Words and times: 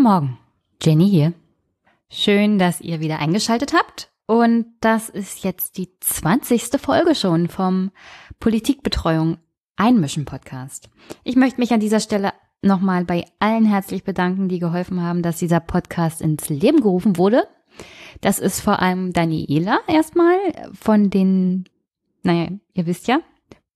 Guten 0.00 0.12
Morgen, 0.12 0.38
Jenny 0.82 1.10
hier. 1.10 1.34
Schön, 2.08 2.58
dass 2.58 2.80
ihr 2.80 3.00
wieder 3.00 3.18
eingeschaltet 3.18 3.74
habt. 3.74 4.10
Und 4.24 4.64
das 4.80 5.10
ist 5.10 5.44
jetzt 5.44 5.76
die 5.76 5.90
20. 6.00 6.80
Folge 6.80 7.14
schon 7.14 7.48
vom 7.48 7.90
Politikbetreuung 8.38 9.36
Einmischen 9.76 10.24
Podcast. 10.24 10.88
Ich 11.22 11.36
möchte 11.36 11.60
mich 11.60 11.74
an 11.74 11.80
dieser 11.80 12.00
Stelle 12.00 12.32
nochmal 12.62 13.04
bei 13.04 13.26
allen 13.40 13.66
herzlich 13.66 14.02
bedanken, 14.02 14.48
die 14.48 14.58
geholfen 14.58 15.02
haben, 15.02 15.20
dass 15.20 15.36
dieser 15.36 15.60
Podcast 15.60 16.22
ins 16.22 16.48
Leben 16.48 16.80
gerufen 16.80 17.18
wurde. 17.18 17.46
Das 18.22 18.38
ist 18.38 18.62
vor 18.62 18.80
allem 18.80 19.12
Daniela 19.12 19.80
erstmal 19.86 20.38
von 20.72 21.10
den, 21.10 21.68
naja, 22.22 22.48
ihr 22.72 22.86
wisst 22.86 23.06
ja, 23.06 23.20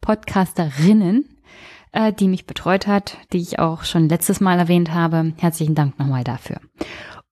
Podcasterinnen, 0.00 1.33
äh, 1.94 2.12
die 2.12 2.28
mich 2.28 2.46
betreut 2.46 2.86
hat, 2.86 3.16
die 3.32 3.38
ich 3.38 3.58
auch 3.58 3.84
schon 3.84 4.08
letztes 4.08 4.40
Mal 4.40 4.58
erwähnt 4.58 4.92
habe. 4.92 5.32
Herzlichen 5.38 5.74
Dank 5.74 5.98
nochmal 5.98 6.24
dafür. 6.24 6.60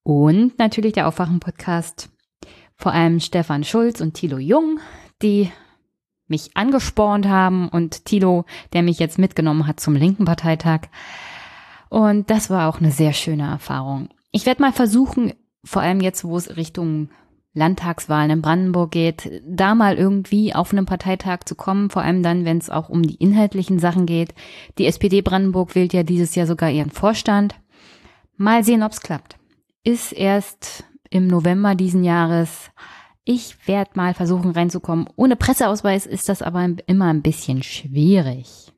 Und 0.03 0.59
natürlich 0.59 0.95
der 0.95 1.09
Aufwachen-Podcast, 1.09 2.09
vor 2.77 2.93
allem 2.93 3.21
Stefan 3.21 3.65
Schulz 3.65 4.01
und 4.01 4.15
Thilo 4.15 4.39
Jung, 4.39 4.81
die 5.21 5.51
mich 6.29 6.57
angespornt 6.57 7.27
haben 7.27 7.69
und 7.69 8.05
Thilo, 8.07 8.45
der 8.73 8.83
mich 8.83 8.99
jetzt 8.99 9.19
mitgenommen 9.19 9.67
hat 9.67 9.81
zum 9.81 9.95
linken 9.95 10.25
Parteitag. 10.25 10.83
Und 11.91 12.31
das 12.31 12.49
war 12.49 12.69
auch 12.69 12.79
eine 12.81 12.91
sehr 12.91 13.13
schöne 13.13 13.49
Erfahrung. 13.49 14.09
Ich 14.31 14.47
werde 14.47 14.63
mal 14.63 14.73
versuchen, 14.73 15.35
vor 15.65 15.83
allem 15.83 16.01
jetzt, 16.01 16.25
wo 16.25 16.37
es 16.37 16.57
Richtung 16.57 17.11
Landtagswahlen 17.55 18.31
in 18.31 18.43
Brandenburg 18.43 18.91
geht, 18.93 19.43
da 19.47 19.75
mal 19.75 19.97
irgendwie 19.97 20.55
auf 20.55 20.73
einem 20.73 20.87
Parteitag 20.87 21.41
zu 21.45 21.55
kommen, 21.55 21.91
vor 21.91 22.03
allem 22.03 22.23
dann, 22.23 22.45
wenn 22.45 22.59
es 22.59 22.71
auch 22.71 22.89
um 22.89 23.03
die 23.03 23.17
inhaltlichen 23.17 23.79
Sachen 23.79 24.07
geht. 24.07 24.35
Die 24.79 24.87
SPD 24.87 25.21
Brandenburg 25.21 25.75
wählt 25.75 25.93
ja 25.93 26.03
dieses 26.03 26.35
Jahr 26.35 26.47
sogar 26.47 26.71
ihren 26.71 26.91
Vorstand. 26.91 27.55
Mal 28.37 28.65
sehen, 28.65 28.83
ob 28.83 28.93
es 28.93 29.01
klappt. 29.01 29.37
Ist 29.85 30.13
erst 30.13 30.85
im 31.11 31.27
November 31.27 31.75
diesen 31.75 32.05
Jahres. 32.05 32.71
Ich 33.25 33.69
werde 33.69 33.93
mal 33.95 34.15
versuchen 34.15 34.51
reinzukommen. 34.51 35.09
Ohne 35.17 35.37
Presseausweis 35.37 36.07
ist 36.07 36.29
das 36.29 36.43
aber 36.43 36.67
immer 36.87 37.13
ein 37.13 37.23
bisschen 37.23 37.63
schwierig. 37.63 38.72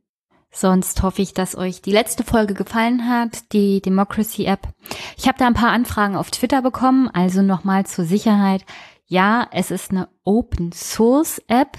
Sonst 0.55 1.03
hoffe 1.03 1.21
ich, 1.21 1.35
dass 1.35 1.57
euch 1.57 1.83
die 1.83 1.91
letzte 1.91 2.23
Folge 2.23 2.55
gefallen 2.55 3.09
hat, 3.09 3.53
die 3.53 3.83
Democracy 3.83 4.45
App. 4.45 4.69
Ich 5.17 5.27
habe 5.27 5.37
da 5.37 5.49
ein 5.49 5.55
paar 5.55 5.73
Anfragen 5.73 6.15
auf 6.15 6.31
Twitter 6.31 6.63
bekommen, 6.63 7.09
also 7.09 7.43
nochmal 7.43 7.87
zur 7.87 8.05
Sicherheit. 8.05 8.65
Ja, 9.07 9.49
es 9.51 9.73
ist 9.73 9.91
eine 9.91 10.09
Open 10.23 10.71
Source 10.71 11.43
App. 11.49 11.77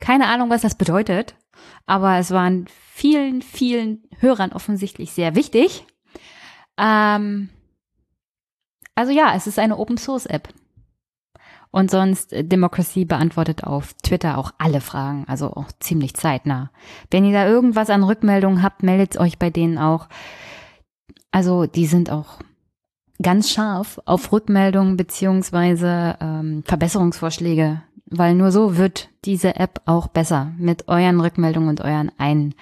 Keine 0.00 0.26
Ahnung, 0.26 0.50
was 0.50 0.62
das 0.62 0.74
bedeutet, 0.74 1.36
aber 1.86 2.18
es 2.18 2.32
waren 2.32 2.66
vielen, 2.92 3.40
vielen 3.40 4.02
Hörern 4.18 4.52
offensichtlich 4.52 5.12
sehr 5.12 5.36
wichtig. 5.36 5.86
Ähm, 6.76 7.50
also 8.96 9.12
ja, 9.12 9.32
es 9.36 9.46
ist 9.46 9.60
eine 9.60 9.78
Open 9.78 9.96
Source 9.96 10.26
App. 10.26 10.48
Und 11.72 11.90
sonst 11.90 12.32
äh, 12.32 12.44
Democracy 12.44 13.04
beantwortet 13.04 13.64
auf 13.64 13.94
Twitter 14.02 14.38
auch 14.38 14.52
alle 14.58 14.80
Fragen, 14.80 15.24
also 15.26 15.54
auch 15.54 15.72
ziemlich 15.80 16.14
zeitnah. 16.14 16.70
Wenn 17.10 17.24
ihr 17.24 17.32
da 17.32 17.48
irgendwas 17.48 17.90
an 17.90 18.04
Rückmeldungen 18.04 18.62
habt, 18.62 18.84
meldet 18.84 19.18
euch 19.18 19.38
bei 19.38 19.50
denen 19.50 19.78
auch. 19.78 20.08
Also 21.32 21.66
die 21.66 21.86
sind 21.86 22.10
auch 22.10 22.38
ganz 23.22 23.50
scharf 23.50 24.00
auf 24.04 24.30
Rückmeldungen 24.32 24.96
beziehungsweise 24.96 26.16
ähm, 26.20 26.62
Verbesserungsvorschläge, 26.66 27.82
weil 28.04 28.34
nur 28.34 28.52
so 28.52 28.76
wird 28.76 29.08
diese 29.24 29.56
App 29.56 29.80
auch 29.86 30.08
besser 30.08 30.52
mit 30.58 30.88
euren 30.88 31.20
Rückmeldungen 31.20 31.70
und 31.70 31.80
euren 31.80 32.12
ein, 32.18 32.54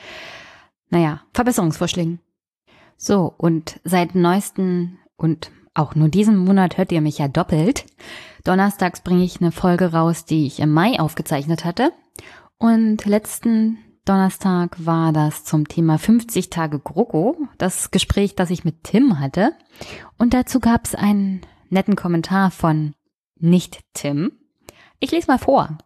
naja, 0.91 1.23
Verbesserungsvorschlägen. 1.34 2.21
So, 2.97 3.34
und 3.37 3.81
seit 3.83 4.15
neuesten 4.15 4.99
und 5.17 5.51
auch 5.75 5.95
nur 5.95 6.09
diesen 6.09 6.37
Monat 6.37 6.79
hört 6.79 6.93
ihr 6.93 7.01
mich 7.01 7.19
ja 7.19 7.27
doppelt. 7.27 7.87
Donnerstags 8.45 9.01
bringe 9.01 9.25
ich 9.25 9.41
eine 9.41 9.53
Folge 9.53 9.93
raus, 9.93 10.25
die 10.25 10.47
ich 10.47 10.61
im 10.61 10.73
Mai 10.73 10.99
aufgezeichnet 10.99 11.65
hatte. 11.65 11.93
Und 12.59 13.06
letzten 13.06 13.78
Donnerstag 14.05 14.84
war 14.84 15.12
das 15.12 15.45
zum 15.45 15.69
Thema 15.69 15.99
50 15.99 16.51
Tage 16.51 16.78
GroKo, 16.78 17.37
das 17.59 17.91
Gespräch, 17.91 18.34
das 18.34 18.51
ich 18.51 18.65
mit 18.65 18.84
Tim 18.84 19.21
hatte. 19.21 19.53
Und 20.19 20.34
dazu 20.34 20.61
gab 20.61 20.84
es 20.84 20.95
einen 20.95 21.43
netten 21.69 21.97
Kommentar 21.97 22.51
von 22.51 22.95
nicht 23.39 23.81
Tim. 23.95 24.33
Ich 24.99 25.11
lese 25.11 25.28
mal 25.28 25.39
vor. 25.39 25.78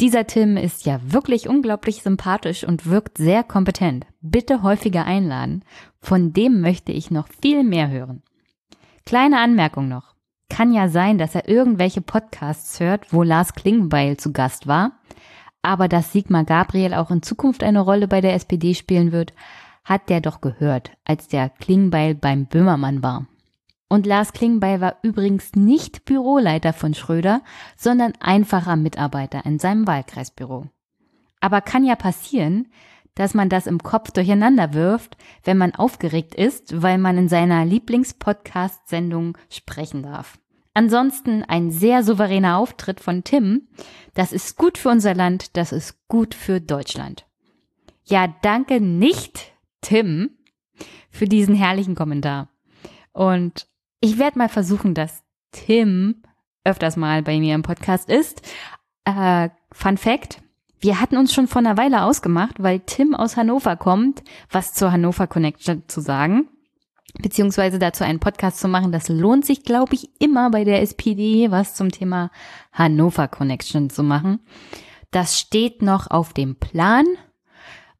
Dieser 0.00 0.26
Tim 0.26 0.56
ist 0.56 0.86
ja 0.86 1.00
wirklich 1.02 1.48
unglaublich 1.48 2.02
sympathisch 2.02 2.62
und 2.62 2.86
wirkt 2.86 3.18
sehr 3.18 3.42
kompetent. 3.42 4.06
Bitte 4.20 4.62
häufiger 4.62 5.04
einladen. 5.04 5.64
Von 6.00 6.32
dem 6.32 6.60
möchte 6.60 6.92
ich 6.92 7.10
noch 7.10 7.28
viel 7.42 7.64
mehr 7.64 7.90
hören. 7.90 8.22
Kleine 9.04 9.40
Anmerkung 9.40 9.88
noch. 9.88 10.14
Kann 10.48 10.72
ja 10.72 10.88
sein, 10.88 11.18
dass 11.18 11.34
er 11.34 11.48
irgendwelche 11.48 12.00
Podcasts 12.00 12.80
hört, 12.80 13.12
wo 13.12 13.22
Lars 13.22 13.54
Klingbeil 13.54 14.16
zu 14.16 14.32
Gast 14.32 14.66
war. 14.66 14.92
Aber 15.62 15.88
dass 15.88 16.12
Sigmar 16.12 16.44
Gabriel 16.44 16.94
auch 16.94 17.10
in 17.10 17.22
Zukunft 17.22 17.62
eine 17.62 17.80
Rolle 17.80 18.08
bei 18.08 18.20
der 18.20 18.34
SPD 18.34 18.74
spielen 18.74 19.12
wird, 19.12 19.34
hat 19.84 20.08
der 20.08 20.20
doch 20.20 20.40
gehört, 20.40 20.92
als 21.04 21.28
der 21.28 21.48
Klingbeil 21.48 22.14
beim 22.14 22.46
Böhmermann 22.46 23.02
war. 23.02 23.26
Und 23.88 24.06
Lars 24.06 24.32
Klingbeil 24.32 24.80
war 24.80 24.96
übrigens 25.02 25.54
nicht 25.54 26.04
Büroleiter 26.04 26.74
von 26.74 26.92
Schröder, 26.92 27.42
sondern 27.76 28.12
einfacher 28.20 28.76
Mitarbeiter 28.76 29.44
in 29.46 29.58
seinem 29.58 29.86
Wahlkreisbüro. 29.86 30.66
Aber 31.40 31.60
kann 31.60 31.84
ja 31.84 31.96
passieren, 31.96 32.68
dass 33.18 33.34
man 33.34 33.48
das 33.48 33.66
im 33.66 33.82
Kopf 33.82 34.12
durcheinander 34.12 34.74
wirft, 34.74 35.16
wenn 35.42 35.58
man 35.58 35.74
aufgeregt 35.74 36.36
ist, 36.36 36.82
weil 36.82 36.98
man 36.98 37.18
in 37.18 37.28
seiner 37.28 37.64
Lieblingspodcast-Sendung 37.64 39.36
sprechen 39.50 40.04
darf. 40.04 40.38
Ansonsten 40.72 41.42
ein 41.42 41.72
sehr 41.72 42.04
souveräner 42.04 42.58
Auftritt 42.58 43.00
von 43.00 43.24
Tim. 43.24 43.66
Das 44.14 44.32
ist 44.32 44.56
gut 44.56 44.78
für 44.78 44.90
unser 44.90 45.16
Land, 45.16 45.56
das 45.56 45.72
ist 45.72 46.06
gut 46.06 46.32
für 46.32 46.60
Deutschland. 46.60 47.26
Ja, 48.04 48.32
danke 48.42 48.80
nicht, 48.80 49.52
Tim, 49.80 50.30
für 51.10 51.26
diesen 51.26 51.56
herrlichen 51.56 51.96
Kommentar. 51.96 52.50
Und 53.10 53.66
ich 53.98 54.20
werde 54.20 54.38
mal 54.38 54.48
versuchen, 54.48 54.94
dass 54.94 55.24
Tim 55.50 56.22
öfters 56.62 56.96
mal 56.96 57.22
bei 57.24 57.40
mir 57.40 57.56
im 57.56 57.62
Podcast 57.62 58.08
ist. 58.08 58.42
Äh, 59.04 59.48
Fun 59.72 59.96
Fact, 59.96 60.40
wir 60.80 61.00
hatten 61.00 61.16
uns 61.16 61.34
schon 61.34 61.48
vor 61.48 61.60
einer 61.60 61.76
Weile 61.76 62.04
ausgemacht, 62.04 62.62
weil 62.62 62.80
Tim 62.80 63.14
aus 63.14 63.36
Hannover 63.36 63.76
kommt, 63.76 64.22
was 64.50 64.74
zur 64.74 64.92
Hannover 64.92 65.26
Connection 65.26 65.82
zu 65.88 66.00
sagen, 66.00 66.48
beziehungsweise 67.20 67.78
dazu 67.78 68.04
einen 68.04 68.20
Podcast 68.20 68.60
zu 68.60 68.68
machen. 68.68 68.92
Das 68.92 69.08
lohnt 69.08 69.44
sich, 69.44 69.64
glaube 69.64 69.94
ich, 69.94 70.10
immer 70.20 70.50
bei 70.50 70.64
der 70.64 70.82
SPD, 70.82 71.50
was 71.50 71.74
zum 71.74 71.90
Thema 71.90 72.30
Hannover 72.72 73.28
Connection 73.28 73.90
zu 73.90 74.02
machen. 74.02 74.40
Das 75.10 75.38
steht 75.38 75.82
noch 75.82 76.10
auf 76.10 76.32
dem 76.32 76.56
Plan, 76.56 77.06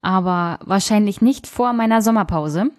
aber 0.02 0.60
wahrscheinlich 0.64 1.20
nicht 1.20 1.46
vor 1.46 1.72
meiner 1.72 2.02
Sommerpause. 2.02 2.70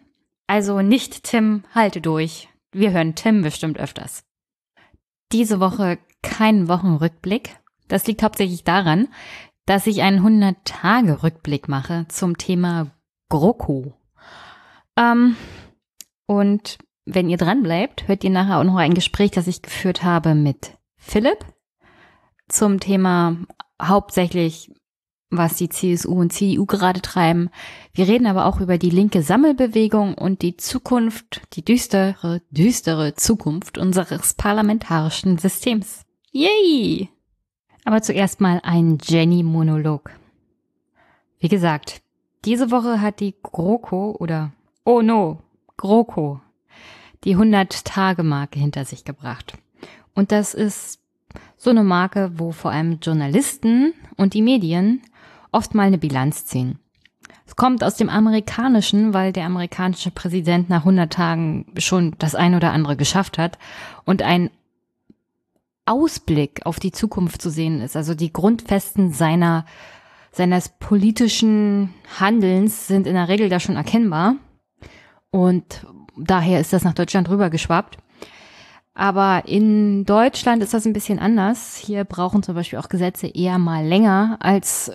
Also 0.47 0.81
nicht 0.81 1.23
Tim, 1.23 1.63
halte 1.75 2.01
durch. 2.01 2.47
Wir 2.71 2.91
hören 2.91 3.15
Tim 3.15 3.41
bestimmt 3.41 3.79
öfters. 3.79 4.23
Diese 5.31 5.59
Woche 5.59 5.99
kein 6.21 6.67
Wochenrückblick. 6.67 7.57
Das 7.87 8.05
liegt 8.07 8.23
hauptsächlich 8.23 8.63
daran, 8.63 9.07
dass 9.69 9.85
ich 9.85 10.01
einen 10.01 10.25
100-Tage-Rückblick 10.25 11.67
mache 11.67 12.07
zum 12.07 12.39
Thema 12.39 12.87
GroKo. 13.29 13.93
Ähm, 14.97 15.35
und 16.25 16.79
wenn 17.05 17.29
ihr 17.29 17.37
dran 17.37 17.61
bleibt, 17.61 18.07
hört 18.07 18.23
ihr 18.23 18.31
nachher 18.31 18.57
auch 18.57 18.63
noch 18.63 18.77
ein 18.77 18.95
Gespräch, 18.95 19.29
das 19.29 19.45
ich 19.45 19.61
geführt 19.61 20.03
habe 20.03 20.33
mit 20.33 20.71
Philipp 20.97 21.45
zum 22.47 22.79
Thema 22.79 23.37
hauptsächlich, 23.79 24.71
was 25.29 25.57
die 25.57 25.69
CSU 25.69 26.19
und 26.19 26.33
CDU 26.33 26.65
gerade 26.65 27.03
treiben. 27.03 27.51
Wir 27.93 28.07
reden 28.07 28.25
aber 28.25 28.47
auch 28.47 28.61
über 28.61 28.79
die 28.79 28.89
linke 28.89 29.21
Sammelbewegung 29.21 30.15
und 30.15 30.41
die 30.41 30.57
Zukunft, 30.57 31.41
die 31.53 31.63
düstere, 31.63 32.41
düstere 32.49 33.13
Zukunft 33.13 33.77
unseres 33.77 34.33
parlamentarischen 34.33 35.37
Systems. 35.37 36.07
Yay! 36.31 37.09
Aber 37.89 38.03
zuerst 38.03 38.39
mal 38.39 38.61
ein 38.63 38.99
Jenny-Monolog. 39.01 40.11
Wie 41.39 41.47
gesagt, 41.47 42.03
diese 42.45 42.69
Woche 42.69 43.01
hat 43.01 43.19
die 43.19 43.33
GroKo 43.41 44.15
oder, 44.19 44.51
oh 44.85 45.01
no, 45.01 45.39
GroKo, 45.75 46.39
die 47.23 47.35
100-Tage-Marke 47.35 48.59
hinter 48.59 48.85
sich 48.85 49.05
gebracht. 49.05 49.57
Und 50.13 50.31
das 50.31 50.53
ist 50.53 50.99
so 51.57 51.71
eine 51.71 51.83
Marke, 51.83 52.33
wo 52.35 52.51
vor 52.51 52.69
allem 52.69 52.99
Journalisten 53.01 53.95
und 54.17 54.35
die 54.35 54.43
Medien 54.43 55.01
oft 55.51 55.73
mal 55.73 55.87
eine 55.87 55.97
Bilanz 55.97 56.45
ziehen. 56.45 56.77
Es 57.47 57.55
kommt 57.55 57.83
aus 57.83 57.95
dem 57.95 58.09
Amerikanischen, 58.09 59.15
weil 59.15 59.33
der 59.33 59.47
amerikanische 59.47 60.11
Präsident 60.11 60.69
nach 60.69 60.81
100 60.81 61.11
Tagen 61.11 61.65
schon 61.79 62.13
das 62.19 62.35
ein 62.35 62.53
oder 62.53 62.71
andere 62.71 62.95
geschafft 62.95 63.39
hat 63.39 63.57
und 64.05 64.21
ein 64.21 64.51
Ausblick 65.89 66.65
auf 66.65 66.79
die 66.79 66.91
Zukunft 66.91 67.41
zu 67.41 67.49
sehen 67.49 67.81
ist. 67.81 67.95
Also 67.95 68.13
die 68.13 68.31
Grundfesten 68.31 69.11
seiner, 69.11 69.65
seines 70.31 70.69
politischen 70.69 71.93
Handelns 72.19 72.87
sind 72.87 73.07
in 73.07 73.15
der 73.15 73.27
Regel 73.27 73.49
da 73.49 73.59
schon 73.59 73.75
erkennbar. 73.75 74.35
Und 75.31 75.87
daher 76.15 76.59
ist 76.59 76.73
das 76.73 76.83
nach 76.83 76.93
Deutschland 76.93 77.29
rübergeschwappt. 77.29 77.97
Aber 78.93 79.43
in 79.45 80.05
Deutschland 80.05 80.61
ist 80.61 80.73
das 80.73 80.85
ein 80.85 80.93
bisschen 80.93 81.19
anders. 81.19 81.77
Hier 81.77 82.03
brauchen 82.03 82.43
zum 82.43 82.55
Beispiel 82.55 82.79
auch 82.79 82.89
Gesetze 82.89 83.27
eher 83.27 83.57
mal 83.57 83.85
länger 83.85 84.37
als 84.41 84.91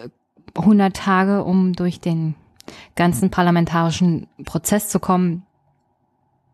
100 0.55 0.95
Tage, 0.95 1.43
um 1.43 1.73
durch 1.73 2.01
den 2.01 2.35
ganzen 2.95 3.31
parlamentarischen 3.31 4.27
Prozess 4.45 4.89
zu 4.89 5.01
kommen. 5.01 5.45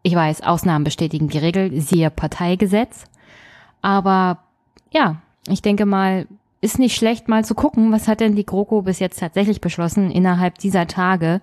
Ich 0.02 0.14
weiß, 0.14 0.42
Ausnahmen 0.42 0.84
bestätigen 0.84 1.28
die 1.28 1.38
Regel, 1.38 1.80
siehe 1.80 2.10
Parteigesetz. 2.10 3.04
Aber 3.82 4.38
ja, 4.90 5.22
ich 5.48 5.62
denke 5.62 5.86
mal, 5.86 6.26
ist 6.60 6.78
nicht 6.78 6.96
schlecht 6.96 7.28
mal 7.28 7.44
zu 7.44 7.54
gucken, 7.54 7.92
was 7.92 8.08
hat 8.08 8.20
denn 8.20 8.36
die 8.36 8.44
GroKo 8.44 8.82
bis 8.82 8.98
jetzt 8.98 9.20
tatsächlich 9.20 9.60
beschlossen 9.60 10.10
innerhalb 10.10 10.58
dieser 10.58 10.86
Tage 10.86 11.40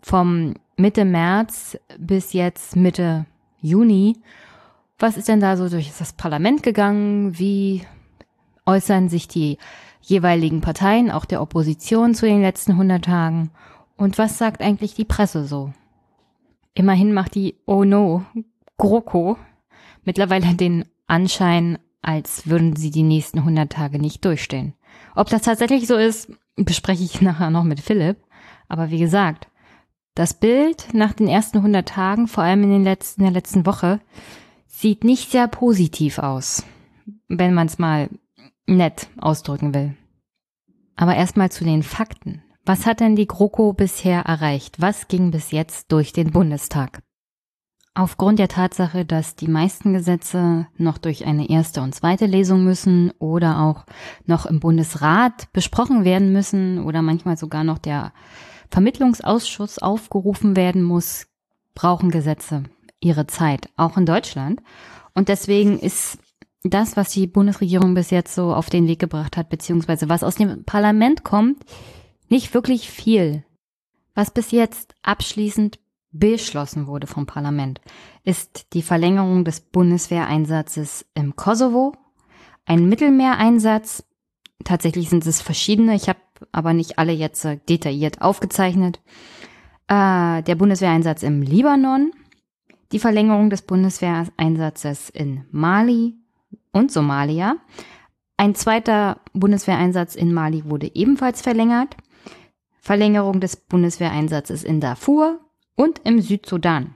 vom 0.00 0.54
Mitte 0.76 1.04
März 1.04 1.78
bis 1.98 2.32
jetzt 2.32 2.76
Mitte 2.76 3.26
Juni. 3.60 4.16
Was 4.98 5.16
ist 5.16 5.28
denn 5.28 5.40
da 5.40 5.56
so 5.56 5.68
durch 5.68 5.92
das 5.98 6.12
Parlament 6.12 6.62
gegangen? 6.62 7.38
Wie 7.38 7.82
äußern 8.64 9.08
sich 9.08 9.28
die 9.28 9.58
jeweiligen 10.00 10.60
Parteien, 10.60 11.10
auch 11.10 11.24
der 11.24 11.42
Opposition 11.42 12.14
zu 12.14 12.26
den 12.26 12.40
letzten 12.40 12.72
100 12.72 13.04
Tagen? 13.04 13.50
Und 13.96 14.16
was 14.16 14.38
sagt 14.38 14.62
eigentlich 14.62 14.94
die 14.94 15.04
Presse 15.04 15.44
so? 15.44 15.72
Immerhin 16.74 17.12
macht 17.12 17.34
die 17.34 17.56
Oh 17.66 17.84
no 17.84 18.24
GroKo 18.78 19.36
mittlerweile 20.04 20.54
den 20.54 20.84
Anschein, 21.08 21.78
als 22.02 22.46
würden 22.46 22.76
sie 22.76 22.90
die 22.90 23.02
nächsten 23.02 23.40
100 23.40 23.72
Tage 23.72 23.98
nicht 23.98 24.24
durchstehen. 24.24 24.74
Ob 25.14 25.28
das 25.28 25.42
tatsächlich 25.42 25.86
so 25.86 25.96
ist, 25.96 26.30
bespreche 26.56 27.02
ich 27.02 27.20
nachher 27.22 27.50
noch 27.50 27.64
mit 27.64 27.80
Philipp. 27.80 28.18
Aber 28.68 28.90
wie 28.90 28.98
gesagt, 28.98 29.48
das 30.14 30.34
Bild 30.34 30.88
nach 30.92 31.12
den 31.12 31.28
ersten 31.28 31.58
100 31.58 31.88
Tagen, 31.88 32.28
vor 32.28 32.44
allem 32.44 32.62
in, 32.64 32.70
den 32.70 32.84
letzten, 32.84 33.22
in 33.22 33.26
der 33.26 33.34
letzten 33.34 33.66
Woche, 33.66 34.00
sieht 34.66 35.02
nicht 35.02 35.30
sehr 35.30 35.48
positiv 35.48 36.18
aus, 36.18 36.64
wenn 37.28 37.54
man 37.54 37.66
es 37.66 37.78
mal 37.78 38.08
nett 38.66 39.08
ausdrücken 39.18 39.74
will. 39.74 39.96
Aber 40.96 41.14
erstmal 41.14 41.50
zu 41.50 41.64
den 41.64 41.82
Fakten. 41.82 42.42
Was 42.64 42.84
hat 42.84 43.00
denn 43.00 43.16
die 43.16 43.26
GroKo 43.26 43.72
bisher 43.72 44.22
erreicht? 44.22 44.80
Was 44.80 45.08
ging 45.08 45.30
bis 45.30 45.52
jetzt 45.52 45.90
durch 45.90 46.12
den 46.12 46.32
Bundestag? 46.32 47.02
Aufgrund 47.98 48.38
der 48.38 48.46
Tatsache, 48.46 49.04
dass 49.04 49.34
die 49.34 49.48
meisten 49.48 49.92
Gesetze 49.92 50.68
noch 50.76 50.98
durch 50.98 51.26
eine 51.26 51.50
erste 51.50 51.82
und 51.82 51.96
zweite 51.96 52.26
Lesung 52.26 52.62
müssen 52.62 53.10
oder 53.18 53.58
auch 53.58 53.86
noch 54.24 54.46
im 54.46 54.60
Bundesrat 54.60 55.52
besprochen 55.52 56.04
werden 56.04 56.32
müssen 56.32 56.84
oder 56.84 57.02
manchmal 57.02 57.36
sogar 57.36 57.64
noch 57.64 57.78
der 57.78 58.12
Vermittlungsausschuss 58.70 59.80
aufgerufen 59.80 60.54
werden 60.54 60.84
muss, 60.84 61.26
brauchen 61.74 62.12
Gesetze 62.12 62.62
ihre 63.00 63.26
Zeit, 63.26 63.68
auch 63.74 63.96
in 63.96 64.06
Deutschland. 64.06 64.62
Und 65.12 65.28
deswegen 65.28 65.76
ist 65.80 66.18
das, 66.62 66.96
was 66.96 67.10
die 67.10 67.26
Bundesregierung 67.26 67.94
bis 67.94 68.10
jetzt 68.10 68.32
so 68.32 68.54
auf 68.54 68.70
den 68.70 68.86
Weg 68.86 69.00
gebracht 69.00 69.36
hat, 69.36 69.48
beziehungsweise 69.48 70.08
was 70.08 70.22
aus 70.22 70.36
dem 70.36 70.62
Parlament 70.62 71.24
kommt, 71.24 71.64
nicht 72.28 72.54
wirklich 72.54 72.90
viel. 72.90 73.42
Was 74.14 74.30
bis 74.30 74.52
jetzt 74.52 74.94
abschließend 75.02 75.80
beschlossen 76.10 76.86
wurde 76.86 77.06
vom 77.06 77.26
Parlament, 77.26 77.80
ist 78.24 78.72
die 78.72 78.82
Verlängerung 78.82 79.44
des 79.44 79.60
Bundeswehreinsatzes 79.60 81.06
im 81.14 81.36
Kosovo, 81.36 81.92
ein 82.66 82.88
Mittelmeereinsatz. 82.88 84.04
Tatsächlich 84.64 85.08
sind 85.08 85.26
es 85.26 85.40
verschiedene, 85.40 85.94
ich 85.94 86.08
habe 86.08 86.18
aber 86.52 86.72
nicht 86.72 86.98
alle 86.98 87.12
jetzt 87.12 87.46
detailliert 87.68 88.20
aufgezeichnet. 88.22 89.00
Äh, 89.88 90.42
der 90.42 90.54
Bundeswehreinsatz 90.54 91.22
im 91.22 91.42
Libanon, 91.42 92.12
die 92.92 92.98
Verlängerung 92.98 93.50
des 93.50 93.62
Bundeswehreinsatzes 93.62 95.10
in 95.10 95.44
Mali 95.50 96.14
und 96.72 96.92
Somalia. 96.92 97.56
Ein 98.36 98.54
zweiter 98.54 99.20
Bundeswehreinsatz 99.32 100.14
in 100.14 100.32
Mali 100.32 100.64
wurde 100.64 100.94
ebenfalls 100.94 101.42
verlängert. 101.42 101.96
Verlängerung 102.80 103.40
des 103.40 103.56
Bundeswehreinsatzes 103.56 104.64
in 104.64 104.80
Darfur 104.80 105.40
und 105.78 106.00
im 106.04 106.20
Südsudan. 106.20 106.94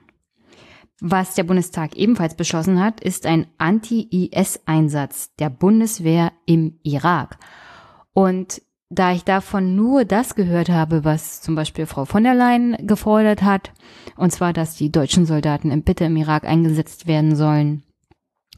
Was 1.00 1.34
der 1.34 1.44
Bundestag 1.44 1.96
ebenfalls 1.96 2.36
beschlossen 2.36 2.80
hat, 2.80 3.00
ist 3.00 3.26
ein 3.26 3.46
Anti-IS-Einsatz 3.58 5.34
der 5.36 5.50
Bundeswehr 5.50 6.32
im 6.46 6.78
Irak. 6.82 7.38
Und 8.12 8.60
da 8.90 9.12
ich 9.12 9.24
davon 9.24 9.74
nur 9.74 10.04
das 10.04 10.34
gehört 10.34 10.68
habe, 10.68 11.04
was 11.04 11.40
zum 11.40 11.54
Beispiel 11.54 11.86
Frau 11.86 12.04
von 12.04 12.24
der 12.24 12.34
Leyen 12.34 12.76
gefordert 12.86 13.42
hat, 13.42 13.72
und 14.16 14.32
zwar, 14.32 14.52
dass 14.52 14.76
die 14.76 14.92
deutschen 14.92 15.26
Soldaten 15.26 15.70
im 15.70 15.82
Bitte 15.82 16.04
im 16.04 16.16
Irak 16.16 16.44
eingesetzt 16.44 17.06
werden 17.06 17.34
sollen, 17.36 17.84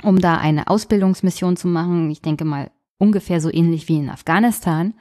um 0.03 0.21
da 0.21 0.39
eine 0.39 0.67
Ausbildungsmission 0.69 1.57
zu 1.57 1.69
machen, 1.69 2.11
ich 2.11 2.21
denke 2.21 2.45
mal 2.45 2.71
ungefähr 2.99 3.41
so 3.41 3.53
ähnlich 3.53 3.89
wie 3.89 3.99
in 3.99 4.11
Afghanistan, 4.11 4.95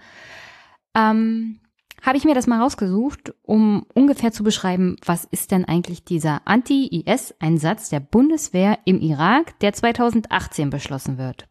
ähm, 0.96 1.60
habe 2.04 2.18
ich 2.18 2.26
mir 2.26 2.36
das 2.36 2.48
mal 2.48 2.62
rausgesucht, 2.62 3.34
um 3.42 3.86
ungefähr 3.94 4.34
zu 4.34 4.44
beschreiben, 4.44 4.98
was 5.06 5.24
ist 5.26 5.52
denn 5.52 5.66
eigentlich 5.66 6.04
dieser 6.04 6.42
Anti-IS-Einsatz 6.46 7.90
der 7.90 8.02
Bundeswehr 8.02 8.78
im 8.86 9.00
Irak, 9.00 9.58
der 9.60 9.74
2018 9.74 10.70
beschlossen 10.70 11.18
wird. 11.18 11.48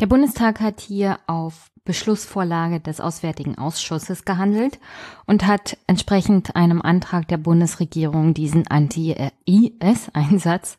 Der 0.00 0.06
Bundestag 0.06 0.60
hat 0.60 0.80
hier 0.80 1.18
auf 1.26 1.72
Beschlussvorlage 1.84 2.78
des 2.78 3.00
Auswärtigen 3.00 3.58
Ausschusses 3.58 4.24
gehandelt 4.24 4.78
und 5.26 5.44
hat 5.46 5.76
entsprechend 5.88 6.54
einem 6.54 6.80
Antrag 6.80 7.26
der 7.26 7.38
Bundesregierung 7.38 8.34
diesen 8.34 8.68
Anti-IS-Einsatz 8.68 10.78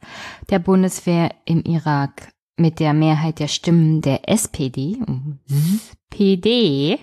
der 0.49 0.59
Bundeswehr 0.59 1.31
im 1.43 1.63
Irak 1.63 2.31
mit 2.55 2.79
der 2.79 2.93
Mehrheit 2.93 3.39
der 3.39 3.49
Stimmen 3.49 3.99
der 4.01 4.29
SPD, 4.29 4.97
SPD 6.11 6.99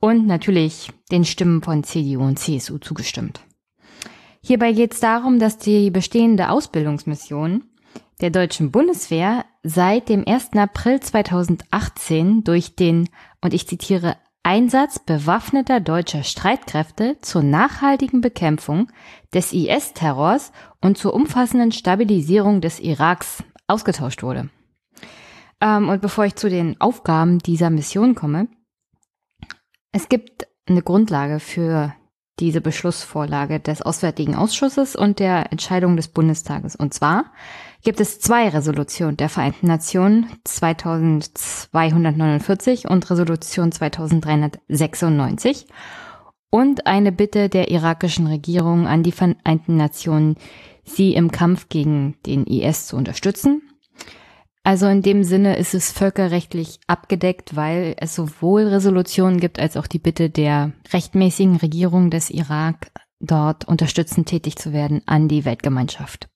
und 0.00 0.26
natürlich 0.26 0.90
den 1.10 1.24
Stimmen 1.24 1.62
von 1.62 1.84
CDU 1.84 2.22
und 2.22 2.38
CSU 2.38 2.78
zugestimmt. 2.78 3.40
Hierbei 4.40 4.72
geht 4.72 4.94
es 4.94 5.00
darum, 5.00 5.38
dass 5.38 5.58
die 5.58 5.90
bestehende 5.90 6.50
Ausbildungsmission 6.50 7.64
der 8.20 8.30
deutschen 8.30 8.70
Bundeswehr 8.70 9.44
seit 9.62 10.08
dem 10.08 10.26
1. 10.26 10.52
April 10.54 11.00
2018 11.00 12.44
durch 12.44 12.74
den, 12.74 13.08
und 13.40 13.54
ich 13.54 13.66
zitiere, 13.66 14.16
Einsatz 14.42 14.98
bewaffneter 14.98 15.80
deutscher 15.80 16.22
Streitkräfte 16.22 17.18
zur 17.20 17.42
nachhaltigen 17.42 18.20
Bekämpfung 18.20 18.90
des 19.34 19.52
IS-Terrors 19.52 20.52
und 20.80 20.96
zur 20.96 21.12
umfassenden 21.12 21.72
Stabilisierung 21.72 22.60
des 22.60 22.80
Iraks 22.80 23.42
ausgetauscht 23.66 24.22
wurde. 24.22 24.48
Ähm, 25.60 25.88
und 25.88 26.00
bevor 26.00 26.24
ich 26.24 26.36
zu 26.36 26.48
den 26.48 26.80
Aufgaben 26.80 27.40
dieser 27.40 27.68
Mission 27.68 28.14
komme, 28.14 28.48
es 29.92 30.08
gibt 30.08 30.48
eine 30.66 30.82
Grundlage 30.82 31.40
für 31.40 31.94
diese 32.40 32.60
Beschlussvorlage 32.60 33.60
des 33.60 33.82
Auswärtigen 33.82 34.36
Ausschusses 34.36 34.94
und 34.94 35.18
der 35.18 35.50
Entscheidung 35.50 35.96
des 35.96 36.06
Bundestages. 36.08 36.76
Und 36.76 36.92
zwar 36.94 37.32
gibt 37.82 38.00
es 38.00 38.20
zwei 38.20 38.48
Resolutionen 38.48 39.16
der 39.16 39.28
Vereinten 39.28 39.66
Nationen 39.66 40.28
2249 40.44 42.88
und 42.88 43.10
Resolution 43.10 43.72
2396 43.72 45.66
und 46.50 46.86
eine 46.86 47.12
Bitte 47.12 47.48
der 47.48 47.70
irakischen 47.70 48.26
Regierung 48.26 48.86
an 48.86 49.02
die 49.02 49.12
Vereinten 49.12 49.76
Nationen, 49.76 50.36
sie 50.84 51.14
im 51.14 51.30
Kampf 51.30 51.68
gegen 51.68 52.16
den 52.24 52.46
IS 52.46 52.86
zu 52.86 52.96
unterstützen. 52.96 53.62
Also 54.68 54.86
in 54.86 55.00
dem 55.00 55.24
Sinne 55.24 55.56
ist 55.56 55.72
es 55.72 55.90
völkerrechtlich 55.92 56.78
abgedeckt, 56.86 57.56
weil 57.56 57.94
es 57.96 58.14
sowohl 58.14 58.64
Resolutionen 58.64 59.40
gibt 59.40 59.58
als 59.58 59.78
auch 59.78 59.86
die 59.86 59.98
Bitte 59.98 60.28
der 60.28 60.72
rechtmäßigen 60.92 61.56
Regierung 61.56 62.10
des 62.10 62.28
Irak, 62.28 62.90
dort 63.18 63.64
unterstützend 63.64 64.28
tätig 64.28 64.56
zu 64.56 64.74
werden 64.74 65.00
an 65.06 65.26
die 65.26 65.46
Weltgemeinschaft. 65.46 66.28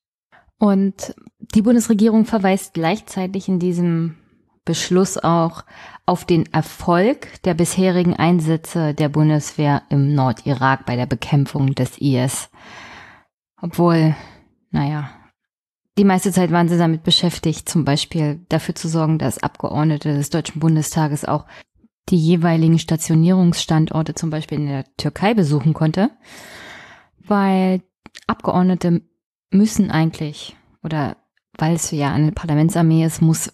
Und 0.57 1.13
die 1.53 1.61
Bundesregierung 1.61 2.25
verweist 2.25 2.73
gleichzeitig 2.73 3.47
in 3.49 3.59
diesem 3.59 4.15
Beschluss 4.65 5.19
auch 5.19 5.63
auf 6.07 6.25
den 6.25 6.51
Erfolg 6.51 7.39
der 7.43 7.53
bisherigen 7.53 8.15
Einsätze 8.15 8.95
der 8.95 9.09
Bundeswehr 9.09 9.83
im 9.89 10.15
Nordirak 10.15 10.87
bei 10.87 10.95
der 10.95 11.05
Bekämpfung 11.05 11.75
des 11.75 11.99
IS. 11.99 12.49
Obwohl, 13.61 14.15
naja, 14.71 15.11
die 15.97 16.03
meiste 16.05 16.31
Zeit 16.31 16.51
waren 16.51 16.69
sie 16.69 16.77
damit 16.77 17.03
beschäftigt, 17.03 17.69
zum 17.69 17.85
Beispiel 17.85 18.39
dafür 18.49 18.75
zu 18.75 18.87
sorgen, 18.87 19.19
dass 19.19 19.43
Abgeordnete 19.43 20.13
des 20.15 20.29
Deutschen 20.29 20.59
Bundestages 20.59 21.25
auch 21.25 21.45
die 22.09 22.17
jeweiligen 22.17 22.79
Stationierungsstandorte 22.79 24.15
zum 24.15 24.29
Beispiel 24.29 24.59
in 24.59 24.67
der 24.67 24.85
Türkei 24.97 25.33
besuchen 25.33 25.73
konnte, 25.73 26.09
weil 27.19 27.81
Abgeordnete 28.27 29.01
müssen 29.51 29.91
eigentlich 29.91 30.55
oder 30.83 31.17
weil 31.57 31.75
es 31.75 31.91
ja 31.91 32.11
eine 32.11 32.31
Parlamentsarmee 32.31 33.05
ist, 33.05 33.21
muss 33.21 33.53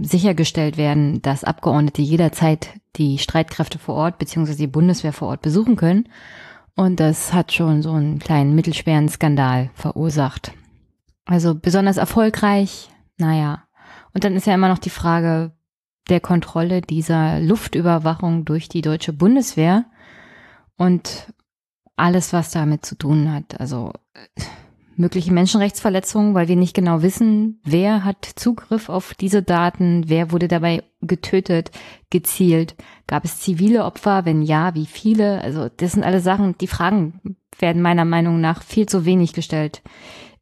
sichergestellt 0.00 0.76
werden, 0.76 1.22
dass 1.22 1.44
Abgeordnete 1.44 2.02
jederzeit 2.02 2.70
die 2.96 3.18
Streitkräfte 3.18 3.78
vor 3.78 3.94
Ort 3.94 4.18
bzw. 4.18 4.56
die 4.56 4.66
Bundeswehr 4.66 5.12
vor 5.12 5.28
Ort 5.28 5.42
besuchen 5.42 5.76
können. 5.76 6.08
Und 6.74 7.00
das 7.00 7.32
hat 7.32 7.52
schon 7.52 7.82
so 7.82 7.92
einen 7.92 8.18
kleinen 8.18 8.54
mittelschweren 8.54 9.08
Skandal 9.08 9.70
verursacht. 9.74 10.52
Also 11.26 11.56
besonders 11.56 11.96
erfolgreich, 11.96 12.88
naja. 13.18 13.64
Und 14.14 14.24
dann 14.24 14.36
ist 14.36 14.46
ja 14.46 14.54
immer 14.54 14.68
noch 14.68 14.78
die 14.78 14.90
Frage 14.90 15.52
der 16.08 16.20
Kontrolle 16.20 16.80
dieser 16.80 17.40
Luftüberwachung 17.40 18.44
durch 18.44 18.68
die 18.68 18.80
deutsche 18.80 19.12
Bundeswehr 19.12 19.86
und 20.76 21.32
alles, 21.96 22.32
was 22.32 22.52
damit 22.52 22.86
zu 22.86 22.96
tun 22.96 23.32
hat. 23.32 23.60
Also 23.60 23.92
mögliche 24.94 25.32
Menschenrechtsverletzungen, 25.32 26.34
weil 26.34 26.46
wir 26.46 26.56
nicht 26.56 26.74
genau 26.74 27.02
wissen, 27.02 27.60
wer 27.64 28.04
hat 28.04 28.24
Zugriff 28.24 28.88
auf 28.88 29.14
diese 29.14 29.42
Daten, 29.42 30.04
wer 30.06 30.30
wurde 30.30 30.46
dabei 30.46 30.84
getötet, 31.00 31.72
gezielt, 32.08 32.76
gab 33.08 33.24
es 33.24 33.40
zivile 33.40 33.84
Opfer, 33.84 34.24
wenn 34.24 34.42
ja, 34.42 34.74
wie 34.74 34.86
viele? 34.86 35.40
Also 35.42 35.68
das 35.68 35.92
sind 35.92 36.04
alle 36.04 36.20
Sachen, 36.20 36.56
die 36.58 36.68
Fragen 36.68 37.36
werden 37.58 37.82
meiner 37.82 38.04
Meinung 38.04 38.40
nach 38.40 38.62
viel 38.62 38.86
zu 38.86 39.04
wenig 39.04 39.32
gestellt 39.32 39.82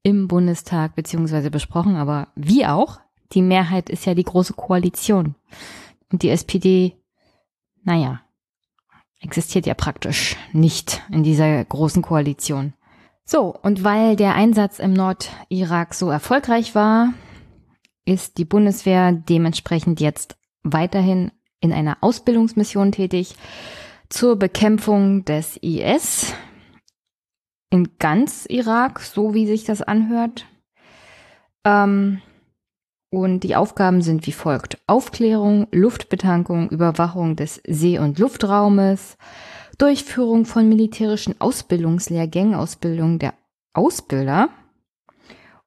im 0.04 0.28
Bundestag 0.28 0.94
beziehungsweise 0.94 1.50
besprochen, 1.50 1.96
aber 1.96 2.28
wie 2.36 2.64
auch, 2.66 3.00
die 3.32 3.42
Mehrheit 3.42 3.90
ist 3.90 4.04
ja 4.04 4.14
die 4.14 4.22
große 4.22 4.52
Koalition 4.52 5.34
und 6.12 6.22
die 6.22 6.28
SPD, 6.28 6.94
naja, 7.82 8.20
existiert 9.20 9.66
ja 9.66 9.74
praktisch 9.74 10.36
nicht 10.52 11.02
in 11.10 11.24
dieser 11.24 11.64
großen 11.64 12.02
Koalition. 12.02 12.74
So, 13.24 13.54
und 13.62 13.82
weil 13.82 14.16
der 14.16 14.34
Einsatz 14.34 14.78
im 14.78 14.92
Nordirak 14.92 15.94
so 15.94 16.10
erfolgreich 16.10 16.74
war, 16.74 17.14
ist 18.04 18.36
die 18.36 18.44
Bundeswehr 18.44 19.12
dementsprechend 19.12 20.00
jetzt 20.00 20.36
weiterhin 20.62 21.32
in 21.60 21.72
einer 21.72 21.96
Ausbildungsmission 22.02 22.92
tätig 22.92 23.36
zur 24.10 24.36
Bekämpfung 24.36 25.24
des 25.24 25.56
IS 25.56 26.34
in 27.74 27.88
ganz 27.98 28.46
Irak, 28.48 29.00
so 29.00 29.34
wie 29.34 29.48
sich 29.48 29.64
das 29.64 29.82
anhört. 29.82 30.46
Ähm, 31.64 32.22
und 33.10 33.40
die 33.40 33.56
Aufgaben 33.56 34.00
sind 34.00 34.26
wie 34.28 34.32
folgt. 34.32 34.78
Aufklärung, 34.86 35.66
Luftbetankung, 35.72 36.68
Überwachung 36.68 37.34
des 37.34 37.60
See- 37.66 37.98
und 37.98 38.20
Luftraumes, 38.20 39.16
Durchführung 39.76 40.46
von 40.46 40.68
militärischen 40.68 41.40
Ausbildungslehrgängen, 41.40 42.54
Ausbildung 42.54 43.18
der 43.18 43.34
Ausbilder 43.72 44.50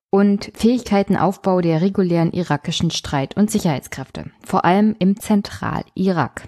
und 0.10 0.52
Fähigkeitenaufbau 0.54 1.60
der 1.60 1.82
regulären 1.82 2.32
irakischen 2.32 2.90
Streit- 2.90 3.36
und 3.36 3.52
Sicherheitskräfte, 3.52 4.32
vor 4.46 4.64
allem 4.64 4.96
im 5.00 5.20
Zentralirak. 5.20 6.48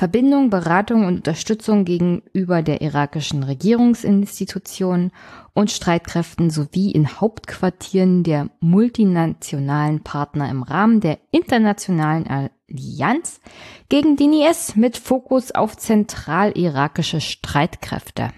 Verbindung, 0.00 0.48
Beratung 0.48 1.04
und 1.04 1.16
Unterstützung 1.16 1.84
gegenüber 1.84 2.62
der 2.62 2.80
irakischen 2.80 3.42
Regierungsinstitutionen 3.42 5.12
und 5.52 5.70
Streitkräften 5.70 6.48
sowie 6.48 6.90
in 6.90 7.20
Hauptquartieren 7.20 8.22
der 8.22 8.48
multinationalen 8.60 10.02
Partner 10.02 10.48
im 10.48 10.62
Rahmen 10.62 11.00
der 11.00 11.18
internationalen 11.32 12.26
Allianz 12.26 13.42
gegen 13.90 14.16
den 14.16 14.32
IS 14.32 14.74
mit 14.74 14.96
Fokus 14.96 15.52
auf 15.52 15.76
zentralirakische 15.76 17.20
Streitkräfte. 17.20 18.30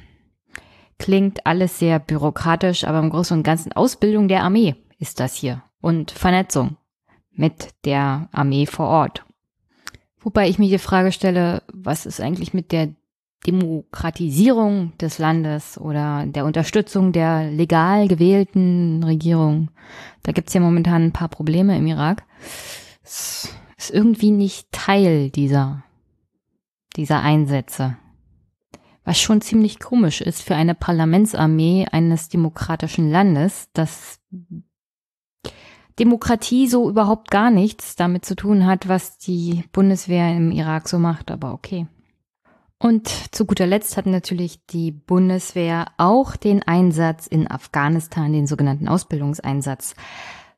Klingt 0.99 1.47
alles 1.47 1.78
sehr 1.78 2.00
bürokratisch, 2.00 2.83
aber 2.83 2.99
im 2.99 3.11
Großen 3.11 3.37
und 3.37 3.45
Ganzen 3.45 3.71
Ausbildung 3.71 4.26
der 4.26 4.42
Armee 4.42 4.75
ist 4.99 5.21
das 5.21 5.37
hier 5.37 5.62
und 5.81 6.11
Vernetzung 6.11 6.76
mit 7.31 7.69
der 7.85 8.28
Armee 8.33 8.66
vor 8.66 8.88
Ort. 8.88 9.25
Wobei 10.22 10.48
ich 10.48 10.58
mir 10.58 10.68
die 10.68 10.78
Frage 10.78 11.12
stelle, 11.12 11.62
was 11.72 12.06
ist 12.06 12.20
eigentlich 12.20 12.54
mit 12.54 12.72
der 12.72 12.90
Demokratisierung 13.46 14.92
des 14.98 15.18
Landes 15.18 15.76
oder 15.78 16.24
der 16.26 16.44
Unterstützung 16.44 17.12
der 17.12 17.50
legal 17.50 18.06
gewählten 18.06 19.02
Regierung? 19.02 19.70
Da 20.22 20.32
gibt's 20.32 20.54
ja 20.54 20.60
momentan 20.60 21.02
ein 21.02 21.12
paar 21.12 21.28
Probleme 21.28 21.76
im 21.76 21.86
Irak. 21.86 22.24
Es 23.02 23.48
ist 23.76 23.90
irgendwie 23.90 24.30
nicht 24.30 24.70
Teil 24.70 25.30
dieser, 25.30 25.82
dieser 26.96 27.20
Einsätze. 27.22 27.96
Was 29.04 29.20
schon 29.20 29.40
ziemlich 29.40 29.80
komisch 29.80 30.20
ist 30.20 30.42
für 30.42 30.54
eine 30.54 30.76
Parlamentsarmee 30.76 31.86
eines 31.90 32.28
demokratischen 32.28 33.10
Landes, 33.10 33.68
dass 33.72 34.20
Demokratie 35.99 36.68
so 36.68 36.88
überhaupt 36.88 37.30
gar 37.30 37.50
nichts 37.50 37.96
damit 37.96 38.25
zu 38.25 38.34
tun 38.34 38.66
hat, 38.66 38.88
was 38.88 39.18
die 39.18 39.64
Bundeswehr 39.72 40.34
im 40.34 40.50
Irak 40.50 40.88
so 40.88 40.99
macht, 40.99 41.30
aber 41.30 41.52
okay. 41.52 41.87
Und 42.78 43.08
zu 43.08 43.46
guter 43.46 43.66
Letzt 43.66 43.96
hat 43.96 44.06
natürlich 44.06 44.66
die 44.66 44.90
Bundeswehr 44.90 45.87
auch 45.99 46.34
den 46.34 46.64
Einsatz 46.64 47.28
in 47.28 47.49
Afghanistan, 47.49 48.32
den 48.32 48.49
sogenannten 48.49 48.88
Ausbildungseinsatz, 48.88 49.94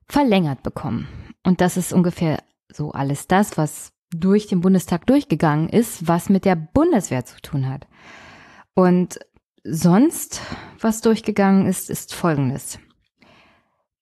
verlängert 0.09 0.63
bekommen. 0.63 1.07
Und 1.43 1.61
das 1.61 1.77
ist 1.77 1.93
ungefähr 1.93 2.43
so 2.73 2.93
alles 2.93 3.27
das, 3.27 3.59
was 3.59 3.93
durch 4.11 4.47
den 4.47 4.61
Bundestag 4.61 5.07
durchgegangen 5.07 5.69
ist, 5.69 6.09
was 6.09 6.31
mit 6.31 6.45
der 6.47 6.57
Bundeswehr 6.57 7.27
zu 7.27 7.41
tun 7.43 7.69
hat. 7.69 7.87
Und 8.75 9.19
sonst, 9.63 10.41
was 10.81 11.03
durchgegangen 11.03 11.67
ist, 11.67 11.91
ist 11.91 12.15
Folgendes. 12.15 12.79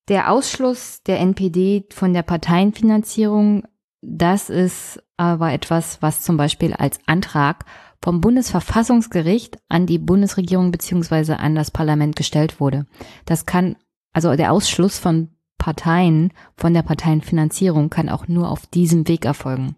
Der 0.09 0.31
Ausschluss 0.31 1.03
der 1.05 1.21
NPD 1.21 1.85
von 1.91 2.13
der 2.13 2.23
Parteienfinanzierung, 2.23 3.65
das 4.01 4.51
ist 4.51 5.01
aber 5.17 5.53
etwas, 5.53 6.03
was 6.03 6.23
zum 6.23 6.37
Beispiel 6.37 6.73
als 6.73 6.99
Antrag 7.07 7.65
vom 8.03 8.21
Bundesverfassungsgericht 8.21 9.59
an 9.69 9.87
die 9.87 9.99
Bundesregierung 9.99 10.73
beziehungsweise 10.73 11.39
an 11.39 11.55
das 11.55 11.71
Parlament 11.71 12.17
gestellt 12.17 12.59
wurde. 12.59 12.87
Das 13.27 13.47
kann, 13.47 13.77
also 14.13 14.35
der 14.35 14.53
Ausschluss 14.53 14.99
von 14.99 15.29
Parteien 15.57 16.33
von 16.57 16.75
der 16.75 16.83
Parteienfinanzierung 16.83 17.89
kann 17.89 18.09
auch 18.09 18.27
nur 18.27 18.51
auf 18.51 18.67
diesem 18.67 19.07
Weg 19.07 19.25
erfolgen. 19.25 19.77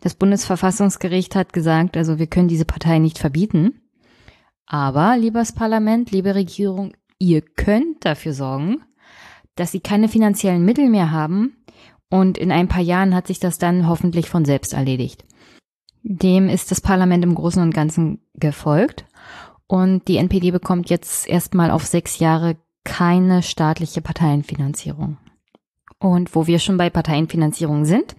Das 0.00 0.14
Bundesverfassungsgericht 0.14 1.34
hat 1.34 1.52
gesagt, 1.52 1.96
also 1.96 2.20
wir 2.20 2.28
können 2.28 2.46
diese 2.46 2.64
Partei 2.64 3.00
nicht 3.00 3.18
verbieten. 3.18 3.80
Aber, 4.66 5.16
liebes 5.16 5.50
Parlament, 5.50 6.12
liebe 6.12 6.36
Regierung, 6.36 6.92
ihr 7.18 7.42
könnt 7.42 8.04
dafür 8.04 8.32
sorgen, 8.32 8.82
dass 9.56 9.72
sie 9.72 9.80
keine 9.80 10.08
finanziellen 10.08 10.64
Mittel 10.64 10.88
mehr 10.88 11.10
haben 11.10 11.56
und 12.10 12.38
in 12.38 12.52
ein 12.52 12.68
paar 12.68 12.82
Jahren 12.82 13.14
hat 13.14 13.26
sich 13.26 13.40
das 13.40 13.58
dann 13.58 13.88
hoffentlich 13.88 14.28
von 14.28 14.44
selbst 14.44 14.72
erledigt. 14.72 15.24
Dem 16.02 16.48
ist 16.48 16.70
das 16.70 16.80
Parlament 16.80 17.24
im 17.24 17.34
Großen 17.34 17.62
und 17.62 17.72
Ganzen 17.72 18.20
gefolgt 18.34 19.04
und 19.66 20.06
die 20.08 20.18
NPD 20.18 20.50
bekommt 20.50 20.90
jetzt 20.90 21.28
erstmal 21.28 21.70
auf 21.70 21.86
sechs 21.86 22.18
Jahre 22.18 22.56
keine 22.84 23.42
staatliche 23.42 24.02
Parteienfinanzierung. 24.02 25.16
Und 25.98 26.34
wo 26.34 26.46
wir 26.46 26.58
schon 26.58 26.76
bei 26.76 26.90
Parteienfinanzierung 26.90 27.86
sind, 27.86 28.14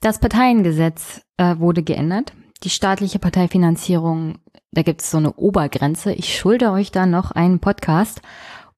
das 0.00 0.20
Parteiengesetz 0.20 1.22
äh, 1.36 1.58
wurde 1.58 1.82
geändert. 1.82 2.32
Die 2.62 2.70
staatliche 2.70 3.18
Parteifinanzierung, 3.18 4.38
da 4.70 4.82
gibt 4.82 5.02
es 5.02 5.10
so 5.10 5.18
eine 5.18 5.34
Obergrenze. 5.34 6.12
Ich 6.12 6.38
schulde 6.38 6.70
euch 6.70 6.92
da 6.92 7.06
noch 7.06 7.32
einen 7.32 7.58
Podcast 7.58 8.22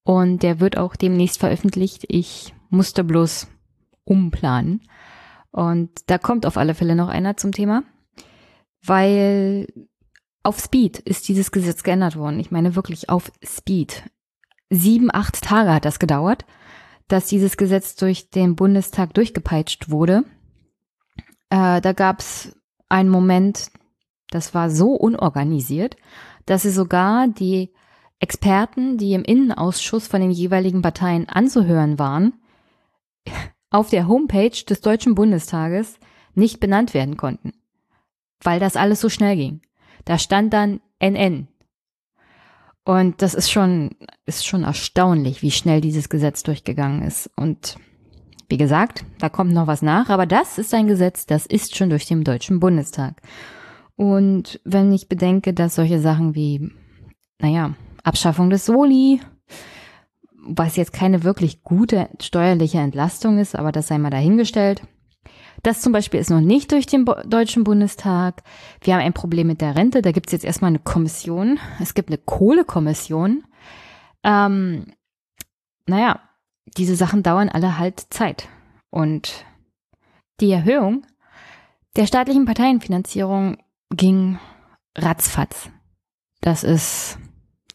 und 0.06 0.44
der 0.44 0.60
wird 0.60 0.78
auch 0.78 0.94
demnächst 0.94 1.40
veröffentlicht. 1.40 2.04
Ich 2.06 2.54
musste 2.70 3.02
bloß 3.02 3.48
umplanen. 4.04 4.82
Und 5.50 5.90
da 6.06 6.16
kommt 6.16 6.46
auf 6.46 6.56
alle 6.56 6.74
Fälle 6.74 6.94
noch 6.94 7.08
einer 7.08 7.36
zum 7.36 7.50
Thema, 7.50 7.82
weil 8.84 9.66
auf 10.44 10.60
Speed 10.60 11.00
ist 11.00 11.26
dieses 11.26 11.50
Gesetz 11.50 11.82
geändert 11.82 12.14
worden. 12.14 12.38
Ich 12.38 12.52
meine 12.52 12.76
wirklich 12.76 13.08
auf 13.10 13.32
Speed. 13.42 14.04
Sieben, 14.70 15.12
acht 15.12 15.42
Tage 15.42 15.74
hat 15.74 15.84
das 15.84 15.98
gedauert, 15.98 16.44
dass 17.08 17.26
dieses 17.26 17.56
Gesetz 17.56 17.96
durch 17.96 18.30
den 18.30 18.54
Bundestag 18.54 19.12
durchgepeitscht 19.12 19.90
wurde. 19.90 20.22
Äh, 21.50 21.80
da 21.80 21.92
gab 21.94 22.20
es 22.20 22.56
einen 22.88 23.08
Moment, 23.08 23.72
das 24.30 24.54
war 24.54 24.70
so 24.70 24.92
unorganisiert, 24.92 25.96
dass 26.44 26.62
sie 26.62 26.70
sogar 26.70 27.26
die 27.26 27.72
Experten, 28.18 28.96
die 28.98 29.12
im 29.12 29.24
Innenausschuss 29.24 30.06
von 30.06 30.20
den 30.20 30.30
jeweiligen 30.30 30.82
Parteien 30.82 31.28
anzuhören 31.28 31.98
waren, 31.98 32.34
auf 33.70 33.90
der 33.90 34.08
Homepage 34.08 34.64
des 34.68 34.80
Deutschen 34.80 35.14
Bundestages 35.14 35.98
nicht 36.34 36.60
benannt 36.60 36.94
werden 36.94 37.16
konnten, 37.16 37.52
weil 38.42 38.60
das 38.60 38.76
alles 38.76 39.00
so 39.00 39.08
schnell 39.08 39.36
ging. 39.36 39.60
Da 40.04 40.18
stand 40.18 40.52
dann 40.52 40.80
NN. 40.98 41.48
Und 42.84 43.20
das 43.20 43.34
ist 43.34 43.50
schon, 43.50 43.90
ist 44.26 44.46
schon 44.46 44.62
erstaunlich, 44.62 45.42
wie 45.42 45.50
schnell 45.50 45.80
dieses 45.80 46.08
Gesetz 46.08 46.44
durchgegangen 46.44 47.02
ist. 47.02 47.28
Und 47.34 47.76
wie 48.48 48.58
gesagt, 48.58 49.04
da 49.18 49.28
kommt 49.28 49.52
noch 49.52 49.66
was 49.66 49.82
nach, 49.82 50.08
aber 50.08 50.24
das 50.24 50.58
ist 50.58 50.72
ein 50.72 50.86
Gesetz, 50.86 51.26
das 51.26 51.46
ist 51.46 51.76
schon 51.76 51.90
durch 51.90 52.06
den 52.06 52.22
Deutschen 52.22 52.60
Bundestag. 52.60 53.20
Und 53.96 54.60
wenn 54.64 54.92
ich 54.92 55.08
bedenke, 55.08 55.52
dass 55.52 55.74
solche 55.74 56.00
Sachen 56.00 56.36
wie, 56.36 56.70
naja, 57.40 57.74
Abschaffung 58.06 58.50
des 58.50 58.66
Soli, 58.66 59.20
was 60.32 60.76
jetzt 60.76 60.92
keine 60.92 61.24
wirklich 61.24 61.62
gute 61.62 62.08
steuerliche 62.20 62.78
Entlastung 62.78 63.38
ist, 63.38 63.56
aber 63.56 63.72
das 63.72 63.88
sei 63.88 63.98
mal 63.98 64.10
dahingestellt. 64.10 64.82
Das 65.62 65.80
zum 65.80 65.92
Beispiel 65.92 66.20
ist 66.20 66.30
noch 66.30 66.40
nicht 66.40 66.70
durch 66.70 66.86
den 66.86 67.04
Deutschen 67.04 67.64
Bundestag. 67.64 68.42
Wir 68.82 68.94
haben 68.94 69.02
ein 69.02 69.14
Problem 69.14 69.48
mit 69.48 69.60
der 69.60 69.74
Rente. 69.74 70.02
Da 70.02 70.12
gibt 70.12 70.28
es 70.28 70.32
jetzt 70.32 70.44
erstmal 70.44 70.68
eine 70.68 70.78
Kommission. 70.78 71.58
Es 71.80 71.94
gibt 71.94 72.10
eine 72.10 72.18
Kohlekommission. 72.18 73.44
Ähm, 74.22 74.92
naja, 75.86 76.20
diese 76.76 76.94
Sachen 76.94 77.22
dauern 77.22 77.48
alle 77.48 77.78
halt 77.78 78.00
Zeit. 78.10 78.48
Und 78.90 79.44
die 80.40 80.52
Erhöhung 80.52 81.04
der 81.96 82.06
staatlichen 82.06 82.44
Parteienfinanzierung 82.44 83.56
ging 83.90 84.38
ratzfatz. 84.96 85.70
Das 86.42 86.62
ist, 86.62 87.18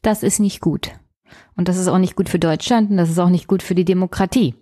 das 0.01 0.23
ist 0.23 0.39
nicht 0.39 0.61
gut. 0.61 0.91
Und 1.55 1.67
das 1.67 1.77
ist 1.77 1.87
auch 1.87 1.97
nicht 1.97 2.15
gut 2.15 2.29
für 2.29 2.39
Deutschland 2.39 2.91
und 2.91 2.97
das 2.97 3.09
ist 3.09 3.19
auch 3.19 3.29
nicht 3.29 3.47
gut 3.47 3.63
für 3.63 3.75
die 3.75 3.85
Demokratie. 3.85 4.55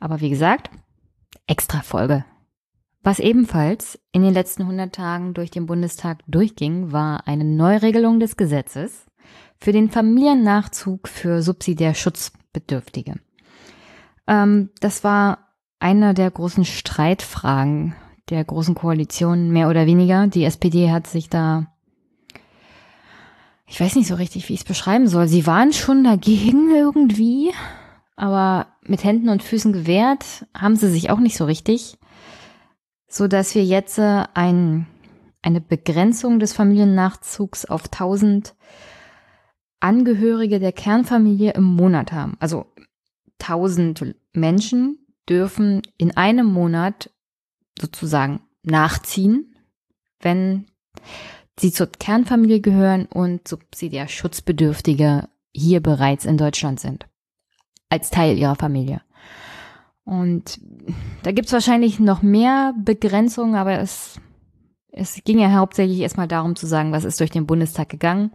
Aber 0.00 0.20
wie 0.20 0.30
gesagt, 0.30 0.70
extra 1.46 1.82
Folge. 1.82 2.24
Was 3.02 3.20
ebenfalls 3.20 3.98
in 4.12 4.22
den 4.22 4.34
letzten 4.34 4.62
100 4.62 4.94
Tagen 4.94 5.34
durch 5.34 5.50
den 5.50 5.66
Bundestag 5.66 6.18
durchging, 6.26 6.92
war 6.92 7.26
eine 7.26 7.44
Neuregelung 7.44 8.20
des 8.20 8.36
Gesetzes 8.36 9.06
für 9.58 9.72
den 9.72 9.90
Familiennachzug 9.90 11.08
für 11.08 11.42
subsidiär 11.42 11.94
Schutzbedürftige. 11.94 13.14
Ähm, 14.26 14.70
das 14.80 15.04
war 15.04 15.48
eine 15.80 16.14
der 16.14 16.30
großen 16.30 16.64
Streitfragen 16.64 17.94
der 18.30 18.44
großen 18.44 18.74
Koalition, 18.74 19.50
mehr 19.50 19.68
oder 19.68 19.86
weniger. 19.86 20.26
Die 20.26 20.44
SPD 20.44 20.90
hat 20.90 21.06
sich 21.06 21.30
da, 21.30 21.66
ich 23.68 23.80
weiß 23.80 23.96
nicht 23.96 24.08
so 24.08 24.14
richtig, 24.14 24.48
wie 24.48 24.54
ich 24.54 24.60
es 24.60 24.66
beschreiben 24.66 25.08
soll. 25.08 25.28
Sie 25.28 25.46
waren 25.46 25.72
schon 25.72 26.02
dagegen 26.02 26.74
irgendwie, 26.74 27.52
aber 28.16 28.66
mit 28.82 29.04
Händen 29.04 29.28
und 29.28 29.42
Füßen 29.42 29.72
gewehrt 29.72 30.46
haben 30.56 30.76
sie 30.76 30.90
sich 30.90 31.10
auch 31.10 31.18
nicht 31.18 31.36
so 31.36 31.44
richtig, 31.44 31.98
so 33.06 33.28
dass 33.28 33.54
wir 33.54 33.64
jetzt 33.64 33.98
äh, 33.98 34.24
ein, 34.34 34.86
eine 35.42 35.60
Begrenzung 35.60 36.40
des 36.40 36.54
Familiennachzugs 36.54 37.66
auf 37.66 37.84
1000 37.84 38.54
Angehörige 39.80 40.58
der 40.58 40.72
Kernfamilie 40.72 41.52
im 41.52 41.62
Monat 41.62 42.10
haben. 42.10 42.36
Also 42.40 42.66
1000 43.40 44.16
Menschen 44.32 45.06
dürfen 45.28 45.82
in 45.98 46.16
einem 46.16 46.46
Monat 46.46 47.10
sozusagen 47.78 48.40
nachziehen, 48.64 49.54
wenn 50.20 50.66
sie 51.60 51.72
zur 51.72 51.88
Kernfamilie 51.88 52.60
gehören 52.60 53.06
und 53.06 53.46
subsidiär 53.46 54.08
Schutzbedürftige 54.08 55.28
hier 55.52 55.80
bereits 55.80 56.24
in 56.24 56.36
Deutschland 56.36 56.80
sind. 56.80 57.06
Als 57.88 58.10
Teil 58.10 58.36
ihrer 58.36 58.56
Familie. 58.56 59.00
Und 60.04 60.60
da 61.22 61.32
gibt's 61.32 61.52
wahrscheinlich 61.52 62.00
noch 62.00 62.22
mehr 62.22 62.74
Begrenzungen, 62.82 63.54
aber 63.56 63.78
es, 63.78 64.18
es 64.90 65.22
ging 65.24 65.38
ja 65.38 65.52
hauptsächlich 65.52 66.00
erstmal 66.00 66.28
darum 66.28 66.56
zu 66.56 66.66
sagen, 66.66 66.92
was 66.92 67.04
ist 67.04 67.20
durch 67.20 67.30
den 67.30 67.46
Bundestag 67.46 67.88
gegangen. 67.88 68.32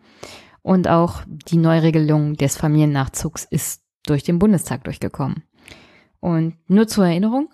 Und 0.61 0.87
auch 0.87 1.23
die 1.47 1.57
Neuregelung 1.57 2.35
des 2.35 2.57
Familiennachzugs 2.57 3.45
ist 3.49 3.81
durch 4.05 4.23
den 4.23 4.39
Bundestag 4.39 4.83
durchgekommen. 4.83 5.43
Und 6.19 6.55
nur 6.67 6.87
zur 6.87 7.05
Erinnerung, 7.05 7.49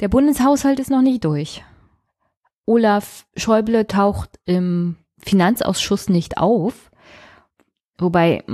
der 0.00 0.08
Bundeshaushalt 0.08 0.78
ist 0.78 0.90
noch 0.90 1.02
nicht 1.02 1.24
durch. 1.24 1.64
Olaf 2.68 3.24
Schäuble 3.34 3.86
taucht 3.86 4.38
im 4.44 4.96
Finanzausschuss 5.16 6.10
nicht 6.10 6.36
auf. 6.36 6.90
Wobei 7.96 8.44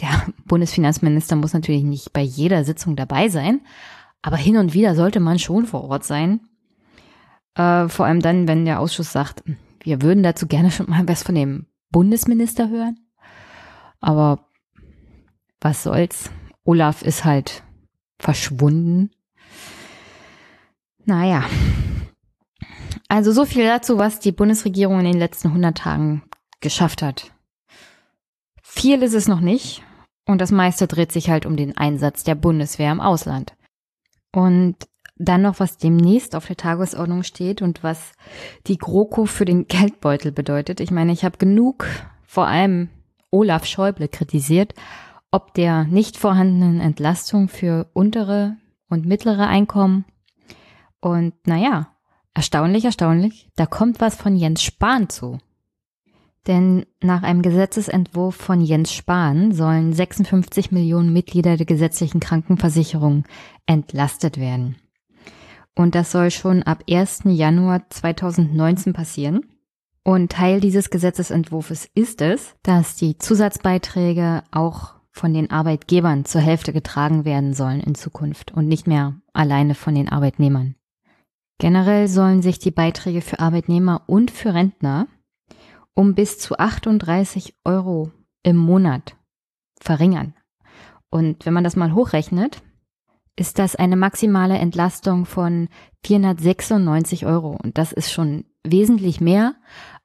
der 0.00 0.32
Bundesfinanzminister 0.46 1.36
muss 1.36 1.52
natürlich 1.52 1.84
nicht 1.84 2.14
bei 2.14 2.22
jeder 2.22 2.64
Sitzung 2.64 2.96
dabei 2.96 3.28
sein, 3.28 3.60
aber 4.22 4.36
hin 4.36 4.56
und 4.56 4.72
wieder 4.72 4.94
sollte 4.94 5.20
man 5.20 5.38
schon 5.38 5.66
vor 5.66 5.84
Ort 5.84 6.04
sein. 6.04 6.40
Äh, 7.54 7.88
vor 7.88 8.06
allem 8.06 8.20
dann, 8.20 8.48
wenn 8.48 8.64
der 8.64 8.80
Ausschuss 8.80 9.12
sagt, 9.12 9.42
wir 9.80 10.00
würden 10.00 10.22
dazu 10.22 10.46
gerne 10.46 10.70
schon 10.70 10.88
mal 10.88 11.06
was 11.06 11.22
von 11.22 11.34
dem 11.34 11.66
Bundesminister 11.90 12.70
hören. 12.70 12.98
Aber 14.00 14.46
was 15.60 15.82
soll's? 15.82 16.30
Olaf 16.64 17.02
ist 17.02 17.26
halt 17.26 17.62
verschwunden. 18.18 19.10
Naja. 21.04 21.44
Also 23.08 23.32
so 23.32 23.44
viel 23.44 23.64
dazu, 23.64 23.98
was 23.98 24.20
die 24.20 24.32
Bundesregierung 24.32 25.00
in 25.00 25.06
den 25.06 25.18
letzten 25.18 25.48
100 25.48 25.76
Tagen 25.78 26.22
geschafft 26.60 27.02
hat. 27.02 27.32
Viel 28.62 29.02
ist 29.02 29.14
es 29.14 29.28
noch 29.28 29.40
nicht. 29.40 29.82
Und 30.26 30.42
das 30.42 30.50
meiste 30.50 30.86
dreht 30.86 31.10
sich 31.10 31.30
halt 31.30 31.46
um 31.46 31.56
den 31.56 31.76
Einsatz 31.78 32.22
der 32.22 32.34
Bundeswehr 32.34 32.92
im 32.92 33.00
Ausland. 33.00 33.54
Und 34.30 34.76
dann 35.16 35.42
noch, 35.42 35.58
was 35.58 35.78
demnächst 35.78 36.36
auf 36.36 36.46
der 36.46 36.56
Tagesordnung 36.56 37.22
steht 37.22 37.62
und 37.62 37.82
was 37.82 38.12
die 38.66 38.76
GroKo 38.76 39.24
für 39.24 39.46
den 39.46 39.66
Geldbeutel 39.66 40.30
bedeutet. 40.30 40.80
Ich 40.80 40.90
meine, 40.90 41.12
ich 41.12 41.24
habe 41.24 41.38
genug, 41.38 41.86
vor 42.26 42.46
allem 42.46 42.90
Olaf 43.30 43.64
Schäuble, 43.64 44.08
kritisiert, 44.08 44.74
ob 45.30 45.54
der 45.54 45.84
nicht 45.84 46.16
vorhandenen 46.16 46.80
Entlastung 46.80 47.48
für 47.48 47.90
untere 47.94 48.56
und 48.88 49.06
mittlere 49.06 49.46
Einkommen 49.46 50.04
und 51.00 51.34
naja, 51.46 51.88
erstaunlich, 52.38 52.84
erstaunlich, 52.84 53.48
da 53.56 53.66
kommt 53.66 54.00
was 54.00 54.14
von 54.14 54.36
Jens 54.36 54.62
Spahn 54.62 55.08
zu. 55.08 55.38
Denn 56.46 56.86
nach 57.02 57.24
einem 57.24 57.42
Gesetzesentwurf 57.42 58.36
von 58.36 58.60
Jens 58.60 58.92
Spahn 58.92 59.50
sollen 59.50 59.92
56 59.92 60.70
Millionen 60.70 61.12
Mitglieder 61.12 61.56
der 61.56 61.66
gesetzlichen 61.66 62.20
Krankenversicherung 62.20 63.24
entlastet 63.66 64.38
werden. 64.38 64.76
Und 65.74 65.96
das 65.96 66.12
soll 66.12 66.30
schon 66.30 66.62
ab 66.62 66.84
1. 66.88 67.22
Januar 67.24 67.90
2019 67.90 68.92
passieren. 68.92 69.40
Und 70.04 70.30
Teil 70.30 70.60
dieses 70.60 70.90
Gesetzesentwurfs 70.90 71.90
ist 71.96 72.22
es, 72.22 72.54
dass 72.62 72.94
die 72.94 73.18
Zusatzbeiträge 73.18 74.44
auch 74.52 74.94
von 75.10 75.34
den 75.34 75.50
Arbeitgebern 75.50 76.24
zur 76.24 76.40
Hälfte 76.40 76.72
getragen 76.72 77.24
werden 77.24 77.52
sollen 77.52 77.80
in 77.80 77.96
Zukunft 77.96 78.52
und 78.52 78.68
nicht 78.68 78.86
mehr 78.86 79.16
alleine 79.32 79.74
von 79.74 79.96
den 79.96 80.08
Arbeitnehmern. 80.08 80.76
Generell 81.58 82.08
sollen 82.08 82.40
sich 82.40 82.58
die 82.58 82.70
Beiträge 82.70 83.20
für 83.20 83.40
Arbeitnehmer 83.40 84.02
und 84.06 84.30
für 84.30 84.54
Rentner 84.54 85.08
um 85.98 86.14
bis 86.14 86.38
zu 86.38 86.56
38 86.56 87.56
Euro 87.64 88.12
im 88.44 88.56
Monat 88.56 89.16
verringern. 89.80 90.32
Und 91.10 91.44
wenn 91.44 91.52
man 91.52 91.64
das 91.64 91.74
mal 91.74 91.92
hochrechnet, 91.92 92.62
ist 93.34 93.58
das 93.58 93.74
eine 93.74 93.96
maximale 93.96 94.58
Entlastung 94.58 95.26
von 95.26 95.68
496 96.04 97.26
Euro. 97.26 97.58
Und 97.60 97.78
das 97.78 97.90
ist 97.90 98.12
schon 98.12 98.44
wesentlich 98.64 99.20
mehr, 99.20 99.56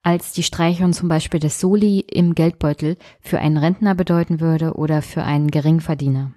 als 0.01 0.31
die 0.31 0.41
Streichung 0.41 0.93
zum 0.93 1.09
Beispiel 1.09 1.39
des 1.39 1.59
Soli 1.59 1.99
im 1.99 2.33
Geldbeutel 2.33 2.97
für 3.21 3.37
einen 3.37 3.57
Rentner 3.57 3.93
bedeuten 3.93 4.39
würde 4.39 4.73
oder 4.73 5.03
für 5.03 5.23
einen 5.23 5.51
Geringverdiener. 5.51 6.33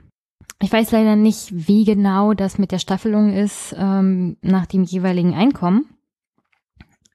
Ich 0.61 0.73
weiß 0.73 0.91
leider 0.93 1.17
nicht, 1.17 1.49
wie 1.53 1.85
genau 1.85 2.33
das 2.33 2.59
mit 2.59 2.73
der 2.73 2.79
Staffelung 2.79 3.33
ist 3.33 3.75
ähm, 3.79 4.39
nach 4.41 4.67
dem 4.67 4.85
jeweiligen 4.85 5.35
Einkommen, 5.35 5.87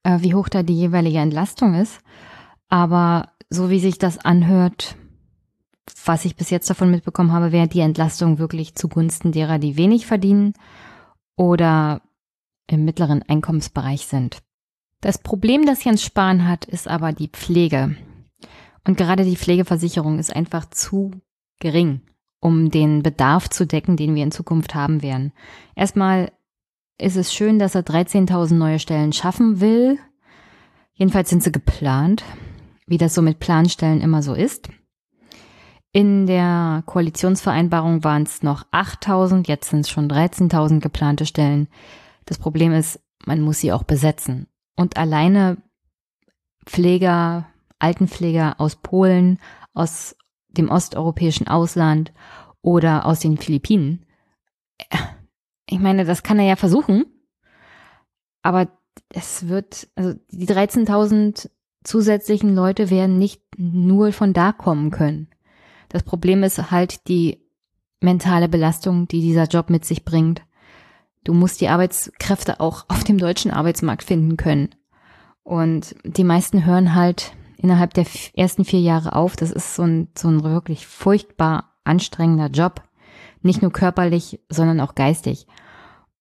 äh, 0.03 0.19
wie 0.21 0.35
hoch 0.35 0.47
da 0.47 0.61
die 0.61 0.77
jeweilige 0.77 1.17
Entlastung 1.17 1.73
ist. 1.73 1.99
Aber 2.69 3.31
so 3.49 3.69
wie 3.71 3.79
sich 3.79 3.97
das 3.97 4.19
anhört, 4.19 4.95
was 6.05 6.25
ich 6.25 6.35
bis 6.35 6.51
jetzt 6.51 6.69
davon 6.69 6.91
mitbekommen 6.91 7.31
habe, 7.31 7.51
wäre 7.51 7.67
die 7.67 7.79
Entlastung 7.79 8.37
wirklich 8.37 8.75
zugunsten 8.75 9.31
derer, 9.31 9.57
die 9.57 9.75
wenig 9.75 10.05
verdienen 10.05 10.53
oder 11.35 12.01
im 12.67 12.85
mittleren 12.85 13.23
Einkommensbereich 13.23 14.05
sind. 14.05 14.37
Das 15.01 15.17
Problem, 15.17 15.65
das 15.65 15.83
Jens 15.83 16.03
Spahn 16.03 16.47
hat, 16.47 16.65
ist 16.65 16.87
aber 16.87 17.11
die 17.11 17.27
Pflege. 17.27 17.97
Und 18.85 18.97
gerade 18.97 19.25
die 19.25 19.35
Pflegeversicherung 19.35 20.19
ist 20.19 20.33
einfach 20.33 20.69
zu 20.69 21.11
gering 21.59 22.01
um 22.41 22.71
den 22.71 23.03
Bedarf 23.03 23.49
zu 23.49 23.65
decken, 23.65 23.95
den 23.95 24.15
wir 24.15 24.23
in 24.23 24.31
Zukunft 24.31 24.75
haben 24.75 25.01
werden. 25.01 25.31
Erstmal 25.75 26.31
ist 26.97 27.15
es 27.15 27.33
schön, 27.33 27.59
dass 27.59 27.75
er 27.75 27.83
13.000 27.83 28.55
neue 28.55 28.79
Stellen 28.79 29.13
schaffen 29.13 29.61
will. 29.61 29.97
Jedenfalls 30.93 31.29
sind 31.29 31.43
sie 31.43 31.51
geplant, 31.51 32.23
wie 32.85 32.97
das 32.97 33.13
so 33.13 33.21
mit 33.21 33.39
Planstellen 33.39 34.01
immer 34.01 34.21
so 34.21 34.33
ist. 34.33 34.69
In 35.93 36.25
der 36.25 36.83
Koalitionsvereinbarung 36.85 38.03
waren 38.03 38.23
es 38.23 38.43
noch 38.43 38.65
8.000, 38.71 39.47
jetzt 39.47 39.69
sind 39.69 39.81
es 39.81 39.89
schon 39.89 40.09
13.000 40.09 40.79
geplante 40.79 41.25
Stellen. 41.25 41.67
Das 42.25 42.37
Problem 42.37 42.73
ist, 42.73 42.99
man 43.25 43.41
muss 43.41 43.59
sie 43.59 43.71
auch 43.71 43.83
besetzen. 43.83 44.47
Und 44.75 44.97
alleine 44.97 45.57
Pfleger, 46.65 47.47
Altenpfleger 47.79 48.55
aus 48.59 48.77
Polen, 48.77 49.39
aus 49.73 50.15
dem 50.57 50.69
osteuropäischen 50.69 51.47
Ausland 51.47 52.13
oder 52.61 53.05
aus 53.05 53.19
den 53.19 53.37
Philippinen. 53.37 54.05
Ich 55.65 55.79
meine, 55.79 56.05
das 56.05 56.23
kann 56.23 56.39
er 56.39 56.45
ja 56.45 56.55
versuchen, 56.55 57.05
aber 58.41 58.67
es 59.09 59.47
wird, 59.47 59.87
also 59.95 60.15
die 60.29 60.47
13.000 60.47 61.49
zusätzlichen 61.83 62.55
Leute 62.55 62.89
werden 62.89 63.17
nicht 63.17 63.41
nur 63.57 64.11
von 64.13 64.33
da 64.33 64.51
kommen 64.51 64.91
können. 64.91 65.29
Das 65.89 66.03
Problem 66.03 66.43
ist 66.43 66.71
halt 66.71 67.07
die 67.07 67.41
mentale 67.99 68.49
Belastung, 68.49 69.07
die 69.07 69.21
dieser 69.21 69.45
Job 69.45 69.69
mit 69.69 69.85
sich 69.85 70.05
bringt. 70.05 70.41
Du 71.23 71.33
musst 71.33 71.61
die 71.61 71.69
Arbeitskräfte 71.69 72.59
auch 72.59 72.85
auf 72.87 73.03
dem 73.03 73.17
deutschen 73.17 73.51
Arbeitsmarkt 73.51 74.03
finden 74.03 74.37
können. 74.37 74.69
Und 75.43 75.95
die 76.03 76.23
meisten 76.23 76.65
hören 76.65 76.95
halt 76.95 77.33
innerhalb 77.61 77.93
der 77.93 78.05
ersten 78.35 78.65
vier 78.65 78.81
Jahre 78.81 79.15
auf. 79.15 79.35
Das 79.35 79.51
ist 79.51 79.75
so 79.75 79.83
ein, 79.83 80.07
so 80.17 80.27
ein 80.27 80.43
wirklich 80.43 80.87
furchtbar 80.87 81.75
anstrengender 81.83 82.47
Job. 82.47 82.81
Nicht 83.41 83.61
nur 83.61 83.71
körperlich, 83.71 84.39
sondern 84.49 84.79
auch 84.79 84.95
geistig. 84.95 85.47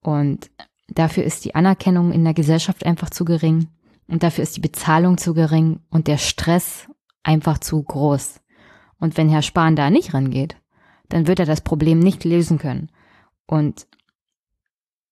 Und 0.02 0.50
dafür 0.88 1.24
ist 1.24 1.44
die 1.44 1.54
Anerkennung 1.54 2.12
in 2.12 2.24
der 2.24 2.34
Gesellschaft 2.34 2.84
einfach 2.84 3.10
zu 3.10 3.24
gering. 3.24 3.68
Und 4.06 4.22
dafür 4.22 4.42
ist 4.42 4.56
die 4.56 4.60
Bezahlung 4.60 5.18
zu 5.18 5.34
gering 5.34 5.80
und 5.90 6.08
der 6.08 6.18
Stress 6.18 6.88
einfach 7.22 7.58
zu 7.58 7.82
groß. 7.82 8.40
Und 8.98 9.16
wenn 9.16 9.28
Herr 9.28 9.42
Spahn 9.42 9.76
da 9.76 9.88
nicht 9.88 10.14
rangeht, 10.14 10.56
dann 11.08 11.26
wird 11.26 11.40
er 11.40 11.46
das 11.46 11.60
Problem 11.62 11.98
nicht 11.98 12.24
lösen 12.24 12.58
können. 12.58 12.90
Und 13.46 13.86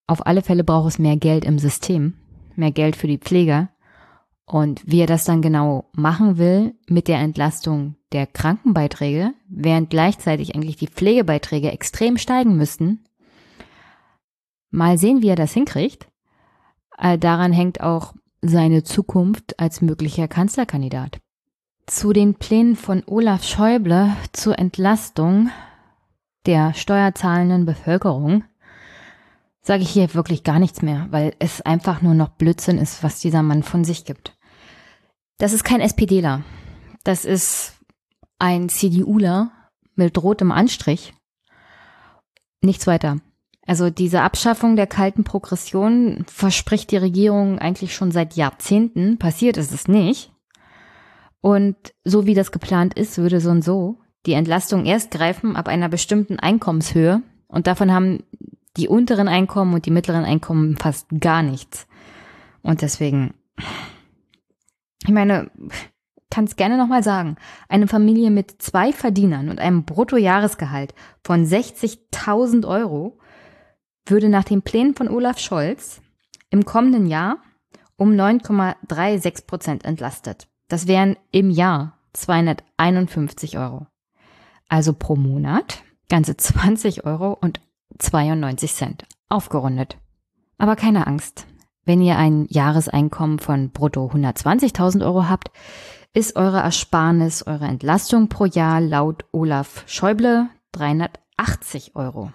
auf 0.06 0.26
alle 0.26 0.42
Fälle 0.42 0.64
braucht 0.64 0.88
es 0.88 0.98
mehr 0.98 1.16
Geld 1.16 1.44
im 1.44 1.58
System, 1.58 2.14
mehr 2.56 2.72
Geld 2.72 2.96
für 2.96 3.06
die 3.06 3.18
Pfleger. 3.18 3.68
Und 4.48 4.80
wie 4.86 5.00
er 5.00 5.06
das 5.06 5.24
dann 5.24 5.42
genau 5.42 5.90
machen 5.92 6.38
will 6.38 6.74
mit 6.88 7.06
der 7.06 7.18
Entlastung 7.18 7.96
der 8.12 8.26
Krankenbeiträge, 8.26 9.34
während 9.46 9.90
gleichzeitig 9.90 10.54
eigentlich 10.54 10.76
die 10.76 10.88
Pflegebeiträge 10.88 11.70
extrem 11.70 12.16
steigen 12.16 12.56
müssten, 12.56 13.04
mal 14.70 14.96
sehen, 14.96 15.20
wie 15.20 15.28
er 15.28 15.36
das 15.36 15.52
hinkriegt. 15.52 16.08
Äh, 16.96 17.18
daran 17.18 17.52
hängt 17.52 17.82
auch 17.82 18.14
seine 18.40 18.84
Zukunft 18.84 19.60
als 19.60 19.82
möglicher 19.82 20.28
Kanzlerkandidat. 20.28 21.20
Zu 21.86 22.14
den 22.14 22.34
Plänen 22.34 22.74
von 22.74 23.02
Olaf 23.06 23.44
Schäuble 23.44 24.16
zur 24.32 24.58
Entlastung 24.58 25.50
der 26.46 26.72
steuerzahlenden 26.72 27.66
Bevölkerung 27.66 28.44
sage 29.60 29.82
ich 29.82 29.90
hier 29.90 30.14
wirklich 30.14 30.44
gar 30.44 30.58
nichts 30.58 30.80
mehr, 30.80 31.06
weil 31.10 31.34
es 31.38 31.60
einfach 31.60 32.00
nur 32.00 32.14
noch 32.14 32.30
Blödsinn 32.30 32.78
ist, 32.78 33.02
was 33.02 33.20
dieser 33.20 33.42
Mann 33.42 33.62
von 33.62 33.84
sich 33.84 34.06
gibt. 34.06 34.37
Das 35.38 35.52
ist 35.52 35.64
kein 35.64 35.80
SPDler. 35.80 36.42
Das 37.04 37.24
ist 37.24 37.74
ein 38.38 38.68
CDUler 38.68 39.52
mit 39.94 40.20
rotem 40.22 40.52
Anstrich. 40.52 41.14
Nichts 42.60 42.86
weiter. 42.86 43.18
Also 43.66 43.90
diese 43.90 44.22
Abschaffung 44.22 44.76
der 44.76 44.86
kalten 44.86 45.24
Progression 45.24 46.24
verspricht 46.26 46.90
die 46.90 46.96
Regierung 46.96 47.58
eigentlich 47.58 47.94
schon 47.94 48.10
seit 48.10 48.34
Jahrzehnten. 48.34 49.18
Passiert 49.18 49.56
ist 49.56 49.72
es 49.72 49.88
nicht. 49.88 50.32
Und 51.40 51.76
so 52.04 52.26
wie 52.26 52.34
das 52.34 52.50
geplant 52.50 52.94
ist, 52.98 53.18
würde 53.18 53.40
so 53.40 53.50
und 53.50 53.62
so 53.62 54.00
die 54.26 54.32
Entlastung 54.32 54.84
erst 54.84 55.10
greifen 55.10 55.56
ab 55.56 55.68
einer 55.68 55.88
bestimmten 55.88 56.38
Einkommenshöhe. 56.38 57.22
Und 57.46 57.66
davon 57.66 57.92
haben 57.92 58.24
die 58.76 58.88
unteren 58.88 59.28
Einkommen 59.28 59.74
und 59.74 59.86
die 59.86 59.90
mittleren 59.90 60.24
Einkommen 60.24 60.76
fast 60.76 61.06
gar 61.20 61.42
nichts. 61.42 61.86
Und 62.62 62.82
deswegen, 62.82 63.34
ich 65.08 65.14
meine, 65.14 65.50
kann 66.30 66.44
es 66.44 66.56
gerne 66.56 66.76
nochmal 66.76 67.02
sagen, 67.02 67.36
eine 67.70 67.88
Familie 67.88 68.30
mit 68.30 68.60
zwei 68.60 68.92
Verdienern 68.92 69.48
und 69.48 69.58
einem 69.58 69.84
Bruttojahresgehalt 69.86 70.94
von 71.24 71.46
60.000 71.46 72.68
Euro 72.68 73.18
würde 74.04 74.28
nach 74.28 74.44
den 74.44 74.60
Plänen 74.60 74.94
von 74.94 75.08
Olaf 75.08 75.38
Scholz 75.38 76.02
im 76.50 76.66
kommenden 76.66 77.06
Jahr 77.06 77.38
um 77.96 78.10
9,36 78.10 79.46
Prozent 79.46 79.84
entlastet. 79.86 80.46
Das 80.68 80.86
wären 80.86 81.16
im 81.30 81.48
Jahr 81.48 81.98
251 82.12 83.56
Euro. 83.56 83.86
Also 84.68 84.92
pro 84.92 85.16
Monat 85.16 85.82
ganze 86.10 86.36
20 86.36 87.06
Euro 87.06 87.32
und 87.32 87.62
92 87.98 88.74
Cent. 88.74 89.06
Aufgerundet. 89.30 89.96
Aber 90.58 90.76
keine 90.76 91.06
Angst. 91.06 91.46
Wenn 91.88 92.02
ihr 92.02 92.18
ein 92.18 92.44
Jahreseinkommen 92.50 93.38
von 93.38 93.70
brutto 93.70 94.10
120.000 94.12 95.02
Euro 95.06 95.26
habt, 95.26 95.50
ist 96.12 96.36
eure 96.36 96.58
Ersparnis, 96.58 97.46
eure 97.46 97.64
Entlastung 97.64 98.28
pro 98.28 98.44
Jahr 98.44 98.82
laut 98.82 99.24
Olaf 99.32 99.84
Schäuble 99.86 100.50
380 100.72 101.96
Euro. 101.96 102.30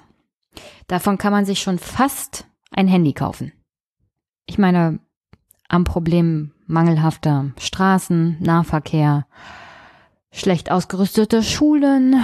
Davon 0.87 1.19
kann 1.19 1.31
man 1.31 1.45
sich 1.45 1.59
schon 1.59 1.77
fast 1.77 2.47
ein 2.71 2.87
Handy 2.87 3.13
kaufen. 3.13 3.51
Ich 4.47 4.57
meine, 4.57 4.97
am 5.69 5.83
Problem 5.83 6.53
mangelhafter 6.65 7.51
Straßen, 7.59 8.37
Nahverkehr, 8.39 9.27
schlecht 10.31 10.71
ausgerüstete 10.71 11.43
Schulen, 11.43 12.15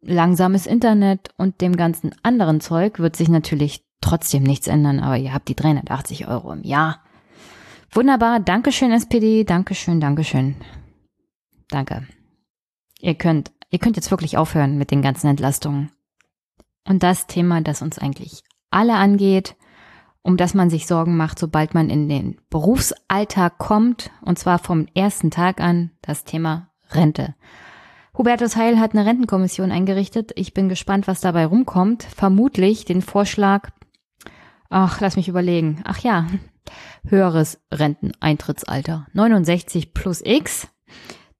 langsames 0.00 0.64
Internet 0.64 1.28
und 1.36 1.60
dem 1.60 1.76
ganzen 1.76 2.14
anderen 2.22 2.62
Zeug 2.62 3.00
wird 3.00 3.16
sich 3.16 3.28
natürlich 3.28 3.84
trotzdem 4.04 4.42
nichts 4.42 4.66
ändern, 4.66 5.00
aber 5.00 5.16
ihr 5.16 5.32
habt 5.32 5.48
die 5.48 5.56
380 5.56 6.28
Euro 6.28 6.52
im 6.52 6.62
Jahr. 6.62 7.00
Wunderbar, 7.90 8.40
Dankeschön 8.40 8.92
SPD, 8.92 9.44
Dankeschön, 9.44 10.00
Dankeschön. 10.00 10.56
Danke. 11.68 12.06
Ihr 13.00 13.14
könnt, 13.14 13.52
ihr 13.70 13.78
könnt 13.78 13.96
jetzt 13.96 14.10
wirklich 14.10 14.36
aufhören 14.36 14.78
mit 14.78 14.90
den 14.90 15.02
ganzen 15.02 15.28
Entlastungen. 15.28 15.90
Und 16.86 17.02
das 17.02 17.26
Thema, 17.26 17.60
das 17.60 17.82
uns 17.82 17.98
eigentlich 17.98 18.42
alle 18.70 18.94
angeht, 18.94 19.56
um 20.22 20.36
das 20.36 20.54
man 20.54 20.70
sich 20.70 20.86
Sorgen 20.86 21.16
macht, 21.16 21.38
sobald 21.38 21.74
man 21.74 21.90
in 21.90 22.08
den 22.08 22.40
Berufsalltag 22.50 23.58
kommt, 23.58 24.10
und 24.22 24.38
zwar 24.38 24.58
vom 24.58 24.86
ersten 24.94 25.30
Tag 25.30 25.60
an, 25.60 25.90
das 26.02 26.24
Thema 26.24 26.70
Rente. 26.90 27.34
Hubertus 28.16 28.56
Heil 28.56 28.78
hat 28.78 28.92
eine 28.92 29.06
Rentenkommission 29.06 29.72
eingerichtet. 29.72 30.32
Ich 30.36 30.54
bin 30.54 30.68
gespannt, 30.68 31.08
was 31.08 31.20
dabei 31.20 31.46
rumkommt. 31.46 32.04
Vermutlich 32.04 32.84
den 32.84 33.02
Vorschlag, 33.02 33.70
ach, 34.70 35.00
lass 35.00 35.16
mich 35.16 35.28
überlegen. 35.28 35.80
Ach 35.84 35.98
ja, 35.98 36.26
höheres 37.06 37.60
Renteneintrittsalter. 37.72 39.06
69 39.12 39.94
plus 39.94 40.20
X. 40.24 40.68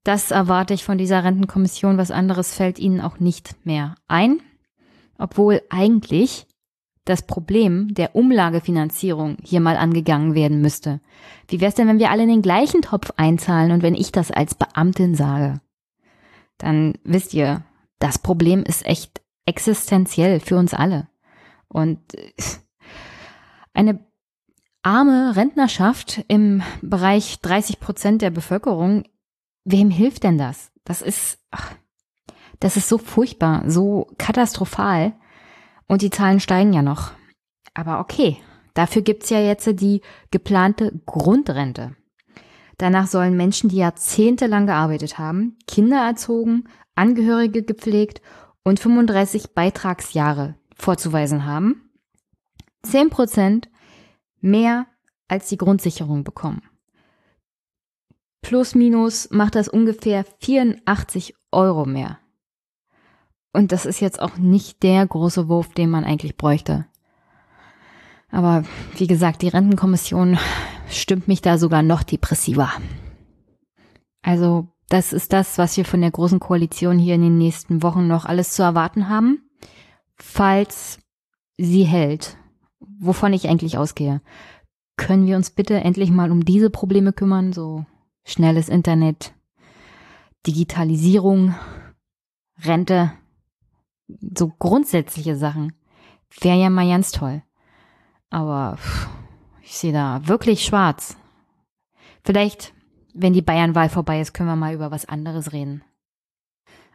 Das 0.03 0.31
erwarte 0.31 0.73
ich 0.73 0.83
von 0.83 0.97
dieser 0.97 1.23
Rentenkommission. 1.23 1.97
Was 1.97 2.11
anderes 2.11 2.53
fällt 2.53 2.79
ihnen 2.79 3.01
auch 3.01 3.19
nicht 3.19 3.55
mehr 3.65 3.95
ein. 4.07 4.39
Obwohl 5.17 5.61
eigentlich 5.69 6.47
das 7.05 7.21
Problem 7.21 7.93
der 7.93 8.15
Umlagefinanzierung 8.15 9.37
hier 9.43 9.61
mal 9.61 9.77
angegangen 9.77 10.33
werden 10.33 10.59
müsste. 10.59 11.01
Wie 11.47 11.61
wäre 11.61 11.69
es 11.69 11.75
denn, 11.75 11.87
wenn 11.87 11.99
wir 11.99 12.09
alle 12.09 12.23
in 12.23 12.29
den 12.29 12.41
gleichen 12.41 12.81
Topf 12.81 13.11
einzahlen 13.15 13.71
und 13.71 13.83
wenn 13.83 13.93
ich 13.93 14.11
das 14.11 14.31
als 14.31 14.55
Beamtin 14.55 15.13
sage? 15.13 15.61
Dann 16.57 16.95
wisst 17.03 17.33
ihr, 17.33 17.63
das 17.99 18.17
Problem 18.17 18.63
ist 18.63 18.85
echt 18.85 19.21
existenziell 19.45 20.39
für 20.39 20.57
uns 20.57 20.73
alle. 20.73 21.07
Und 21.67 21.99
eine 23.75 23.99
arme 24.81 25.35
Rentnerschaft 25.35 26.23
im 26.27 26.61
Bereich 26.81 27.39
30 27.41 27.79
Prozent 27.79 28.21
der 28.21 28.29
Bevölkerung, 28.29 29.03
wem 29.63 29.89
hilft 29.89 30.23
denn 30.23 30.37
das? 30.37 30.71
Das 30.83 31.01
ist, 31.01 31.39
ach, 31.51 31.73
das 32.59 32.77
ist 32.77 32.87
so 32.87 32.97
furchtbar, 32.97 33.63
so 33.69 34.07
katastrophal. 34.17 35.13
Und 35.87 36.01
die 36.01 36.09
Zahlen 36.09 36.39
steigen 36.39 36.73
ja 36.73 36.81
noch. 36.81 37.11
Aber 37.73 37.99
okay, 37.99 38.37
dafür 38.73 39.01
gibt's 39.01 39.29
ja 39.29 39.39
jetzt 39.39 39.67
die 39.79 40.01
geplante 40.31 40.91
Grundrente. 41.05 41.95
Danach 42.77 43.07
sollen 43.07 43.37
Menschen, 43.37 43.69
die 43.69 43.77
jahrzehntelang 43.77 44.65
gearbeitet 44.65 45.17
haben, 45.17 45.57
Kinder 45.67 46.05
erzogen, 46.05 46.65
Angehörige 46.95 47.63
gepflegt 47.63 48.21
und 48.63 48.79
35 48.79 49.53
Beitragsjahre 49.53 50.55
vorzuweisen 50.75 51.45
haben, 51.45 51.84
10 52.85 53.09
Prozent 53.09 53.69
mehr 54.41 54.85
als 55.27 55.49
die 55.49 55.57
Grundsicherung 55.57 56.23
bekommen. 56.23 56.61
Plus 58.41 58.75
minus 58.75 59.29
macht 59.31 59.55
das 59.55 59.67
ungefähr 59.67 60.23
84 60.39 61.33
Euro 61.51 61.85
mehr. 61.85 62.19
Und 63.51 63.71
das 63.71 63.85
ist 63.85 64.01
jetzt 64.01 64.21
auch 64.21 64.37
nicht 64.37 64.83
der 64.83 65.07
große 65.07 65.47
Wurf, 65.47 65.73
den 65.73 65.89
man 65.89 66.03
eigentlich 66.03 66.37
bräuchte. 66.37 66.85
Aber 68.29 68.63
wie 68.97 69.07
gesagt, 69.07 69.41
die 69.41 69.47
Rentenkommission 69.47 70.37
stimmt 70.89 71.27
mich 71.27 71.41
da 71.41 71.57
sogar 71.57 71.81
noch 71.81 72.03
depressiver. 72.03 72.71
Also, 74.21 74.67
das 74.89 75.13
ist 75.13 75.33
das, 75.33 75.57
was 75.57 75.77
wir 75.77 75.85
von 75.85 76.01
der 76.01 76.11
Großen 76.11 76.39
Koalition 76.39 76.99
hier 76.99 77.15
in 77.15 77.21
den 77.21 77.37
nächsten 77.37 77.81
Wochen 77.81 78.07
noch 78.07 78.25
alles 78.25 78.53
zu 78.53 78.61
erwarten 78.61 79.09
haben. 79.09 79.49
Falls 80.17 80.99
sie 81.57 81.83
hält, 81.83 82.37
wovon 82.99 83.33
ich 83.33 83.47
eigentlich 83.47 83.77
ausgehe, 83.77 84.21
können 84.97 85.25
wir 85.27 85.35
uns 85.35 85.49
bitte 85.49 85.75
endlich 85.75 86.09
mal 86.11 86.31
um 86.31 86.45
diese 86.45 86.69
Probleme 86.69 87.13
kümmern, 87.13 87.53
so 87.53 87.85
schnelles 88.23 88.69
Internet, 88.69 89.33
Digitalisierung, 90.47 91.55
Rente, 92.63 93.11
so 94.07 94.47
grundsätzliche 94.59 95.35
Sachen. 95.35 95.73
Wäre 96.41 96.57
ja 96.57 96.69
mal 96.69 96.87
ganz 96.87 97.11
toll. 97.11 97.41
Aber 98.29 98.77
ich 99.61 99.77
sehe 99.77 99.93
da 99.93 100.27
wirklich 100.27 100.63
schwarz. 100.63 101.17
Vielleicht, 102.23 102.73
wenn 103.13 103.33
die 103.33 103.41
Bayernwahl 103.41 103.89
vorbei 103.89 104.19
ist, 104.21 104.33
können 104.33 104.49
wir 104.49 104.55
mal 104.55 104.73
über 104.73 104.91
was 104.91 105.05
anderes 105.05 105.53
reden. 105.53 105.83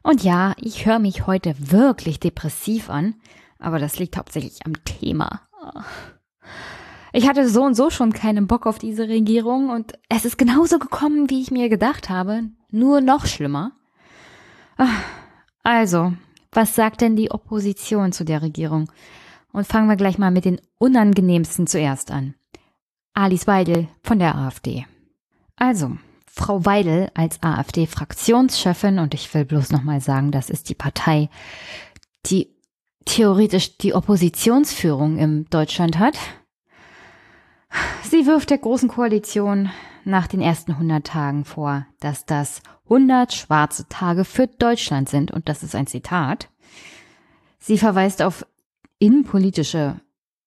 Und 0.03 0.22
ja, 0.24 0.55
ich 0.57 0.87
höre 0.87 0.98
mich 0.98 1.26
heute 1.26 1.55
wirklich 1.59 2.20
depressiv 2.20 2.88
an, 2.90 3.14
aber 3.59 3.79
das 3.79 3.98
liegt 3.98 4.16
hauptsächlich 4.16 4.64
am 4.64 4.83
Thema. 4.85 5.42
Ich 7.12 7.28
hatte 7.28 7.48
so 7.48 7.64
und 7.64 7.74
so 7.74 7.90
schon 7.90 8.12
keinen 8.12 8.46
Bock 8.46 8.66
auf 8.66 8.78
diese 8.78 9.08
Regierung 9.08 9.70
und 9.70 9.94
es 10.08 10.24
ist 10.24 10.38
genauso 10.38 10.78
gekommen, 10.78 11.28
wie 11.28 11.42
ich 11.42 11.50
mir 11.50 11.68
gedacht 11.68 12.08
habe, 12.08 12.44
nur 12.70 13.00
noch 13.00 13.26
schlimmer. 13.26 13.72
Ah, 14.78 14.88
also, 15.62 16.12
was 16.52 16.74
sagt 16.74 17.00
denn 17.00 17.16
die 17.16 17.30
Opposition 17.30 18.12
zu 18.12 18.24
der 18.24 18.42
Regierung? 18.42 18.90
Und 19.52 19.66
fangen 19.66 19.88
wir 19.88 19.96
gleich 19.96 20.18
mal 20.18 20.30
mit 20.30 20.44
den 20.44 20.60
unangenehmsten 20.78 21.66
zuerst 21.66 22.12
an. 22.12 22.34
Alice 23.14 23.48
Weidel 23.48 23.88
von 24.02 24.20
der 24.20 24.36
AfD. 24.36 24.86
Also, 25.56 25.98
Frau 26.32 26.64
Weidel 26.64 27.10
als 27.14 27.42
AfD-Fraktionschefin, 27.42 29.00
und 29.00 29.14
ich 29.14 29.34
will 29.34 29.44
bloß 29.44 29.72
nochmal 29.72 30.00
sagen, 30.00 30.30
das 30.30 30.48
ist 30.48 30.68
die 30.68 30.76
Partei, 30.76 31.28
die 32.26 32.54
theoretisch 33.04 33.78
die 33.78 33.94
Oppositionsführung 33.94 35.18
in 35.18 35.46
Deutschland 35.50 35.98
hat, 35.98 36.16
Sie 38.02 38.26
wirft 38.26 38.50
der 38.50 38.58
Großen 38.58 38.88
Koalition 38.88 39.70
nach 40.04 40.26
den 40.26 40.40
ersten 40.40 40.72
100 40.72 41.06
Tagen 41.06 41.44
vor, 41.44 41.86
dass 42.00 42.26
das 42.26 42.62
100 42.84 43.32
schwarze 43.32 43.86
Tage 43.88 44.24
für 44.24 44.48
Deutschland 44.48 45.08
sind 45.08 45.30
und 45.30 45.48
das 45.48 45.62
ist 45.62 45.76
ein 45.76 45.86
Zitat. 45.86 46.48
Sie 47.60 47.78
verweist 47.78 48.22
auf 48.22 48.44
innenpolitische 48.98 50.00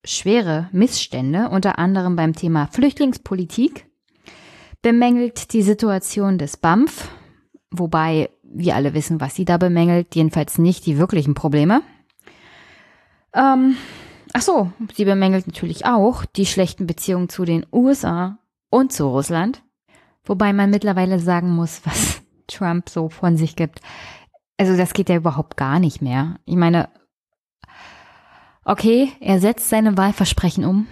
schwere 0.04 0.68
Missstände, 0.74 1.50
unter 1.50 1.80
anderem 1.80 2.16
beim 2.18 2.34
Thema 2.34 2.68
Flüchtlingspolitik, 2.68 3.86
bemängelt 4.82 5.54
die 5.54 5.62
Situation 5.62 6.38
des 6.38 6.58
BAMF, 6.58 7.08
wobei 7.72 8.30
wir 8.44 8.76
alle 8.76 8.94
wissen, 8.94 9.22
was 9.22 9.36
sie 9.36 9.46
da 9.46 9.58
bemängelt, 9.58 10.13
jedenfalls 10.16 10.58
nicht 10.58 10.86
die 10.86 10.98
wirklichen 10.98 11.34
Probleme. 11.34 11.82
Ähm, 13.34 13.76
Ach 14.36 14.41
so, 14.41 14.72
sie 14.96 15.06
bemängelt 15.06 15.46
natürlich 15.46 15.86
auch 15.86 16.26
die 16.26 16.48
schlechten 16.48 16.88
Beziehungen 16.88 17.30
zu 17.30 17.46
den 17.46 17.65
USA 17.72 18.39
und 18.72 18.91
zu 18.91 19.08
Russland. 19.08 19.63
Wobei 20.26 20.54
man 20.54 20.72
mittlerweile 20.72 21.19
sagen 21.19 21.52
muss, 21.52 21.82
was 21.86 22.24
Trump 22.48 22.89
so 22.89 23.10
von 23.10 23.38
sich 23.38 23.56
gibt. 23.56 23.80
Also 24.58 24.76
das 24.76 24.93
geht 24.93 25.10
ja 25.10 25.15
überhaupt 25.15 25.56
gar 25.56 25.80
nicht 25.80 26.02
mehr. 26.02 26.39
Ich 26.46 26.56
meine, 26.56 26.89
okay, 28.65 29.12
er 29.19 29.39
setzt 29.39 29.69
seine 29.69 29.98
Wahlversprechen 29.98 30.65
um. 30.65 30.88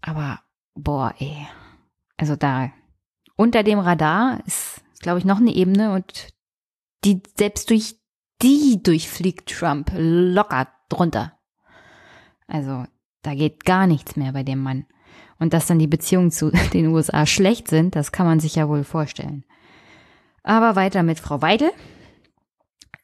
Aber, 0.00 0.40
boah, 0.74 1.14
ey. 1.18 1.48
Also 2.16 2.36
da, 2.36 2.70
unter 3.36 3.62
dem 3.64 3.78
Radar 3.80 4.40
ist, 4.46 4.82
glaube 5.00 5.18
ich, 5.18 5.24
noch 5.24 5.38
eine 5.38 5.54
Ebene 5.54 5.92
und 5.92 6.28
die, 7.04 7.22
selbst 7.36 7.70
durch 7.70 7.96
die 8.42 8.80
durchfliegt 8.82 9.48
Trump 9.48 9.90
locker 9.96 10.68
drunter. 10.88 11.38
Also 12.46 12.84
da 13.22 13.34
geht 13.34 13.64
gar 13.64 13.86
nichts 13.86 14.16
mehr 14.16 14.32
bei 14.32 14.42
dem 14.42 14.62
Mann. 14.62 14.86
Und 15.38 15.52
dass 15.52 15.66
dann 15.66 15.78
die 15.78 15.86
Beziehungen 15.86 16.30
zu 16.30 16.50
den 16.72 16.88
USA 16.88 17.26
schlecht 17.26 17.68
sind, 17.68 17.96
das 17.96 18.12
kann 18.12 18.26
man 18.26 18.40
sich 18.40 18.56
ja 18.56 18.68
wohl 18.68 18.84
vorstellen. 18.84 19.44
Aber 20.42 20.76
weiter 20.76 21.02
mit 21.02 21.18
Frau 21.18 21.42
Weidel. 21.42 21.70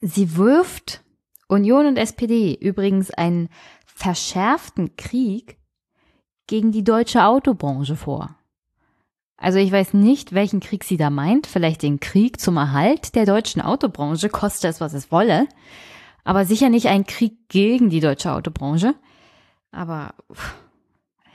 Sie 0.01 0.37
wirft 0.37 1.03
Union 1.49 1.87
und 1.87 1.97
SPD 1.97 2.55
übrigens 2.55 3.11
einen 3.11 3.49
verschärften 3.87 4.97
Krieg 4.97 5.59
gegen 6.47 6.73
die 6.73 6.85
deutsche 6.85 7.25
Autobranche 7.25 7.97
vor. 7.97 8.37
Also 9.37 9.59
ich 9.59 9.73
weiß 9.73 9.95
nicht, 9.95 10.33
welchen 10.33 10.61
Krieg 10.61 10.85
sie 10.85 10.97
da 10.97 11.11
meint. 11.11 11.47
Vielleicht 11.47 11.83
den 11.83 12.01
Krieg 12.01 12.41
zum 12.41 12.57
Erhalt 12.57 13.15
der 13.15 13.27
deutschen 13.27 13.61
Autobranche, 13.61 14.29
koste 14.29 14.69
es, 14.69 14.81
was 14.81 14.95
es 14.95 15.11
wolle. 15.11 15.49
Aber 16.25 16.47
sicher 16.47 16.71
nicht 16.71 16.89
ein 16.89 17.05
Krieg 17.05 17.49
gegen 17.49 17.91
die 17.91 18.01
deutsche 18.01 18.33
Autobranche. 18.33 18.95
Aber 19.71 20.15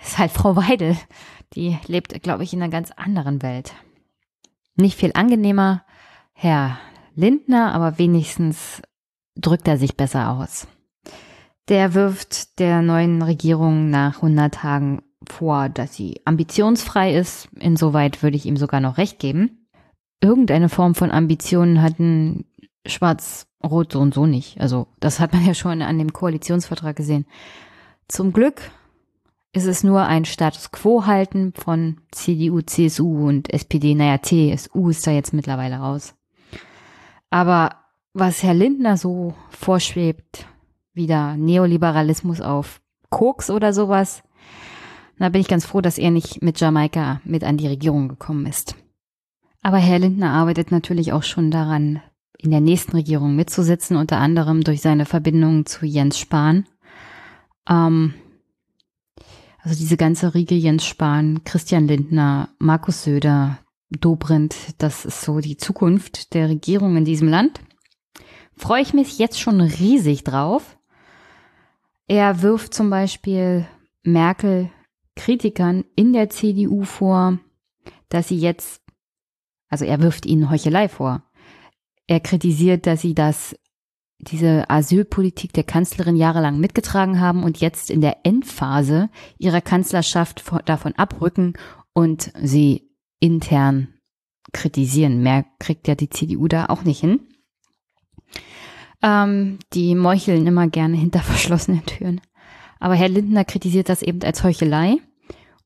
ist 0.02 0.18
halt 0.18 0.32
Frau 0.32 0.56
Weidel. 0.56 0.98
Die 1.54 1.78
lebt, 1.88 2.22
glaube 2.22 2.44
ich, 2.44 2.54
in 2.54 2.62
einer 2.62 2.72
ganz 2.72 2.92
anderen 2.92 3.42
Welt. 3.42 3.74
Nicht 4.76 4.98
viel 4.98 5.12
angenehmer, 5.14 5.84
Herr 6.34 6.78
Lindner, 7.16 7.74
aber 7.74 7.98
wenigstens 7.98 8.82
drückt 9.36 9.68
er 9.68 9.78
sich 9.78 9.98
besser 9.98 10.30
aus. 10.32 10.68
Der 11.68 11.94
wirft 11.94 12.60
der 12.60 12.82
neuen 12.82 13.22
Regierung 13.22 13.90
nach 13.90 14.18
100 14.18 14.54
Tagen 14.54 15.02
vor, 15.28 15.70
dass 15.70 15.96
sie 15.96 16.22
ambitionsfrei 16.26 17.14
ist. 17.14 17.50
Insoweit 17.60 18.24
würde 18.24 18.38
ich 18.38 18.46
ihm 18.46 18.58
sogar 18.58 18.80
noch 18.80 18.98
recht 18.98 19.20
geben. 19.20 19.68
Irgendeine 20.22 20.70
Form 20.70 20.96
von 20.96 21.12
Ambitionen 21.12 21.82
hatten 21.82 22.46
Schwarz-Rot 23.62 23.94
so 23.94 24.00
und 24.00 24.14
so 24.14 24.26
nicht. 24.26 24.60
Also 24.60 24.88
das 25.00 25.20
hat 25.20 25.34
man 25.34 25.46
ja 25.46 25.54
schon 25.54 25.82
an 25.82 25.98
dem 25.98 26.14
Koalitionsvertrag 26.14 26.96
gesehen. 26.96 27.26
Zum 28.08 28.34
Glück 28.34 28.72
ist 29.52 29.66
es 29.66 29.84
nur 29.84 30.04
ein 30.04 30.26
Status 30.26 30.72
quo 30.72 31.06
halten 31.06 31.54
von 31.54 31.98
CDU, 32.12 32.62
CSU 32.62 33.28
und 33.28 33.52
SPD. 33.52 33.96
Naja, 33.96 34.22
CSU 34.22 34.90
ist 34.90 35.06
da 35.06 35.12
jetzt 35.12 35.34
mittlerweile 35.34 35.78
raus. 35.78 36.16
Aber 37.30 37.76
was 38.14 38.44
Herr 38.44 38.54
Lindner 38.54 38.98
so 38.98 39.34
vorschwebt, 39.50 40.48
wieder 40.94 41.38
Neoliberalismus 41.38 42.42
auf 42.42 42.82
Koks 43.10 43.50
oder 43.50 43.74
sowas, 43.74 44.24
da 45.18 45.30
bin 45.30 45.42
ich 45.42 45.48
ganz 45.48 45.66
froh, 45.66 45.82
dass 45.82 45.98
er 45.98 46.12
nicht 46.12 46.42
mit 46.42 46.60
Jamaika 46.60 47.22
mit 47.24 47.44
an 47.44 47.58
die 47.58 47.68
Regierung 47.68 48.08
gekommen 48.08 48.46
ist. 48.46 48.76
Aber 49.62 49.78
Herr 49.78 50.00
Lindner 50.00 50.32
arbeitet 50.32 50.72
natürlich 50.72 51.12
auch 51.12 51.24
schon 51.24 51.52
daran, 51.52 52.02
in 52.42 52.52
der 52.52 52.62
nächsten 52.62 52.94
Regierung 52.94 53.36
mitzusitzen, 53.36 53.98
unter 53.98 54.18
anderem 54.18 54.64
durch 54.64 54.82
seine 54.82 55.06
Verbindung 55.06 55.66
zu 55.66 55.86
Jens 55.86 56.18
Spahn 56.18 56.66
ähm, 57.70 58.14
also 59.62 59.78
diese 59.78 59.98
ganze 59.98 60.34
Riege 60.34 60.56
Jens 60.56 60.86
Spahn, 60.86 61.44
Christian 61.44 61.88
Lindner, 61.88 62.50
Markus 62.60 63.04
Söder, 63.04 63.60
Dobrindt, 63.90 64.56
das 64.78 65.06
ist 65.06 65.22
so 65.22 65.40
die 65.40 65.58
Zukunft 65.58 66.34
der 66.34 66.50
Regierung 66.50 66.98
in 66.98 67.06
diesem 67.06 67.28
Land. 67.28 67.60
Freue 68.56 68.82
ich 68.82 68.94
mich 68.94 69.18
jetzt 69.20 69.40
schon 69.40 69.62
riesig 69.62 70.24
drauf. 70.24 70.78
Er 72.08 72.42
wirft 72.42 72.74
zum 72.74 72.90
Beispiel 72.90 73.68
Merkel 74.04 74.70
Kritikern 75.16 75.86
in 75.96 76.14
der 76.14 76.30
CDU 76.30 76.84
vor, 76.84 77.40
dass 78.10 78.30
sie 78.30 78.40
jetzt, 78.40 78.82
also 79.70 79.86
er 79.86 80.02
wirft 80.02 80.26
ihnen 80.26 80.50
Heuchelei 80.50 80.88
vor. 80.88 81.24
Er 82.10 82.20
kritisiert, 82.20 82.88
dass 82.88 83.02
sie 83.02 83.14
das 83.14 83.56
diese 84.18 84.68
Asylpolitik 84.68 85.54
der 85.54 85.64
Kanzlerin 85.64 86.16
jahrelang 86.16 86.60
mitgetragen 86.60 87.20
haben 87.20 87.44
und 87.44 87.60
jetzt 87.60 87.92
in 87.92 88.02
der 88.02 88.18
Endphase 88.24 89.10
ihrer 89.38 89.62
Kanzlerschaft 89.62 90.44
davon 90.66 90.94
abrücken 90.96 91.54
und 91.94 92.34
sie 92.42 92.90
intern 93.20 93.90
kritisieren. 94.54 95.22
Mehr 95.22 95.46
kriegt 95.60 95.88
ja 95.88 95.94
die 95.94 96.10
CDU 96.10 96.48
da 96.48 96.66
auch 96.66 96.84
nicht 96.84 97.00
hin. 97.00 97.20
Ähm, 99.04 99.60
die 99.74 99.94
meucheln 99.94 100.48
immer 100.48 100.68
gerne 100.68 100.98
hinter 100.98 101.20
verschlossenen 101.24 101.86
Türen. 101.86 102.22
Aber 102.80 102.96
Herr 102.96 103.10
Lindner 103.10 103.46
kritisiert 103.46 103.88
das 103.88 104.02
eben 104.02 104.24
als 104.24 104.44
Heuchelei 104.44 104.98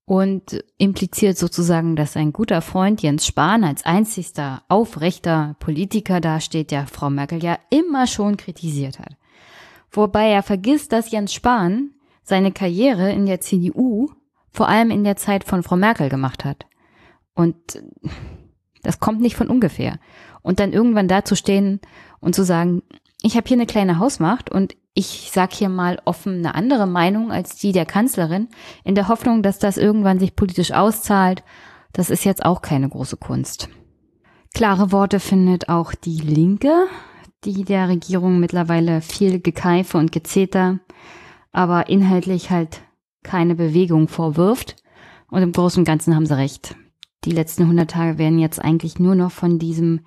und 0.06 0.64
impliziert 0.78 1.38
sozusagen, 1.38 1.96
dass 1.96 2.18
ein 2.18 2.34
guter 2.34 2.62
Freund 2.62 3.02
Jens 3.02 3.26
Spahn 3.26 3.64
als 3.64 3.86
einzigster 3.86 4.64
aufrechter 4.68 5.56
Politiker 5.60 6.20
dasteht, 6.20 6.72
der 6.72 6.88
Frau 6.88 7.10
Merkel 7.10 7.42
ja 7.44 7.58
immer 7.70 8.08
schon 8.08 8.38
kritisiert 8.38 9.00
hat. 9.00 9.16
Wobei 9.92 10.30
er 10.30 10.44
vergisst, 10.44 10.92
dass 10.92 11.12
Jens 11.12 11.34
Spahn 11.34 11.92
seine 12.24 12.52
Karriere 12.52 13.12
in 13.12 13.26
der 13.26 13.42
CDU 13.42 14.10
vor 14.52 14.68
allem 14.68 14.92
in 14.92 15.04
der 15.04 15.16
Zeit 15.16 15.44
von 15.44 15.64
Frau 15.64 15.76
Merkel 15.76 16.10
gemacht 16.10 16.46
hat. 16.46 16.66
Und 17.34 17.56
das 18.82 19.00
kommt 19.00 19.22
nicht 19.22 19.36
von 19.36 19.48
ungefähr. 19.48 20.00
Und 20.42 20.60
dann 20.60 20.74
irgendwann 20.74 21.08
dazustehen 21.08 21.80
und 22.20 22.36
zu 22.36 22.44
sagen, 22.44 22.84
ich 23.24 23.38
habe 23.38 23.48
hier 23.48 23.58
eine 23.58 23.66
kleine 23.66 24.00
Hausmacht 24.00 24.52
und 24.52 24.76
ich 24.94 25.32
sag 25.34 25.54
hier 25.54 25.70
mal 25.70 26.00
offen 26.06 26.40
eine 26.40 26.56
andere 26.56 26.86
Meinung 26.86 27.32
als 27.32 27.56
die 27.56 27.72
der 27.72 27.86
Kanzlerin, 27.86 28.50
in 28.84 28.96
der 28.96 29.08
Hoffnung, 29.08 29.42
dass 29.42 29.58
das 29.58 29.78
irgendwann 29.78 30.20
sich 30.20 30.36
politisch 30.36 30.72
auszahlt. 30.72 31.44
Das 31.94 32.10
ist 32.10 32.26
jetzt 32.26 32.46
auch 32.46 32.62
keine 32.62 32.90
große 32.90 33.18
Kunst. 33.18 33.70
Klare 34.54 34.92
Worte 34.92 35.20
findet 35.20 35.70
auch 35.70 35.96
die 35.96 36.20
Linke, 36.20 36.86
die 37.46 37.64
der 37.64 37.88
Regierung 37.88 38.40
mittlerweile 38.40 39.02
viel 39.02 39.40
Gekeife 39.40 39.98
und 39.98 40.12
Gezeter, 40.12 40.80
aber 41.52 41.90
inhaltlich 41.90 42.52
halt 42.52 42.82
keine 43.24 43.56
Bewegung 43.56 44.10
vorwirft. 44.10 44.76
Und 45.32 45.42
im 45.42 45.54
Großen 45.54 45.80
und 45.82 45.86
Ganzen 45.86 46.14
haben 46.14 46.26
sie 46.26 46.38
recht. 46.38 46.76
Die 47.24 47.32
letzten 47.32 47.64
100 47.64 47.90
Tage 47.90 48.18
werden 48.18 48.38
jetzt 48.38 48.60
eigentlich 48.60 49.00
nur 49.00 49.16
noch 49.16 49.32
von 49.32 49.58
diesem 49.58 50.02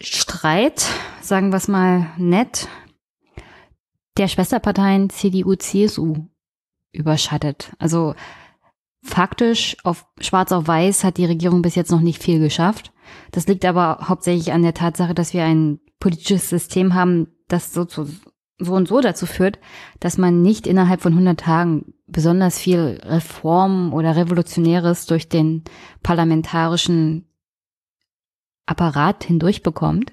Streit, 0.00 0.86
sagen 1.30 1.52
wir 1.52 1.56
es 1.58 1.68
mal 1.68 2.08
nett, 2.18 2.68
der 4.18 4.26
Schwesterparteien 4.26 5.08
CDU, 5.10 5.54
CSU 5.54 6.26
überschattet. 6.90 7.72
Also 7.78 8.16
faktisch 9.00 9.76
auf 9.84 10.06
schwarz 10.20 10.50
auf 10.50 10.66
weiß 10.66 11.04
hat 11.04 11.18
die 11.18 11.24
Regierung 11.24 11.62
bis 11.62 11.76
jetzt 11.76 11.92
noch 11.92 12.00
nicht 12.00 12.20
viel 12.20 12.40
geschafft. 12.40 12.92
Das 13.30 13.46
liegt 13.46 13.64
aber 13.64 14.08
hauptsächlich 14.08 14.52
an 14.52 14.62
der 14.62 14.74
Tatsache, 14.74 15.14
dass 15.14 15.32
wir 15.32 15.44
ein 15.44 15.78
politisches 16.00 16.50
System 16.50 16.94
haben, 16.94 17.28
das 17.46 17.72
so 17.72 17.84
zu, 17.84 18.08
so 18.58 18.74
und 18.74 18.88
so 18.88 19.00
dazu 19.00 19.24
führt, 19.24 19.60
dass 20.00 20.18
man 20.18 20.42
nicht 20.42 20.66
innerhalb 20.66 21.00
von 21.00 21.12
100 21.12 21.38
Tagen 21.38 21.94
besonders 22.08 22.58
viel 22.58 23.00
Reform 23.04 23.94
oder 23.94 24.16
Revolutionäres 24.16 25.06
durch 25.06 25.28
den 25.28 25.62
parlamentarischen 26.02 27.28
Apparat 28.66 29.22
hindurch 29.22 29.62
bekommt. 29.62 30.12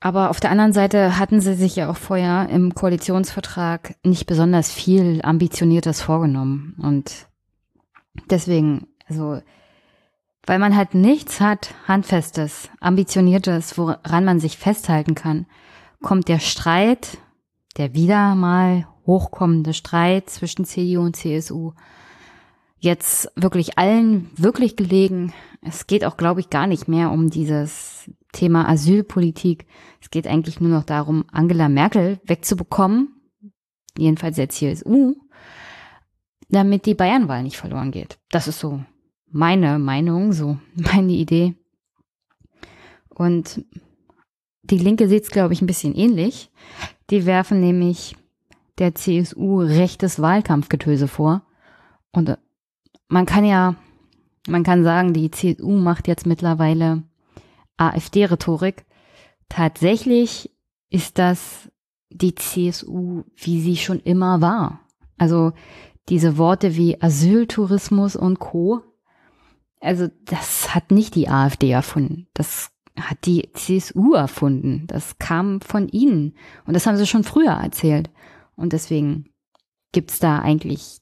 Aber 0.00 0.30
auf 0.30 0.38
der 0.38 0.50
anderen 0.50 0.72
Seite 0.72 1.18
hatten 1.18 1.40
sie 1.40 1.54
sich 1.54 1.74
ja 1.74 1.90
auch 1.90 1.96
vorher 1.96 2.48
im 2.50 2.74
Koalitionsvertrag 2.74 3.96
nicht 4.04 4.26
besonders 4.26 4.72
viel 4.72 5.20
Ambitioniertes 5.22 6.00
vorgenommen. 6.00 6.76
Und 6.80 7.26
deswegen, 8.30 8.86
also, 9.08 9.40
weil 10.46 10.60
man 10.60 10.76
halt 10.76 10.94
nichts 10.94 11.40
hat, 11.40 11.74
Handfestes, 11.88 12.70
Ambitioniertes, 12.80 13.76
woran 13.76 14.24
man 14.24 14.38
sich 14.38 14.56
festhalten 14.56 15.16
kann, 15.16 15.46
kommt 16.00 16.28
der 16.28 16.38
Streit, 16.38 17.18
der 17.76 17.94
wieder 17.94 18.36
mal 18.36 18.86
hochkommende 19.04 19.74
Streit 19.74 20.30
zwischen 20.30 20.64
CDU 20.64 21.00
und 21.00 21.16
CSU 21.16 21.72
jetzt 22.78 23.32
wirklich 23.34 23.78
allen 23.78 24.30
wirklich 24.36 24.76
gelegen. 24.76 25.32
Es 25.60 25.88
geht 25.88 26.04
auch, 26.04 26.16
glaube 26.16 26.40
ich, 26.40 26.50
gar 26.50 26.68
nicht 26.68 26.86
mehr 26.86 27.10
um 27.10 27.30
dieses 27.30 28.10
Thema 28.32 28.68
Asylpolitik. 28.68 29.66
Es 30.00 30.10
geht 30.10 30.26
eigentlich 30.26 30.60
nur 30.60 30.70
noch 30.70 30.84
darum, 30.84 31.24
Angela 31.32 31.68
Merkel 31.68 32.20
wegzubekommen, 32.24 33.14
jedenfalls 33.96 34.36
der 34.36 34.48
CSU, 34.48 35.16
damit 36.48 36.86
die 36.86 36.94
Bayernwahl 36.94 37.42
nicht 37.42 37.56
verloren 37.56 37.90
geht. 37.90 38.18
Das 38.30 38.48
ist 38.48 38.60
so 38.60 38.82
meine 39.30 39.78
Meinung, 39.78 40.32
so 40.32 40.58
meine 40.74 41.12
Idee. 41.12 41.54
Und 43.08 43.64
die 44.62 44.78
Linke 44.78 45.08
sieht 45.08 45.24
es, 45.24 45.30
glaube 45.30 45.54
ich, 45.54 45.62
ein 45.62 45.66
bisschen 45.66 45.94
ähnlich. 45.94 46.50
Die 47.10 47.26
werfen 47.26 47.60
nämlich 47.60 48.16
der 48.78 48.94
CSU 48.94 49.60
rechtes 49.60 50.20
Wahlkampfgetöse 50.20 51.08
vor. 51.08 51.42
Und 52.12 52.28
äh, 52.28 52.36
man 53.08 53.26
kann 53.26 53.44
ja, 53.44 53.74
man 54.46 54.62
kann 54.62 54.84
sagen, 54.84 55.14
die 55.14 55.30
CSU 55.30 55.70
macht 55.70 56.06
jetzt 56.06 56.26
mittlerweile 56.26 57.02
AfD-Rhetorik. 57.78 58.84
Tatsächlich 59.48 60.50
ist 60.90 61.18
das 61.18 61.70
die 62.10 62.34
CSU, 62.34 63.24
wie 63.36 63.60
sie 63.60 63.76
schon 63.76 64.00
immer 64.00 64.40
war. 64.40 64.80
Also 65.16 65.52
diese 66.08 66.38
Worte 66.38 66.76
wie 66.76 67.00
Asyltourismus 67.00 68.16
und 68.16 68.38
Co. 68.38 68.82
Also 69.80 70.08
das 70.24 70.74
hat 70.74 70.90
nicht 70.90 71.14
die 71.14 71.28
AfD 71.28 71.70
erfunden. 71.70 72.26
Das 72.34 72.70
hat 72.98 73.26
die 73.26 73.50
CSU 73.52 74.14
erfunden. 74.14 74.86
Das 74.86 75.18
kam 75.18 75.60
von 75.60 75.88
ihnen. 75.88 76.34
Und 76.66 76.74
das 76.74 76.86
haben 76.86 76.96
sie 76.96 77.06
schon 77.06 77.24
früher 77.24 77.52
erzählt. 77.52 78.10
Und 78.56 78.72
deswegen 78.72 79.26
gibt's 79.92 80.18
da 80.18 80.40
eigentlich 80.40 80.98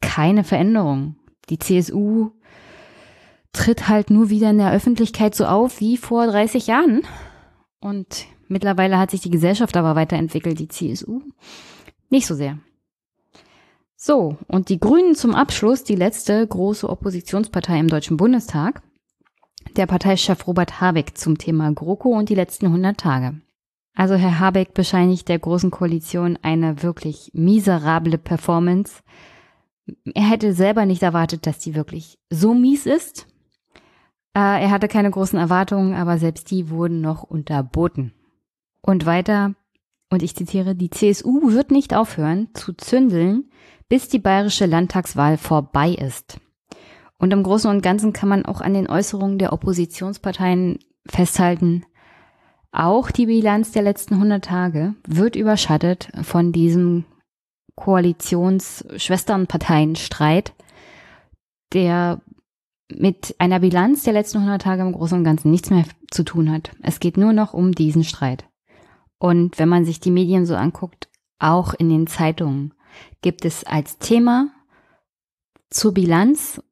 keine 0.00 0.44
Veränderung. 0.44 1.16
Die 1.48 1.58
CSU 1.58 2.30
tritt 3.52 3.88
halt 3.88 4.10
nur 4.10 4.30
wieder 4.30 4.50
in 4.50 4.58
der 4.58 4.72
Öffentlichkeit 4.72 5.34
so 5.34 5.46
auf 5.46 5.80
wie 5.80 5.96
vor 5.96 6.26
30 6.26 6.66
Jahren. 6.66 7.02
Und 7.80 8.26
mittlerweile 8.48 8.98
hat 8.98 9.10
sich 9.10 9.20
die 9.20 9.30
Gesellschaft 9.30 9.76
aber 9.76 9.94
weiterentwickelt, 9.94 10.58
die 10.58 10.68
CSU 10.68 11.20
nicht 12.08 12.26
so 12.26 12.34
sehr. 12.34 12.58
So, 13.96 14.36
und 14.48 14.68
die 14.68 14.80
Grünen 14.80 15.14
zum 15.14 15.34
Abschluss, 15.34 15.84
die 15.84 15.94
letzte 15.94 16.46
große 16.46 16.88
Oppositionspartei 16.88 17.78
im 17.78 17.88
Deutschen 17.88 18.16
Bundestag 18.16 18.82
der 19.76 19.86
Parteichef 19.86 20.46
Robert 20.46 20.80
Habeck 20.80 21.16
zum 21.16 21.38
Thema 21.38 21.72
GroKo 21.72 22.10
und 22.10 22.28
die 22.28 22.34
letzten 22.34 22.66
100 22.66 22.98
Tage. 22.98 23.40
Also 23.94 24.14
Herr 24.14 24.38
Habeck 24.38 24.74
bescheinigt 24.74 25.28
der 25.28 25.38
Großen 25.38 25.70
Koalition 25.70 26.38
eine 26.42 26.82
wirklich 26.82 27.30
miserable 27.34 28.18
Performance. 28.18 29.02
Er 30.14 30.28
hätte 30.28 30.52
selber 30.52 30.86
nicht 30.86 31.02
erwartet, 31.02 31.46
dass 31.46 31.58
die 31.58 31.74
wirklich 31.74 32.18
so 32.30 32.54
mies 32.54 32.86
ist. 32.86 33.26
Äh, 34.34 34.62
er 34.62 34.70
hatte 34.70 34.88
keine 34.88 35.10
großen 35.10 35.38
Erwartungen, 35.38 35.94
aber 35.94 36.18
selbst 36.18 36.50
die 36.50 36.70
wurden 36.70 37.00
noch 37.00 37.22
unterboten. 37.22 38.12
Und 38.80 39.06
weiter, 39.06 39.54
und 40.10 40.22
ich 40.22 40.34
zitiere, 40.34 40.74
die 40.74 40.90
CSU 40.90 41.52
wird 41.52 41.70
nicht 41.70 41.94
aufhören 41.94 42.48
zu 42.54 42.72
zündeln, 42.72 43.50
bis 43.88 44.08
die 44.08 44.18
bayerische 44.18 44.66
Landtagswahl 44.66 45.36
vorbei 45.36 45.90
ist. 45.90 46.40
Und 47.18 47.32
im 47.32 47.42
Großen 47.42 47.70
und 47.70 47.82
Ganzen 47.82 48.12
kann 48.12 48.28
man 48.28 48.44
auch 48.44 48.60
an 48.60 48.74
den 48.74 48.88
Äußerungen 48.88 49.38
der 49.38 49.52
Oppositionsparteien 49.52 50.78
festhalten, 51.06 51.84
auch 52.72 53.10
die 53.10 53.26
Bilanz 53.26 53.72
der 53.72 53.82
letzten 53.82 54.14
100 54.14 54.42
Tage 54.42 54.94
wird 55.06 55.36
überschattet 55.36 56.08
von 56.22 56.52
diesem 56.52 57.04
Koalitionsschwesternparteienstreit, 57.76 60.54
der 61.74 62.22
mit 62.98 63.34
einer 63.38 63.60
Bilanz 63.60 64.02
der 64.02 64.12
letzten 64.12 64.38
100 64.38 64.62
Tage 64.62 64.82
im 64.82 64.92
Großen 64.92 65.18
und 65.18 65.24
Ganzen 65.24 65.50
nichts 65.50 65.70
mehr 65.70 65.84
zu 66.10 66.22
tun 66.22 66.50
hat. 66.50 66.72
Es 66.82 67.00
geht 67.00 67.16
nur 67.16 67.32
noch 67.32 67.54
um 67.54 67.72
diesen 67.72 68.04
Streit. 68.04 68.44
Und 69.18 69.58
wenn 69.58 69.68
man 69.68 69.84
sich 69.84 70.00
die 70.00 70.10
Medien 70.10 70.46
so 70.46 70.56
anguckt, 70.56 71.08
auch 71.38 71.74
in 71.74 71.88
den 71.88 72.06
Zeitungen 72.06 72.74
gibt 73.20 73.44
es 73.44 73.64
als 73.64 73.98
Thema 73.98 74.48
zur 75.70 75.94
Bilanz 75.94 76.62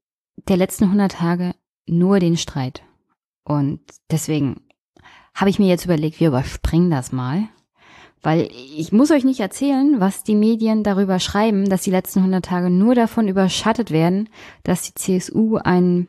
der 0.49 0.57
letzten 0.57 0.85
100 0.85 1.13
Tage 1.13 1.55
nur 1.87 2.19
den 2.19 2.37
Streit. 2.37 2.83
Und 3.45 3.81
deswegen 4.11 4.63
habe 5.35 5.51
ich 5.51 5.59
mir 5.59 5.69
jetzt 5.69 5.85
überlegt, 5.85 6.21
wir 6.21 6.29
überspringen 6.29 6.91
das 6.91 7.13
mal. 7.13 7.49
Weil 8.23 8.51
ich 8.53 8.93
muss 8.93 9.11
euch 9.11 9.25
nicht 9.25 9.41
erzählen, 9.41 9.99
was 9.99 10.23
die 10.23 10.35
Medien 10.35 10.83
darüber 10.83 11.19
schreiben, 11.19 11.69
dass 11.69 11.83
die 11.83 11.91
letzten 11.91 12.19
100 12.19 12.45
Tage 12.45 12.69
nur 12.69 12.95
davon 12.95 13.29
überschattet 13.29 13.91
werden, 13.91 14.29
dass 14.63 14.83
die 14.83 14.95
CSU 14.95 15.57
ein 15.57 16.09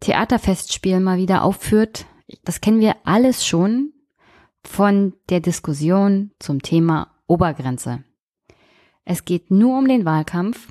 Theaterfestspiel 0.00 1.00
mal 1.00 1.18
wieder 1.18 1.42
aufführt. 1.42 2.06
Das 2.44 2.60
kennen 2.60 2.80
wir 2.80 2.96
alles 3.04 3.46
schon 3.46 3.92
von 4.64 5.14
der 5.28 5.40
Diskussion 5.40 6.30
zum 6.38 6.62
Thema 6.62 7.14
Obergrenze. 7.26 8.04
Es 9.04 9.24
geht 9.24 9.50
nur 9.50 9.78
um 9.78 9.88
den 9.88 10.04
Wahlkampf 10.04 10.68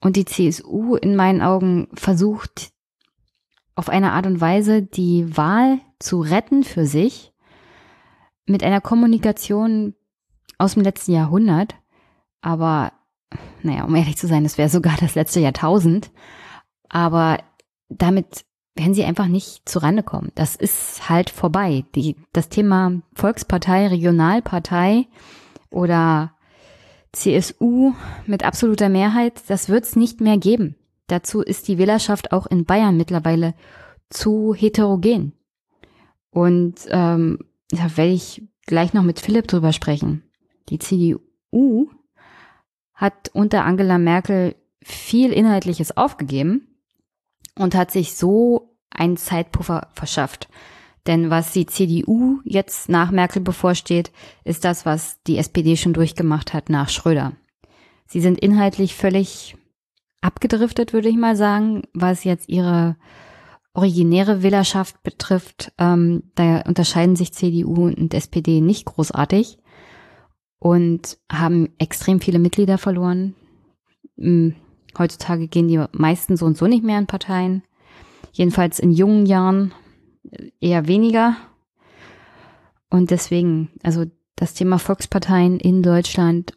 und 0.00 0.16
die 0.16 0.24
CSU 0.24 0.96
in 0.96 1.16
meinen 1.16 1.42
Augen 1.42 1.88
versucht 1.94 2.70
auf 3.74 3.88
eine 3.88 4.12
Art 4.12 4.26
und 4.26 4.40
Weise 4.40 4.82
die 4.82 5.36
Wahl 5.36 5.80
zu 5.98 6.20
retten 6.20 6.64
für 6.64 6.86
sich 6.86 7.32
mit 8.46 8.62
einer 8.62 8.80
Kommunikation 8.80 9.94
aus 10.58 10.74
dem 10.74 10.82
letzten 10.82 11.12
Jahrhundert. 11.12 11.74
Aber, 12.40 12.92
naja, 13.62 13.84
um 13.84 13.94
ehrlich 13.94 14.16
zu 14.16 14.26
sein, 14.26 14.44
es 14.44 14.58
wäre 14.58 14.68
sogar 14.68 14.96
das 15.00 15.14
letzte 15.14 15.40
Jahrtausend. 15.40 16.10
Aber 16.88 17.38
damit 17.88 18.44
werden 18.74 18.94
sie 18.94 19.04
einfach 19.04 19.26
nicht 19.26 19.68
zurande 19.68 20.02
kommen. 20.02 20.32
Das 20.34 20.54
ist 20.54 21.08
halt 21.08 21.30
vorbei. 21.30 21.84
Die, 21.94 22.16
das 22.32 22.48
Thema 22.48 23.00
Volkspartei, 23.14 23.88
Regionalpartei 23.88 25.06
oder 25.70 26.32
CSU 27.12 27.94
mit 28.26 28.44
absoluter 28.44 28.88
Mehrheit, 28.88 29.42
das 29.48 29.68
wird 29.68 29.84
es 29.84 29.96
nicht 29.96 30.20
mehr 30.20 30.36
geben. 30.36 30.76
Dazu 31.06 31.40
ist 31.40 31.68
die 31.68 31.78
Wählerschaft 31.78 32.32
auch 32.32 32.46
in 32.46 32.64
Bayern 32.64 32.96
mittlerweile 32.96 33.54
zu 34.10 34.54
heterogen. 34.54 35.32
Und 36.30 36.74
ähm, 36.90 37.38
da 37.70 37.96
werde 37.96 38.12
ich 38.12 38.42
gleich 38.66 38.92
noch 38.92 39.02
mit 39.02 39.20
Philipp 39.20 39.48
drüber 39.48 39.72
sprechen. 39.72 40.22
Die 40.68 40.78
CDU 40.78 41.90
hat 42.94 43.30
unter 43.32 43.64
Angela 43.64 43.98
Merkel 43.98 44.56
viel 44.82 45.32
Inhaltliches 45.32 45.96
aufgegeben 45.96 46.66
und 47.58 47.74
hat 47.74 47.90
sich 47.90 48.16
so 48.16 48.76
einen 48.90 49.16
Zeitpuffer 49.16 49.88
verschafft. 49.94 50.48
Denn 51.06 51.30
was 51.30 51.52
die 51.52 51.66
CDU 51.66 52.40
jetzt 52.44 52.88
nach 52.88 53.10
Merkel 53.10 53.42
bevorsteht, 53.42 54.10
ist 54.44 54.64
das, 54.64 54.84
was 54.86 55.22
die 55.24 55.38
SPD 55.38 55.76
schon 55.76 55.92
durchgemacht 55.92 56.52
hat 56.52 56.68
nach 56.68 56.88
Schröder. 56.88 57.32
Sie 58.06 58.20
sind 58.20 58.38
inhaltlich 58.38 58.94
völlig 58.94 59.56
abgedriftet, 60.20 60.92
würde 60.92 61.08
ich 61.08 61.16
mal 61.16 61.36
sagen, 61.36 61.82
was 61.92 62.24
jetzt 62.24 62.48
ihre 62.48 62.96
originäre 63.72 64.42
Wählerschaft 64.42 65.02
betrifft. 65.02 65.72
Ähm, 65.78 66.24
da 66.34 66.62
unterscheiden 66.62 67.14
sich 67.14 67.32
CDU 67.32 67.86
und 67.86 68.14
SPD 68.14 68.60
nicht 68.60 68.86
großartig 68.86 69.58
und 70.58 71.18
haben 71.30 71.68
extrem 71.78 72.20
viele 72.20 72.38
Mitglieder 72.38 72.78
verloren. 72.78 73.34
Hm, 74.16 74.54
heutzutage 74.98 75.48
gehen 75.48 75.68
die 75.68 75.82
meisten 75.92 76.36
so 76.36 76.46
und 76.46 76.56
so 76.56 76.66
nicht 76.66 76.84
mehr 76.84 76.98
in 76.98 77.06
Parteien. 77.06 77.62
Jedenfalls 78.32 78.78
in 78.78 78.90
jungen 78.90 79.26
Jahren 79.26 79.72
eher 80.60 80.86
weniger. 80.86 81.36
Und 82.90 83.10
deswegen, 83.10 83.70
also 83.82 84.04
das 84.36 84.54
Thema 84.54 84.78
Volksparteien 84.78 85.58
in 85.58 85.82
Deutschland 85.82 86.52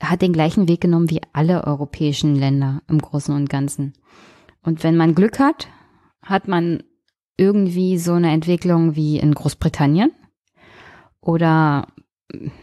hat 0.00 0.22
den 0.22 0.32
gleichen 0.32 0.68
Weg 0.68 0.80
genommen 0.80 1.10
wie 1.10 1.20
alle 1.32 1.64
europäischen 1.64 2.34
Länder 2.34 2.82
im 2.88 2.98
Großen 2.98 3.34
und 3.34 3.48
Ganzen. 3.48 3.92
Und 4.62 4.82
wenn 4.82 4.96
man 4.96 5.14
Glück 5.14 5.38
hat, 5.38 5.68
hat 6.22 6.48
man 6.48 6.82
irgendwie 7.36 7.98
so 7.98 8.12
eine 8.12 8.32
Entwicklung 8.32 8.96
wie 8.96 9.18
in 9.18 9.34
Großbritannien 9.34 10.12
oder 11.20 11.86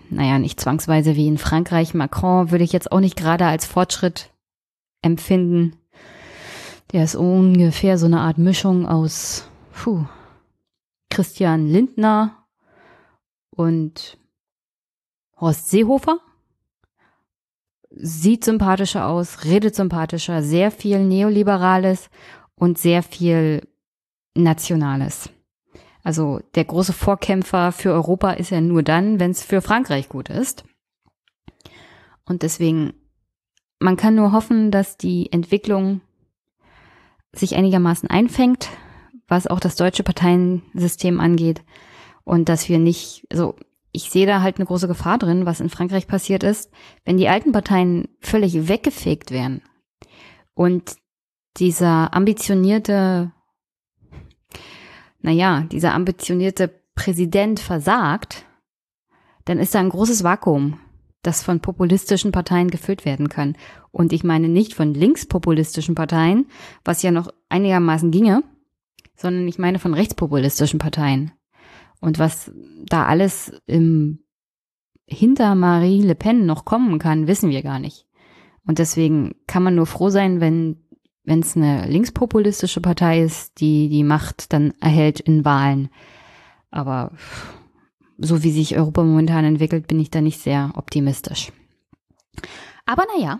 naja, 0.10 0.40
nicht 0.40 0.60
zwangsweise 0.60 1.16
wie 1.16 1.28
in 1.28 1.38
Frankreich. 1.38 1.94
Macron 1.94 2.52
würde 2.52 2.64
ich 2.64 2.74
jetzt 2.74 2.92
auch 2.92 3.00
nicht 3.00 3.16
gerade 3.16 3.46
als 3.46 3.66
Fortschritt 3.66 4.32
empfinden. 5.02 5.76
Der 6.92 7.04
ist 7.04 7.16
ungefähr 7.16 7.98
so 7.98 8.08
eine 8.08 8.22
Art 8.22 8.38
Mischung 8.38 8.88
aus 8.88 9.50
puh, 9.74 10.06
Christian 11.10 11.68
Lindner 11.68 12.36
und 13.52 14.18
Horst 15.40 15.70
Seehofer. 15.70 16.20
Sieht 17.92 18.46
sympathischer 18.46 19.08
aus, 19.08 19.46
redet 19.46 19.76
sympathischer, 19.76 20.44
sehr 20.44 20.72
viel 20.72 21.04
Neoliberales 21.04 22.10
und 22.56 22.78
sehr 22.78 23.04
viel 23.04 23.68
Nationales. 24.36 25.30
Also 26.10 26.40
der 26.56 26.66
große 26.66 26.92
Vorkämpfer 26.92 27.72
für 27.72 27.94
Europa 27.94 28.32
ist 28.32 28.50
ja 28.50 28.62
nur 28.62 28.82
dann, 28.82 29.20
wenn 29.20 29.30
es 29.30 29.44
für 29.44 29.62
Frankreich 29.62 30.10
gut 30.10 30.28
ist. 30.30 30.64
Und 32.26 32.42
deswegen, 32.42 32.94
man 33.78 33.96
kann 33.96 34.16
nur 34.16 34.32
hoffen, 34.32 34.72
dass 34.72 34.98
die 34.98 35.32
Entwicklung 35.32 36.02
sich 37.32 37.56
einigermaßen 37.56 38.10
einfängt, 38.10 38.70
was 39.28 39.46
auch 39.46 39.60
das 39.60 39.76
deutsche 39.76 40.02
Parteiensystem 40.02 41.20
angeht. 41.20 41.62
Und 42.24 42.50
dass 42.50 42.70
wir 42.70 42.80
nicht, 42.80 43.28
also 43.32 43.54
ich 43.92 44.10
sehe 44.10 44.26
da 44.26 44.42
halt 44.42 44.58
eine 44.58 44.66
große 44.66 44.88
Gefahr 44.88 45.20
drin, 45.20 45.46
was 45.46 45.60
in 45.60 45.70
Frankreich 45.70 46.08
passiert 46.08 46.42
ist, 46.42 46.72
wenn 47.06 47.18
die 47.18 47.30
alten 47.30 47.52
Parteien 47.52 48.08
völlig 48.20 48.68
weggefegt 48.68 49.30
werden 49.30 49.62
und 50.56 50.96
dieser 51.58 52.16
ambitionierte 52.16 53.32
naja, 55.22 55.66
dieser 55.72 55.94
ambitionierte 55.94 56.72
Präsident 56.96 57.60
versagt, 57.60 58.46
dann 59.46 59.60
ist 59.60 59.76
da 59.76 59.80
ein 59.80 59.90
großes 59.90 60.24
Vakuum, 60.24 60.80
das 61.22 61.44
von 61.44 61.60
populistischen 61.60 62.32
Parteien 62.32 62.70
gefüllt 62.70 63.06
werden 63.06 63.30
kann. 63.30 63.56
Und 63.92 64.14
ich 64.14 64.24
meine 64.24 64.48
nicht 64.48 64.74
von 64.74 64.94
linkspopulistischen 64.94 65.96
Parteien, 65.96 66.48
was 66.86 67.02
ja 67.02 67.12
noch 67.12 67.30
einigermaßen 67.50 68.12
ginge, 68.12 68.44
sondern 69.16 69.48
ich 69.48 69.60
meine 69.60 69.80
von 69.80 69.94
rechtspopulistischen 69.94 70.80
Parteien. 70.80 71.32
Und 72.00 72.20
was 72.20 72.52
da 72.86 73.06
alles 73.06 73.52
im 73.66 74.20
hinter 75.06 75.56
Marie 75.56 76.04
Le 76.04 76.16
Pen 76.16 76.46
noch 76.46 76.66
kommen 76.66 77.00
kann, 77.00 77.28
wissen 77.28 77.50
wir 77.50 77.64
gar 77.64 77.80
nicht. 77.80 78.06
Und 78.66 78.78
deswegen 78.78 79.36
kann 79.48 79.64
man 79.64 79.76
nur 79.76 79.88
froh 79.88 80.10
sein, 80.10 80.40
wenn 80.40 80.78
wenn 81.30 81.42
es 81.42 81.56
eine 81.56 81.86
linkspopulistische 81.86 82.82
Partei 82.82 83.22
ist, 83.22 83.62
die 83.62 83.88
die 83.88 84.04
Macht 84.04 84.52
dann 84.52 84.74
erhält 84.82 85.20
in 85.20 85.46
Wahlen. 85.46 85.90
Aber 86.72 87.12
so 88.18 88.42
wie 88.42 88.52
sich 88.52 88.76
Europa 88.76 89.04
momentan 89.04 89.46
entwickelt, 89.46 89.86
bin 89.86 90.00
ich 90.00 90.10
da 90.10 90.22
nicht 90.22 90.42
sehr 90.42 90.72
optimistisch. 90.74 91.52
Aber 92.88 93.06
naja, 93.16 93.40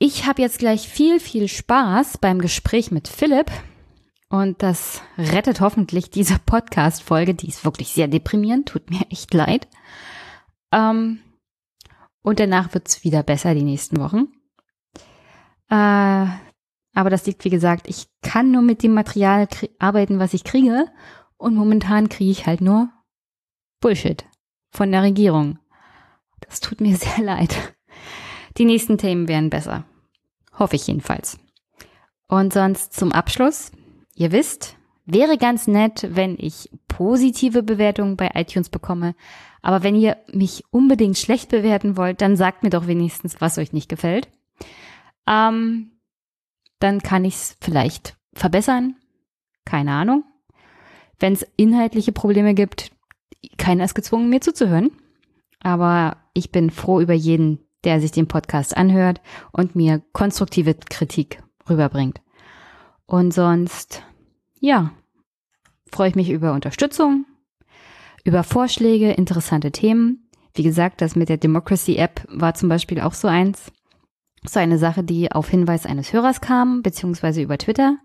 ich 0.00 0.26
habe 0.26 0.42
jetzt 0.42 0.58
gleich 0.58 0.88
viel, 0.88 1.20
viel 1.20 1.46
Spaß 1.46 2.18
beim 2.18 2.40
Gespräch 2.40 2.90
mit 2.90 3.06
Philipp. 3.06 3.52
Und 4.28 4.64
das 4.64 5.00
rettet 5.16 5.60
hoffentlich 5.60 6.10
diese 6.10 6.40
Podcast-Folge. 6.44 7.34
Die 7.34 7.46
ist 7.46 7.64
wirklich 7.64 7.90
sehr 7.90 8.08
deprimierend, 8.08 8.68
tut 8.68 8.90
mir 8.90 9.02
echt 9.10 9.32
leid. 9.32 9.68
Ähm, 10.72 11.20
und 12.22 12.40
danach 12.40 12.74
wird's 12.74 13.04
wieder 13.04 13.22
besser 13.22 13.54
die 13.54 13.62
nächsten 13.62 14.00
Wochen. 14.00 14.26
Äh, 15.70 16.26
aber 16.94 17.10
das 17.10 17.26
liegt, 17.26 17.44
wie 17.44 17.50
gesagt, 17.50 17.88
ich 17.88 18.06
kann 18.22 18.52
nur 18.52 18.62
mit 18.62 18.82
dem 18.82 18.94
Material 18.94 19.48
arbeiten, 19.78 20.18
was 20.18 20.34
ich 20.34 20.44
kriege. 20.44 20.86
Und 21.36 21.54
momentan 21.54 22.08
kriege 22.08 22.30
ich 22.30 22.46
halt 22.46 22.60
nur 22.60 22.88
Bullshit 23.80 24.24
von 24.70 24.92
der 24.92 25.02
Regierung. 25.02 25.58
Das 26.40 26.60
tut 26.60 26.80
mir 26.80 26.96
sehr 26.96 27.22
leid. 27.22 27.74
Die 28.56 28.64
nächsten 28.64 28.98
Themen 28.98 29.26
wären 29.28 29.50
besser. 29.50 29.84
Hoffe 30.56 30.76
ich 30.76 30.86
jedenfalls. 30.86 31.38
Und 32.28 32.52
sonst 32.52 32.92
zum 32.92 33.10
Abschluss. 33.10 33.72
Ihr 34.14 34.30
wisst, 34.30 34.76
wäre 35.04 35.36
ganz 35.36 35.66
nett, 35.66 36.06
wenn 36.10 36.36
ich 36.38 36.70
positive 36.86 37.64
Bewertungen 37.64 38.16
bei 38.16 38.30
iTunes 38.34 38.68
bekomme. 38.68 39.16
Aber 39.60 39.82
wenn 39.82 39.96
ihr 39.96 40.18
mich 40.32 40.62
unbedingt 40.70 41.18
schlecht 41.18 41.48
bewerten 41.48 41.96
wollt, 41.96 42.20
dann 42.20 42.36
sagt 42.36 42.62
mir 42.62 42.70
doch 42.70 42.86
wenigstens, 42.86 43.40
was 43.40 43.58
euch 43.58 43.72
nicht 43.72 43.88
gefällt 43.88 44.28
ähm, 45.26 45.92
dann 46.78 47.00
kann 47.00 47.24
ich 47.24 47.34
es 47.34 47.56
vielleicht 47.60 48.16
verbessern. 48.34 48.96
Keine 49.64 49.92
Ahnung. 49.92 50.24
Wenn 51.18 51.32
es 51.32 51.46
inhaltliche 51.56 52.12
Probleme 52.12 52.54
gibt, 52.54 52.90
keiner 53.56 53.84
ist 53.84 53.94
gezwungen, 53.94 54.28
mir 54.28 54.40
zuzuhören. 54.40 54.90
Aber 55.60 56.18
ich 56.34 56.52
bin 56.52 56.70
froh 56.70 57.00
über 57.00 57.14
jeden, 57.14 57.60
der 57.84 58.00
sich 58.00 58.10
den 58.10 58.28
Podcast 58.28 58.76
anhört 58.76 59.20
und 59.52 59.76
mir 59.76 60.02
konstruktive 60.12 60.74
Kritik 60.74 61.42
rüberbringt. 61.68 62.20
Und 63.06 63.32
sonst, 63.32 64.02
ja, 64.60 64.92
freue 65.90 66.08
ich 66.08 66.14
mich 66.14 66.30
über 66.30 66.52
Unterstützung, 66.52 67.26
über 68.24 68.42
Vorschläge, 68.42 69.12
interessante 69.12 69.70
Themen. 69.70 70.28
Wie 70.54 70.62
gesagt, 70.62 71.00
das 71.00 71.16
mit 71.16 71.28
der 71.28 71.36
Democracy 71.36 71.96
App 71.96 72.26
war 72.28 72.54
zum 72.54 72.68
Beispiel 72.68 73.00
auch 73.00 73.14
so 73.14 73.28
eins 73.28 73.72
so 74.46 74.60
eine 74.60 74.78
Sache, 74.78 75.02
die 75.02 75.32
auf 75.32 75.48
Hinweis 75.48 75.86
eines 75.86 76.12
Hörers 76.12 76.40
kam, 76.40 76.82
beziehungsweise 76.82 77.42
über 77.42 77.58
Twitter. 77.58 77.98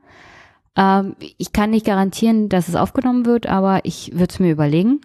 Ähm, 0.76 1.16
ich 1.38 1.54
kann 1.54 1.72
nicht 1.72 1.86
garantieren, 1.86 2.50
dass 2.50 2.68
es 2.68 2.76
aufgenommen 2.76 3.26
wird, 3.26 3.48
aber 3.48 3.82
ich 3.84 4.12
würde 4.14 4.32
es 4.32 4.40
mir 4.40 4.52
überlegen. 4.52 5.02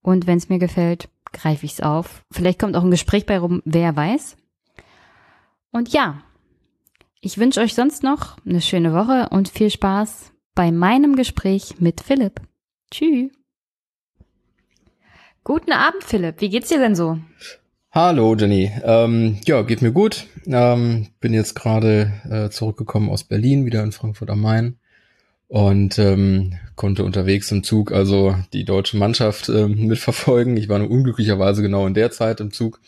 Und 0.00 0.26
wenn 0.26 0.38
es 0.38 0.48
mir 0.48 0.58
gefällt, 0.58 1.08
greife 1.32 1.66
ich 1.66 1.72
es 1.74 1.80
auf. 1.80 2.24
Vielleicht 2.30 2.58
kommt 2.58 2.76
auch 2.76 2.84
ein 2.84 2.90
Gespräch 2.90 3.26
bei 3.26 3.38
rum, 3.38 3.62
wer 3.64 3.94
weiß. 3.94 4.36
Und 5.70 5.90
ja, 5.90 6.22
ich 7.20 7.38
wünsche 7.38 7.60
euch 7.60 7.74
sonst 7.74 8.02
noch 8.02 8.36
eine 8.44 8.60
schöne 8.60 8.92
Woche 8.92 9.28
und 9.30 9.48
viel 9.48 9.70
Spaß 9.70 10.32
bei 10.54 10.72
meinem 10.72 11.16
Gespräch 11.16 11.80
mit 11.80 12.00
Philipp. 12.00 12.40
Tschüss. 12.90 13.30
Guten 15.44 15.72
Abend, 15.72 16.04
Philipp. 16.04 16.40
Wie 16.40 16.50
geht's 16.50 16.68
dir 16.68 16.78
denn 16.78 16.94
so? 16.94 17.18
Hallo 17.94 18.34
Jenny. 18.34 18.72
Ähm, 18.84 19.36
ja, 19.44 19.60
geht 19.60 19.82
mir 19.82 19.92
gut. 19.92 20.26
Ähm, 20.46 21.08
bin 21.20 21.34
jetzt 21.34 21.54
gerade 21.54 22.10
äh, 22.26 22.48
zurückgekommen 22.48 23.10
aus 23.10 23.22
Berlin, 23.22 23.66
wieder 23.66 23.82
in 23.82 23.92
Frankfurt 23.92 24.30
am 24.30 24.40
Main 24.40 24.78
und 25.48 25.98
ähm, 25.98 26.54
konnte 26.74 27.04
unterwegs 27.04 27.52
im 27.52 27.62
Zug 27.62 27.92
also 27.92 28.34
die 28.54 28.64
deutsche 28.64 28.96
Mannschaft 28.96 29.50
äh, 29.50 29.68
mitverfolgen. 29.68 30.56
Ich 30.56 30.70
war 30.70 30.78
nur 30.78 30.90
unglücklicherweise 30.90 31.60
genau 31.60 31.86
in 31.86 31.92
der 31.92 32.10
Zeit 32.10 32.40
im 32.40 32.50
Zug, 32.50 32.80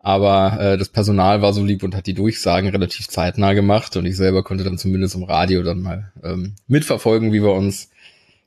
aber 0.00 0.60
äh, 0.60 0.76
das 0.76 0.90
Personal 0.90 1.40
war 1.40 1.54
so 1.54 1.64
lieb 1.64 1.82
und 1.82 1.96
hat 1.96 2.06
die 2.06 2.12
Durchsagen 2.12 2.68
relativ 2.68 3.08
zeitnah 3.08 3.54
gemacht 3.54 3.96
und 3.96 4.04
ich 4.04 4.18
selber 4.18 4.44
konnte 4.44 4.64
dann 4.64 4.76
zumindest 4.76 5.14
im 5.14 5.22
Radio 5.22 5.62
dann 5.62 5.80
mal 5.80 6.12
ähm, 6.22 6.56
mitverfolgen, 6.66 7.32
wie 7.32 7.42
wir 7.42 7.54
uns 7.54 7.88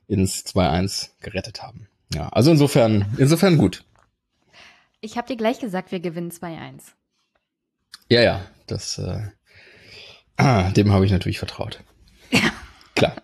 ins 0.06 0.46
2-1 0.46 1.08
gerettet 1.20 1.64
haben. 1.64 1.88
Ja, 2.14 2.28
also 2.28 2.52
insofern, 2.52 3.06
insofern 3.18 3.58
gut. 3.58 3.82
Ich 5.00 5.16
habe 5.16 5.26
dir 5.26 5.36
gleich 5.36 5.58
gesagt, 5.60 5.92
wir 5.92 6.00
gewinnen 6.00 6.30
2-1. 6.30 6.92
Ja, 8.08 8.22
ja, 8.22 8.44
das, 8.66 8.98
äh, 8.98 9.22
ah, 10.36 10.70
dem 10.76 10.92
habe 10.92 11.06
ich 11.06 11.12
natürlich 11.12 11.38
vertraut. 11.38 11.82
Ja. 12.30 12.40
Klar. 12.94 13.16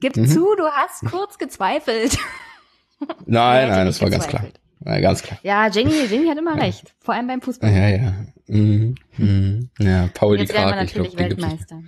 Gib 0.00 0.14
zu, 0.14 0.54
du 0.54 0.64
hast 0.64 1.04
kurz 1.10 1.38
gezweifelt. 1.38 2.18
Nein, 3.26 3.68
nein, 3.68 3.86
das 3.86 4.00
war 4.00 4.08
ganz 4.08 4.26
klar. 4.26 4.46
Ja, 4.84 5.00
ganz 5.00 5.22
klar. 5.22 5.38
Ja, 5.42 5.68
Jenny, 5.68 6.06
Jenny 6.06 6.28
hat 6.28 6.38
immer 6.38 6.56
ja. 6.56 6.62
recht. 6.62 6.94
Vor 6.98 7.14
allem 7.14 7.26
beim 7.26 7.42
Fußball. 7.42 7.70
Ja, 7.70 7.88
ja. 7.88 8.14
Mhm. 8.46 8.94
Mhm. 9.18 9.70
Ja, 9.78 10.08
Paul 10.14 10.38
die 10.38 10.46
Krake, 10.46 10.84
ich 10.84 10.94
glaube, 10.94 11.18
Weltmeister. 11.18 11.82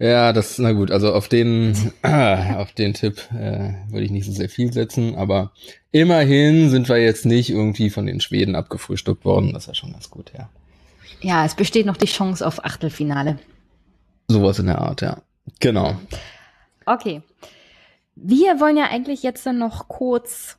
Ja, 0.00 0.32
das, 0.32 0.58
na 0.58 0.72
gut, 0.72 0.92
also 0.92 1.12
auf 1.12 1.28
den, 1.28 1.74
auf 2.02 2.72
den 2.72 2.94
Tipp 2.94 3.20
äh, 3.32 3.74
würde 3.90 4.04
ich 4.04 4.12
nicht 4.12 4.26
so 4.26 4.32
sehr 4.32 4.48
viel 4.48 4.72
setzen, 4.72 5.16
aber 5.16 5.50
immerhin 5.90 6.70
sind 6.70 6.88
wir 6.88 6.98
jetzt 6.98 7.26
nicht 7.26 7.50
irgendwie 7.50 7.90
von 7.90 8.06
den 8.06 8.20
Schweden 8.20 8.54
abgefrühstückt 8.54 9.24
worden. 9.24 9.52
Das 9.52 9.64
ist 9.64 9.68
ja 9.68 9.74
schon 9.74 9.92
ganz 9.92 10.08
gut, 10.08 10.32
ja. 10.36 10.48
Ja, 11.20 11.44
es 11.44 11.56
besteht 11.56 11.86
noch 11.86 11.96
die 11.96 12.06
Chance 12.06 12.46
auf 12.46 12.64
Achtelfinale. 12.64 13.40
Sowas 14.28 14.60
in 14.60 14.66
der 14.66 14.78
Art, 14.78 15.00
ja. 15.00 15.18
Genau. 15.58 15.96
Okay. 16.86 17.22
Wir 18.14 18.60
wollen 18.60 18.76
ja 18.76 18.84
eigentlich 18.90 19.24
jetzt 19.24 19.46
dann 19.46 19.58
noch 19.58 19.88
kurz, 19.88 20.58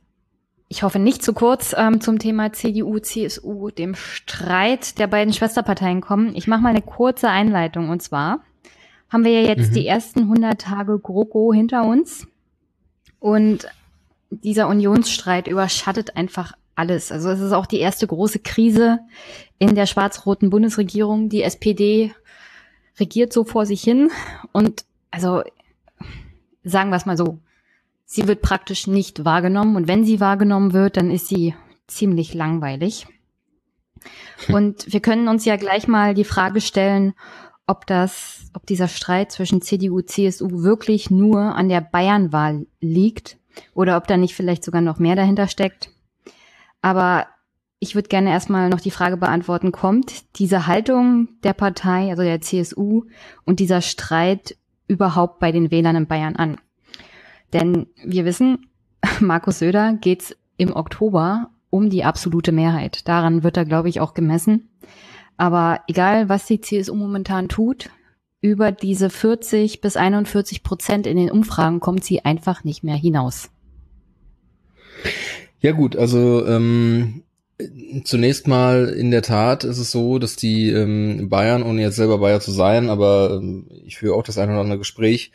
ich 0.68 0.82
hoffe 0.82 0.98
nicht 0.98 1.22
zu 1.22 1.32
kurz, 1.32 1.74
ähm, 1.76 2.02
zum 2.02 2.18
Thema 2.18 2.52
CDU, 2.52 2.98
CSU, 2.98 3.70
dem 3.70 3.94
Streit 3.94 4.98
der 4.98 5.06
beiden 5.06 5.32
Schwesterparteien 5.32 6.02
kommen. 6.02 6.34
Ich 6.34 6.46
mache 6.46 6.60
mal 6.60 6.70
eine 6.70 6.82
kurze 6.82 7.30
Einleitung 7.30 7.88
und 7.88 8.02
zwar 8.02 8.40
haben 9.10 9.24
wir 9.24 9.32
ja 9.32 9.48
jetzt 9.48 9.70
mhm. 9.70 9.74
die 9.74 9.86
ersten 9.86 10.20
100 10.20 10.60
Tage 10.60 10.98
GroKo 10.98 11.52
hinter 11.52 11.84
uns. 11.84 12.26
Und 13.18 13.66
dieser 14.30 14.68
Unionsstreit 14.68 15.48
überschattet 15.48 16.16
einfach 16.16 16.52
alles. 16.74 17.12
Also 17.12 17.30
es 17.30 17.40
ist 17.40 17.52
auch 17.52 17.66
die 17.66 17.80
erste 17.80 18.06
große 18.06 18.38
Krise 18.38 19.00
in 19.58 19.74
der 19.74 19.86
schwarz-roten 19.86 20.50
Bundesregierung. 20.50 21.28
Die 21.28 21.42
SPD 21.42 22.14
regiert 22.98 23.32
so 23.32 23.44
vor 23.44 23.66
sich 23.66 23.82
hin. 23.82 24.10
Und 24.52 24.84
also 25.10 25.42
sagen 26.64 26.90
wir 26.90 26.96
es 26.96 27.06
mal 27.06 27.16
so, 27.16 27.38
sie 28.04 28.26
wird 28.26 28.42
praktisch 28.42 28.86
nicht 28.86 29.24
wahrgenommen 29.24 29.76
und 29.76 29.88
wenn 29.88 30.04
sie 30.04 30.20
wahrgenommen 30.20 30.72
wird, 30.72 30.96
dann 30.96 31.10
ist 31.10 31.28
sie 31.28 31.54
ziemlich 31.86 32.34
langweilig. 32.34 33.06
Und 34.48 34.90
wir 34.90 35.00
können 35.00 35.28
uns 35.28 35.44
ja 35.44 35.56
gleich 35.56 35.86
mal 35.86 36.14
die 36.14 36.24
Frage 36.24 36.62
stellen, 36.62 37.12
ob 37.70 37.86
das, 37.86 38.50
ob 38.52 38.66
dieser 38.66 38.88
Streit 38.88 39.30
zwischen 39.30 39.62
CDU, 39.62 40.00
CSU 40.00 40.64
wirklich 40.64 41.08
nur 41.08 41.54
an 41.54 41.68
der 41.68 41.80
Bayernwahl 41.80 42.66
liegt 42.80 43.38
oder 43.74 43.96
ob 43.96 44.08
da 44.08 44.16
nicht 44.16 44.34
vielleicht 44.34 44.64
sogar 44.64 44.80
noch 44.80 44.98
mehr 44.98 45.14
dahinter 45.14 45.46
steckt. 45.46 45.90
Aber 46.82 47.28
ich 47.78 47.94
würde 47.94 48.08
gerne 48.08 48.30
erstmal 48.30 48.68
noch 48.70 48.80
die 48.80 48.90
Frage 48.90 49.16
beantworten, 49.16 49.70
kommt 49.70 50.36
diese 50.40 50.66
Haltung 50.66 51.28
der 51.44 51.52
Partei, 51.52 52.10
also 52.10 52.24
der 52.24 52.40
CSU 52.40 53.04
und 53.44 53.60
dieser 53.60 53.82
Streit 53.82 54.56
überhaupt 54.88 55.38
bei 55.38 55.52
den 55.52 55.70
Wählern 55.70 55.94
in 55.94 56.06
Bayern 56.08 56.34
an? 56.34 56.56
Denn 57.52 57.86
wir 58.04 58.24
wissen, 58.24 58.66
Markus 59.20 59.60
Söder 59.60 59.92
geht's 59.92 60.36
im 60.56 60.74
Oktober 60.74 61.50
um 61.70 61.88
die 61.88 62.02
absolute 62.02 62.50
Mehrheit. 62.50 63.06
Daran 63.06 63.44
wird 63.44 63.56
er, 63.56 63.64
glaube 63.64 63.88
ich, 63.88 64.00
auch 64.00 64.12
gemessen. 64.12 64.68
Aber 65.40 65.80
egal, 65.88 66.28
was 66.28 66.44
die 66.44 66.60
CSU 66.60 66.94
momentan 66.94 67.48
tut, 67.48 67.88
über 68.42 68.72
diese 68.72 69.08
40 69.08 69.80
bis 69.80 69.96
41 69.96 70.62
Prozent 70.62 71.06
in 71.06 71.16
den 71.16 71.30
Umfragen 71.30 71.80
kommt 71.80 72.04
sie 72.04 72.26
einfach 72.26 72.62
nicht 72.62 72.84
mehr 72.84 72.94
hinaus. 72.94 73.48
Ja 75.60 75.72
gut, 75.72 75.96
also 75.96 76.46
ähm, 76.46 77.22
zunächst 78.04 78.48
mal 78.48 78.90
in 78.90 79.10
der 79.10 79.22
Tat 79.22 79.64
ist 79.64 79.78
es 79.78 79.90
so, 79.90 80.18
dass 80.18 80.36
die 80.36 80.68
ähm, 80.68 81.30
Bayern, 81.30 81.62
ohne 81.62 81.80
jetzt 81.80 81.96
selber 81.96 82.18
Bayer 82.18 82.40
zu 82.40 82.50
sein, 82.50 82.90
aber 82.90 83.40
ähm, 83.40 83.66
ich 83.86 83.96
führe 83.96 84.16
auch 84.16 84.24
das 84.24 84.36
eine 84.36 84.52
oder 84.52 84.60
andere 84.60 84.78
Gespräch 84.78 85.32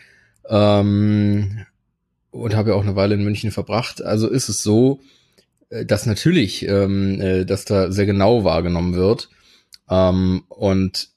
ähm, 0.48 1.66
und 2.30 2.56
habe 2.56 2.70
ja 2.70 2.76
auch 2.76 2.84
eine 2.84 2.96
Weile 2.96 3.16
in 3.16 3.24
München 3.24 3.50
verbracht. 3.50 4.04
Also 4.04 4.28
ist 4.28 4.50
es 4.50 4.62
so, 4.62 5.00
äh, 5.72 5.84
dass 5.84 6.06
natürlich, 6.06 6.68
ähm, 6.68 7.20
äh, 7.20 7.44
dass 7.44 7.66
da 7.66 7.92
sehr 7.92 8.06
genau 8.06 8.44
wahrgenommen 8.44 8.94
wird. 8.94 9.30
Ähm, 9.90 10.44
und 10.50 11.10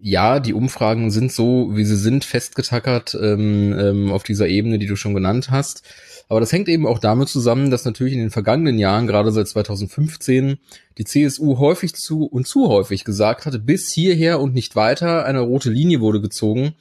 ja, 0.00 0.40
die 0.40 0.54
Umfragen 0.54 1.10
sind 1.10 1.32
so, 1.32 1.70
wie 1.74 1.84
sie 1.84 1.96
sind, 1.96 2.24
festgetackert 2.24 3.16
ähm, 3.20 3.76
ähm, 3.78 4.12
auf 4.12 4.22
dieser 4.22 4.48
Ebene, 4.48 4.78
die 4.78 4.86
du 4.86 4.96
schon 4.96 5.14
genannt 5.14 5.50
hast. 5.50 5.82
Aber 6.28 6.40
das 6.40 6.52
hängt 6.52 6.68
eben 6.68 6.86
auch 6.86 6.98
damit 6.98 7.28
zusammen, 7.28 7.70
dass 7.70 7.84
natürlich 7.84 8.12
in 8.12 8.20
den 8.20 8.30
vergangenen 8.30 8.78
Jahren, 8.78 9.06
gerade 9.06 9.32
seit 9.32 9.48
2015, 9.48 10.58
die 10.98 11.04
CSU 11.04 11.58
häufig 11.58 11.94
zu 11.94 12.24
und 12.24 12.46
zu 12.46 12.68
häufig 12.68 13.04
gesagt 13.04 13.46
hatte, 13.46 13.58
bis 13.58 13.90
hierher 13.90 14.40
und 14.40 14.54
nicht 14.54 14.76
weiter, 14.76 15.24
eine 15.24 15.40
rote 15.40 15.70
Linie 15.70 16.00
wurde 16.00 16.20
gezogen. 16.20 16.74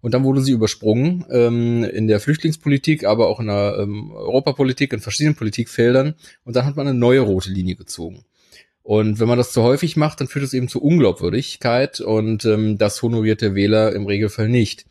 Und 0.00 0.14
dann 0.14 0.24
wurde 0.24 0.40
sie 0.40 0.50
übersprungen 0.50 1.24
ähm, 1.30 1.84
in 1.84 2.08
der 2.08 2.18
Flüchtlingspolitik, 2.18 3.04
aber 3.04 3.28
auch 3.28 3.38
in 3.38 3.46
der 3.46 3.76
ähm, 3.78 4.10
Europapolitik, 4.10 4.92
in 4.92 5.00
verschiedenen 5.00 5.36
Politikfeldern. 5.36 6.14
Und 6.44 6.56
dann 6.56 6.64
hat 6.64 6.76
man 6.76 6.88
eine 6.88 6.98
neue 6.98 7.20
rote 7.20 7.50
Linie 7.50 7.76
gezogen. 7.76 8.24
Und 8.82 9.20
wenn 9.20 9.28
man 9.28 9.38
das 9.38 9.52
zu 9.52 9.62
häufig 9.62 9.96
macht, 9.96 10.20
dann 10.20 10.28
führt 10.28 10.44
es 10.44 10.54
eben 10.54 10.68
zu 10.68 10.82
Unglaubwürdigkeit 10.82 12.00
und 12.00 12.44
ähm, 12.44 12.78
das 12.78 13.00
honoriert 13.02 13.40
der 13.40 13.54
Wähler 13.54 13.92
im 13.94 14.06
Regelfall 14.06 14.48
nicht. 14.48 14.86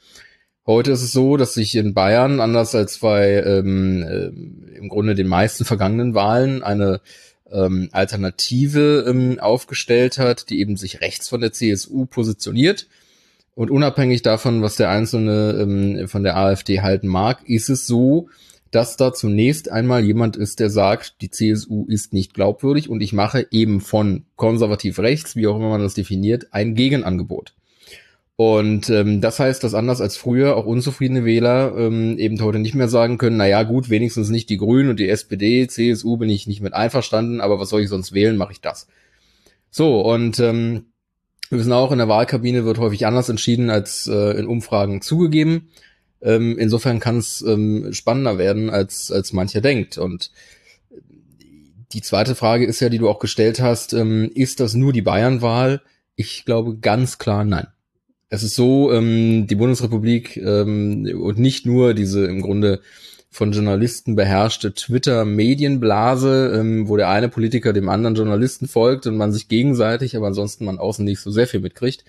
Heute 0.66 0.92
ist 0.92 1.02
es 1.02 1.12
so, 1.12 1.38
dass 1.38 1.56
sich 1.56 1.76
in 1.76 1.94
Bayern, 1.94 2.40
anders 2.40 2.76
als 2.76 3.00
bei 3.00 3.44
ähm, 3.44 4.04
äh, 4.04 4.78
im 4.78 4.90
Grunde 4.90 5.16
den 5.16 5.28
meisten 5.28 5.66
vergangenen 5.66 6.14
Wahlen, 6.14 6.64
eine 6.64 7.02
ähm, 7.52 7.90
Alternative 7.92 9.06
ähm, 9.08 9.40
aufgestellt 9.40 10.18
hat, 10.18 10.50
die 10.50 10.60
eben 10.60 10.78
sich 10.78 11.02
rechts 11.02 11.28
von 11.28 11.42
der 11.42 11.52
CSU 11.52 12.06
positioniert. 12.06 12.88
Und 13.56 13.70
unabhängig 13.70 14.22
davon, 14.22 14.62
was 14.62 14.78
der 14.78 14.90
Einzelne 14.90 15.58
ähm, 15.62 16.08
von 16.08 16.24
der 16.24 16.38
AfD 16.38 16.82
halten 16.82 17.08
mag, 17.08 17.42
ist 17.50 17.70
es 17.70 17.86
so, 17.86 18.30
dass 18.72 18.98
da 18.98 19.14
zunächst 19.14 19.70
einmal 19.70 20.04
jemand 20.04 20.38
ist, 20.38 20.60
der 20.60 20.70
sagt, 20.70 21.22
die 21.22 21.30
CSU 21.30 21.86
ist 21.88 22.14
nicht 22.14 22.34
glaubwürdig 22.34 22.90
und 22.90 23.02
ich 23.02 23.14
mache 23.14 23.46
eben 23.52 23.82
von 23.82 24.26
konservativ 24.38 25.00
rechts, 25.00 25.36
wie 25.36 25.48
auch 25.48 25.58
immer 25.58 25.70
man 25.70 25.82
das 25.82 25.94
definiert, 25.94 26.48
ein 26.52 26.74
Gegenangebot. 26.76 27.54
Und 28.38 28.90
ähm, 28.90 29.22
das 29.22 29.40
heißt, 29.40 29.64
dass 29.64 29.76
anders 29.76 30.02
als 30.02 30.18
früher 30.18 30.56
auch 30.56 30.66
unzufriedene 30.66 31.26
Wähler 31.26 31.76
ähm, 31.78 32.18
eben 32.18 32.42
heute 32.42 32.58
nicht 32.58 32.74
mehr 32.74 32.88
sagen 32.88 33.20
können, 33.20 33.38
na 33.38 33.46
ja, 33.46 33.62
gut, 33.62 33.90
wenigstens 33.90 34.30
nicht 34.30 34.50
die 34.50 34.58
Grünen 34.58 34.90
und 34.90 35.00
die 35.00 35.10
SPD, 35.10 35.68
CSU 35.68 36.18
bin 36.18 36.30
ich 36.30 36.48
nicht 36.48 36.62
mit 36.62 36.74
einverstanden, 36.74 37.40
aber 37.40 37.60
was 37.60 37.70
soll 37.70 37.82
ich 37.82 37.90
sonst 37.90 38.14
wählen, 38.14 38.38
mache 38.38 38.54
ich 38.54 38.62
das. 38.62 38.88
So, 39.70 40.02
und 40.02 40.40
ähm, 40.40 40.86
wir 41.50 41.60
wissen 41.60 41.74
auch, 41.74 41.92
in 41.92 42.00
der 42.00 42.08
Wahlkabine 42.08 42.66
wird 42.66 42.80
häufig 42.80 43.06
anders 43.06 43.30
entschieden 43.30 43.70
als 43.70 44.08
äh, 44.08 44.40
in 44.40 44.48
Umfragen 44.48 45.02
zugegeben. 45.02 45.70
Ähm, 46.22 46.58
insofern 46.58 47.00
kann 47.00 47.18
es 47.18 47.42
ähm, 47.42 47.94
spannender 47.94 48.38
werden, 48.38 48.70
als, 48.70 49.12
als 49.12 49.34
mancher 49.34 49.62
denkt. 49.62 49.98
Und 49.98 50.32
die 51.94 52.02
zweite 52.02 52.36
Frage 52.36 52.66
ist 52.66 52.80
ja, 52.80 52.90
die 52.90 53.00
du 53.00 53.10
auch 53.10 53.20
gestellt 53.20 53.60
hast, 53.62 53.94
ähm, 53.94 54.30
ist 54.34 54.60
das 54.60 54.74
nur 54.74 54.94
die 54.94 55.02
Bayernwahl? 55.02 55.82
Ich 56.16 56.46
glaube 56.46 56.78
ganz 56.78 57.18
klar 57.18 57.44
nein. 57.44 57.68
Es 58.30 58.44
ist 58.44 58.56
so, 58.56 58.92
ähm, 58.94 59.48
die 59.48 59.56
Bundesrepublik 59.56 60.38
ähm, 60.38 61.06
und 61.22 61.38
nicht 61.38 61.66
nur 61.66 61.94
diese 61.94 62.26
im 62.26 62.42
Grunde 62.42 62.80
von 63.30 63.52
Journalisten 63.54 64.16
beherrschte 64.16 64.74
Twitter-Medienblase, 64.74 66.54
ähm, 66.56 66.88
wo 66.88 66.98
der 66.98 67.10
eine 67.10 67.30
Politiker 67.30 67.74
dem 67.74 67.90
anderen 67.90 68.16
Journalisten 68.16 68.68
folgt 68.68 69.08
und 69.08 69.18
man 69.18 69.32
sich 69.32 69.48
gegenseitig, 69.48 70.16
aber 70.16 70.28
ansonsten 70.28 70.66
man 70.66 70.80
außen 70.80 71.04
nicht 71.04 71.20
so 71.20 71.32
sehr 71.32 71.48
viel 71.48 71.62
mitkriegt, 71.62 72.06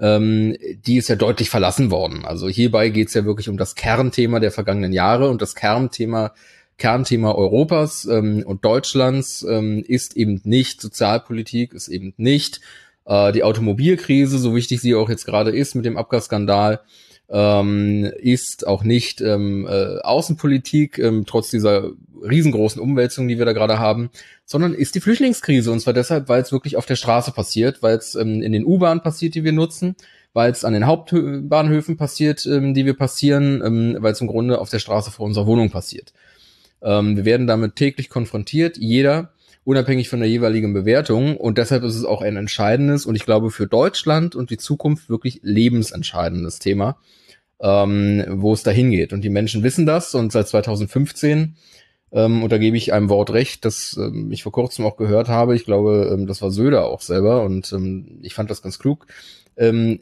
ähm, 0.00 0.56
die 0.86 0.96
ist 0.96 1.08
ja 1.08 1.16
deutlich 1.16 1.50
verlassen 1.50 1.90
worden. 1.90 2.24
Also 2.24 2.48
hierbei 2.48 2.88
geht 2.88 3.08
es 3.08 3.14
ja 3.14 3.24
wirklich 3.24 3.48
um 3.48 3.56
das 3.56 3.74
Kernthema 3.74 4.40
der 4.40 4.52
vergangenen 4.52 4.92
Jahre 4.92 5.28
und 5.28 5.42
das 5.42 5.54
Kernthema 5.54 6.32
Kernthema 6.78 7.32
Europas 7.32 8.04
ähm, 8.04 8.44
und 8.46 8.64
Deutschlands 8.64 9.44
ähm, 9.48 9.84
ist 9.86 10.16
eben 10.16 10.40
nicht 10.44 10.80
Sozialpolitik, 10.80 11.74
ist 11.74 11.88
eben 11.88 12.14
nicht 12.16 12.60
äh, 13.04 13.32
die 13.32 13.42
Automobilkrise, 13.42 14.38
so 14.38 14.54
wichtig 14.54 14.80
sie 14.80 14.94
auch 14.94 15.10
jetzt 15.10 15.26
gerade 15.26 15.50
ist 15.50 15.74
mit 15.74 15.84
dem 15.84 15.96
Abgasskandal, 15.96 16.80
ähm, 17.30 18.10
ist 18.18 18.66
auch 18.66 18.84
nicht 18.84 19.20
ähm, 19.20 19.66
äh, 19.68 19.98
Außenpolitik, 20.00 20.98
ähm, 20.98 21.24
trotz 21.26 21.50
dieser 21.50 21.90
riesengroßen 22.22 22.80
Umwälzungen, 22.80 23.28
die 23.28 23.38
wir 23.38 23.44
da 23.44 23.52
gerade 23.52 23.78
haben, 23.78 24.10
sondern 24.44 24.74
ist 24.74 24.94
die 24.94 25.00
Flüchtlingskrise. 25.00 25.70
Und 25.70 25.80
zwar 25.80 25.92
deshalb, 25.92 26.28
weil 26.28 26.42
es 26.42 26.52
wirklich 26.52 26.76
auf 26.76 26.86
der 26.86 26.96
Straße 26.96 27.32
passiert, 27.32 27.82
weil 27.82 27.96
es 27.96 28.14
ähm, 28.14 28.42
in 28.42 28.52
den 28.52 28.64
U-Bahnen 28.64 29.02
passiert, 29.02 29.34
die 29.34 29.44
wir 29.44 29.52
nutzen, 29.52 29.94
weil 30.32 30.50
es 30.50 30.64
an 30.64 30.72
den 30.72 30.86
Hauptbahnhöfen 30.86 31.96
passiert, 31.96 32.46
ähm, 32.46 32.74
die 32.74 32.86
wir 32.86 32.94
passieren, 32.94 33.62
ähm, 33.64 33.96
weil 34.00 34.12
es 34.12 34.20
im 34.20 34.26
Grunde 34.26 34.58
auf 34.58 34.70
der 34.70 34.78
Straße 34.78 35.10
vor 35.10 35.26
unserer 35.26 35.46
Wohnung 35.46 35.70
passiert. 35.70 36.12
Ähm, 36.82 37.16
wir 37.16 37.24
werden 37.24 37.46
damit 37.46 37.76
täglich 37.76 38.08
konfrontiert, 38.08 38.78
jeder, 38.78 39.32
unabhängig 39.68 40.08
von 40.08 40.20
der 40.20 40.30
jeweiligen 40.30 40.72
Bewertung. 40.72 41.36
Und 41.36 41.58
deshalb 41.58 41.84
ist 41.84 41.94
es 41.94 42.06
auch 42.06 42.22
ein 42.22 42.36
entscheidendes 42.36 43.04
und 43.04 43.16
ich 43.16 43.26
glaube 43.26 43.50
für 43.50 43.66
Deutschland 43.66 44.34
und 44.34 44.48
die 44.48 44.56
Zukunft 44.56 45.10
wirklich 45.10 45.40
lebensentscheidendes 45.42 46.58
Thema, 46.58 46.96
ähm, 47.60 48.24
wo 48.28 48.54
es 48.54 48.62
dahin 48.62 48.90
geht. 48.90 49.12
Und 49.12 49.20
die 49.20 49.28
Menschen 49.28 49.62
wissen 49.62 49.84
das 49.84 50.14
und 50.14 50.32
seit 50.32 50.48
2015 50.48 51.56
ähm, 52.12 52.42
und 52.42 52.50
da 52.50 52.56
gebe 52.56 52.78
ich 52.78 52.94
einem 52.94 53.10
Wort 53.10 53.30
recht, 53.30 53.66
das 53.66 53.94
ähm, 54.00 54.32
ich 54.32 54.42
vor 54.42 54.52
kurzem 54.52 54.86
auch 54.86 54.96
gehört 54.96 55.28
habe. 55.28 55.54
Ich 55.54 55.66
glaube, 55.66 56.10
ähm, 56.14 56.26
das 56.26 56.40
war 56.40 56.50
Söder 56.50 56.86
auch 56.86 57.02
selber 57.02 57.42
und 57.42 57.70
ähm, 57.74 58.20
ich 58.22 58.32
fand 58.32 58.48
das 58.48 58.62
ganz 58.62 58.78
klug. 58.78 59.06
Ähm, 59.58 60.00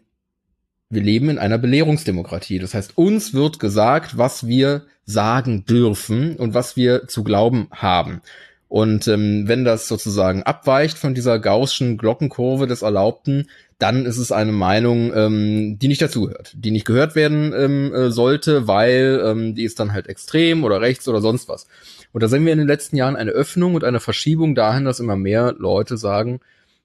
wir 0.91 1.03
leben 1.03 1.29
in 1.29 1.39
einer 1.39 1.59
Belehrungsdemokratie. 1.59 2.61
Das 2.61 2.73
heißt, 2.73 2.97
uns 2.97 3.35
wird 3.35 3.59
gesagt, 3.59 4.17
was 4.17 4.47
wir 4.47 4.87
sagen 5.05 5.64
dürfen 5.64 6.37
und 6.37 6.55
was 6.55 6.77
wir 6.77 7.09
zu 7.09 7.25
glauben 7.25 7.67
haben. 7.73 8.21
Und 8.69 9.07
ähm, 9.07 9.47
wenn 9.47 9.64
das 9.64 9.87
sozusagen 9.87 10.43
abweicht 10.43 10.99
von 10.99 11.14
dieser 11.14 11.39
gaußschen 11.39 11.99
Glockenkurve 11.99 12.67
des 12.67 12.83
Erlaubten, 12.83 13.49
dann 13.79 14.07
ist 14.07 14.17
es 14.17 14.33
eine 14.33 14.53
Meinung, 14.53 15.12
ähm, 15.14 15.79
die 15.79 15.89
nicht 15.89 16.03
dazugehört, 16.03 16.55
die 16.57 16.71
nicht 16.71 16.87
gehört 16.87 17.14
werden 17.14 17.53
ähm, 17.57 17.95
äh, 17.95 18.11
sollte, 18.11 18.67
weil 18.67 19.23
ähm, 19.25 19.55
die 19.55 19.64
ist 19.64 19.79
dann 19.79 19.93
halt 19.93 20.09
extrem 20.09 20.64
oder 20.64 20.81
rechts 20.81 21.07
oder 21.09 21.21
sonst 21.21 21.49
was. 21.49 21.69
Und 22.12 22.23
da 22.23 22.29
sehen 22.29 22.45
wir 22.45 22.53
in 22.53 22.59
den 22.59 22.67
letzten 22.67 22.97
Jahren 22.97 23.17
eine 23.17 23.33
Öffnung 23.33 23.75
und 23.75 23.85
eine 23.85 24.01
Verschiebung 24.01 24.55
dahin, 24.55 24.85
dass 24.85 25.01
immer 25.01 25.17
mehr 25.17 25.55
Leute 25.59 25.97
sagen, 25.97 26.41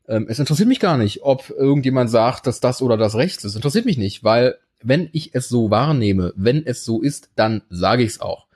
ähm, 0.08 0.26
es 0.28 0.40
interessiert 0.40 0.68
mich 0.68 0.82
gar 0.82 0.98
nicht, 0.98 1.24
ob 1.24 1.50
irgendjemand 1.50 2.10
sagt, 2.10 2.46
dass 2.46 2.60
das 2.60 2.82
oder 2.82 2.98
das 2.98 3.16
rechts 3.16 3.46
ist. 3.46 3.56
Interessiert 3.56 3.86
mich 3.86 3.98
nicht, 3.98 4.24
weil 4.24 4.58
wenn 4.84 5.10
ich 5.14 5.34
es 5.34 5.48
so 5.48 5.72
wahrnehme, 5.72 6.34
wenn 6.36 6.66
es 6.66 6.84
so 6.84 7.02
ist, 7.02 7.30
dann 7.36 7.62
sage 7.70 8.04
ich 8.04 8.10
es 8.10 8.22
auch. 8.22 8.48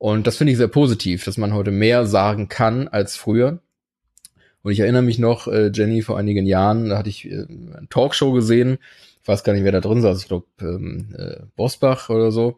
Und 0.00 0.26
das 0.26 0.38
finde 0.38 0.52
ich 0.52 0.56
sehr 0.56 0.66
positiv, 0.66 1.26
dass 1.26 1.36
man 1.36 1.52
heute 1.52 1.70
mehr 1.70 2.06
sagen 2.06 2.48
kann 2.48 2.88
als 2.88 3.16
früher. 3.16 3.60
Und 4.62 4.72
ich 4.72 4.80
erinnere 4.80 5.02
mich 5.02 5.18
noch, 5.18 5.46
äh, 5.46 5.70
Jenny, 5.74 6.00
vor 6.00 6.16
einigen 6.16 6.46
Jahren, 6.46 6.88
da 6.88 6.96
hatte 6.96 7.10
ich 7.10 7.30
äh, 7.30 7.44
eine 7.46 7.86
Talkshow 7.90 8.32
gesehen. 8.32 8.78
Ich 9.20 9.28
weiß 9.28 9.44
gar 9.44 9.52
nicht, 9.52 9.62
wer 9.62 9.72
da 9.72 9.82
drin 9.82 10.00
saß. 10.00 10.22
Ich 10.22 10.28
glaube, 10.28 10.46
ähm, 10.62 11.14
äh, 11.18 11.42
Bosbach 11.54 12.08
oder 12.08 12.32
so. 12.32 12.56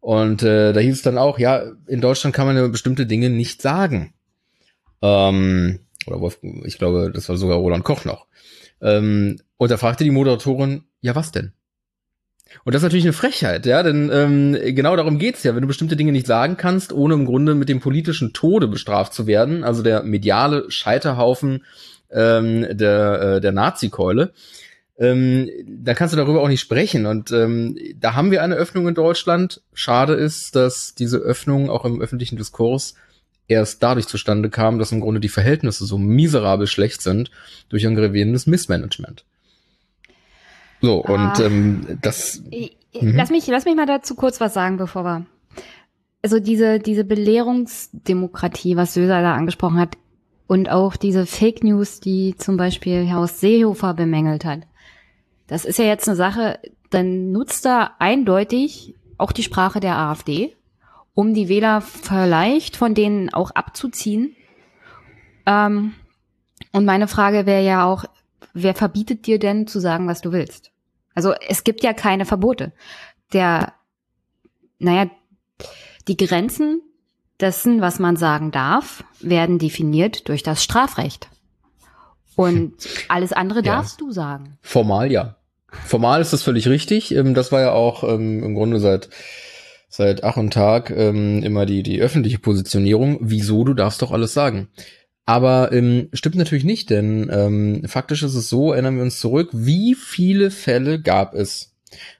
Und 0.00 0.42
äh, 0.42 0.74
da 0.74 0.80
hieß 0.80 0.96
es 0.96 1.02
dann 1.02 1.16
auch, 1.16 1.38
ja, 1.38 1.62
in 1.86 2.02
Deutschland 2.02 2.36
kann 2.36 2.46
man 2.46 2.54
ja 2.54 2.68
bestimmte 2.68 3.06
Dinge 3.06 3.30
nicht 3.30 3.62
sagen. 3.62 4.12
Ähm, 5.00 5.78
oder 6.06 6.20
Wolf, 6.20 6.38
ich 6.64 6.76
glaube, 6.76 7.10
das 7.10 7.30
war 7.30 7.38
sogar 7.38 7.56
Roland 7.56 7.84
Koch 7.84 8.04
noch. 8.04 8.26
Ähm, 8.82 9.38
und 9.56 9.70
da 9.70 9.78
fragte 9.78 10.04
die 10.04 10.10
Moderatorin, 10.10 10.84
ja, 11.00 11.14
was 11.14 11.32
denn? 11.32 11.54
Und 12.62 12.74
das 12.74 12.80
ist 12.80 12.84
natürlich 12.84 13.04
eine 13.04 13.12
Frechheit, 13.12 13.66
ja, 13.66 13.82
denn 13.82 14.10
ähm, 14.12 14.56
genau 14.74 14.94
darum 14.96 15.18
geht's 15.18 15.42
ja, 15.42 15.54
wenn 15.54 15.62
du 15.62 15.68
bestimmte 15.68 15.96
Dinge 15.96 16.12
nicht 16.12 16.26
sagen 16.26 16.56
kannst, 16.56 16.92
ohne 16.92 17.14
im 17.14 17.24
Grunde 17.24 17.54
mit 17.54 17.68
dem 17.68 17.80
politischen 17.80 18.32
Tode 18.32 18.68
bestraft 18.68 19.12
zu 19.12 19.26
werden, 19.26 19.64
also 19.64 19.82
der 19.82 20.02
mediale 20.02 20.70
Scheiterhaufen 20.70 21.64
ähm, 22.10 22.66
der, 22.70 23.20
äh, 23.20 23.40
der 23.40 23.52
Nazi-Keule, 23.52 24.32
ähm, 24.96 25.50
da 25.66 25.94
kannst 25.94 26.14
du 26.14 26.16
darüber 26.16 26.42
auch 26.42 26.48
nicht 26.48 26.60
sprechen. 26.60 27.06
Und 27.06 27.32
ähm, 27.32 27.76
da 27.98 28.14
haben 28.14 28.30
wir 28.30 28.42
eine 28.42 28.54
Öffnung 28.54 28.86
in 28.86 28.94
Deutschland. 28.94 29.60
Schade 29.72 30.14
ist, 30.14 30.54
dass 30.54 30.94
diese 30.94 31.18
Öffnung 31.18 31.68
auch 31.68 31.84
im 31.84 32.00
öffentlichen 32.00 32.36
Diskurs 32.36 32.94
erst 33.48 33.82
dadurch 33.82 34.06
zustande 34.06 34.50
kam, 34.50 34.78
dass 34.78 34.92
im 34.92 35.00
Grunde 35.00 35.20
die 35.20 35.28
Verhältnisse 35.28 35.84
so 35.84 35.98
miserabel 35.98 36.66
schlecht 36.66 37.02
sind 37.02 37.30
durch 37.68 37.86
ein 37.86 37.94
gravierendes 37.94 38.46
Missmanagement. 38.46 39.24
So, 40.84 41.02
und 41.02 41.18
ah, 41.18 41.40
ähm, 41.40 41.98
das. 42.02 42.42
Mhm. 42.50 43.16
Lass 43.16 43.30
mich, 43.30 43.46
lass 43.46 43.64
mich 43.64 43.74
mal 43.74 43.86
dazu 43.86 44.14
kurz 44.14 44.38
was 44.38 44.52
sagen, 44.52 44.76
bevor 44.76 45.04
wir. 45.04 45.26
Also 46.22 46.40
diese, 46.40 46.78
diese 46.78 47.04
Belehrungsdemokratie, 47.04 48.76
was 48.76 48.92
Söser 48.92 49.22
da 49.22 49.34
angesprochen 49.34 49.78
hat, 49.78 49.96
und 50.46 50.70
auch 50.70 50.96
diese 50.96 51.24
Fake 51.24 51.64
News, 51.64 52.00
die 52.00 52.34
zum 52.36 52.58
Beispiel 52.58 53.06
Herr 53.06 53.26
Seehofer 53.26 53.94
bemängelt 53.94 54.44
hat. 54.44 54.60
Das 55.46 55.64
ist 55.64 55.78
ja 55.78 55.86
jetzt 55.86 56.06
eine 56.06 56.16
Sache, 56.16 56.58
dann 56.90 57.32
nutzt 57.32 57.64
er 57.64 57.92
eindeutig 57.98 58.94
auch 59.16 59.32
die 59.32 59.42
Sprache 59.42 59.80
der 59.80 59.96
AfD, 59.96 60.54
um 61.14 61.32
die 61.32 61.48
Wähler 61.48 61.80
vielleicht 61.80 62.76
von 62.76 62.94
denen 62.94 63.32
auch 63.32 63.52
abzuziehen. 63.52 64.36
Ähm, 65.46 65.94
und 66.72 66.84
meine 66.84 67.08
Frage 67.08 67.46
wäre 67.46 67.64
ja 67.64 67.86
auch, 67.86 68.04
wer 68.52 68.74
verbietet 68.74 69.26
dir 69.26 69.38
denn 69.38 69.66
zu 69.66 69.80
sagen, 69.80 70.06
was 70.08 70.20
du 70.20 70.30
willst? 70.30 70.73
Also 71.14 71.32
es 71.48 71.64
gibt 71.64 71.82
ja 71.82 71.92
keine 71.92 72.26
Verbote. 72.26 72.72
Der, 73.32 73.72
naja, 74.78 75.10
die 76.08 76.16
Grenzen 76.16 76.82
dessen, 77.40 77.80
was 77.80 77.98
man 77.98 78.16
sagen 78.16 78.50
darf, 78.50 79.04
werden 79.20 79.58
definiert 79.58 80.28
durch 80.28 80.42
das 80.42 80.62
Strafrecht. 80.62 81.28
Und 82.36 82.74
alles 83.08 83.32
andere 83.32 83.60
ja. 83.60 83.76
darfst 83.76 84.00
du 84.00 84.10
sagen. 84.10 84.58
Formal 84.60 85.10
ja. 85.10 85.36
Formal 85.86 86.20
ist 86.20 86.32
das 86.32 86.42
völlig 86.42 86.68
richtig. 86.68 87.14
Ähm, 87.14 87.34
das 87.34 87.52
war 87.52 87.60
ja 87.60 87.72
auch 87.72 88.04
ähm, 88.04 88.42
im 88.42 88.54
Grunde 88.54 88.80
seit 88.80 89.08
seit 89.88 90.24
Ach 90.24 90.36
und 90.36 90.52
Tag 90.52 90.90
ähm, 90.90 91.42
immer 91.42 91.66
die 91.66 91.82
die 91.82 92.00
öffentliche 92.00 92.38
Positionierung. 92.38 93.18
Wieso 93.20 93.64
du 93.64 93.74
darfst 93.74 94.02
doch 94.02 94.12
alles 94.12 94.34
sagen. 94.34 94.68
Aber 95.26 95.72
ähm, 95.72 96.08
stimmt 96.12 96.36
natürlich 96.36 96.64
nicht, 96.64 96.90
denn 96.90 97.30
ähm, 97.32 97.82
faktisch 97.86 98.22
ist 98.22 98.34
es 98.34 98.48
so, 98.48 98.72
erinnern 98.72 98.96
wir 98.96 99.02
uns 99.02 99.20
zurück, 99.20 99.50
wie 99.52 99.94
viele 99.94 100.50
Fälle 100.50 101.00
gab 101.00 101.34
es, 101.34 101.74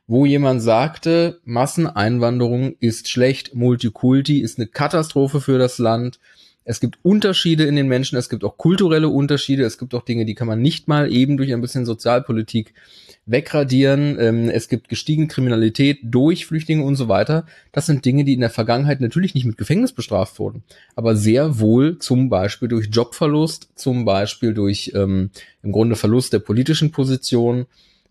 wo 0.07 0.24
jemand 0.24 0.62
sagte, 0.62 1.40
Masseneinwanderung 1.44 2.76
ist 2.80 3.11
schlecht, 3.11 3.55
Multikulti 3.55 4.40
ist 4.40 4.59
eine 4.59 4.68
Katastrophe 4.68 5.42
für 5.42 5.59
das 5.59 5.78
Land. 5.78 6.18
Es 6.64 6.80
gibt 6.80 6.98
Unterschiede 7.02 7.64
in 7.64 7.76
den 7.76 7.88
Menschen, 7.88 8.16
es 8.16 8.30
gibt 8.30 8.42
auch 8.42 8.56
kulturelle 8.56 9.08
Unterschiede, 9.08 9.64
es 9.64 9.76
gibt 9.76 9.94
auch 9.94 10.02
Dinge, 10.02 10.24
die 10.24 10.34
kann 10.34 10.46
man 10.48 10.62
nicht 10.62 10.88
mal 10.88 11.12
eben 11.12 11.36
durch 11.36 11.52
ein 11.52 11.60
bisschen 11.60 11.84
Sozialpolitik 11.84 12.72
wegradieren. 13.26 14.18
Ähm, 14.18 14.48
es 14.48 14.68
gibt 14.68 14.88
gestiegene 14.88 15.28
Kriminalität 15.28 15.98
durch 16.02 16.46
Flüchtlinge 16.46 16.82
und 16.82 16.96
so 16.96 17.08
weiter. 17.08 17.46
Das 17.72 17.86
sind 17.86 18.04
Dinge, 18.04 18.24
die 18.24 18.34
in 18.34 18.40
der 18.40 18.50
Vergangenheit 18.50 19.00
natürlich 19.00 19.34
nicht 19.34 19.44
mit 19.44 19.58
Gefängnis 19.58 19.92
bestraft 19.92 20.38
wurden, 20.38 20.62
aber 20.94 21.16
sehr 21.16 21.58
wohl 21.58 21.98
zum 21.98 22.28
Beispiel 22.28 22.68
durch 22.68 22.88
Jobverlust, 22.90 23.68
zum 23.74 24.04
Beispiel 24.04 24.54
durch 24.54 24.92
ähm, 24.94 25.30
im 25.62 25.72
Grunde 25.72 25.96
Verlust 25.96 26.32
der 26.32 26.38
politischen 26.38 26.92
Position. 26.92 27.66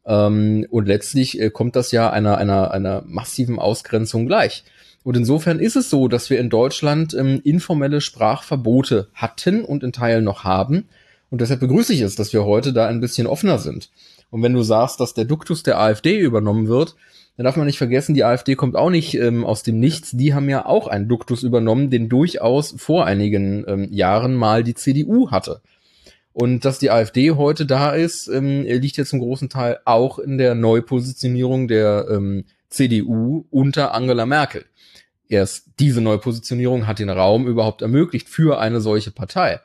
Ähm, 0.06 0.68
und 0.70 0.88
letztlich 0.88 1.40
äh, 1.40 1.50
kommt 1.50 1.76
das 1.76 1.92
ja 1.92 2.10
einer, 2.10 2.38
einer, 2.38 2.72
einer 2.72 3.04
massiven 3.06 3.58
Ausgrenzung 3.58 4.28
gleich. 4.28 4.64
Und 5.04 5.18
insofern 5.18 5.60
ist 5.60 5.76
es 5.76 5.90
so, 5.90 6.08
dass 6.08 6.30
wir 6.30 6.40
in 6.40 6.50
Deutschland 6.50 7.14
ähm, 7.14 7.42
informelle 7.44 8.02
Sprachverbote 8.02 9.10
hatten 9.14 9.64
und 9.64 9.84
in 9.84 9.92
Teilen 9.92 10.24
noch 10.24 10.44
haben. 10.44 10.86
Und 11.30 11.42
deshalb 11.42 11.60
begrüße 11.60 11.94
ich 11.94 12.02
es, 12.02 12.16
dass 12.16 12.32
wir 12.32 12.46
heute 12.46 12.74
da 12.74 12.88
ein 12.88 13.02
bisschen 13.02 13.28
offener 13.28 13.60
sind. 13.60 13.90
Und 14.30 14.42
wenn 14.44 14.54
du 14.54 14.64
sagst, 14.64 15.00
dass 15.00 15.14
der 15.14 15.26
Duktus 15.26 15.64
der 15.64 15.80
AfD 15.80 16.18
übernommen 16.20 16.68
wird, 16.68 16.96
dann 17.36 17.46
darf 17.46 17.58
man 17.58 17.66
nicht 17.66 17.80
vergessen, 17.80 18.14
die 18.14 18.24
AfD 18.24 18.56
kommt 18.56 18.76
auch 18.76 18.92
nicht 18.92 19.16
ähm, 19.16 19.44
aus 19.44 19.64
dem 19.64 19.80
Nichts. 19.80 20.12
Die 20.12 20.34
haben 20.34 20.50
ja 20.50 20.66
auch 20.66 20.88
einen 20.88 21.08
Duktus 21.08 21.44
übernommen, 21.44 21.90
den 21.90 22.08
durchaus 22.08 22.76
vor 22.78 23.06
einigen 23.06 23.66
ähm, 23.68 23.88
Jahren 23.92 24.36
mal 24.36 24.64
die 24.64 24.76
CDU 24.76 25.32
hatte. 25.32 25.62
Und 26.32 26.66
dass 26.66 26.80
die 26.80 26.92
AfD 26.92 27.32
heute 27.32 27.66
da 27.66 27.92
ist, 27.92 28.28
ähm, 28.28 28.64
liegt 28.64 28.98
jetzt 28.98 29.10
zum 29.10 29.20
großen 29.20 29.50
Teil 29.50 29.80
auch 29.86 30.20
in 30.20 30.38
der 30.38 30.56
Neupositionierung 30.56 31.68
der 31.68 32.08
ähm, 32.10 32.46
CDU 32.70 33.46
unter 33.52 33.94
Angela 33.94 34.26
Merkel. 34.26 34.66
Erst 35.30 35.68
diese 35.80 36.02
Neupositionierung 36.02 36.88
hat 36.88 37.00
den 37.00 37.10
Raum 37.10 37.48
überhaupt 37.48 37.82
ermöglicht 37.82 38.30
für 38.30 38.60
eine 38.60 38.82
solche 38.82 39.12
Partei. 39.12 39.60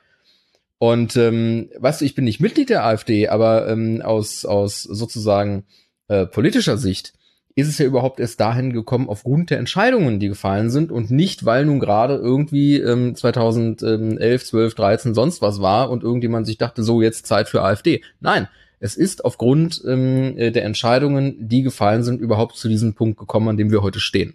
Und 0.79 1.17
ähm, 1.17 1.71
weißt 1.79 2.01
du, 2.01 2.05
ich 2.05 2.15
bin 2.15 2.25
nicht 2.25 2.41
Mitglied 2.41 2.71
der 2.71 2.85
AfD, 2.85 3.29
aber 3.29 3.69
ähm, 3.69 4.01
aus, 4.01 4.45
aus 4.45 4.83
sozusagen 4.83 5.65
äh, 6.07 6.25
politischer 6.27 6.79
Sicht 6.79 7.15
ist 7.57 7.67
es 7.67 7.79
ja 7.79 7.87
überhaupt 7.87 8.21
erst 8.21 8.39
dahin 8.39 8.73
gekommen 8.73 9.09
aufgrund 9.09 9.51
der 9.51 9.59
Entscheidungen, 9.59 10.21
die 10.21 10.29
gefallen 10.29 10.71
sind 10.71 10.93
und 10.93 11.11
nicht, 11.11 11.45
weil 11.45 11.65
nun 11.65 11.81
gerade 11.81 12.15
irgendwie 12.15 12.79
ähm, 12.79 13.17
2011, 13.17 14.45
12, 14.45 14.75
13 14.77 15.15
sonst 15.15 15.43
was 15.43 15.61
war 15.61 15.91
und 15.91 16.05
irgendjemand 16.05 16.47
sich 16.47 16.57
dachte, 16.57 16.85
so 16.85 17.03
jetzt 17.03 17.27
Zeit 17.27 17.49
für 17.49 17.63
AfD. 17.63 18.03
Nein, 18.21 18.47
es 18.79 18.97
ist 18.97 19.25
aufgrund 19.25 19.83
ähm, 19.85 20.37
der 20.37 20.65
Entscheidungen, 20.65 21.49
die 21.49 21.63
gefallen 21.63 22.05
sind, 22.05 22.21
überhaupt 22.21 22.57
zu 22.57 22.69
diesem 22.69 22.95
Punkt 22.95 23.19
gekommen, 23.19 23.49
an 23.49 23.57
dem 23.57 23.73
wir 23.73 23.83
heute 23.83 23.99
stehen. 23.99 24.35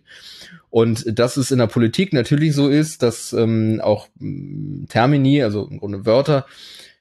Und 0.74 1.20
dass 1.20 1.38
es 1.38 1.52
in 1.52 1.60
der 1.60 1.68
Politik 1.68 2.14
natürlich 2.14 2.56
so 2.56 2.68
ist, 2.68 3.04
dass 3.04 3.32
ähm, 3.32 3.80
auch 3.84 4.08
ähm, 4.20 4.88
Termini, 4.90 5.44
also 5.44 5.68
im 5.68 5.78
Grunde 5.78 6.08
Wörter, 6.08 6.48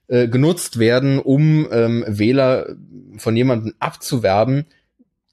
äh, 0.08 0.28
genutzt 0.28 0.78
werden, 0.78 1.18
um 1.18 1.66
ähm, 1.72 2.04
Wähler 2.06 2.76
von 3.16 3.34
jemandem 3.34 3.72
abzuwerben, 3.78 4.66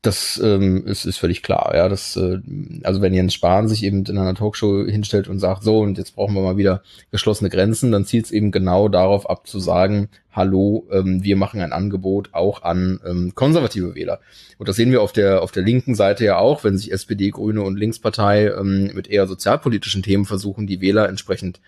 das 0.02 0.40
ähm, 0.42 0.88
ist, 0.88 1.06
ist 1.06 1.18
völlig 1.18 1.44
klar. 1.44 1.74
Ja, 1.76 1.90
das, 1.90 2.16
äh, 2.16 2.40
also 2.84 3.02
wenn 3.02 3.14
Jens 3.14 3.34
Spahn 3.34 3.68
sich 3.68 3.84
eben 3.84 4.06
in 4.06 4.18
einer 4.18 4.34
Talkshow 4.34 4.86
hinstellt 4.86 5.28
und 5.28 5.40
sagt, 5.40 5.64
so 5.64 5.80
und 5.80 5.98
jetzt 5.98 6.16
brauchen 6.16 6.36
wir 6.36 6.42
mal 6.42 6.56
wieder 6.56 6.84
geschlossene 7.12 7.50
Grenzen, 7.50 7.92
dann 7.92 8.06
zielt 8.06 8.26
es 8.26 8.32
eben 8.32 8.52
genau 8.52 8.88
darauf 8.88 9.30
ab 9.30 9.46
zu 9.46 9.60
sagen, 9.60 10.08
hallo, 10.32 10.88
ähm, 10.90 11.24
wir 11.24 11.36
machen 11.36 11.60
ein 11.60 11.74
Angebot 11.74 12.30
auch 12.32 12.62
an 12.64 13.02
ähm, 13.06 13.34
konservative 13.36 13.94
Wähler. 13.94 14.22
Und 14.58 14.70
das 14.70 14.78
sehen 14.78 14.92
wir 14.92 15.02
auf 15.02 15.12
der 15.12 15.42
auf 15.42 15.52
der 15.52 15.64
linken 15.64 15.96
Seite 15.96 16.24
ja 16.24 16.38
auch, 16.38 16.64
wenn 16.64 16.78
sich 16.78 16.94
SPD, 16.94 17.30
Grüne 17.32 17.62
und 17.62 17.78
Linkspartei 17.78 18.48
ähm, 18.48 18.92
mit 18.94 19.10
eher 19.10 19.28
sozialpolitischen 19.28 20.02
Themen 20.02 20.24
versuchen, 20.24 20.66
die 20.66 20.80
Wähler 20.80 21.10
entsprechend 21.10 21.60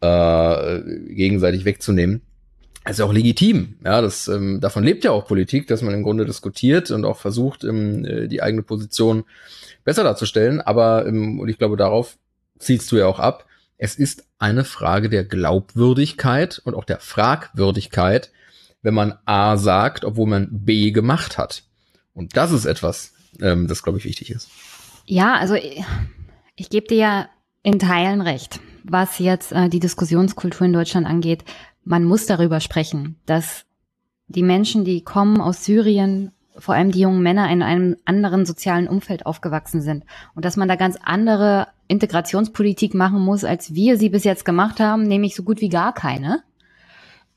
äh, 0.00 0.80
gegenseitig 1.10 1.66
wegzunehmen 1.66 2.22
ja 2.98 3.04
auch 3.04 3.12
legitim. 3.12 3.76
Ja, 3.84 4.00
das 4.00 4.28
ähm, 4.28 4.60
davon 4.60 4.84
lebt 4.84 5.04
ja 5.04 5.12
auch 5.12 5.26
Politik, 5.26 5.66
dass 5.66 5.82
man 5.82 5.94
im 5.94 6.02
Grunde 6.02 6.24
diskutiert 6.24 6.90
und 6.90 7.04
auch 7.04 7.18
versucht, 7.18 7.64
ähm, 7.64 8.04
äh, 8.04 8.26
die 8.26 8.42
eigene 8.42 8.62
Position 8.62 9.24
besser 9.84 10.02
darzustellen. 10.02 10.60
Aber 10.60 11.06
ähm, 11.06 11.40
und 11.40 11.48
ich 11.48 11.58
glaube, 11.58 11.76
darauf 11.76 12.16
zielst 12.58 12.90
du 12.92 12.96
ja 12.96 13.06
auch 13.06 13.18
ab. 13.18 13.46
Es 13.76 13.96
ist 13.96 14.24
eine 14.38 14.64
Frage 14.64 15.08
der 15.08 15.24
Glaubwürdigkeit 15.24 16.60
und 16.64 16.74
auch 16.74 16.84
der 16.84 17.00
Fragwürdigkeit, 17.00 18.30
wenn 18.82 18.94
man 18.94 19.14
A 19.24 19.56
sagt, 19.56 20.04
obwohl 20.04 20.26
man 20.26 20.48
B 20.50 20.90
gemacht 20.90 21.38
hat. 21.38 21.64
Und 22.14 22.36
das 22.36 22.50
ist 22.50 22.64
etwas, 22.64 23.12
ähm, 23.40 23.68
das 23.68 23.82
glaube 23.82 23.98
ich 23.98 24.04
wichtig 24.04 24.30
ist. 24.30 24.48
Ja, 25.06 25.34
also 25.34 25.54
ich, 25.54 25.82
ich 26.56 26.70
gebe 26.70 26.86
dir 26.86 26.96
ja 26.96 27.28
in 27.62 27.78
Teilen 27.78 28.20
recht, 28.20 28.60
was 28.84 29.18
jetzt 29.18 29.52
äh, 29.52 29.68
die 29.68 29.80
Diskussionskultur 29.80 30.66
in 30.66 30.72
Deutschland 30.72 31.06
angeht 31.06 31.44
man 31.84 32.04
muss 32.04 32.26
darüber 32.26 32.60
sprechen, 32.60 33.16
dass 33.26 33.64
die 34.28 34.42
Menschen, 34.42 34.84
die 34.84 35.02
kommen 35.02 35.40
aus 35.40 35.64
Syrien, 35.64 36.32
vor 36.56 36.74
allem 36.74 36.92
die 36.92 37.00
jungen 37.00 37.22
Männer 37.22 37.50
in 37.50 37.62
einem 37.62 37.96
anderen 38.04 38.44
sozialen 38.46 38.88
Umfeld 38.88 39.26
aufgewachsen 39.26 39.80
sind 39.80 40.04
und 40.34 40.44
dass 40.44 40.56
man 40.56 40.68
da 40.68 40.76
ganz 40.76 40.96
andere 41.02 41.68
Integrationspolitik 41.88 42.94
machen 42.94 43.20
muss, 43.20 43.44
als 43.44 43.74
wir 43.74 43.96
sie 43.96 44.10
bis 44.10 44.24
jetzt 44.24 44.44
gemacht 44.44 44.78
haben, 44.78 45.02
nämlich 45.02 45.34
so 45.34 45.42
gut 45.42 45.60
wie 45.60 45.68
gar 45.68 45.94
keine. 45.94 46.42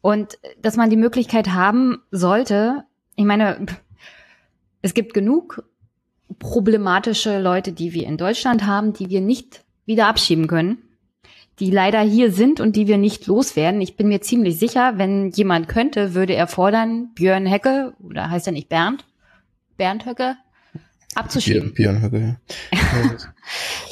Und 0.02 0.38
dass 0.62 0.76
man 0.76 0.90
die 0.90 0.98
Möglichkeit 0.98 1.54
haben 1.54 2.00
sollte, 2.12 2.84
ich 3.16 3.26
meine, 3.26 3.66
es 4.82 4.94
gibt 4.94 5.14
genug 5.14 5.64
problematische 6.40 7.40
Leute, 7.40 7.72
die 7.72 7.94
wir 7.94 8.06
in 8.06 8.18
Deutschland 8.18 8.66
haben, 8.66 8.94
die 8.94 9.10
wir 9.10 9.22
nicht 9.22 9.64
wieder 9.86 10.08
abschieben 10.08 10.48
können 10.48 10.80
die 11.60 11.70
leider 11.70 12.02
hier 12.02 12.32
sind 12.32 12.60
und 12.60 12.76
die 12.76 12.88
wir 12.88 12.98
nicht 12.98 13.28
loswerden. 13.28 13.82
Ich 13.82 13.96
bin 13.96 14.08
mir 14.08 14.22
ziemlich 14.22 14.58
sicher, 14.58 14.94
wenn 14.98 15.30
jemand 15.30 15.68
könnte, 15.68 16.14
würde 16.14 16.34
er 16.34 16.48
fordern, 16.48 17.10
Björn 17.14 17.46
Hecke, 17.46 17.94
oder 18.04 18.30
heißt 18.30 18.48
er 18.48 18.54
nicht 18.54 18.70
Bernd? 18.70 19.06
Bernd 19.78 20.06
Höcke? 20.06 20.36
Abzuschieben. 21.16 21.74
Björn 21.74 22.02
Höcke, 22.02 22.38
ja. 22.72 22.82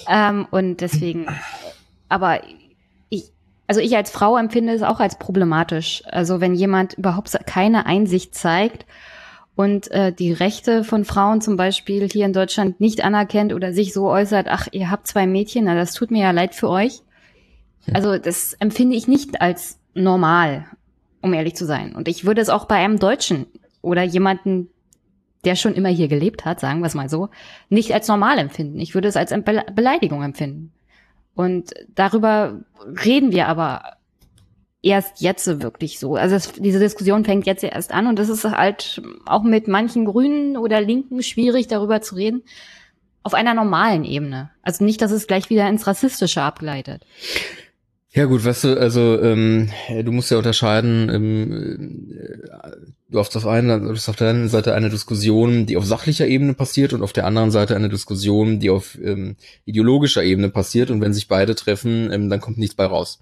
ähm, 0.30 0.48
und 0.50 0.82
deswegen, 0.82 1.28
aber 2.10 2.42
ich, 3.10 3.32
also 3.68 3.80
ich 3.80 3.96
als 3.96 4.10
Frau 4.10 4.38
empfinde 4.38 4.74
es 4.74 4.82
auch 4.82 5.00
als 5.00 5.20
problematisch. 5.20 6.02
Also 6.08 6.42
wenn 6.42 6.56
jemand 6.56 6.96
überhaupt 6.96 7.38
keine 7.46 7.86
Einsicht 7.86 8.34
zeigt 8.34 8.88
und 9.56 9.92
äh, 9.92 10.12
die 10.12 10.34
Rechte 10.34 10.84
von 10.84 11.06
Frauen 11.06 11.42
zum 11.42 11.58
Beispiel 11.58 12.10
hier 12.12 12.26
in 12.26 12.34
Deutschland 12.34 12.82
nicht 12.82 13.04
anerkennt 13.04 13.54
oder 13.54 13.72
sich 13.72 13.94
so 13.94 14.10
äußert, 14.10 14.48
ach, 14.50 14.68
ihr 14.72 14.90
habt 14.90 15.06
zwei 15.06 15.28
Mädchen, 15.28 15.66
na, 15.66 15.76
das 15.76 15.94
tut 15.94 16.10
mir 16.10 16.24
ja 16.24 16.32
leid 16.32 16.56
für 16.56 16.70
euch. 16.70 17.04
Also 17.94 18.18
das 18.18 18.54
empfinde 18.54 18.96
ich 18.96 19.08
nicht 19.08 19.42
als 19.42 19.80
normal, 19.94 20.66
um 21.22 21.34
ehrlich 21.34 21.56
zu 21.56 21.66
sein. 21.66 21.96
Und 21.96 22.08
ich 22.08 22.26
würde 22.26 22.42
es 22.42 22.50
auch 22.50 22.66
bei 22.66 22.76
einem 22.76 23.00
Deutschen 23.00 23.48
oder 23.82 24.04
jemanden, 24.04 24.70
der 25.44 25.56
schon 25.56 25.74
immer 25.74 25.90
hier 25.90 26.08
gelebt 26.08 26.46
hat, 26.46 26.60
sagen 26.60 26.82
wir 26.82 26.88
es 26.88 26.94
mal 26.94 27.10
so, 27.10 27.30
nicht 27.70 27.94
als 27.94 28.08
normal 28.08 28.38
empfinden. 28.38 28.80
Ich 28.80 28.94
würde 28.94 29.08
es 29.08 29.18
als 29.18 29.32
Be 29.32 29.66
Beleidigung 29.74 30.24
empfinden. 30.24 30.72
Und 31.34 31.72
darüber 31.96 32.60
reden 33.04 33.32
wir 33.32 33.48
aber 33.48 33.98
erst 34.84 35.22
jetzt 35.22 35.62
wirklich 35.62 36.00
so. 36.00 36.16
Also 36.16 36.36
es, 36.36 36.52
diese 36.54 36.80
Diskussion 36.80 37.24
fängt 37.24 37.46
jetzt 37.46 37.64
erst 37.64 37.92
an 37.94 38.08
und 38.08 38.20
das 38.20 38.30
ist 38.30 38.44
halt 38.44 39.02
auch 39.26 39.44
mit 39.44 39.68
manchen 39.68 40.06
Grünen 40.06 40.58
oder 40.58 40.82
Linken 40.82 41.24
schwierig, 41.24 41.68
darüber 41.68 42.02
zu 42.02 42.16
reden. 42.16 42.44
Auf 43.24 43.36
einer 43.36 43.54
normalen 43.54 44.04
Ebene. 44.04 44.50
Also 44.64 44.84
nicht, 44.84 45.02
dass 45.02 45.12
es 45.12 45.28
gleich 45.28 45.52
wieder 45.52 45.70
ins 45.70 45.86
Rassistische 45.86 46.42
abgleitet. 46.42 47.06
Ja 48.14 48.26
gut, 48.26 48.44
weißt 48.44 48.66
du, 48.66 48.78
also 48.78 49.22
ähm, 49.22 49.70
du 50.04 50.12
musst 50.12 50.32
ja 50.32 50.38
unterscheiden, 50.38 51.10
ähm, 51.10 52.12
äh, 52.12 52.72
du 53.10 53.20
hast 53.20 53.38
auf, 53.38 53.48
einer, 53.48 53.80
du 53.80 53.90
hast 53.90 54.10
auf 54.10 54.18
der 54.18 54.32
einen 54.32 54.50
Seite 54.50 54.74
eine 54.74 54.90
Diskussion, 54.90 55.66
die 55.66 55.78
auf 55.78 55.86
sachlicher 55.86 56.28
Ebene 56.28 56.54
passiert 56.54 56.92
und 56.92 57.04
auf 57.04 57.14
der 57.14 57.26
anderen 57.26 57.52
Seite 57.52 57.74
eine 57.74 57.88
Diskussion, 57.88 58.60
die 58.60 58.70
auf 58.70 58.98
ähm, 59.02 59.38
ideologischer 59.64 60.24
Ebene 60.24 60.50
passiert 60.50 60.92
und 60.92 61.00
wenn 61.00 61.14
sich 61.14 61.30
beide 61.30 61.56
treffen, 61.56 62.12
ähm, 62.12 62.30
dann 62.30 62.42
kommt 62.42 62.58
nichts 62.58 62.76
bei 62.76 62.86
raus. 62.86 63.20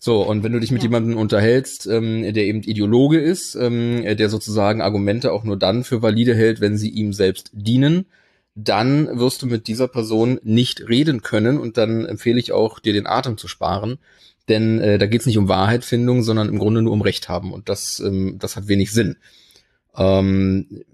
So, 0.00 0.22
und 0.22 0.42
wenn 0.42 0.52
du 0.52 0.58
dich 0.58 0.72
mit 0.72 0.82
ja. 0.82 0.88
jemandem 0.88 1.16
unterhältst, 1.16 1.86
ähm, 1.86 2.22
der 2.34 2.44
eben 2.44 2.64
Ideologe 2.64 3.20
ist, 3.20 3.54
ähm, 3.54 4.02
der 4.04 4.28
sozusagen 4.28 4.82
Argumente 4.82 5.32
auch 5.32 5.44
nur 5.44 5.56
dann 5.56 5.84
für 5.84 6.02
valide 6.02 6.34
hält, 6.34 6.60
wenn 6.60 6.76
sie 6.76 6.90
ihm 6.90 7.12
selbst 7.12 7.50
dienen, 7.52 8.06
dann 8.56 9.20
wirst 9.20 9.42
du 9.42 9.46
mit 9.46 9.68
dieser 9.68 9.86
Person 9.86 10.40
nicht 10.42 10.88
reden 10.88 11.22
können 11.22 11.58
und 11.58 11.76
dann 11.76 12.04
empfehle 12.04 12.40
ich 12.40 12.50
auch, 12.50 12.80
dir 12.80 12.92
den 12.92 13.06
Atem 13.06 13.38
zu 13.38 13.46
sparen. 13.46 13.98
Denn 14.48 14.80
äh, 14.80 14.98
da 14.98 15.06
geht 15.06 15.20
es 15.20 15.26
nicht 15.26 15.38
um 15.38 15.48
Wahrheitfindung, 15.48 16.22
sondern 16.22 16.48
im 16.48 16.58
Grunde 16.58 16.82
nur 16.82 16.92
um 16.92 17.02
Recht 17.02 17.28
haben. 17.28 17.52
Und 17.52 17.68
das, 17.68 18.00
ähm, 18.00 18.36
das 18.38 18.56
hat 18.56 18.68
wenig 18.68 18.92
Sinn. 18.92 19.16
Ähm, 19.96 20.84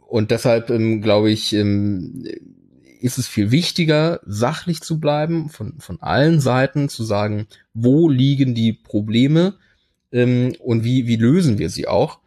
und 0.00 0.30
deshalb 0.30 0.70
ähm, 0.70 1.02
glaube 1.02 1.30
ich, 1.30 1.52
ähm, 1.52 2.24
ist 3.00 3.18
es 3.18 3.26
viel 3.26 3.50
wichtiger, 3.50 4.20
sachlich 4.24 4.80
zu 4.80 5.00
bleiben, 5.00 5.48
von, 5.48 5.80
von 5.80 6.00
allen 6.00 6.40
Seiten 6.40 6.88
zu 6.88 7.02
sagen, 7.02 7.46
wo 7.74 8.08
liegen 8.08 8.54
die 8.54 8.72
Probleme 8.72 9.54
ähm, 10.12 10.54
und 10.60 10.84
wie, 10.84 11.06
wie 11.06 11.16
lösen 11.16 11.58
wir 11.58 11.68
sie 11.68 11.88
auch. 11.88 12.20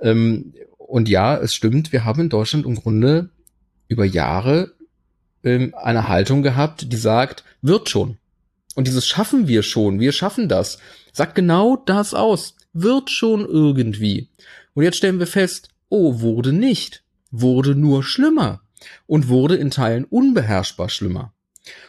Ähm, 0.00 0.54
und 0.78 1.08
ja, 1.08 1.36
es 1.36 1.54
stimmt, 1.54 1.92
wir 1.92 2.04
haben 2.04 2.22
in 2.22 2.28
Deutschland 2.28 2.64
im 2.64 2.76
Grunde 2.76 3.30
über 3.88 4.04
Jahre 4.04 4.72
ähm, 5.42 5.74
eine 5.74 6.08
Haltung 6.08 6.42
gehabt, 6.42 6.92
die 6.92 6.96
sagt, 6.96 7.44
wird 7.60 7.88
schon. 7.88 8.18
Und 8.74 8.86
dieses 8.86 9.06
schaffen 9.06 9.48
wir 9.48 9.62
schon, 9.62 10.00
wir 10.00 10.12
schaffen 10.12 10.48
das, 10.48 10.78
sagt 11.12 11.34
genau 11.34 11.76
das 11.76 12.14
aus, 12.14 12.54
wird 12.72 13.10
schon 13.10 13.44
irgendwie. 13.44 14.28
Und 14.74 14.84
jetzt 14.84 14.96
stellen 14.96 15.18
wir 15.18 15.26
fest, 15.26 15.70
oh, 15.88 16.20
wurde 16.20 16.52
nicht, 16.52 17.02
wurde 17.30 17.74
nur 17.74 18.02
schlimmer 18.02 18.62
und 19.06 19.28
wurde 19.28 19.56
in 19.56 19.70
Teilen 19.70 20.04
unbeherrschbar 20.04 20.88
schlimmer. 20.88 21.32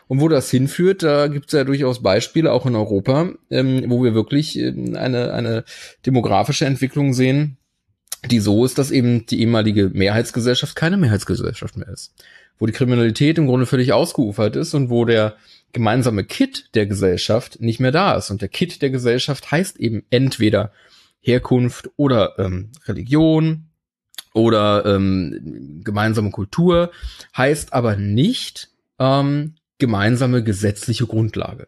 Und 0.08 0.20
wo 0.20 0.28
das 0.28 0.52
hinführt, 0.52 1.04
da 1.04 1.28
gibt 1.28 1.48
es 1.48 1.54
ja 1.54 1.64
durchaus 1.64 2.04
Beispiele, 2.04 2.52
auch 2.52 2.66
in 2.66 2.76
Europa, 2.76 3.32
ähm, 3.50 3.86
wo 3.88 4.04
wir 4.04 4.14
wirklich 4.14 4.58
ähm, 4.60 4.96
eine, 4.96 5.34
eine 5.34 5.64
demografische 6.06 6.66
Entwicklung 6.66 7.14
sehen, 7.14 7.58
die 8.30 8.40
so 8.40 8.66
ist, 8.66 8.78
dass 8.78 8.92
eben 8.92 9.26
die 9.26 9.40
ehemalige 9.40 9.90
Mehrheitsgesellschaft 9.90 10.76
keine 10.76 10.98
Mehrheitsgesellschaft 10.98 11.78
mehr 11.78 11.88
ist. 11.88 12.14
Wo 12.60 12.66
die 12.66 12.74
Kriminalität 12.74 13.38
im 13.38 13.48
Grunde 13.48 13.66
völlig 13.66 13.94
ausgeufert 13.94 14.56
ist 14.56 14.74
und 14.74 14.90
wo 14.90 15.06
der 15.06 15.38
gemeinsame 15.74 16.24
Kit 16.24 16.70
der 16.76 16.86
Gesellschaft 16.86 17.62
nicht 17.62 17.80
mehr 17.80 17.92
da 17.92 18.14
ist. 18.14 18.30
Und 18.30 18.42
der 18.42 18.50
Kit 18.50 18.82
der 18.82 18.90
Gesellschaft 18.90 19.52
heißt 19.52 19.78
eben 19.78 20.04
entweder 20.10 20.72
Herkunft 21.20 21.90
oder 21.98 22.38
ähm, 22.40 22.72
Religion 22.86 23.68
oder 24.34 24.86
ähm, 24.86 25.82
gemeinsame 25.84 26.32
Kultur, 26.32 26.92
heißt 27.36 27.74
aber 27.74 27.96
nicht 27.96 28.70
ähm, 29.00 29.56
gemeinsame 29.78 30.44
gesetzliche 30.44 31.06
Grundlage. 31.06 31.68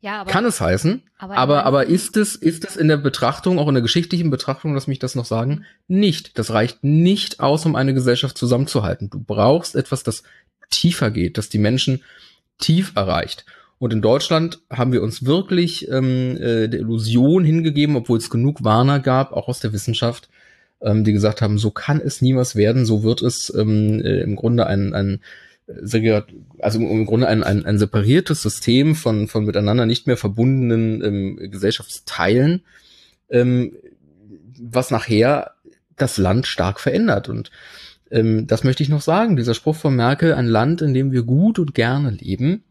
Ja, 0.00 0.20
aber, 0.20 0.30
Kann 0.30 0.44
es 0.44 0.60
heißen, 0.60 1.02
aber, 1.18 1.36
aber, 1.36 1.66
aber 1.66 1.86
ist 1.86 2.16
es, 2.16 2.36
ist 2.36 2.64
es 2.64 2.76
in 2.76 2.86
der 2.86 2.98
Betrachtung, 2.98 3.58
auch 3.58 3.66
in 3.66 3.74
der 3.74 3.82
geschichtlichen 3.82 4.30
Betrachtung, 4.30 4.74
lass 4.74 4.86
mich 4.86 5.00
das 5.00 5.16
noch 5.16 5.24
sagen, 5.24 5.64
nicht. 5.88 6.38
Das 6.38 6.52
reicht 6.52 6.84
nicht 6.84 7.40
aus, 7.40 7.66
um 7.66 7.74
eine 7.74 7.94
Gesellschaft 7.94 8.38
zusammenzuhalten. 8.38 9.10
Du 9.10 9.18
brauchst 9.18 9.74
etwas, 9.74 10.04
das 10.04 10.22
tiefer 10.70 11.10
geht, 11.10 11.36
das 11.36 11.48
die 11.48 11.58
Menschen 11.58 12.04
tief 12.58 12.92
erreicht. 12.94 13.44
Und 13.78 13.92
in 13.92 14.02
Deutschland 14.02 14.60
haben 14.70 14.92
wir 14.92 15.02
uns 15.02 15.24
wirklich 15.24 15.88
ähm, 15.88 16.36
äh, 16.36 16.68
der 16.68 16.80
Illusion 16.80 17.44
hingegeben, 17.44 17.96
obwohl 17.96 18.18
es 18.18 18.30
genug 18.30 18.64
Warner 18.64 18.98
gab, 18.98 19.32
auch 19.32 19.48
aus 19.48 19.60
der 19.60 19.72
Wissenschaft, 19.72 20.28
ähm, 20.80 21.04
die 21.04 21.12
gesagt 21.12 21.42
haben, 21.42 21.58
so 21.58 21.70
kann 21.70 22.00
es 22.00 22.20
niemals 22.20 22.56
werden, 22.56 22.84
so 22.84 23.04
wird 23.04 23.22
es 23.22 23.52
ähm, 23.54 24.00
äh, 24.00 24.20
im 24.20 24.34
Grunde 24.34 24.66
ein, 24.66 24.94
ein 24.94 25.20
also 26.60 26.78
im 26.78 27.04
Grunde 27.04 27.28
ein, 27.28 27.44
ein, 27.44 27.66
ein 27.66 27.78
separiertes 27.78 28.42
System 28.42 28.94
von, 28.94 29.28
von 29.28 29.44
miteinander 29.44 29.84
nicht 29.84 30.06
mehr 30.06 30.16
verbundenen 30.16 31.04
ähm, 31.04 31.50
Gesellschaftsteilen, 31.50 32.62
ähm, 33.28 33.76
was 34.58 34.90
nachher 34.90 35.52
das 35.96 36.16
Land 36.16 36.46
stark 36.46 36.80
verändert. 36.80 37.28
Und 37.28 37.50
ähm, 38.10 38.46
das 38.46 38.64
möchte 38.64 38.82
ich 38.82 38.88
noch 38.88 39.00
sagen. 39.00 39.36
Dieser 39.36 39.54
Spruch 39.54 39.76
von 39.76 39.94
Merkel, 39.96 40.34
ein 40.34 40.46
Land, 40.46 40.82
in 40.82 40.94
dem 40.94 41.12
wir 41.12 41.22
gut 41.22 41.58
und 41.58 41.74
gerne 41.74 42.10
leben, 42.10 42.64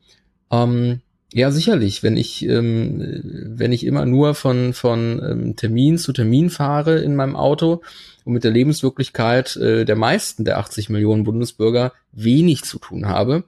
ähm, 0.52 1.02
ja, 1.34 1.52
sicherlich. 1.52 2.04
Wenn 2.04 2.16
ich, 2.16 2.48
ähm, 2.48 3.22
wenn 3.24 3.74
ich 3.74 3.86
immer 3.86 4.06
nur 4.06 4.34
von, 4.34 4.74
von 4.74 5.22
ähm, 5.24 5.56
Termin 5.58 5.98
zu 5.98 6.14
Termin 6.14 6.50
fahre 6.50 7.00
in 7.00 7.16
meinem 7.16 7.36
Auto 7.36 7.82
und 8.24 8.34
mit 8.34 8.46
der 8.46 8.52
Lebenswirklichkeit 8.52 9.58
äh, 9.58 9.84
der 9.84 9.98
meisten 9.98 10.46
der 10.46 10.58
80 10.58 10.90
Millionen 10.90 11.26
Bundesbürger 11.26 11.92
wenig 12.14 12.64
zu 12.64 12.80
tun 12.80 13.08
habe, 13.08 13.44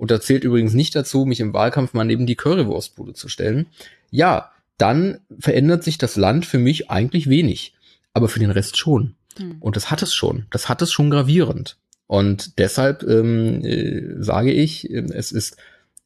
und 0.00 0.10
da 0.10 0.18
zählt 0.18 0.44
übrigens 0.44 0.72
nicht 0.72 0.96
dazu, 0.96 1.26
mich 1.26 1.40
im 1.40 1.52
Wahlkampf 1.52 1.92
mal 1.92 2.04
neben 2.04 2.24
die 2.24 2.34
Currywurstbude 2.34 3.12
zu 3.12 3.28
stellen, 3.28 3.66
ja, 4.10 4.50
dann 4.78 5.18
verändert 5.38 5.84
sich 5.84 5.98
das 5.98 6.16
Land 6.16 6.46
für 6.46 6.56
mich 6.56 6.90
eigentlich 6.90 7.28
wenig. 7.28 7.74
Aber 8.14 8.28
für 8.28 8.38
den 8.38 8.50
Rest 8.50 8.78
schon. 8.78 9.14
Hm. 9.40 9.56
Und 9.60 9.76
das 9.76 9.90
hat 9.90 10.02
es 10.02 10.14
schon. 10.14 10.46
Das 10.50 10.68
hat 10.68 10.82
es 10.82 10.92
schon 10.92 11.10
gravierend. 11.10 11.78
Und 12.06 12.58
deshalb 12.58 13.02
ähm, 13.04 13.64
äh, 13.64 14.22
sage 14.22 14.52
ich, 14.52 14.90
äh, 14.90 15.04
es 15.14 15.32
ist 15.32 15.56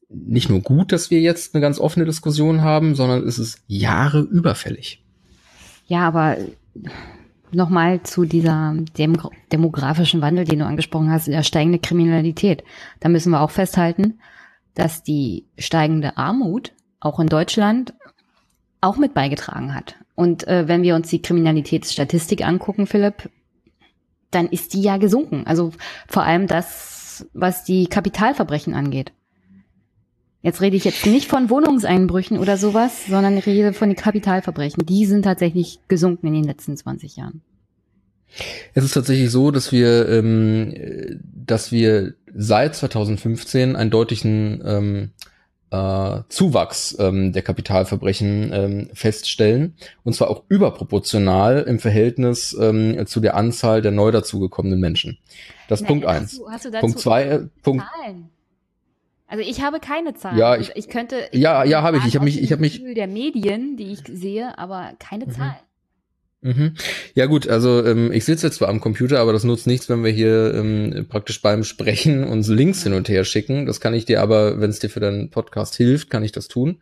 nicht 0.09 0.49
nur 0.49 0.61
gut, 0.61 0.91
dass 0.91 1.09
wir 1.09 1.19
jetzt 1.19 1.53
eine 1.53 1.61
ganz 1.61 1.79
offene 1.79 2.05
Diskussion 2.05 2.61
haben, 2.61 2.95
sondern 2.95 3.27
es 3.27 3.39
ist 3.39 3.63
Jahre 3.67 4.21
überfällig. 4.21 5.03
Ja, 5.87 6.07
aber 6.07 6.37
nochmal 7.51 8.03
zu 8.03 8.25
dieser 8.25 8.75
dem, 8.97 9.17
demografischen 9.51 10.21
Wandel, 10.21 10.45
den 10.45 10.59
du 10.59 10.65
angesprochen 10.65 11.09
hast, 11.09 11.27
der 11.27 11.43
steigende 11.43 11.79
Kriminalität. 11.79 12.63
Da 12.99 13.09
müssen 13.09 13.31
wir 13.31 13.41
auch 13.41 13.51
festhalten, 13.51 14.19
dass 14.73 15.03
die 15.03 15.45
steigende 15.57 16.17
Armut 16.17 16.73
auch 16.99 17.19
in 17.19 17.27
Deutschland 17.27 17.93
auch 18.81 18.97
mit 18.97 19.13
beigetragen 19.13 19.73
hat. 19.73 19.95
Und 20.15 20.47
äh, 20.47 20.67
wenn 20.67 20.81
wir 20.81 20.95
uns 20.95 21.09
die 21.09 21.21
Kriminalitätsstatistik 21.21 22.45
angucken, 22.45 22.87
Philipp, 22.87 23.29
dann 24.31 24.47
ist 24.47 24.73
die 24.73 24.81
ja 24.81 24.97
gesunken. 24.97 25.43
Also 25.45 25.71
vor 26.07 26.23
allem 26.23 26.47
das, 26.47 27.25
was 27.33 27.63
die 27.63 27.87
Kapitalverbrechen 27.87 28.73
angeht. 28.73 29.11
Jetzt 30.41 30.61
rede 30.61 30.77
ich 30.77 30.83
jetzt 30.83 31.05
nicht 31.05 31.27
von 31.27 31.49
Wohnungseinbrüchen 31.49 32.37
oder 32.37 32.57
sowas, 32.57 33.07
sondern 33.07 33.37
rede 33.39 33.73
von 33.73 33.89
den 33.89 33.95
Kapitalverbrechen. 33.95 34.85
Die 34.85 35.05
sind 35.05 35.23
tatsächlich 35.23 35.79
gesunken 35.87 36.27
in 36.27 36.33
den 36.33 36.43
letzten 36.43 36.77
20 36.77 37.15
Jahren. 37.15 37.41
Es 38.73 38.83
ist 38.83 38.93
tatsächlich 38.93 39.31
so, 39.31 39.49
dass 39.51 39.71
wir, 39.71 40.07
ähm, 40.07 40.73
dass 41.33 41.71
wir 41.71 42.13
seit 42.33 42.75
2015 42.75 43.75
einen 43.75 43.89
deutlichen 43.89 44.61
ähm, 44.65 45.11
äh, 45.71 46.21
Zuwachs 46.29 46.95
ähm, 46.99 47.33
der 47.33 47.41
Kapitalverbrechen 47.41 48.51
ähm, 48.53 48.89
feststellen. 48.93 49.75
Und 50.03 50.13
zwar 50.13 50.29
auch 50.29 50.43
überproportional 50.47 51.63
im 51.63 51.79
Verhältnis 51.79 52.55
ähm, 52.59 53.05
zu 53.07 53.19
der 53.19 53.35
Anzahl 53.35 53.81
der 53.81 53.91
neu 53.91 54.11
dazugekommenen 54.11 54.79
Menschen. 54.79 55.17
Das 55.67 55.81
ist 55.81 55.87
Punkt 55.87 56.05
eins. 56.05 56.41
Punkt 56.79 56.99
zwei, 56.99 57.23
äh, 57.23 57.39
Punkt. 57.61 57.83
Zahlen? 57.83 58.29
Also 59.27 59.43
ich 59.43 59.61
habe 59.61 59.79
keine 59.79 60.13
Zahlen. 60.13 60.37
Ja, 60.37 60.55
ich, 60.55 60.71
ich 60.75 60.87
könnte. 60.87 61.29
Ja, 61.31 61.63
ja, 61.63 61.81
habe 61.81 61.97
ich. 61.97 62.05
Ich 62.05 62.15
habe 62.15 62.25
mich, 62.25 62.41
ich 62.41 62.51
habe 62.51 62.61
mich. 62.61 62.83
Der 62.95 63.07
Medien, 63.07 63.75
die 63.75 63.91
ich 63.91 64.03
sehe, 64.07 64.57
aber 64.57 64.91
keine 64.99 65.25
mhm. 65.25 65.31
Zahlen. 65.31 65.55
Mhm. 66.45 66.75
Ja 67.15 67.25
gut, 67.25 67.47
also 67.49 67.83
ähm, 67.83 68.11
ich 68.11 68.23
sitze 68.23 68.45
jetzt 68.45 68.57
zwar 68.57 68.69
am 68.69 68.79
Computer, 68.79 69.19
aber 69.19 69.33
das 69.33 69.43
nutzt 69.43 69.65
nichts, 69.65 69.89
wenn 69.89 70.03
wir 70.03 70.11
hier 70.11 70.53
ähm, 70.53 71.07
praktisch 71.09 71.41
beim 71.41 71.63
Sprechen 71.63 72.23
uns 72.27 72.47
Links 72.47 72.83
hin 72.83 72.93
und 72.93 73.09
her 73.09 73.25
schicken. 73.25 73.65
Das 73.65 73.81
kann 73.81 73.95
ich 73.95 74.05
dir 74.05 74.21
aber, 74.21 74.61
wenn 74.61 74.69
es 74.69 74.77
dir 74.77 74.91
für 74.91 74.99
deinen 74.99 75.31
Podcast 75.31 75.73
hilft, 75.75 76.11
kann 76.11 76.23
ich 76.23 76.31
das 76.31 76.47
tun. 76.47 76.77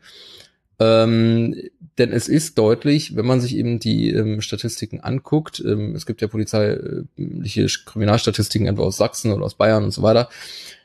Ähm, 0.80 1.56
denn 1.98 2.12
es 2.12 2.28
ist 2.28 2.58
deutlich, 2.58 3.16
wenn 3.16 3.26
man 3.26 3.40
sich 3.40 3.56
eben 3.56 3.80
die 3.80 4.10
ähm, 4.12 4.42
Statistiken 4.42 5.00
anguckt, 5.00 5.64
ähm, 5.66 5.96
es 5.96 6.06
gibt 6.06 6.20
ja 6.20 6.28
polizeiliche 6.28 7.68
Kriminalstatistiken 7.86 8.68
etwa 8.68 8.82
aus 8.82 8.98
Sachsen 8.98 9.32
oder 9.32 9.46
aus 9.46 9.56
Bayern 9.56 9.86
und 9.86 9.92
so 9.92 10.02
weiter, 10.02 10.28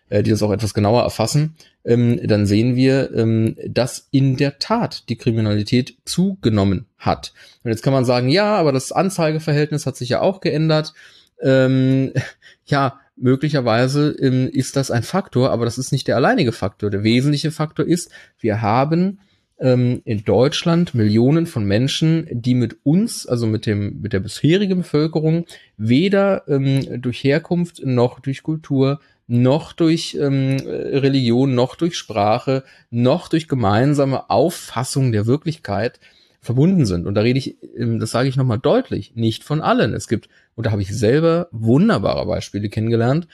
äh, 0.09 0.23
die 0.23 0.31
das 0.31 0.43
auch 0.43 0.53
etwas 0.53 0.75
genauer 0.75 1.03
erfassen, 1.03 1.55
ähm, 1.85 2.21
dann 2.27 2.47
sehen 2.47 2.77
wir, 2.77 3.15
ähm, 3.15 3.57
dass 3.67 4.09
in 4.11 4.37
der 4.37 4.59
Tat 4.59 5.09
die 5.09 5.17
Kriminalität 5.17 5.97
zugenommen 6.05 6.87
hat. 6.99 7.33
Und 7.65 7.71
jetzt 7.71 7.83
kann 7.83 7.93
man 7.93 8.05
sagen, 8.05 8.29
ja, 8.29 8.57
aber 8.57 8.73
das 8.73 8.93
Anzeigeverhältnis 8.93 9.87
hat 9.87 9.97
sich 9.97 10.11
ja 10.11 10.21
auch 10.21 10.41
geändert. 10.41 10.95
Ähm, 11.43 12.13
ja, 12.67 13.01
möglicherweise 13.17 14.11
ähm, 14.21 14.49
ist 14.53 14.77
das 14.77 14.91
ein 14.91 15.03
Faktor, 15.03 15.51
aber 15.51 15.65
das 15.65 15.79
ist 15.79 15.93
nicht 15.93 16.09
der 16.09 16.17
alleinige 16.17 16.53
Faktor. 16.53 16.91
Der 16.91 17.03
wesentliche 17.03 17.51
Faktor 17.51 17.87
ist, 17.87 18.11
wir 18.39 18.63
haben 18.63 19.19
ähm, 19.59 20.03
in 20.05 20.25
Deutschland 20.25 20.95
Millionen 20.95 21.47
von 21.47 21.65
Menschen, 21.65 22.27
die 22.31 22.55
mit 22.55 22.79
uns, 22.85 23.27
also 23.27 23.47
mit 23.47 23.67
dem 23.67 24.01
mit 24.01 24.13
der 24.13 24.21
bisherigen 24.21 24.79
Bevölkerung, 24.79 25.47
weder 25.77 26.47
ähm, 26.49 27.03
durch 27.03 27.25
Herkunft 27.25 27.85
noch 27.85 28.21
durch 28.21 28.43
Kultur 28.43 29.01
noch 29.29 29.73
durch 29.73 30.17
ähm, 30.21 30.57
Religion, 30.67 31.55
noch 31.55 31.77
durch 31.77 31.97
Sprache, 31.97 32.65
noch 32.91 33.29
durch 33.29 33.47
gemeinsame 33.47 34.31
Auffassung 34.31 35.13
der 35.13 35.27
Wirklichkeit 35.27 36.01
verbunden 36.41 36.87
sind. 36.87 37.07
Und 37.07 37.15
da 37.15 37.21
rede 37.21 37.39
ich, 37.39 37.57
ähm, 37.77 38.01
das 38.01 38.11
sage 38.11 38.29
ich 38.29 38.37
nochmal 38.37 38.59
deutlich, 38.59 39.15
nicht 39.15 39.45
von 39.45 39.61
allen. 39.61 39.93
Es 39.93 40.09
gibt, 40.09 40.29
und 40.55 40.67
da 40.67 40.71
habe 40.71 40.83
ich 40.83 40.97
selber 40.97 41.49
wunderbare 41.53 42.27
Beispiele 42.27 42.71
kennengelernt, 42.71 43.29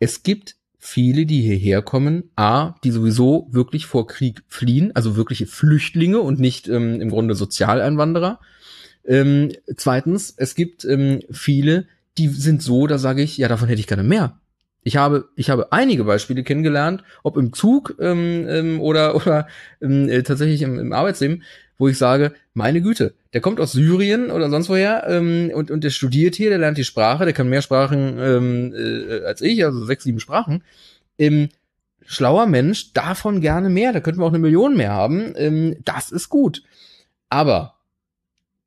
es 0.00 0.24
gibt 0.24 0.56
viele, 0.78 1.26
die 1.26 1.42
hierher 1.42 1.82
kommen, 1.82 2.30
a, 2.34 2.74
die 2.82 2.90
sowieso 2.90 3.46
wirklich 3.52 3.86
vor 3.86 4.08
Krieg 4.08 4.42
fliehen, 4.48 4.90
also 4.96 5.14
wirkliche 5.14 5.46
Flüchtlinge 5.46 6.20
und 6.20 6.40
nicht 6.40 6.68
ähm, 6.68 7.00
im 7.00 7.10
Grunde 7.10 7.34
Sozialeinwanderer. 7.34 8.40
Ähm, 9.04 9.52
zweitens, 9.76 10.34
es 10.36 10.54
gibt 10.54 10.84
ähm, 10.84 11.20
viele, 11.30 11.86
die 12.18 12.28
sind 12.28 12.62
so, 12.62 12.86
da 12.86 12.98
sage 12.98 13.22
ich, 13.22 13.38
ja, 13.38 13.46
davon 13.46 13.68
hätte 13.68 13.80
ich 13.80 13.86
gerne 13.86 14.02
mehr. 14.02 14.40
Ich 14.82 14.96
habe, 14.96 15.28
ich 15.36 15.50
habe 15.50 15.72
einige 15.72 16.04
Beispiele 16.04 16.42
kennengelernt, 16.42 17.04
ob 17.22 17.36
im 17.36 17.52
Zug 17.52 17.96
ähm, 18.00 18.46
ähm, 18.48 18.80
oder, 18.80 19.14
oder 19.16 19.46
ähm, 19.80 20.08
äh, 20.08 20.22
tatsächlich 20.22 20.62
im, 20.62 20.78
im 20.78 20.92
Arbeitsleben, 20.92 21.42
wo 21.78 21.88
ich 21.88 21.98
sage, 21.98 22.34
meine 22.52 22.82
Güte, 22.82 23.14
der 23.32 23.40
kommt 23.40 23.60
aus 23.60 23.72
Syrien 23.72 24.30
oder 24.30 24.50
sonst 24.50 24.68
woher 24.68 25.06
ähm, 25.08 25.50
und, 25.54 25.70
und 25.70 25.84
der 25.84 25.90
studiert 25.90 26.34
hier, 26.34 26.50
der 26.50 26.58
lernt 26.58 26.78
die 26.78 26.84
Sprache, 26.84 27.24
der 27.24 27.32
kann 27.32 27.48
mehr 27.48 27.62
Sprachen 27.62 28.18
ähm, 28.18 28.74
äh, 28.74 29.24
als 29.24 29.40
ich, 29.40 29.64
also 29.64 29.84
sechs, 29.84 30.04
sieben 30.04 30.20
Sprachen. 30.20 30.62
Ähm, 31.18 31.48
schlauer 32.04 32.46
Mensch, 32.46 32.92
davon 32.92 33.40
gerne 33.40 33.70
mehr, 33.70 33.92
da 33.92 34.00
könnten 34.00 34.20
wir 34.20 34.26
auch 34.26 34.30
eine 34.30 34.38
Million 34.38 34.76
mehr 34.76 34.92
haben. 34.92 35.32
Ähm, 35.36 35.76
das 35.84 36.10
ist 36.10 36.28
gut. 36.28 36.62
Aber 37.28 37.76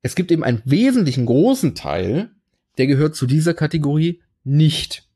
es 0.02 0.16
gibt 0.16 0.32
eben 0.32 0.44
einen 0.44 0.62
wesentlichen 0.66 1.26
großen 1.26 1.76
Teil, 1.76 2.30
der 2.78 2.88
gehört 2.88 3.16
zu 3.16 3.26
dieser 3.26 3.54
Kategorie 3.54 4.22
nicht. 4.44 5.08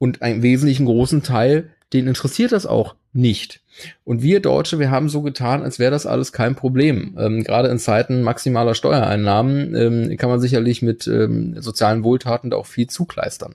Und 0.00 0.22
einen 0.22 0.42
wesentlichen 0.42 0.86
großen 0.86 1.22
Teil, 1.22 1.68
den 1.92 2.08
interessiert 2.08 2.52
das 2.52 2.64
auch 2.64 2.94
nicht. 3.12 3.60
Und 4.02 4.22
wir 4.22 4.40
Deutsche, 4.40 4.78
wir 4.78 4.90
haben 4.90 5.10
so 5.10 5.20
getan, 5.20 5.62
als 5.62 5.78
wäre 5.78 5.90
das 5.90 6.06
alles 6.06 6.32
kein 6.32 6.54
Problem. 6.54 7.16
Ähm, 7.18 7.44
gerade 7.44 7.68
in 7.68 7.78
Zeiten 7.78 8.22
maximaler 8.22 8.74
Steuereinnahmen 8.74 9.74
ähm, 9.74 10.16
kann 10.16 10.30
man 10.30 10.40
sicherlich 10.40 10.80
mit 10.80 11.06
ähm, 11.06 11.60
sozialen 11.60 12.02
Wohltaten 12.02 12.48
da 12.50 12.56
auch 12.56 12.66
viel 12.66 12.86
zukleistern. 12.86 13.54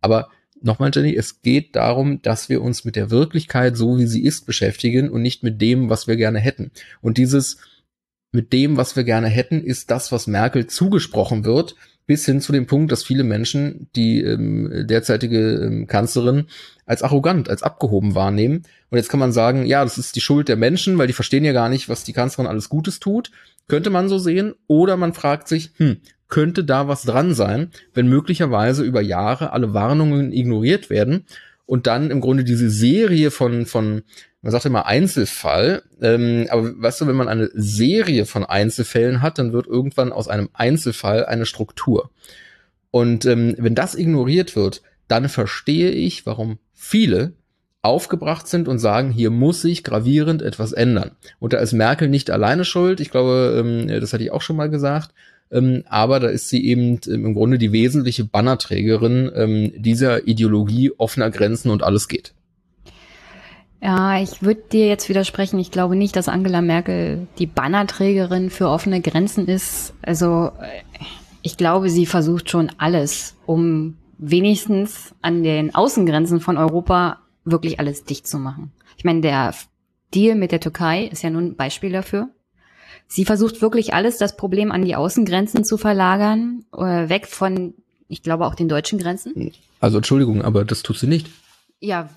Aber 0.00 0.28
nochmal, 0.60 0.90
Jenny, 0.92 1.14
es 1.14 1.40
geht 1.40 1.76
darum, 1.76 2.20
dass 2.20 2.48
wir 2.48 2.62
uns 2.62 2.84
mit 2.84 2.96
der 2.96 3.10
Wirklichkeit, 3.10 3.76
so 3.76 3.96
wie 3.96 4.06
sie 4.06 4.24
ist, 4.24 4.44
beschäftigen 4.44 5.08
und 5.08 5.22
nicht 5.22 5.44
mit 5.44 5.60
dem, 5.60 5.88
was 5.88 6.08
wir 6.08 6.16
gerne 6.16 6.40
hätten. 6.40 6.72
Und 7.00 7.16
dieses 7.16 7.58
mit 8.32 8.52
dem, 8.52 8.76
was 8.76 8.96
wir 8.96 9.04
gerne 9.04 9.28
hätten, 9.28 9.62
ist 9.62 9.90
das, 9.92 10.10
was 10.10 10.26
Merkel 10.26 10.66
zugesprochen 10.66 11.44
wird, 11.44 11.76
bis 12.06 12.24
hin 12.24 12.40
zu 12.40 12.52
dem 12.52 12.66
Punkt, 12.66 12.92
dass 12.92 13.02
viele 13.02 13.24
Menschen 13.24 13.88
die 13.96 14.22
ähm, 14.22 14.86
derzeitige 14.86 15.54
ähm, 15.54 15.86
Kanzlerin 15.86 16.46
als 16.84 17.02
arrogant, 17.02 17.48
als 17.50 17.62
abgehoben 17.62 18.14
wahrnehmen. 18.14 18.62
Und 18.90 18.98
jetzt 18.98 19.08
kann 19.08 19.20
man 19.20 19.32
sagen, 19.32 19.66
ja, 19.66 19.82
das 19.82 19.98
ist 19.98 20.14
die 20.14 20.20
Schuld 20.20 20.48
der 20.48 20.56
Menschen, 20.56 20.98
weil 20.98 21.08
die 21.08 21.12
verstehen 21.12 21.44
ja 21.44 21.52
gar 21.52 21.68
nicht, 21.68 21.88
was 21.88 22.04
die 22.04 22.12
Kanzlerin 22.12 22.48
alles 22.48 22.68
Gutes 22.68 23.00
tut. 23.00 23.32
Könnte 23.68 23.90
man 23.90 24.08
so 24.08 24.18
sehen. 24.18 24.54
Oder 24.68 24.96
man 24.96 25.12
fragt 25.12 25.48
sich, 25.48 25.72
hm, 25.76 25.96
könnte 26.28 26.64
da 26.64 26.88
was 26.88 27.02
dran 27.02 27.34
sein, 27.34 27.70
wenn 27.94 28.08
möglicherweise 28.08 28.84
über 28.84 29.00
Jahre 29.00 29.52
alle 29.52 29.74
Warnungen 29.74 30.32
ignoriert 30.32 30.90
werden 30.90 31.24
und 31.66 31.86
dann 31.86 32.10
im 32.10 32.20
Grunde 32.20 32.44
diese 32.44 32.70
Serie 32.70 33.30
von, 33.30 33.66
von 33.66 34.02
man 34.40 34.52
sagt 34.52 34.64
immer 34.64 34.86
Einzelfall, 34.86 35.82
ähm, 36.00 36.46
aber 36.50 36.80
weißt 36.80 37.00
du, 37.00 37.06
wenn 37.08 37.16
man 37.16 37.28
eine 37.28 37.50
Serie 37.52 38.24
von 38.26 38.44
Einzelfällen 38.44 39.20
hat, 39.20 39.38
dann 39.38 39.52
wird 39.52 39.66
irgendwann 39.66 40.12
aus 40.12 40.28
einem 40.28 40.48
Einzelfall 40.52 41.26
eine 41.26 41.46
Struktur. 41.46 42.10
Und 42.92 43.26
ähm, 43.26 43.56
wenn 43.58 43.74
das 43.74 43.96
ignoriert 43.96 44.54
wird, 44.54 44.82
dann 45.08 45.28
verstehe 45.28 45.90
ich, 45.90 46.26
warum 46.26 46.58
viele 46.72 47.34
aufgebracht 47.82 48.48
sind 48.48 48.68
und 48.68 48.78
sagen, 48.78 49.10
hier 49.10 49.30
muss 49.30 49.62
sich 49.62 49.84
gravierend 49.84 50.42
etwas 50.42 50.72
ändern. 50.72 51.12
Und 51.38 51.52
da 51.52 51.58
ist 51.58 51.72
Merkel 51.72 52.08
nicht 52.08 52.30
alleine 52.30 52.64
schuld. 52.64 53.00
Ich 53.00 53.10
glaube, 53.10 53.56
ähm, 53.58 53.88
das 54.00 54.12
hatte 54.12 54.24
ich 54.24 54.32
auch 54.32 54.42
schon 54.42 54.56
mal 54.56 54.70
gesagt. 54.70 55.12
Ähm, 55.50 55.84
aber 55.88 56.20
da 56.20 56.28
ist 56.28 56.48
sie 56.48 56.64
eben 56.66 57.00
ähm, 57.06 57.26
im 57.26 57.34
Grunde 57.34 57.58
die 57.58 57.72
wesentliche 57.72 58.24
Bannerträgerin 58.24 59.30
ähm, 59.34 59.72
dieser 59.76 60.26
Ideologie 60.26 60.92
offener 60.96 61.30
Grenzen 61.30 61.70
und 61.70 61.82
alles 61.82 62.08
geht. 62.08 62.34
Ja, 63.80 64.20
ich 64.20 64.42
würde 64.42 64.62
dir 64.72 64.88
jetzt 64.88 65.08
widersprechen. 65.08 65.60
Ich 65.60 65.70
glaube 65.70 65.96
nicht, 65.96 66.16
dass 66.16 66.28
Angela 66.28 66.62
Merkel 66.62 67.28
die 67.38 67.46
Bannerträgerin 67.46 68.50
für 68.50 68.68
offene 68.68 69.00
Grenzen 69.00 69.46
ist. 69.46 69.92
Also 70.02 70.50
ich 71.42 71.56
glaube, 71.56 71.90
sie 71.90 72.06
versucht 72.06 72.50
schon 72.50 72.72
alles, 72.78 73.36
um 73.44 73.96
wenigstens 74.18 75.14
an 75.22 75.42
den 75.42 75.74
Außengrenzen 75.74 76.40
von 76.40 76.56
Europa 76.56 77.20
wirklich 77.44 77.78
alles 77.78 78.04
dicht 78.04 78.26
zu 78.26 78.38
machen. 78.38 78.72
Ich 78.96 79.04
meine, 79.04 79.20
der 79.20 79.54
Deal 80.14 80.34
mit 80.34 80.52
der 80.52 80.60
Türkei 80.60 81.04
ist 81.04 81.22
ja 81.22 81.30
nun 81.30 81.48
ein 81.48 81.56
Beispiel 81.56 81.92
dafür. 81.92 82.30
Sie 83.08 83.24
versucht 83.24 83.62
wirklich 83.62 83.94
alles, 83.94 84.18
das 84.18 84.36
Problem 84.36 84.72
an 84.72 84.84
die 84.84 84.96
Außengrenzen 84.96 85.64
zu 85.64 85.78
verlagern, 85.78 86.64
äh, 86.72 87.08
weg 87.08 87.26
von, 87.26 87.74
ich 88.08 88.22
glaube, 88.22 88.46
auch 88.46 88.54
den 88.54 88.68
deutschen 88.68 88.98
Grenzen. 88.98 89.52
Also 89.80 89.98
Entschuldigung, 89.98 90.42
aber 90.42 90.64
das 90.64 90.82
tut 90.82 90.98
sie 90.98 91.06
nicht. 91.06 91.28
Ja, 91.80 92.08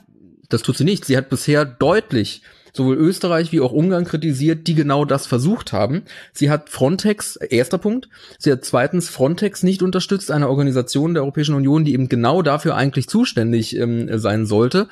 das 0.50 0.64
tut 0.64 0.78
sie 0.78 0.84
nicht. 0.84 1.06
Sie 1.06 1.16
hat 1.16 1.30
bisher 1.30 1.66
deutlich 1.66 2.42
sowohl 2.74 2.98
Österreich 2.98 3.52
wie 3.52 3.62
auch 3.62 3.72
Ungarn 3.72 4.06
kritisiert, 4.06 4.68
die 4.68 4.76
genau 4.76 5.06
das 5.06 5.28
versucht 5.28 5.74
haben. 5.74 6.04
Sie 6.34 6.50
hat 6.50 6.70
Frontex, 6.70 7.36
erster 7.36 7.78
Punkt, 7.78 8.10
sie 8.38 8.52
hat 8.52 8.64
zweitens 8.64 9.10
Frontex 9.10 9.64
nicht 9.64 9.82
unterstützt, 9.82 10.32
eine 10.32 10.50
Organisation 10.50 11.14
der 11.14 11.24
Europäischen 11.24 11.56
Union, 11.56 11.86
die 11.86 11.94
eben 11.94 12.10
genau 12.10 12.42
dafür 12.42 12.76
eigentlich 12.76 13.08
zuständig 13.08 13.76
ähm, 13.76 14.18
sein 14.20 14.46
sollte. 14.46 14.88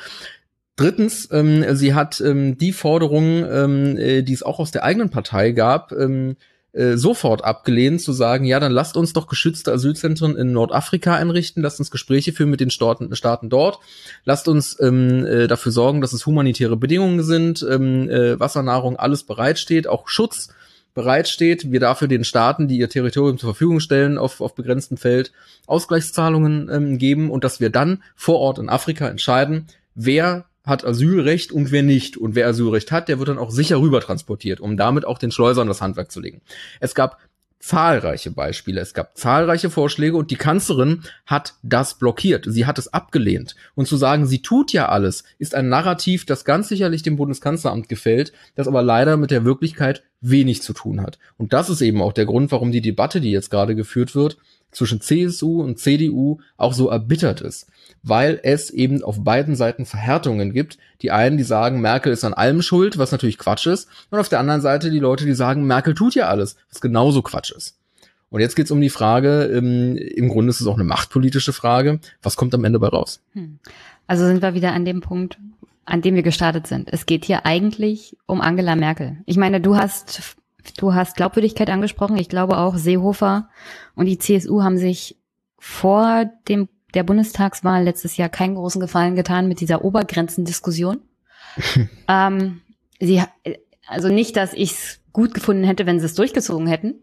Drittens, 0.78 1.28
ähm, 1.32 1.76
sie 1.76 1.96
hat 1.96 2.22
ähm, 2.22 2.58
die 2.58 2.72
Forderungen, 2.72 3.46
ähm, 3.52 3.98
äh, 3.98 4.22
die 4.22 4.34
es 4.34 4.44
auch 4.44 4.60
aus 4.60 4.72
der 4.72 4.84
eigenen 4.84 5.10
Partei 5.10 5.52
gab, 5.52 5.92
ähm, 5.92 6.38
äh, 6.72 6.98
sofort 6.98 7.44
abgelehnt, 7.44 8.00
zu 8.02 8.14
sagen, 8.14 8.46
ja, 8.46 8.60
dann 8.60 8.72
lasst 8.72 8.96
uns 8.96 9.12
doch 9.12 9.26
geschützte 9.26 9.72
Asylzentren 9.72 10.38
in 10.38 10.52
Nordafrika 10.52 11.16
einrichten, 11.16 11.64
lasst 11.64 11.80
uns 11.80 11.90
Gespräche 11.90 12.32
führen 12.32 12.52
mit 12.52 12.60
den 12.60 12.70
Staaten, 12.70 13.16
Staaten 13.16 13.50
dort, 13.50 13.80
lasst 14.24 14.48
uns 14.48 14.80
ähm, 14.80 15.26
äh, 15.26 15.48
dafür 15.48 15.72
sorgen, 15.72 16.00
dass 16.00 16.14
es 16.14 16.28
humanitäre 16.28 16.78
Bedingungen 16.78 17.24
sind, 17.24 17.66
ähm, 17.68 18.08
äh, 18.12 18.40
Wasser, 18.40 18.62
Nahrung, 18.62 18.98
alles 18.98 19.24
bereitsteht, 19.24 19.88
auch 19.88 20.08
Schutz 20.08 20.50
bereitsteht, 20.94 21.72
wir 21.72 21.80
dafür 21.80 22.08
den 22.08 22.24
Staaten, 22.24 22.68
die 22.68 22.78
ihr 22.78 22.90
Territorium 22.90 23.40
zur 23.40 23.50
Verfügung 23.50 23.80
stellen, 23.80 24.20
auf, 24.20 24.42
auf 24.42 24.54
begrenztem 24.54 24.98
Feld 24.98 25.32
Ausgleichszahlungen 25.66 26.70
ähm, 26.72 26.98
geben 27.00 27.32
und 27.32 27.44
dass 27.44 27.60
wir 27.60 27.72
dann 27.72 28.04
vor 28.16 28.38
Ort 28.38 28.60
in 28.60 28.70
Afrika 28.70 29.08
entscheiden, 29.08 29.66
wer 29.96 30.46
hat 30.68 30.86
Asylrecht 30.86 31.52
und 31.52 31.72
wer 31.72 31.82
nicht. 31.82 32.18
Und 32.18 32.36
wer 32.36 32.48
Asylrecht 32.48 32.92
hat, 32.92 33.08
der 33.08 33.18
wird 33.18 33.30
dann 33.30 33.40
auch 33.40 33.52
sicher 33.52 33.82
rüber 33.82 34.02
transportiert, 34.02 34.60
um 34.60 34.78
damit 34.78 35.06
auch 35.06 35.18
den 35.18 35.32
Schleusern 35.32 35.68
das 35.68 35.82
Handwerk 35.82 36.12
zu 36.12 36.20
legen. 36.20 36.42
Es 36.80 36.94
gab 36.94 37.18
zahlreiche 37.60 38.32
Beispiele, 38.32 38.80
es 38.80 38.94
gab 38.94 39.18
zahlreiche 39.18 39.70
Vorschläge 39.70 40.16
und 40.16 40.30
die 40.30 40.36
Kanzlerin 40.36 41.04
hat 41.26 41.56
das 41.64 41.96
blockiert. 41.96 42.46
Sie 42.48 42.66
hat 42.66 42.78
es 42.78 42.94
abgelehnt. 42.94 43.56
Und 43.76 43.88
zu 43.88 43.98
sagen, 43.98 44.28
sie 44.28 44.42
tut 44.42 44.74
ja 44.74 44.90
alles, 44.90 45.24
ist 45.40 45.56
ein 45.56 45.70
Narrativ, 45.70 46.26
das 46.26 46.46
ganz 46.46 46.70
sicherlich 46.70 47.02
dem 47.02 47.16
Bundeskanzleramt 47.16 47.90
gefällt, 47.90 48.32
das 48.56 48.68
aber 48.68 48.84
leider 48.84 49.18
mit 49.18 49.32
der 49.32 49.44
Wirklichkeit 49.44 50.04
wenig 50.22 50.62
zu 50.62 50.74
tun 50.74 51.02
hat. 51.02 51.18
Und 51.38 51.54
das 51.54 51.70
ist 51.70 51.82
eben 51.82 52.02
auch 52.02 52.14
der 52.14 52.26
Grund, 52.26 52.52
warum 52.52 52.72
die 52.72 52.82
Debatte, 52.82 53.22
die 53.22 53.32
jetzt 53.32 53.50
gerade 53.50 53.76
geführt 53.76 54.16
wird, 54.16 54.38
zwischen 54.78 55.02
CSU 55.02 55.62
und 55.62 55.80
CDU 55.80 56.40
auch 56.56 56.74
so 56.74 56.90
erbittert 56.90 57.42
ist 57.42 57.68
weil 58.04 58.40
es 58.44 58.70
eben 58.70 59.04
auf 59.04 59.24
beiden 59.24 59.56
Seiten 59.56 59.86
Verhärtungen 59.86 60.54
gibt. 60.54 60.78
Die 61.02 61.12
einen, 61.12 61.38
die 61.38 61.44
sagen, 61.44 61.82
Merkel 61.82 62.12
ist 62.12 62.24
an 62.24 62.34
allem 62.34 62.62
schuld, 62.62 62.98
was 62.98 63.12
natürlich 63.12 63.38
Quatsch 63.38 63.68
ist, 63.68 63.90
und 64.10 64.20
auf 64.20 64.30
der 64.30 64.40
anderen 64.40 64.62
Seite 64.62 64.90
die 64.90 65.00
Leute, 65.00 65.26
die 65.26 65.34
sagen, 65.34 65.66
Merkel 65.66 65.94
tut 65.94 66.16
ja 66.16 66.28
alles, 66.28 66.56
was 66.72 66.82
genauso 66.82 67.22
Quatsch 67.22 67.52
ist. 67.52 67.78
Und 68.30 68.42
jetzt 68.42 68.56
geht's 68.56 68.72
um 68.72 68.82
die 68.82 68.90
Frage, 68.90 69.44
im, 69.44 69.96
im 69.96 70.28
Grunde 70.28 70.50
ist 70.50 70.60
es 70.60 70.68
auch 70.68 70.76
eine 70.76 70.84
machtpolitische 70.84 71.54
Frage, 71.54 72.00
was 72.22 72.36
kommt 72.36 72.54
am 72.54 72.66
Ende 72.66 72.80
bei 72.80 72.88
raus? 72.88 73.22
Hm. 73.34 73.60
Also 74.06 74.26
sind 74.26 74.42
wir 74.42 74.54
wieder 74.54 74.74
an 74.74 74.86
dem 74.86 75.02
Punkt, 75.02 75.38
an 75.86 76.02
dem 76.02 76.16
wir 76.16 76.24
gestartet 76.24 76.68
sind. 76.68 76.90
Es 76.92 77.06
geht 77.06 77.26
hier 77.26 77.46
eigentlich 77.46 78.18
um 78.26 78.42
Angela 78.42 78.76
Merkel. 78.76 79.18
Ich 79.26 79.38
meine, 79.38 79.62
du 79.62 79.78
hast, 79.78 80.37
du 80.78 80.94
hast 80.94 81.16
Glaubwürdigkeit 81.16 81.70
angesprochen. 81.70 82.18
Ich 82.18 82.30
glaube 82.30 82.58
auch 82.58 82.76
Seehofer 82.76 83.50
und 83.96 84.06
die 84.06 84.20
CSU 84.20 84.64
haben 84.64 84.78
sich 84.78 85.18
vor 85.60 86.26
dem, 86.48 86.70
der 86.94 87.04
Bundestagswahl 87.04 87.84
letztes 87.84 88.18
Jahr 88.18 88.30
keinen 88.30 88.56
großen 88.56 88.82
Gefallen 88.82 89.16
getan 89.16 89.48
mit 89.48 89.60
dieser 89.60 89.84
Obergrenzendiskussion. 89.84 91.02
ähm, 92.08 92.62
sie, 93.00 93.24
also 93.88 94.10
nicht, 94.10 94.36
dass 94.36 94.54
ich 94.54 94.72
es 94.72 95.00
gut 95.14 95.34
gefunden 95.34 95.64
hätte, 95.64 95.86
wenn 95.86 96.00
sie 96.00 96.06
es 96.06 96.16
durchgezogen 96.16 96.68
hätten, 96.68 96.96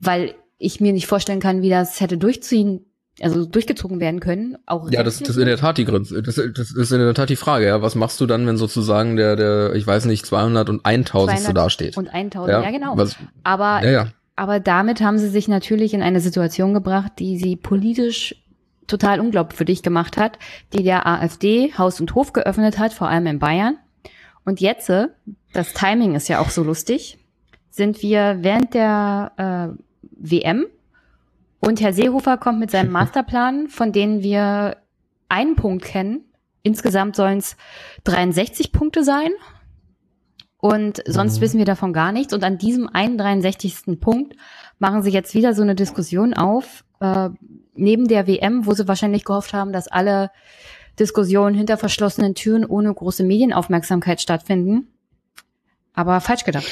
weil 0.00 0.34
ich 0.58 0.80
mir 0.80 0.92
nicht 0.92 1.06
vorstellen 1.06 1.40
kann, 1.40 1.62
wie 1.62 1.70
das 1.70 2.00
hätte 2.00 2.18
durchziehen 2.18 2.86
also 3.22 3.44
durchgezogen 3.44 4.00
werden 4.00 4.20
können. 4.20 4.56
Auch 4.66 4.90
ja, 4.90 5.02
das, 5.02 5.18
das 5.18 5.30
ist 5.30 5.36
in 5.36 5.46
der 5.46 5.56
Tat 5.56 5.78
die 5.78 5.84
Grenze. 5.84 6.22
Das, 6.22 6.34
das 6.34 6.70
ist 6.72 6.92
in 6.92 6.98
der 6.98 7.14
Tat 7.14 7.28
die 7.28 7.36
Frage. 7.36 7.66
Ja, 7.66 7.82
was 7.82 7.94
machst 7.94 8.20
du 8.20 8.26
dann, 8.26 8.46
wenn 8.46 8.56
sozusagen 8.56 9.16
der, 9.16 9.36
der, 9.36 9.74
ich 9.74 9.86
weiß 9.86 10.06
nicht, 10.06 10.26
200 10.26 10.68
und 10.68 10.84
1000 10.84 11.56
da 11.56 11.70
steht? 11.70 11.96
Und 11.96 12.08
1000, 12.12 12.52
ja, 12.52 12.62
ja 12.62 12.70
genau. 12.70 12.96
Was, 12.96 13.16
aber, 13.44 13.84
ja, 13.84 13.90
ja. 13.90 14.06
aber 14.36 14.60
damit 14.60 15.00
haben 15.00 15.18
sie 15.18 15.28
sich 15.28 15.48
natürlich 15.48 15.94
in 15.94 16.02
eine 16.02 16.20
Situation 16.20 16.74
gebracht, 16.74 17.12
die 17.18 17.38
sie 17.38 17.56
politisch 17.56 18.34
total 18.88 19.20
unglaubwürdig 19.20 19.82
gemacht 19.82 20.16
hat, 20.16 20.38
die 20.72 20.82
der 20.82 21.06
AfD 21.06 21.72
Haus 21.78 22.00
und 22.00 22.14
Hof 22.14 22.32
geöffnet 22.32 22.78
hat, 22.78 22.92
vor 22.92 23.08
allem 23.08 23.26
in 23.26 23.38
Bayern. 23.38 23.76
Und 24.44 24.60
jetzt, 24.60 24.90
das 25.52 25.72
Timing 25.72 26.16
ist 26.16 26.28
ja 26.28 26.40
auch 26.40 26.50
so 26.50 26.64
lustig, 26.64 27.18
sind 27.70 28.02
wir 28.02 28.38
während 28.40 28.74
der 28.74 29.32
äh, 29.36 29.82
WM 30.10 30.66
und 31.64 31.80
Herr 31.80 31.92
Seehofer 31.92 32.38
kommt 32.38 32.58
mit 32.58 32.72
seinem 32.72 32.90
Masterplan, 32.90 33.68
von 33.68 33.92
denen 33.92 34.22
wir 34.22 34.78
einen 35.28 35.54
Punkt 35.54 35.84
kennen. 35.84 36.24
Insgesamt 36.62 37.14
sollen 37.14 37.38
es 37.38 37.56
63 38.04 38.72
Punkte 38.72 39.04
sein. 39.04 39.30
Und 40.58 41.02
sonst 41.06 41.38
mhm. 41.38 41.40
wissen 41.42 41.58
wir 41.58 41.64
davon 41.64 41.92
gar 41.92 42.10
nichts. 42.10 42.32
Und 42.32 42.42
an 42.42 42.58
diesem 42.58 42.88
61. 42.92 44.00
Punkt 44.00 44.34
machen 44.80 45.02
sie 45.02 45.10
jetzt 45.10 45.34
wieder 45.34 45.54
so 45.54 45.62
eine 45.62 45.76
Diskussion 45.76 46.34
auf, 46.34 46.84
äh, 47.00 47.30
neben 47.74 48.08
der 48.08 48.26
WM, 48.26 48.66
wo 48.66 48.72
sie 48.74 48.88
wahrscheinlich 48.88 49.24
gehofft 49.24 49.54
haben, 49.54 49.72
dass 49.72 49.86
alle 49.86 50.30
Diskussionen 50.98 51.54
hinter 51.54 51.78
verschlossenen 51.78 52.34
Türen 52.34 52.64
ohne 52.64 52.92
große 52.92 53.22
Medienaufmerksamkeit 53.22 54.20
stattfinden. 54.20 54.88
Aber 55.94 56.20
falsch 56.20 56.44
gedacht. 56.44 56.66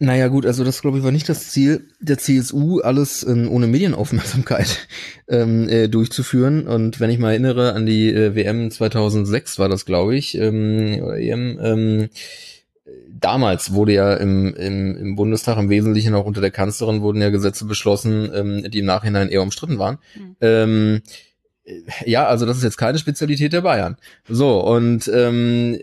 Naja 0.00 0.28
gut, 0.28 0.46
also 0.46 0.62
das 0.62 0.80
glaube 0.80 0.98
ich 0.98 1.04
war 1.04 1.10
nicht 1.10 1.28
das 1.28 1.50
Ziel 1.50 1.88
der 1.98 2.18
CSU, 2.18 2.80
alles 2.80 3.24
ähm, 3.24 3.50
ohne 3.50 3.66
Medienaufmerksamkeit 3.66 4.86
ähm, 5.28 5.68
äh, 5.68 5.88
durchzuführen. 5.88 6.68
Und 6.68 7.00
wenn 7.00 7.10
ich 7.10 7.18
mal 7.18 7.30
erinnere 7.30 7.72
an 7.72 7.84
die 7.84 8.12
äh, 8.12 8.36
WM 8.36 8.70
2006 8.70 9.58
war 9.58 9.68
das, 9.68 9.86
glaube 9.86 10.14
ich, 10.14 10.36
ähm, 10.38 11.00
oder 11.02 11.18
EM, 11.18 11.58
ähm, 11.60 12.08
damals 13.08 13.72
wurde 13.72 13.92
ja 13.92 14.14
im, 14.14 14.54
im, 14.54 14.96
im 14.96 15.16
Bundestag 15.16 15.58
im 15.58 15.68
Wesentlichen 15.68 16.14
auch 16.14 16.26
unter 16.26 16.40
der 16.40 16.52
Kanzlerin 16.52 17.02
wurden 17.02 17.20
ja 17.20 17.30
Gesetze 17.30 17.64
beschlossen, 17.64 18.30
ähm, 18.32 18.70
die 18.70 18.78
im 18.78 18.86
Nachhinein 18.86 19.28
eher 19.28 19.42
umstritten 19.42 19.80
waren. 19.80 19.98
Mhm. 20.14 20.36
Ähm, 20.40 21.02
ja, 22.06 22.26
also 22.26 22.46
das 22.46 22.56
ist 22.56 22.62
jetzt 22.62 22.78
keine 22.78 22.98
Spezialität 22.98 23.52
der 23.52 23.62
Bayern. 23.62 23.96
So, 24.28 24.60
und 24.60 25.10
ähm, 25.12 25.80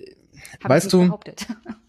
weißt 0.62 0.94
du, 0.94 1.06
behauptet. 1.06 1.48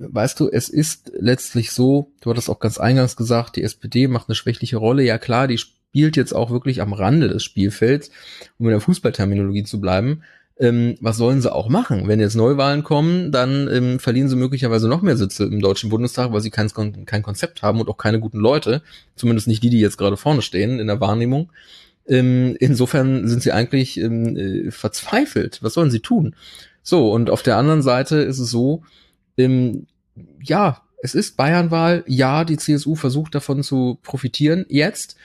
weißt 0.00 0.40
du, 0.40 0.48
es 0.48 0.68
ist 0.68 1.12
letztlich 1.18 1.72
so, 1.72 2.10
du 2.20 2.30
hattest 2.30 2.48
auch 2.48 2.58
ganz 2.58 2.78
eingangs 2.78 3.16
gesagt, 3.16 3.56
die 3.56 3.62
SPD 3.62 4.08
macht 4.08 4.28
eine 4.28 4.34
schwächliche 4.34 4.78
Rolle. 4.78 5.02
Ja 5.02 5.18
klar, 5.18 5.46
die 5.46 5.58
spielt 5.58 6.16
jetzt 6.16 6.34
auch 6.34 6.50
wirklich 6.50 6.80
am 6.80 6.92
Rande 6.92 7.28
des 7.28 7.44
Spielfelds, 7.44 8.10
um 8.58 8.66
in 8.66 8.72
der 8.72 8.80
Fußballterminologie 8.80 9.64
zu 9.64 9.80
bleiben. 9.80 10.22
Ähm, 10.58 10.96
was 11.00 11.16
sollen 11.16 11.40
sie 11.40 11.52
auch 11.52 11.68
machen? 11.68 12.06
Wenn 12.06 12.20
jetzt 12.20 12.34
Neuwahlen 12.34 12.84
kommen, 12.84 13.32
dann 13.32 13.68
ähm, 13.68 13.98
verlieren 13.98 14.28
sie 14.28 14.36
möglicherweise 14.36 14.88
noch 14.88 15.00
mehr 15.00 15.16
Sitze 15.16 15.44
im 15.44 15.60
Deutschen 15.60 15.88
Bundestag, 15.88 16.32
weil 16.32 16.42
sie 16.42 16.50
kein, 16.50 16.70
kein 17.06 17.22
Konzept 17.22 17.62
haben 17.62 17.80
und 17.80 17.88
auch 17.88 17.96
keine 17.96 18.20
guten 18.20 18.38
Leute. 18.38 18.82
Zumindest 19.16 19.48
nicht 19.48 19.62
die, 19.62 19.70
die 19.70 19.80
jetzt 19.80 19.96
gerade 19.96 20.18
vorne 20.18 20.42
stehen 20.42 20.78
in 20.78 20.86
der 20.86 21.00
Wahrnehmung. 21.00 21.50
Ähm, 22.06 22.56
insofern 22.60 23.26
sind 23.26 23.42
sie 23.42 23.52
eigentlich 23.52 23.98
ähm, 23.98 24.36
äh, 24.36 24.70
verzweifelt. 24.70 25.62
Was 25.62 25.74
sollen 25.74 25.90
sie 25.90 26.00
tun? 26.00 26.34
So, 26.82 27.10
und 27.10 27.30
auf 27.30 27.42
der 27.42 27.56
anderen 27.56 27.82
Seite 27.82 28.16
ist 28.16 28.38
es 28.38 28.50
so, 28.50 28.82
ähm, 29.38 29.86
ja, 30.42 30.82
es 31.02 31.14
ist 31.14 31.36
Bayernwahl, 31.36 32.04
ja, 32.06 32.44
die 32.44 32.58
CSU 32.58 32.94
versucht 32.94 33.34
davon 33.34 33.62
zu 33.62 33.98
profitieren 34.02 34.66
jetzt. 34.68 35.16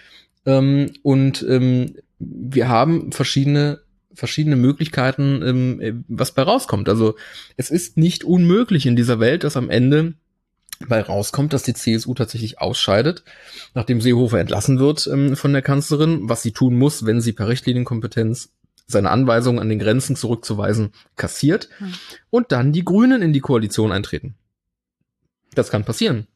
Ähm, 0.46 0.91
und 1.04 1.46
ähm, 1.48 1.96
wir 2.20 2.70
haben 2.70 3.12
verschiedene 3.12 3.82
verschiedene 4.14 4.56
Möglichkeiten, 4.56 5.41
ähm, 5.43 5.82
äh, 5.82 5.93
was 6.08 6.32
bei 6.32 6.41
rauskommt. 6.41 6.89
Also 6.89 7.16
es 7.58 7.70
ist 7.70 7.98
nicht 7.98 8.24
unmöglich 8.24 8.86
in 8.86 8.96
dieser 8.96 9.20
Welt, 9.20 9.43
dass 9.43 9.58
am 9.58 9.70
Ende 9.70 10.14
bei 10.88 11.02
rauskommt, 11.02 11.54
dass 11.54 11.64
die 11.64 11.74
CSU 11.74 12.14
tatsächlich 12.14 12.60
ausscheidet, 12.60 13.24
nachdem 13.74 14.02
Seehofer 14.02 14.39
entlassen 14.39 14.80
wird 14.80 15.08
ähm, 15.12 15.36
von 15.36 15.54
der 15.54 15.62
Kanzlerin, 15.62 16.30
was 16.30 16.41
sie 16.41 16.52
tun 16.52 16.78
muss, 16.78 17.06
wenn 17.06 17.22
sie 17.22 17.34
per 17.34 17.48
Richtlinienkompetenz 17.48 18.50
seine 18.88 19.10
Anweisungen 19.10 19.60
an 19.60 19.70
den 19.70 19.80
Grenzen 19.80 20.16
zurückzuweisen 20.16 20.91
kassiert 21.16 21.70
hm. 21.80 21.93
und 22.30 22.52
dann 22.52 22.72
die 22.72 22.86
Grünen 22.86 23.22
in 23.22 23.34
die 23.34 23.39
Koalition 23.39 23.91
eintreten. 23.91 24.36
Das 25.56 25.70
kann 25.70 25.84
passieren. 25.84 26.28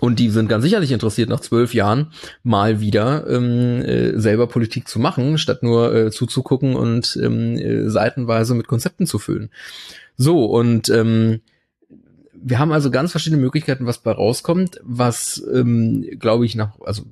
Und 0.00 0.18
die 0.18 0.28
sind 0.28 0.48
ganz 0.48 0.64
sicherlich 0.64 0.92
interessiert, 0.92 1.30
nach 1.30 1.40
zwölf 1.40 1.72
Jahren 1.72 2.12
mal 2.42 2.80
wieder 2.80 3.26
ähm, 3.28 3.80
äh, 3.82 4.18
selber 4.18 4.48
Politik 4.48 4.88
zu 4.88 4.98
machen, 4.98 5.38
statt 5.38 5.62
nur 5.62 5.94
äh, 5.94 6.10
zuzugucken 6.10 6.76
und 6.76 7.18
ähm, 7.22 7.56
äh, 7.56 7.88
seitenweise 7.88 8.54
mit 8.54 8.66
Konzepten 8.66 9.06
zu 9.06 9.18
füllen. 9.18 9.50
So, 10.16 10.44
und 10.44 10.90
ähm, 10.90 11.40
wir 12.34 12.58
haben 12.58 12.72
also 12.72 12.90
ganz 12.90 13.12
verschiedene 13.12 13.40
Möglichkeiten, 13.40 13.86
was 13.86 13.98
bei 13.98 14.12
rauskommt. 14.12 14.78
Was, 14.82 15.42
ähm, 15.52 16.06
glaube 16.18 16.44
ich, 16.44 16.54
nach, 16.54 16.78
also 16.84 17.04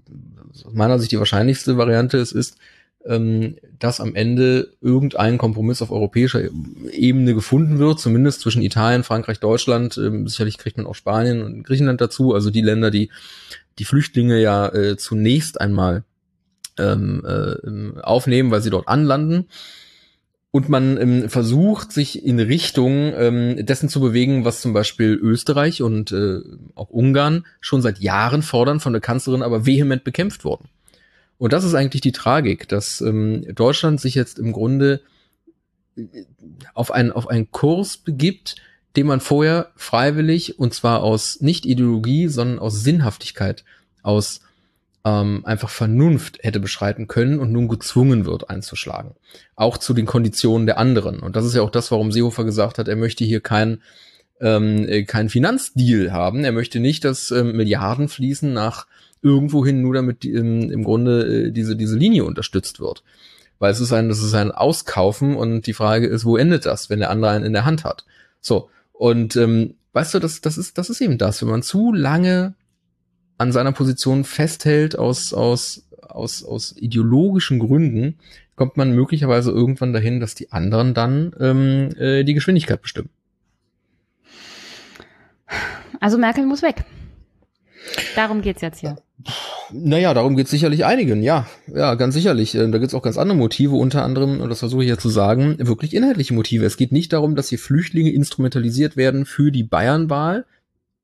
aus 0.53 0.75
meiner 0.75 0.99
Sicht 0.99 1.13
die 1.13 1.19
wahrscheinlichste 1.19 1.79
Variante 1.79 2.19
ist, 2.19 2.33
ist, 2.33 2.59
ähm, 3.07 3.57
dass 3.79 4.01
am 4.01 4.15
Ende 4.15 4.73
irgendein 4.81 5.39
Kompromiss 5.39 5.83
auf 5.83 5.91
europäischer 5.91 6.43
Ebene 6.91 7.35
gefunden 7.35 7.79
wird, 7.79 8.01
zumindest 8.01 8.41
zwischen 8.41 8.63
Italien, 8.63 9.03
Frankreich, 9.03 9.41
Deutschland. 9.41 9.99
Ähm, 9.99 10.29
sicherlich 10.29 10.59
kriegt 10.59 10.77
man 10.77 10.87
auch 10.87 10.95
Spanien 10.95 11.43
und 11.43 11.65
Griechenland 11.65 12.01
dazu, 12.01 12.35
also 12.35 12.51
die 12.51 12.61
Länder, 12.61 12.91
die 12.91 13.11
die 13.79 13.85
Flüchtlinge 13.85 14.41
ja 14.41 14.69
äh, 14.69 14.97
zunächst 14.97 15.61
einmal 15.61 16.05
ähm, 16.79 17.25
äh, 17.27 18.01
aufnehmen, 18.01 18.51
weil 18.51 18.63
sie 18.63 18.71
dort 18.71 18.89
anlanden. 18.89 19.49
Und 20.51 20.69
man 20.69 20.99
ähm, 20.99 21.31
versucht, 21.31 21.93
sich 21.93 22.27
in 22.27 22.39
Richtung 22.39 23.15
ähm, 23.17 23.65
dessen 23.65 23.89
zu 23.89 24.01
bewegen, 24.01 24.45
was 24.45 24.61
zum 24.61 24.75
Beispiel 24.75 25.15
Österreich 25.15 25.81
und 25.81 26.13
äh, 26.13 26.41
auch 26.75 26.91
Ungarn 26.91 27.47
schon 27.61 27.81
seit 27.81 28.01
Jahren 28.01 28.43
fordern, 28.43 28.79
von 28.79 28.93
der 28.93 29.01
Kanzlerin 29.01 29.43
aber 29.43 29.65
vehement 29.65 30.05
bekämpft 30.05 30.45
wurden. 30.45 30.69
Und 31.39 31.53
das 31.53 31.65
ist 31.65 31.75
eigentlich 31.75 32.03
die 32.03 32.13
Tragik, 32.13 32.69
dass 32.69 33.01
ähm, 33.01 33.45
Deutschland 33.55 34.01
sich 34.01 34.15
jetzt 34.15 34.39
im 34.39 34.53
Grunde 34.53 35.01
äh, 35.97 36.07
auf 36.75 36.91
einen, 36.93 37.13
auf 37.13 37.29
einen 37.29 37.51
Kurs 37.51 37.97
begibt, 37.97 38.57
den 38.97 39.07
man 39.07 39.21
vorher 39.21 39.71
freiwillig, 39.77 40.59
und 40.59 40.75
zwar 40.75 41.03
aus 41.03 41.41
nicht 41.41 41.67
Ideologie, 41.67 42.29
sondern 42.29 42.59
aus 42.59 42.83
Sinnhaftigkeit, 42.83 43.65
aus 44.03 44.41
ähm, 45.05 45.43
einfach 45.45 45.71
Vernunft 45.71 46.39
hätte 46.43 46.61
beschreiten 46.61 47.09
können 47.09 47.41
und 47.41 47.53
nun 47.53 47.69
gezwungen 47.69 48.25
wird 48.25 48.51
einzuschlagen. 48.51 49.15
Auch 49.57 49.79
zu 49.79 49.95
den 49.95 50.07
Konditionen 50.07 50.67
der 50.67 50.79
anderen. 50.79 51.21
Und 51.21 51.37
das 51.37 51.45
ist 51.45 51.55
ja 51.55 51.63
auch 51.63 51.71
das, 51.71 51.91
warum 51.91 52.13
Seehofer 52.13 52.45
gesagt 52.45 52.79
hat, 52.79 52.89
er 52.89 52.97
möchte 52.97 53.25
hier 53.25 53.43
ähm, 54.41 54.89
äh, 54.89 55.05
kein 55.05 55.29
Finanzdeal 55.29 56.13
haben. 56.13 56.45
Er 56.45 56.53
möchte 56.53 56.81
nicht, 56.81 57.05
dass 57.05 57.31
ähm, 57.31 57.57
Milliarden 57.57 58.09
fließen 58.09 58.53
nach 58.53 58.87
irgendwohin, 59.23 59.81
nur 59.81 59.95
damit 59.95 60.25
im, 60.25 60.71
im 60.71 60.85
Grunde 60.85 61.47
äh, 61.47 61.51
diese, 61.53 61.77
diese 61.77 61.97
Linie 61.97 62.25
unterstützt 62.25 62.81
wird. 62.81 63.03
Weil 63.59 63.73
es 63.73 63.81
ist 63.81 63.93
ein, 63.93 64.09
das 64.09 64.23
ist 64.23 64.35
ein 64.35 64.51
Auskaufen 64.51 65.37
und 65.37 65.67
die 65.67 65.73
Frage 65.73 66.07
ist, 66.07 66.25
wo 66.25 66.37
endet 66.37 66.67
das, 66.67 66.91
wenn 66.91 66.99
der 66.99 67.11
andere 67.11 67.31
einen 67.31 67.45
in 67.45 67.53
der 67.53 67.65
Hand 67.65 67.85
hat? 67.85 68.05
So. 68.41 68.69
Und 68.93 69.37
ähm, 69.37 69.75
weißt 69.93 70.15
du, 70.15 70.19
das, 70.19 70.41
das 70.41 70.59
ist, 70.59 70.79
das 70.79 70.91
ist 70.91 71.01
eben 71.01 71.19
das. 71.19 71.41
Wenn 71.43 71.49
man 71.49 71.63
zu 71.63 71.93
lange 71.93 72.55
an 73.39 73.53
seiner 73.53 73.73
Position 73.73 74.25
festhält 74.25 74.99
aus, 74.99 75.33
aus, 75.33 75.87
aus, 76.01 76.45
aus 76.45 76.75
ideologischen 76.77 77.61
Gründen, 77.61 78.19
kommt 78.57 78.77
man 78.77 78.93
möglicherweise 78.95 79.51
irgendwann 79.51 79.93
dahin, 79.93 80.21
dass 80.21 80.35
die 80.35 80.53
anderen 80.53 80.95
dann 80.95 81.35
ähm, 81.41 81.91
äh, 81.99 82.25
die 82.25 82.35
Geschwindigkeit 82.35 82.83
bestimmen. 82.83 83.11
Also 86.01 86.19
Merkel 86.19 86.47
muss 86.47 86.63
weg. 86.63 86.85
Darum 88.17 88.43
geht's 88.43 88.63
jetzt 88.63 88.81
hier. 88.81 88.97
Naja, 89.73 90.15
darum 90.15 90.37
geht's 90.37 90.51
sicherlich 90.51 90.85
einigen, 90.85 91.23
ja. 91.23 91.47
Ja, 91.73 91.95
ganz 91.95 92.15
sicherlich. 92.15 92.55
Äh, 92.55 92.71
da 92.71 92.79
gibt's 92.79 92.95
auch 92.95 93.03
ganz 93.03 93.19
andere 93.19 93.37
Motive, 93.37 93.75
unter 93.77 94.05
anderem, 94.05 94.41
und 94.41 94.49
das 94.49 94.61
versuche 94.61 94.83
ich 94.83 94.89
ja 94.89 94.99
zu 94.99 95.09
sagen, 95.09 95.57
wirklich 95.59 95.95
inhaltliche 95.95 96.35
Motive. 96.35 96.65
Es 96.65 96.77
geht 96.77 96.93
nicht 96.93 97.13
darum, 97.13 97.35
dass 97.35 97.49
hier 97.49 97.59
Flüchtlinge 97.59 98.11
instrumentalisiert 98.11 98.97
werden 98.97 99.25
für 99.25 99.51
die 99.51 99.65
Bayernwahl, 99.65 100.45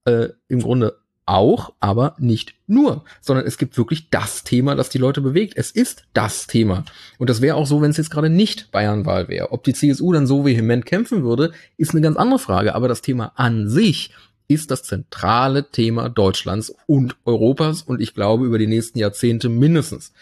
äh, 0.05 0.29
im 0.49 0.61
Grunde 0.61 0.99
auch, 1.29 1.75
aber 1.79 2.17
nicht 2.19 2.55
nur, 2.67 3.05
sondern 3.21 3.47
es 3.47 3.59
gibt 3.59 3.77
wirklich 3.77 4.09
das 4.11 4.45
Thema, 4.45 4.75
das 4.75 4.89
die 4.89 4.99
Leute 4.99 5.21
bewegt. 5.21 5.55
Es 5.57 5.71
ist 5.71 6.05
das 6.15 6.47
Thema. 6.47 6.85
Und 7.19 7.29
das 7.29 7.43
wäre 7.43 7.57
auch 7.57 7.67
so, 7.67 7.83
wenn 7.83 7.91
es 7.91 7.99
jetzt 7.99 8.11
gerade 8.11 8.31
nicht 8.31 8.71
Bayernwahl 8.73 9.29
wäre. 9.29 9.53
Ob 9.53 9.63
die 9.65 9.75
CSU 9.75 10.13
dann 10.13 10.27
so 10.27 10.47
vehement 10.47 10.87
kämpfen 10.87 11.23
würde, 11.23 11.53
ist 11.77 11.93
eine 11.93 12.01
ganz 12.01 12.17
andere 12.17 12.39
Frage. 12.39 12.75
Aber 12.75 12.89
das 12.89 13.03
Thema 13.03 13.33
an 13.37 13.69
sich 13.69 14.11
ist 14.49 14.71
das 14.71 14.83
zentrale 14.83 15.71
Thema 15.71 16.09
Deutschlands 16.09 16.75
und 16.87 17.17
Europas 17.25 17.83
und 17.83 18.01
ich 18.01 18.15
glaube 18.15 18.47
über 18.47 18.59
die 18.59 18.67
nächsten 18.67 18.99
Jahrzehnte 18.99 19.49
mindestens. 19.49 20.13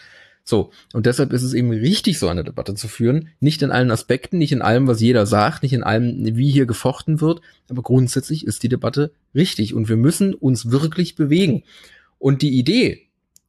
So, 0.43 0.71
und 0.93 1.05
deshalb 1.05 1.33
ist 1.33 1.43
es 1.43 1.53
eben 1.53 1.71
richtig, 1.71 2.19
so 2.19 2.29
eine 2.29 2.43
Debatte 2.43 2.73
zu 2.73 2.87
führen. 2.87 3.29
Nicht 3.41 3.61
in 3.61 3.71
allen 3.71 3.91
Aspekten, 3.91 4.37
nicht 4.37 4.53
in 4.53 4.61
allem, 4.61 4.87
was 4.87 5.01
jeder 5.01 5.25
sagt, 5.25 5.61
nicht 5.63 5.73
in 5.73 5.83
allem, 5.83 6.37
wie 6.37 6.49
hier 6.49 6.65
gefochten 6.65 7.19
wird, 7.19 7.41
aber 7.69 7.81
grundsätzlich 7.81 8.47
ist 8.47 8.63
die 8.63 8.69
Debatte 8.69 9.11
richtig 9.35 9.73
und 9.73 9.89
wir 9.89 9.97
müssen 9.97 10.33
uns 10.33 10.71
wirklich 10.71 11.15
bewegen. 11.15 11.63
Und 12.17 12.41
die 12.41 12.57
Idee, 12.57 13.07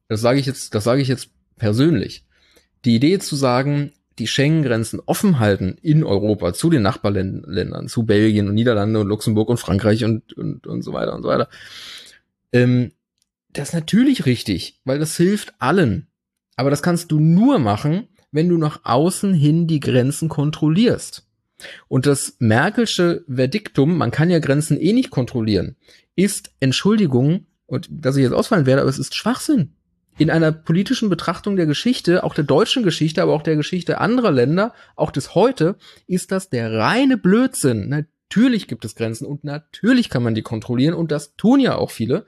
das 0.09 0.19
sage 0.19 0.39
ich 0.39 0.45
jetzt, 0.45 0.75
das 0.75 0.83
sage 0.83 1.01
ich 1.01 1.07
jetzt 1.07 1.29
persönlich, 1.55 2.25
die 2.83 2.95
Idee 2.95 3.19
zu 3.19 3.37
sagen, 3.37 3.93
die 4.19 4.27
Schengen-Grenzen 4.27 5.01
offen 5.05 5.39
halten 5.39 5.77
in 5.81 6.03
Europa 6.03 6.53
zu 6.53 6.69
den 6.69 6.81
Nachbarländern, 6.81 7.87
zu 7.87 8.05
Belgien 8.05 8.47
und 8.47 8.53
Niederlande 8.53 8.99
und 8.99 9.07
Luxemburg 9.07 9.49
und 9.49 9.57
Frankreich 9.57 10.03
und, 10.05 10.33
und, 10.33 10.67
und 10.67 10.81
so 10.83 10.93
weiter 10.93 11.15
und 11.15 11.23
so 11.23 11.29
weiter. 11.29 11.49
Ähm, 12.51 12.91
das 13.51 13.69
ist 13.69 13.73
natürlich 13.73 14.25
richtig, 14.25 14.79
weil 14.85 14.99
das 14.99 15.17
hilft 15.17 15.53
allen. 15.59 16.07
Aber 16.55 16.69
das 16.69 16.83
kannst 16.83 17.11
du 17.11 17.19
nur 17.19 17.57
machen, 17.57 18.07
wenn 18.31 18.49
du 18.49 18.57
nach 18.57 18.81
außen 18.83 19.33
hin 19.33 19.65
die 19.65 19.79
Grenzen 19.79 20.29
kontrollierst. 20.29 21.25
Und 21.87 22.05
das 22.05 22.35
Merkelsche 22.39 23.23
Verdiktum, 23.27 23.97
man 23.97 24.11
kann 24.11 24.29
ja 24.29 24.39
Grenzen 24.39 24.79
eh 24.79 24.93
nicht 24.93 25.09
kontrollieren, 25.09 25.75
ist 26.15 26.51
Entschuldigung, 26.59 27.47
und 27.65 27.87
dass 27.91 28.15
ich 28.15 28.23
jetzt 28.23 28.33
ausfallen 28.33 28.65
werde, 28.65 28.81
aber 28.81 28.89
es 28.89 28.99
ist 28.99 29.15
Schwachsinn. 29.15 29.73
In 30.19 30.29
einer 30.29 30.51
politischen 30.51 31.09
Betrachtung 31.09 31.55
der 31.55 31.65
Geschichte, 31.65 32.25
auch 32.25 32.33
der 32.33 32.43
deutschen 32.43 32.83
Geschichte, 32.83 33.23
aber 33.23 33.33
auch 33.33 33.41
der 33.41 33.55
Geschichte 33.55 33.99
anderer 33.99 34.31
Länder, 34.31 34.73
auch 34.97 35.11
des 35.11 35.33
heute, 35.33 35.77
ist 36.07 36.33
das 36.33 36.49
der 36.49 36.73
reine 36.73 37.17
Blödsinn. 37.17 37.87
Natürlich 37.87 38.67
gibt 38.67 38.83
es 38.83 38.95
Grenzen 38.95 39.25
und 39.25 39.45
natürlich 39.45 40.09
kann 40.09 40.21
man 40.21 40.35
die 40.35 40.41
kontrollieren 40.41 40.93
und 40.93 41.11
das 41.13 41.37
tun 41.37 41.61
ja 41.61 41.77
auch 41.77 41.89
viele. 41.89 42.25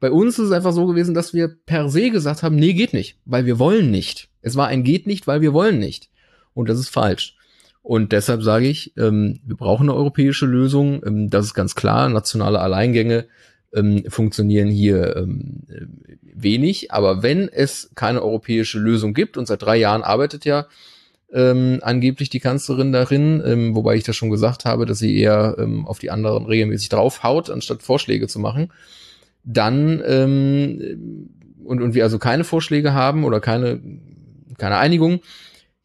Bei 0.00 0.10
uns 0.10 0.38
ist 0.38 0.46
es 0.46 0.52
einfach 0.52 0.72
so 0.72 0.86
gewesen, 0.86 1.12
dass 1.12 1.34
wir 1.34 1.48
per 1.48 1.90
se 1.90 2.08
gesagt 2.08 2.42
haben, 2.42 2.56
nee, 2.56 2.72
geht 2.72 2.94
nicht, 2.94 3.18
weil 3.26 3.44
wir 3.44 3.58
wollen 3.58 3.90
nicht. 3.90 4.30
Es 4.40 4.56
war 4.56 4.68
ein 4.68 4.82
geht 4.82 5.06
nicht, 5.06 5.26
weil 5.26 5.42
wir 5.42 5.52
wollen 5.52 5.78
nicht. 5.78 6.08
Und 6.54 6.70
das 6.70 6.78
ist 6.78 6.88
falsch. 6.88 7.36
Und 7.82 8.12
deshalb 8.12 8.42
sage 8.42 8.68
ich, 8.68 8.96
ähm, 8.96 9.40
wir 9.44 9.56
brauchen 9.56 9.90
eine 9.90 9.98
europäische 9.98 10.46
Lösung. 10.46 11.02
Ähm, 11.04 11.28
das 11.28 11.44
ist 11.44 11.54
ganz 11.54 11.74
klar. 11.74 12.08
Nationale 12.08 12.60
Alleingänge 12.60 13.26
ähm, 13.74 14.04
funktionieren 14.08 14.68
hier 14.68 15.16
ähm, 15.16 15.64
wenig. 16.22 16.92
Aber 16.92 17.22
wenn 17.22 17.48
es 17.48 17.90
keine 17.94 18.22
europäische 18.22 18.78
Lösung 18.78 19.14
gibt, 19.14 19.36
und 19.36 19.46
seit 19.46 19.62
drei 19.62 19.76
Jahren 19.76 20.02
arbeitet 20.02 20.44
ja 20.44 20.66
ähm, 21.32 21.80
angeblich 21.82 22.30
die 22.30 22.40
Kanzlerin 22.40 22.92
darin, 22.92 23.42
ähm, 23.44 23.74
wobei 23.74 23.96
ich 23.96 24.04
das 24.04 24.16
schon 24.16 24.30
gesagt 24.30 24.64
habe, 24.64 24.86
dass 24.86 24.98
sie 24.98 25.16
eher 25.18 25.56
ähm, 25.58 25.86
auf 25.86 25.98
die 25.98 26.10
anderen 26.10 26.46
regelmäßig 26.46 26.88
draufhaut, 26.88 27.50
anstatt 27.50 27.82
Vorschläge 27.82 28.28
zu 28.28 28.38
machen 28.38 28.70
dann 29.48 30.02
ähm, 30.06 31.30
und, 31.64 31.80
und 31.82 31.94
wir 31.94 32.04
also 32.04 32.18
keine 32.18 32.44
Vorschläge 32.44 32.92
haben 32.92 33.24
oder 33.24 33.40
keine, 33.40 33.80
keine 34.58 34.76
Einigung, 34.76 35.20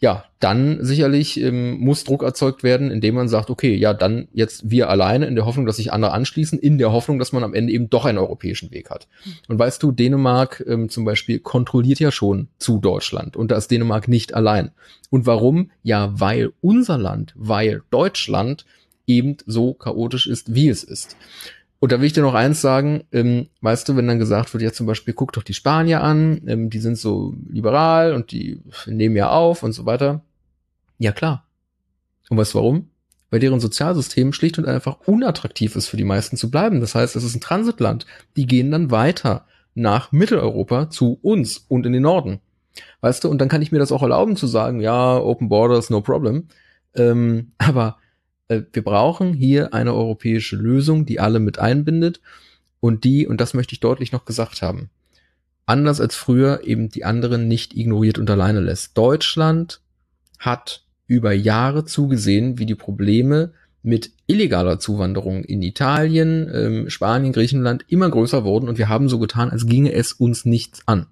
ja, 0.04 0.26
dann 0.42 0.84
sicherlich 0.84 1.40
ähm, 1.40 1.80
muss 1.80 2.04
Druck 2.04 2.24
erzeugt 2.24 2.62
werden, 2.62 2.92
indem 2.92 3.16
man 3.16 3.30
sagt, 3.30 3.50
okay, 3.50 3.74
ja, 3.74 3.94
dann 3.94 4.28
jetzt 4.34 4.70
wir 4.70 4.90
alleine 4.90 5.28
in 5.28 5.36
der 5.36 5.46
Hoffnung, 5.46 5.66
dass 5.66 5.78
sich 5.78 5.94
andere 5.94 6.12
anschließen, 6.12 6.60
in 6.60 6.78
der 6.78 6.92
Hoffnung, 6.92 7.20
dass 7.20 7.32
man 7.32 7.42
am 7.42 7.54
Ende 7.54 7.72
eben 7.72 7.90
doch 7.90 8.04
einen 8.04 8.18
europäischen 8.18 8.70
Weg 8.72 8.90
hat. 8.90 9.08
Und 9.48 9.60
weißt 9.60 9.82
du, 9.82 9.94
Dänemark 9.94 10.62
ähm, 10.68 10.90
zum 10.90 11.06
Beispiel 11.06 11.40
kontrolliert 11.40 12.02
ja 12.02 12.12
schon 12.12 12.50
zu 12.58 12.80
Deutschland 12.80 13.38
und 13.38 13.50
da 13.50 13.56
ist 13.56 13.72
Dänemark 13.72 14.10
nicht 14.10 14.34
allein. 14.34 14.72
Und 15.10 15.26
warum? 15.26 15.72
Ja, 15.84 16.12
weil 16.20 16.52
unser 16.60 16.98
Land, 16.98 17.32
weil 17.38 17.84
Deutschland 17.90 18.66
eben 19.08 19.38
so 19.46 19.74
chaotisch 19.74 20.28
ist, 20.28 20.54
wie 20.54 20.68
es 20.68 20.84
ist. 20.84 21.16
Und 21.84 21.92
da 21.92 22.00
will 22.00 22.08
ich 22.08 22.14
dir 22.14 22.22
noch 22.22 22.34
eins 22.34 22.62
sagen, 22.62 23.04
ähm, 23.12 23.50
weißt 23.60 23.90
du, 23.90 23.98
wenn 23.98 24.08
dann 24.08 24.18
gesagt 24.18 24.54
wird, 24.54 24.64
ja 24.64 24.72
zum 24.72 24.88
Beispiel, 24.88 25.14
guck 25.14 25.34
doch 25.34 25.44
die 25.44 25.54
Spanier 25.54 26.02
an, 26.02 26.40
ähm, 26.48 26.70
die 26.70 26.80
sind 26.80 26.98
so 26.98 27.36
liberal 27.50 28.14
und 28.14 28.32
die 28.32 28.62
nehmen 28.86 29.18
ja 29.18 29.32
auf 29.32 29.64
und 29.64 29.74
so 29.74 29.86
weiter. 29.86 30.24
Ja 30.98 31.12
klar. 31.12 31.46
Und 32.30 32.38
weißt 32.38 32.54
du 32.54 32.60
warum? 32.60 32.90
Weil 33.32 33.42
deren 33.42 33.60
Sozialsystem 33.60 34.32
schlicht 34.32 34.58
und 34.58 34.66
einfach 34.66 35.02
unattraktiv 35.08 35.76
ist 35.76 35.90
für 35.90 35.98
die 35.98 36.06
meisten 36.06 36.38
zu 36.38 36.50
bleiben. 36.50 36.80
Das 36.80 36.96
heißt, 36.96 37.18
es 37.18 37.26
ist 37.26 37.36
ein 37.36 37.42
Transitland. 37.42 38.06
Die 38.38 38.48
gehen 38.48 38.72
dann 38.72 38.90
weiter 38.90 39.46
nach 39.76 40.14
Mitteleuropa 40.14 40.90
zu 40.90 41.20
uns 41.22 41.66
und 41.68 41.86
in 41.86 41.92
den 41.92 42.04
Norden. 42.04 42.40
Weißt 43.02 43.26
du, 43.26 43.30
und 43.30 43.40
dann 43.40 43.50
kann 43.50 43.62
ich 43.62 43.74
mir 43.74 43.80
das 43.80 43.92
auch 43.92 44.04
erlauben 44.04 44.38
zu 44.38 44.48
sagen, 44.48 44.80
ja, 44.80 45.18
Open 45.18 45.50
Borders, 45.50 45.90
no 45.90 46.00
problem. 46.00 46.48
Ähm, 46.96 47.52
aber 47.58 47.98
wir 48.48 48.84
brauchen 48.84 49.34
hier 49.34 49.74
eine 49.74 49.94
europäische 49.94 50.56
Lösung, 50.56 51.06
die 51.06 51.20
alle 51.20 51.40
mit 51.40 51.60
einbindet 51.60 52.22
und 52.80 53.04
die, 53.04 53.28
und 53.28 53.40
das 53.40 53.54
möchte 53.54 53.74
ich 53.74 53.80
deutlich 53.80 54.12
noch 54.12 54.26
gesagt 54.26 54.62
haben, 54.62 54.90
anders 55.66 56.02
als 56.02 56.16
früher 56.16 56.62
eben 56.64 56.90
die 56.90 57.06
anderen 57.06 57.48
nicht 57.48 57.76
ignoriert 57.76 58.18
und 58.18 58.30
alleine 58.30 58.60
lässt. 58.60 58.98
Deutschland 58.98 59.82
hat 60.40 60.84
über 61.08 61.32
Jahre 61.32 61.86
zugesehen, 61.86 62.60
wie 62.60 62.66
die 62.66 62.76
Probleme 62.76 63.54
mit 63.82 64.12
illegaler 64.28 64.80
Zuwanderung 64.80 65.44
in 65.44 65.62
Italien, 65.62 66.50
ähm, 66.54 66.90
Spanien, 66.90 67.34
Griechenland 67.34 67.86
immer 67.88 68.10
größer 68.10 68.44
wurden 68.44 68.70
und 68.70 68.78
wir 68.78 68.90
haben 68.90 69.10
so 69.10 69.20
getan, 69.20 69.50
als 69.50 69.68
ginge 69.68 69.94
es 69.94 70.14
uns 70.14 70.46
nichts 70.46 70.88
an. 70.88 71.08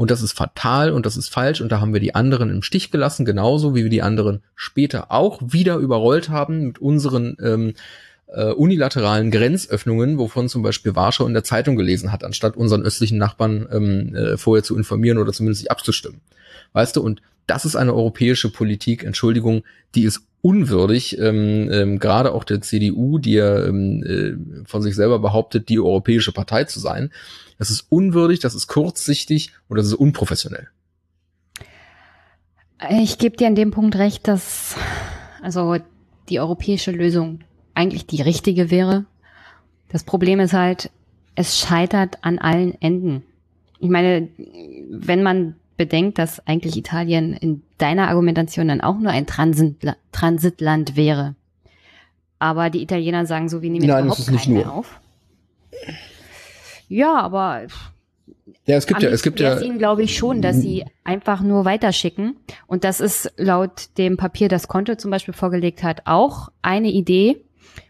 Und 0.00 0.10
das 0.10 0.22
ist 0.22 0.32
fatal 0.32 0.92
und 0.92 1.04
das 1.04 1.18
ist 1.18 1.28
falsch 1.28 1.60
und 1.60 1.70
da 1.70 1.82
haben 1.82 1.92
wir 1.92 2.00
die 2.00 2.14
anderen 2.14 2.48
im 2.48 2.62
Stich 2.62 2.90
gelassen, 2.90 3.26
genauso 3.26 3.74
wie 3.74 3.82
wir 3.82 3.90
die 3.90 4.00
anderen 4.00 4.42
später 4.54 5.12
auch 5.12 5.42
wieder 5.44 5.76
überrollt 5.76 6.30
haben 6.30 6.68
mit 6.68 6.78
unseren 6.78 7.36
ähm, 7.38 7.74
äh, 8.28 8.50
unilateralen 8.50 9.30
Grenzöffnungen, 9.30 10.16
wovon 10.16 10.48
zum 10.48 10.62
Beispiel 10.62 10.96
Warschau 10.96 11.26
in 11.26 11.34
der 11.34 11.44
Zeitung 11.44 11.76
gelesen 11.76 12.12
hat, 12.12 12.24
anstatt 12.24 12.56
unseren 12.56 12.80
östlichen 12.80 13.18
Nachbarn 13.18 13.68
ähm, 13.70 14.14
äh, 14.14 14.38
vorher 14.38 14.64
zu 14.64 14.74
informieren 14.74 15.18
oder 15.18 15.34
zumindest 15.34 15.60
sich 15.60 15.70
abzustimmen. 15.70 16.22
Weißt 16.72 16.96
du, 16.96 17.02
und 17.02 17.20
das 17.46 17.66
ist 17.66 17.76
eine 17.76 17.92
europäische 17.92 18.50
Politik, 18.50 19.04
Entschuldigung, 19.04 19.64
die 19.94 20.04
ist 20.04 20.22
unwürdig, 20.42 21.18
ähm, 21.18 21.70
ähm, 21.70 21.98
gerade 21.98 22.32
auch 22.32 22.44
der 22.44 22.60
CDU, 22.60 23.18
die 23.18 23.32
ja 23.32 23.64
ähm, 23.64 24.02
äh, 24.04 24.64
von 24.66 24.82
sich 24.82 24.94
selber 24.94 25.18
behauptet, 25.18 25.68
die 25.68 25.78
europäische 25.78 26.32
Partei 26.32 26.64
zu 26.64 26.80
sein. 26.80 27.10
Das 27.58 27.70
ist 27.70 27.86
unwürdig, 27.90 28.40
das 28.40 28.54
ist 28.54 28.66
kurzsichtig 28.66 29.52
und 29.68 29.76
das 29.76 29.86
ist 29.86 29.94
unprofessionell. 29.94 30.68
Ich 32.90 33.18
gebe 33.18 33.36
dir 33.36 33.46
an 33.46 33.54
dem 33.54 33.70
Punkt 33.70 33.96
recht, 33.96 34.26
dass 34.26 34.76
also 35.42 35.76
die 36.30 36.40
europäische 36.40 36.92
Lösung 36.92 37.40
eigentlich 37.74 38.06
die 38.06 38.22
richtige 38.22 38.70
wäre. 38.70 39.04
Das 39.88 40.04
Problem 40.04 40.40
ist 40.40 40.54
halt, 40.54 40.90
es 41.34 41.58
scheitert 41.58 42.18
an 42.22 42.38
allen 42.38 42.80
Enden. 42.80 43.22
Ich 43.78 43.90
meine, 43.90 44.28
wenn 44.90 45.22
man 45.22 45.56
bedenkt, 45.80 46.18
dass 46.18 46.46
eigentlich 46.46 46.76
Italien 46.76 47.32
in 47.32 47.62
deiner 47.78 48.08
Argumentation 48.08 48.68
dann 48.68 48.82
auch 48.82 48.98
nur 48.98 49.10
ein 49.10 49.26
Transitla 49.26 49.96
Transitland 50.12 50.94
wäre. 50.94 51.36
Aber 52.38 52.68
die 52.68 52.82
Italiener 52.82 53.24
sagen 53.24 53.48
so, 53.48 53.62
wir 53.62 53.70
nehmen 53.70 53.86
Nein, 53.86 54.04
überhaupt 54.04 54.26
keinen 54.26 54.52
mehr 54.52 54.70
auf. 54.70 55.00
Ja, 56.86 57.18
aber 57.18 57.62
ja, 58.66 58.76
es 58.76 58.86
gibt 58.86 59.02
ja, 59.02 59.08
es 59.08 59.22
gibt 59.22 59.40
ja. 59.40 59.58
ihnen 59.58 59.78
glaube 59.78 60.02
ich 60.02 60.18
schon, 60.18 60.42
dass 60.42 60.56
sie 60.56 60.84
einfach 61.02 61.40
nur 61.40 61.64
weiterschicken. 61.64 62.36
Und 62.66 62.84
das 62.84 63.00
ist 63.00 63.32
laut 63.38 63.96
dem 63.96 64.18
Papier, 64.18 64.48
das 64.48 64.68
Conte 64.68 64.98
zum 64.98 65.10
Beispiel 65.10 65.32
vorgelegt 65.32 65.82
hat, 65.82 66.02
auch 66.04 66.50
eine 66.60 66.90
Idee. 66.90 67.42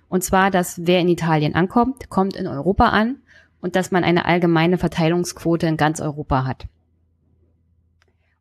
Und 0.09 0.23
zwar, 0.23 0.53
dass 0.53 0.87
wer 0.87 1.01
in 1.01 1.09
Italien 1.09 1.57
ankommt, 1.57 2.09
kommt 2.09 2.37
in 2.37 2.47
Europa 2.47 2.91
an 2.91 3.17
und 3.61 3.75
dass 3.75 3.91
man 3.91 4.05
eine 4.05 4.27
allgemeine 4.27 4.79
Verteilungsquote 4.79 5.67
in 5.67 5.77
ganz 5.77 6.01
Europa 6.01 6.45
hat. 6.45 6.67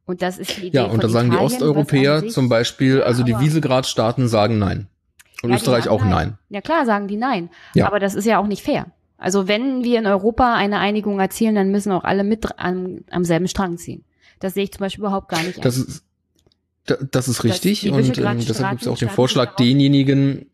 Und 0.10 0.24
das 0.24 0.40
ist 0.40 0.58
die 0.58 0.68
Idee 0.68 0.78
Ja, 0.78 0.86
und 0.86 1.04
da 1.04 1.08
sagen 1.08 1.28
Italien, 1.28 1.50
die 1.50 1.54
Osteuropäer 1.54 2.28
zum 2.30 2.50
Beispiel, 2.50 3.04
also 3.04 3.22
die 3.22 3.38
Visegrad-Staaten 3.38 4.28
sagen 4.28 4.58
nein. 4.58 4.88
Und 5.44 5.52
ja, 5.52 5.58
Österreich 5.58 5.88
auch 5.88 6.02
nein. 6.02 6.10
nein. 6.10 6.38
Ja 6.50 6.62
klar, 6.62 6.88
sagen 6.88 7.08
die 7.08 7.16
nein. 7.16 7.52
Ja. 7.76 7.86
Aber 7.86 8.00
das 8.00 8.16
ist 8.16 8.26
ja 8.26 8.40
auch 8.40 8.48
nicht 8.48 8.64
fair. 8.64 8.88
Also 9.20 9.48
wenn 9.48 9.84
wir 9.84 10.00
in 10.00 10.08
Europa 10.08 10.56
eine 10.56 10.80
Einigung 10.80 11.20
erzielen, 11.20 11.54
dann 11.54 11.70
müssen 11.70 11.92
auch 11.92 12.06
alle 12.06 12.24
mit 12.24 12.48
am, 12.58 13.02
am 13.12 13.24
selben 13.24 13.48
Strang 13.48 13.78
ziehen. 13.78 14.04
Das 14.40 14.56
sehe 14.56 14.64
ich 14.64 14.72
zum 14.72 14.80
Beispiel 14.80 15.04
überhaupt 15.04 15.30
gar 15.30 15.44
nicht. 15.44 15.64
Das 15.64 15.78
an. 15.78 15.86
ist, 15.86 16.04
das 17.12 17.28
ist 17.28 17.44
richtig 17.44 17.82
das, 17.82 17.92
und 17.92 18.18
ähm, 18.18 18.40
deshalb 18.40 18.72
gibt 18.72 18.82
es 18.82 18.88
auch 18.88 18.98
den 18.98 19.10
Vorschlag, 19.10 19.58
denjenigen, 19.58 20.48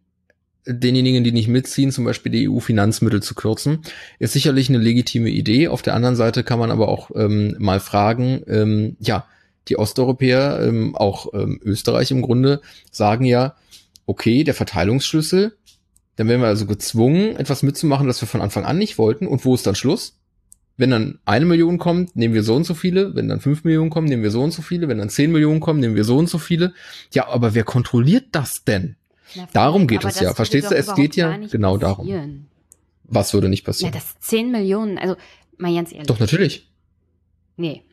denjenigen, 0.68 1.24
die 1.24 1.32
nicht 1.32 1.48
mitziehen, 1.48 1.94
zum 1.94 2.04
Beispiel 2.04 2.34
die 2.34 2.50
EU-Finanzmittel 2.50 3.24
zu 3.24 3.36
kürzen, 3.36 3.84
ist 4.20 4.34
sicherlich 4.34 4.68
eine 4.68 4.80
legitime 4.80 5.30
Idee. 5.30 5.70
Auf 5.70 5.82
der 5.82 5.94
anderen 5.94 6.18
Seite 6.18 6.44
kann 6.44 6.60
man 6.60 6.72
aber 6.72 6.90
auch 6.90 7.10
ähm, 7.16 7.56
mal 7.58 7.80
fragen, 7.80 8.44
ähm, 8.48 8.98
ja, 9.00 9.26
die 9.68 9.78
Osteuropäer, 9.78 10.62
ähm, 10.62 10.96
auch 10.96 11.34
ähm, 11.34 11.60
Österreich 11.64 12.12
im 12.12 12.22
Grunde, 12.22 12.62
sagen 12.92 13.26
ja, 13.26 13.56
okay, 14.06 14.44
der 14.44 14.54
Verteilungsschlüssel, 14.54 15.56
Dann 16.16 16.28
werden 16.28 16.42
wir 16.42 16.48
also 16.48 16.66
gezwungen, 16.66 17.36
etwas 17.36 17.62
mitzumachen, 17.64 18.08
das 18.08 18.22
wir 18.22 18.28
von 18.28 18.42
Anfang 18.42 18.64
an 18.66 18.78
nicht 18.78 18.98
wollten. 18.98 19.28
Und 19.28 19.44
wo 19.44 19.54
ist 19.54 19.68
dann 19.68 19.76
Schluss? 19.76 20.18
Wenn 20.78 20.90
dann 20.92 21.20
eine 21.26 21.46
Million 21.46 21.78
kommt, 21.78 22.16
nehmen 22.16 22.34
wir 22.34 22.44
so 22.44 22.56
und 22.56 22.66
so 22.66 22.74
viele. 22.74 23.16
Wenn 23.16 23.30
dann 23.30 23.40
fünf 23.40 23.64
Millionen 23.64 23.90
kommen, 23.90 24.08
nehmen 24.08 24.24
wir 24.24 24.32
so 24.32 24.44
und 24.44 24.52
so 24.52 24.62
viele. 24.62 24.88
Wenn 24.88 24.98
dann 24.98 25.10
zehn 25.10 25.32
Millionen 25.32 25.60
kommen, 25.60 25.80
nehmen 25.80 25.96
wir 25.96 26.04
so 26.04 26.18
und 26.18 26.30
so 26.30 26.38
viele. 26.38 26.74
Ja, 27.14 27.28
aber 27.28 27.54
wer 27.54 27.64
kontrolliert 27.64 28.28
das 28.32 28.64
denn? 28.66 28.96
Na, 29.36 29.48
darum 29.54 29.88
geht 29.88 30.04
es 30.04 30.20
ja. 30.20 30.34
Verstehst 30.34 30.72
du? 30.72 30.76
Es 30.76 30.94
geht 30.96 31.16
ja 31.16 31.36
genau 31.38 31.78
passieren. 31.78 31.80
darum. 31.80 32.46
Was 33.06 33.34
würde 33.34 33.50
nicht 33.50 33.64
passieren? 33.64 33.94
Ja, 33.94 34.00
das 34.00 34.20
zehn 34.20 34.52
Millionen, 34.52 34.98
also 34.98 35.16
mal 35.58 35.74
ganz 35.74 35.92
ehrlich. 35.92 36.08
Doch, 36.08 36.20
natürlich. 36.20 36.70
Nee. 37.58 37.84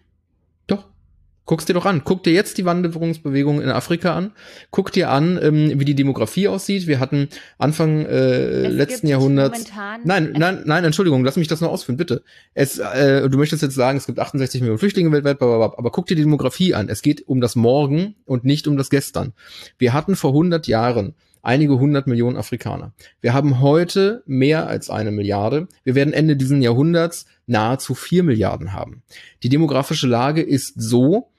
Guck's 1.45 1.65
dir 1.65 1.75
doch 1.75 1.87
an. 1.87 2.03
Guck 2.05 2.23
dir 2.23 2.33
jetzt 2.33 2.59
die 2.59 2.65
Wanderungsbewegung 2.65 3.61
in 3.61 3.69
Afrika 3.69 4.15
an. 4.15 4.33
Guck 4.71 4.93
dir 4.93 5.11
an, 5.11 5.39
ähm, 5.43 5.81
wie 5.81 5.85
die 5.85 5.95
Demografie 5.95 6.49
aussieht. 6.49 6.87
Wir 6.87 7.01
hatten 7.01 7.29
Anfang 7.59 8.07
äh, 8.07 8.69
letzten 8.69 9.09
Jahrhunderts. 9.09 9.65
Nein, 10.05 10.35
nein, 10.37 10.63
nein, 10.65 10.85
Entschuldigung, 10.85 11.25
lass 11.25 11.37
mich 11.37 11.49
das 11.49 11.61
noch 11.61 11.71
ausführen, 11.71 11.97
bitte. 11.97 12.23
Es, 12.55 12.79
äh, 12.79 13.29
du 13.29 13.39
möchtest 13.39 13.63
jetzt 13.63 13.75
sagen, 13.75 13.99
es 13.99 14.07
gibt 14.07 14.21
68 14.21 14.61
Millionen 14.61 14.79
Flüchtlinge 14.79 15.11
weltweit, 15.11 15.39
blablabla, 15.39 15.79
aber 15.79 15.91
guck 15.91 16.07
dir 16.07 16.15
die 16.15 16.23
Demografie 16.23 16.75
an. 16.75 16.89
Es 16.89 17.03
geht 17.03 17.27
um 17.27 17.41
das 17.41 17.57
Morgen 17.57 18.15
und 18.25 18.45
nicht 18.45 18.69
um 18.69 18.77
das 18.77 18.89
Gestern. 18.89 19.33
Wir 19.79 19.93
hatten 19.93 20.15
vor 20.15 20.31
100 20.31 20.69
Jahren 20.69 21.15
einige 21.43 21.79
hundert 21.79 22.07
Millionen 22.07 22.37
Afrikaner. 22.37 22.93
Wir 23.21 23.35
haben 23.35 23.61
heute 23.61 24.23
mehr 24.27 24.69
als 24.69 24.91
eine 24.91 25.11
Milliarde. 25.11 25.69
Wir 25.85 25.95
werden 25.95 26.15
Ende 26.15 26.37
diesen 26.37 26.63
Jahrhunderts 26.63 27.27
nahezu 27.47 27.95
vier 27.95 28.23
Milliarden 28.23 28.73
haben. 28.73 29.03
Die 29.43 29.49
demografische 29.49 30.07
Lage 30.07 30.41
ist 30.41 30.81
so, 30.81 31.32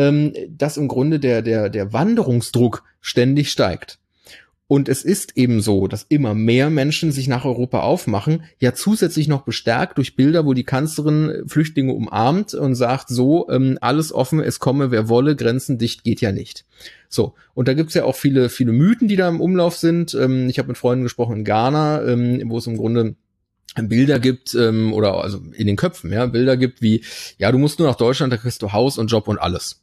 ähm, 0.00 0.32
dass 0.48 0.78
im 0.78 0.88
Grunde 0.88 1.20
der, 1.20 1.42
der, 1.42 1.68
der 1.68 1.92
Wanderungsdruck 1.92 2.84
ständig 3.02 3.50
steigt. 3.50 3.98
Und 4.66 4.88
es 4.88 5.02
ist 5.02 5.36
eben 5.36 5.60
so, 5.60 5.88
dass 5.88 6.06
immer 6.08 6.32
mehr 6.32 6.70
Menschen 6.70 7.10
sich 7.10 7.26
nach 7.26 7.44
Europa 7.44 7.80
aufmachen, 7.80 8.44
ja 8.60 8.72
zusätzlich 8.72 9.26
noch 9.26 9.42
bestärkt 9.42 9.98
durch 9.98 10.14
Bilder, 10.14 10.46
wo 10.46 10.54
die 10.54 10.64
Kanzlerin 10.64 11.42
Flüchtlinge 11.46 11.92
umarmt 11.92 12.54
und 12.54 12.76
sagt, 12.76 13.08
so, 13.08 13.50
ähm, 13.50 13.78
alles 13.80 14.12
offen, 14.12 14.40
es 14.40 14.60
komme, 14.60 14.90
wer 14.92 15.08
wolle, 15.08 15.34
Grenzen 15.34 15.76
dicht 15.76 16.04
geht 16.04 16.20
ja 16.20 16.30
nicht. 16.30 16.64
So, 17.08 17.34
und 17.52 17.66
da 17.66 17.74
gibt's 17.74 17.94
ja 17.94 18.04
auch 18.04 18.14
viele, 18.14 18.48
viele 18.48 18.72
Mythen, 18.72 19.08
die 19.08 19.16
da 19.16 19.28
im 19.28 19.40
Umlauf 19.40 19.76
sind. 19.76 20.14
Ähm, 20.14 20.48
ich 20.48 20.58
habe 20.58 20.68
mit 20.68 20.78
Freunden 20.78 21.02
gesprochen 21.02 21.38
in 21.38 21.44
Ghana, 21.44 22.04
ähm, 22.04 22.40
wo 22.46 22.58
es 22.58 22.68
im 22.68 22.76
Grunde 22.76 23.16
Bilder 23.74 24.18
gibt 24.18 24.54
ähm, 24.54 24.92
oder 24.92 25.22
also 25.22 25.40
in 25.52 25.66
den 25.66 25.76
Köpfen, 25.76 26.12
ja, 26.12 26.26
Bilder 26.26 26.56
gibt 26.56 26.80
wie, 26.80 27.04
ja, 27.38 27.50
du 27.52 27.58
musst 27.58 27.78
nur 27.78 27.88
nach 27.88 27.96
Deutschland, 27.96 28.32
da 28.32 28.36
kriegst 28.36 28.62
du 28.62 28.72
Haus 28.72 28.98
und 28.98 29.08
Job 29.08 29.28
und 29.28 29.38
alles. 29.38 29.79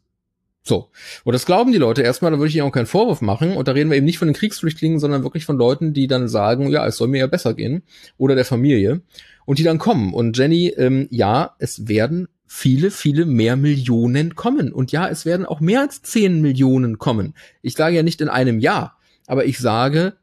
So. 0.68 0.90
Und 1.24 1.34
das 1.34 1.46
glauben 1.46 1.72
die 1.72 1.78
Leute 1.78 2.02
erstmal, 2.02 2.32
da 2.32 2.38
würde 2.38 2.50
ich 2.50 2.56
ihnen 2.56 2.68
auch 2.68 2.72
keinen 2.72 2.88
Vorwurf 2.88 3.22
machen. 3.22 3.56
Und 3.56 3.70
da 3.70 3.72
reden 3.72 3.90
wir 3.90 3.96
eben 3.96 4.06
nicht 4.06 4.20
von 4.20 4.28
den 4.28 4.36
Kriegsflüchtlingen, 4.36 5.00
sondern 5.00 5.24
wirklich 5.24 5.46
von 5.46 5.58
Leuten, 5.58 5.94
die 5.94 6.08
dann 6.08 6.28
sagen, 6.28 6.68
ja, 6.70 6.86
es 6.86 6.98
soll 6.98 7.08
mir 7.08 7.20
ja 7.20 7.28
besser 7.28 7.54
gehen. 7.54 7.84
Oder 8.18 8.36
der 8.36 8.44
Familie. 8.44 9.02
Und 9.46 9.60
die 9.60 9.64
dann 9.64 9.78
kommen. 9.78 10.14
Und 10.14 10.38
Jenny, 10.38 10.74
ähm, 10.78 11.08
ja, 11.10 11.56
es 11.58 11.88
werden 11.88 12.28
viele, 12.46 12.92
viele 12.92 13.26
mehr 13.26 13.56
Millionen 13.56 14.36
kommen. 14.36 14.74
Und 14.74 14.92
ja, 14.92 15.08
es 15.08 15.26
werden 15.26 15.46
auch 15.46 15.62
mehr 15.62 15.82
als 15.82 16.02
zehn 16.02 16.42
Millionen 16.42 16.98
kommen. 16.98 17.34
Ich 17.62 17.76
sage 17.76 17.96
ja 17.96 18.04
nicht 18.04 18.20
in 18.20 18.30
einem 18.30 18.60
Jahr, 18.60 18.98
aber 19.26 19.46
ich 19.46 19.60
sage 19.60 20.14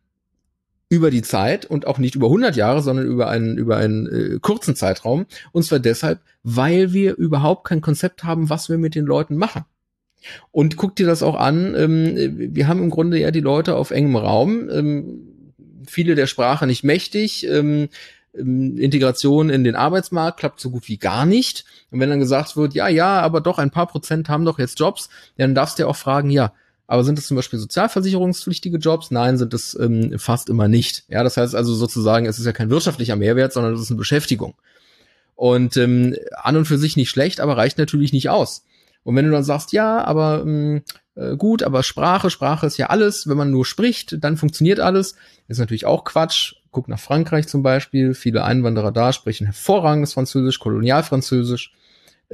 über 0.91 1.11
die 1.11 1.23
Zeit 1.23 1.65
und 1.65 1.87
auch 1.87 1.99
nicht 1.99 2.15
über 2.15 2.27
100 2.27 2.55
Jahre, 2.55 2.83
sondern 2.83 3.07
über 3.07 3.29
einen, 3.29 3.57
über 3.57 3.79
einen 3.79 4.07
äh, 4.07 4.39
kurzen 4.41 4.77
Zeitraum. 4.77 5.25
Und 5.53 5.65
zwar 5.65 5.79
deshalb, 5.79 6.21
weil 6.43 6.93
wir 6.93 7.17
überhaupt 7.17 7.67
kein 7.67 7.81
Konzept 7.81 8.25
haben, 8.25 8.51
was 8.51 8.69
wir 8.69 8.77
mit 8.77 8.95
den 8.95 9.07
Leuten 9.07 9.37
machen. 9.37 9.65
Und 10.51 10.77
guck 10.77 10.97
dir 10.97 11.07
das 11.07 11.23
auch 11.23 11.37
an. 11.37 11.75
Ähm, 11.77 12.55
wir 12.55 12.69
haben 12.69 12.83
im 12.83 12.91
Grunde 12.91 13.19
ja 13.19 13.31
die 13.31 13.41
Leute 13.41 13.77
auf 13.77 13.91
engem 13.91 14.17
Raum, 14.17 14.69
ähm, 14.71 15.35
viele 15.87 16.15
der 16.15 16.27
Sprache 16.27 16.67
nicht 16.67 16.85
mächtig. 16.85 17.47
Ähm, 17.47 17.89
ähm, 18.37 18.79
Integration 18.79 19.51
in 19.51 19.65
den 19.65 19.77
Arbeitsmarkt 19.77 20.41
klappt 20.41 20.61
so 20.61 20.71
gut 20.71 20.89
wie 20.89 20.99
gar 20.99 21.27
nicht. 21.27 21.65
Und 21.91 22.01
wenn 22.01 22.11
dann 22.11 22.21
gesagt 22.21 22.57
wird, 22.57 22.75
ja, 22.75 22.89
ja, 22.89 23.21
aber 23.21 23.41
doch 23.41 23.59
ein 23.59 23.71
paar 23.71 23.87
Prozent 23.87 24.29
haben 24.29 24.45
doch 24.45 24.59
jetzt 24.59 24.81
Jobs, 24.81 25.09
dann 25.37 25.55
darfst 25.55 25.79
du 25.79 25.85
ja 25.85 25.89
auch 25.89 25.97
fragen, 25.97 26.31
ja, 26.31 26.53
aber 26.87 27.05
sind 27.05 27.19
es 27.19 27.27
zum 27.27 27.37
Beispiel 27.37 27.59
sozialversicherungspflichtige 27.59 28.77
Jobs? 28.79 29.11
Nein, 29.11 29.39
sind 29.39 29.55
es 29.55 29.79
ähm, 29.79 30.19
fast 30.19 30.51
immer 30.51 30.69
nicht. 30.69 31.05
Ja, 31.09 31.23
das 31.23 31.37
heißt 31.37 31.55
also 31.55 31.75
sozusagen, 31.75 32.27
es 32.27 32.39
ist 32.39 32.45
ja 32.45 32.53
kein 32.53 32.71
wirtschaftlicher 32.71 33.17
Mehrwert, 33.17 33.53
sondern 33.53 33.75
es 33.75 33.81
ist 33.81 33.91
eine 33.91 33.99
Beschäftigung. 33.99 34.55
Und 35.35 35.77
ähm, 35.77 36.15
an 36.35 36.57
und 36.57 36.67
für 36.67 36.79
sich 36.79 36.97
nicht 36.97 37.11
schlecht, 37.11 37.41
aber 37.41 37.57
reicht 37.57 37.79
natürlich 37.79 38.13
nicht 38.13 38.29
aus. 38.29 38.65
Und 39.05 39.17
wenn 39.17 39.27
du 39.27 39.31
dann 39.31 39.45
sagst, 39.45 39.73
ja, 39.73 40.03
aber 40.03 40.45
mh, 40.45 40.45
hm, 40.45 40.83
äh, 41.15 41.37
gut, 41.37 41.63
aber 41.63 41.83
Sprache, 41.83 42.31
Sprache 42.31 42.67
ist 42.67 42.79
ja 42.79 42.87
alles, 42.89 43.29
wenn 43.29 43.37
man 43.37 43.51
nur 43.51 43.65
spricht, 43.65 44.23
dann 44.25 44.37
funktioniert 44.37 44.81
alles, 44.81 45.15
ist 45.47 45.59
natürlich 45.59 45.87
auch 45.87 46.05
Quatsch. 46.05 46.55
Guck 46.71 46.89
nach 46.89 46.99
Frankreich 46.99 47.47
zum 47.47 47.63
Beispiel, 47.63 48.15
viele 48.15 48.43
Einwanderer 48.43 48.91
da 48.91 49.13
sprechen 49.13 49.45
hervorragendes 49.45 50.15
Französisch, 50.15 50.59
Kolonialfranzösisch. 50.59 51.73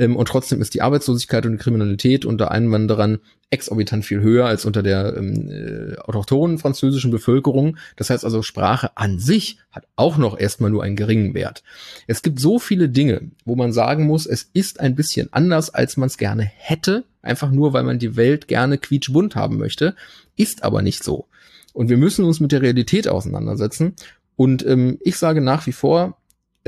Ähm, 0.01 0.17
und 0.17 0.27
trotzdem 0.27 0.61
ist 0.63 0.75
die 0.75 0.83
Arbeitslosigkeit 0.83 1.45
und 1.47 1.53
die 1.53 1.59
Kriminalität 1.59 2.25
unter 2.25 2.51
Einwanderern 2.51 3.19
exorbitant 3.51 4.05
viel 4.05 4.21
höher 4.21 4.47
als 4.47 4.65
unter 4.65 4.83
der 4.83 5.17
ähm, 5.17 5.51
äh, 5.51 5.99
autochthonen 5.99 6.59
französischen 6.59 7.11
Bevölkerung. 7.11 7.77
Das 7.97 8.09
heißt 8.09 8.25
also, 8.25 8.43
Sprache 8.43 8.97
an 8.97 9.19
sich 9.19 9.59
hat 9.71 9.87
auch 9.97 10.17
noch 10.17 10.39
erstmal 10.39 10.71
nur 10.71 10.83
einen 10.83 10.97
geringen 10.97 11.35
Wert. 11.35 11.63
Es 12.07 12.23
gibt 12.23 12.41
so 12.41 12.59
viele 12.59 12.89
Dinge, 12.89 13.31
wo 13.45 13.57
man 13.57 13.73
sagen 13.73 14.07
muss, 14.07 14.27
es 14.27 14.49
ist 14.55 14.81
ein 14.81 14.97
bisschen 14.97 15.29
anders, 15.33 15.71
als 15.71 15.97
man 15.99 16.07
es 16.07 16.17
gerne 16.17 16.45
hätte, 16.45 17.05
einfach 17.21 17.51
nur, 17.51 17.75
weil 17.75 17.85
man 17.85 17.99
die 17.99 18.17
Welt 18.17 18.49
gerne 18.49 18.79
quietschbunt 18.79 19.37
haben 19.37 19.59
möchte, 19.59 19.95
ist 20.37 20.65
aber 20.65 20.81
nicht 20.81 21.05
so. 21.05 21.27
Und 21.75 21.91
wir 21.91 21.99
müssen 21.99 22.25
uns 22.25 22.41
mit 22.41 22.53
der 22.53 22.63
Realität 22.63 23.07
auseinandersetzen. 23.07 23.95
Und 24.37 24.65
ähm, 24.67 24.99
ich 25.03 25.19
sage 25.19 25.43
nach 25.43 25.67
wie 25.67 25.73
vor, 25.73 26.17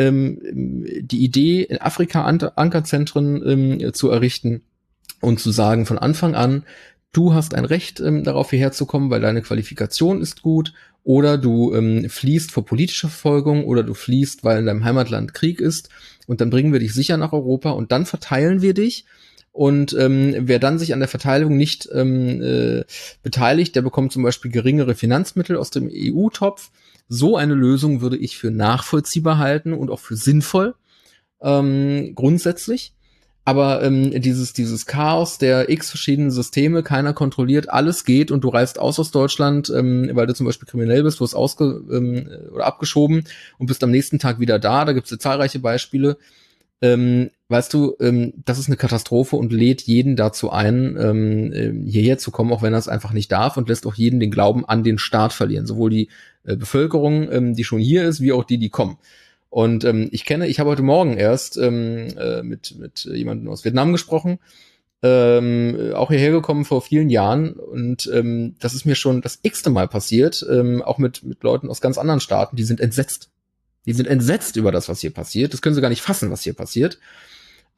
ähm, 0.08 0.40
die 1.00 1.24
Idee, 1.24 1.62
in 1.62 1.80
Afrika 1.80 2.24
Ankerzentren 2.24 3.42
ähm, 3.46 3.94
zu 3.94 4.10
errichten 4.10 4.62
und 5.20 5.40
zu 5.40 5.50
sagen 5.50 5.86
von 5.86 5.98
Anfang 5.98 6.34
an, 6.34 6.64
du 7.12 7.34
hast 7.34 7.54
ein 7.54 7.64
Recht, 7.64 8.00
ähm, 8.00 8.24
darauf 8.24 8.50
hierher 8.50 8.72
zu 8.72 8.86
kommen, 8.86 9.10
weil 9.10 9.20
deine 9.20 9.42
Qualifikation 9.42 10.20
ist 10.20 10.42
gut, 10.42 10.72
oder 11.04 11.36
du 11.36 11.74
ähm, 11.74 12.08
fliehst 12.08 12.52
vor 12.52 12.64
politischer 12.64 13.08
Verfolgung, 13.08 13.64
oder 13.64 13.82
du 13.82 13.94
fliehst, 13.94 14.44
weil 14.44 14.58
in 14.58 14.66
deinem 14.66 14.84
Heimatland 14.84 15.34
Krieg 15.34 15.60
ist, 15.60 15.88
und 16.26 16.40
dann 16.40 16.50
bringen 16.50 16.72
wir 16.72 16.80
dich 16.80 16.94
sicher 16.94 17.16
nach 17.16 17.32
Europa 17.32 17.70
und 17.70 17.92
dann 17.92 18.06
verteilen 18.06 18.62
wir 18.62 18.74
dich. 18.74 19.04
Und 19.50 19.94
ähm, 19.98 20.34
wer 20.38 20.58
dann 20.58 20.78
sich 20.78 20.94
an 20.94 21.00
der 21.00 21.08
Verteilung 21.08 21.56
nicht 21.58 21.88
ähm, 21.92 22.40
äh, 22.40 22.84
beteiligt, 23.22 23.76
der 23.76 23.82
bekommt 23.82 24.12
zum 24.12 24.22
Beispiel 24.22 24.50
geringere 24.50 24.94
Finanzmittel 24.94 25.56
aus 25.56 25.70
dem 25.70 25.90
EU-Topf 25.92 26.70
so 27.12 27.36
eine 27.36 27.54
Lösung 27.54 28.00
würde 28.00 28.16
ich 28.16 28.38
für 28.38 28.50
nachvollziehbar 28.50 29.36
halten 29.36 29.74
und 29.74 29.90
auch 29.90 30.00
für 30.00 30.16
sinnvoll 30.16 30.74
ähm, 31.42 32.14
grundsätzlich. 32.14 32.94
Aber 33.44 33.82
ähm, 33.82 34.22
dieses, 34.22 34.52
dieses 34.52 34.86
Chaos 34.86 35.36
der 35.36 35.68
x 35.68 35.90
verschiedenen 35.90 36.30
Systeme, 36.30 36.82
keiner 36.84 37.12
kontrolliert, 37.12 37.68
alles 37.68 38.04
geht 38.04 38.30
und 38.30 38.44
du 38.44 38.48
reist 38.48 38.78
aus 38.78 39.00
aus 39.00 39.10
Deutschland, 39.10 39.68
ähm, 39.68 40.10
weil 40.12 40.28
du 40.28 40.34
zum 40.34 40.46
Beispiel 40.46 40.68
kriminell 40.68 41.02
bist, 41.02 41.20
hast 41.20 41.34
ausge 41.34 41.82
ähm, 41.90 42.28
oder 42.52 42.64
abgeschoben 42.64 43.24
und 43.58 43.66
bist 43.66 43.82
am 43.82 43.90
nächsten 43.90 44.20
Tag 44.20 44.38
wieder 44.38 44.58
da. 44.58 44.84
Da 44.84 44.92
gibt 44.92 45.06
es 45.06 45.10
ja 45.10 45.18
zahlreiche 45.18 45.58
Beispiele. 45.58 46.16
Ähm, 46.80 47.30
weißt 47.52 47.72
du, 47.72 47.94
ähm, 48.00 48.32
das 48.44 48.58
ist 48.58 48.66
eine 48.66 48.76
Katastrophe 48.76 49.36
und 49.36 49.52
lädt 49.52 49.82
jeden 49.82 50.16
dazu 50.16 50.50
ein, 50.50 50.96
ähm, 50.98 51.52
äh, 51.52 51.72
hierher 51.88 52.18
zu 52.18 52.32
kommen, 52.32 52.52
auch 52.52 52.62
wenn 52.62 52.72
er 52.72 52.78
es 52.78 52.88
einfach 52.88 53.12
nicht 53.12 53.30
darf 53.30 53.56
und 53.56 53.68
lässt 53.68 53.86
auch 53.86 53.94
jeden 53.94 54.18
den 54.18 54.32
Glauben 54.32 54.64
an 54.64 54.82
den 54.82 54.98
Staat 54.98 55.32
verlieren. 55.32 55.66
Sowohl 55.66 55.90
die 55.90 56.08
äh, 56.44 56.56
Bevölkerung, 56.56 57.30
ähm, 57.30 57.54
die 57.54 57.64
schon 57.64 57.78
hier 57.78 58.04
ist, 58.04 58.20
wie 58.20 58.32
auch 58.32 58.44
die, 58.44 58.58
die 58.58 58.70
kommen. 58.70 58.98
Und 59.50 59.84
ähm, 59.84 60.08
ich 60.12 60.24
kenne, 60.24 60.48
ich 60.48 60.58
habe 60.58 60.70
heute 60.70 60.82
Morgen 60.82 61.16
erst 61.16 61.58
ähm, 61.58 62.08
äh, 62.18 62.42
mit, 62.42 62.74
mit 62.78 63.04
jemandem 63.04 63.48
aus 63.48 63.64
Vietnam 63.64 63.92
gesprochen, 63.92 64.38
ähm, 65.02 65.92
auch 65.94 66.10
hierher 66.10 66.30
gekommen 66.30 66.64
vor 66.64 66.80
vielen 66.80 67.10
Jahren 67.10 67.52
und 67.52 68.10
ähm, 68.14 68.54
das 68.60 68.72
ist 68.72 68.86
mir 68.86 68.94
schon 68.94 69.20
das 69.20 69.40
x-te 69.42 69.68
Mal 69.68 69.88
passiert, 69.88 70.46
ähm, 70.48 70.80
auch 70.80 70.96
mit, 70.96 71.24
mit 71.24 71.42
Leuten 71.42 71.68
aus 71.68 71.80
ganz 71.80 71.98
anderen 71.98 72.20
Staaten, 72.20 72.56
die 72.56 72.62
sind 72.62 72.80
entsetzt. 72.80 73.28
Die 73.84 73.92
sind 73.92 74.06
entsetzt 74.06 74.56
über 74.56 74.70
das, 74.70 74.88
was 74.88 75.00
hier 75.00 75.12
passiert. 75.12 75.52
Das 75.52 75.60
können 75.60 75.74
sie 75.74 75.80
gar 75.80 75.88
nicht 75.88 76.02
fassen, 76.02 76.30
was 76.30 76.42
hier 76.42 76.54
passiert. 76.54 76.98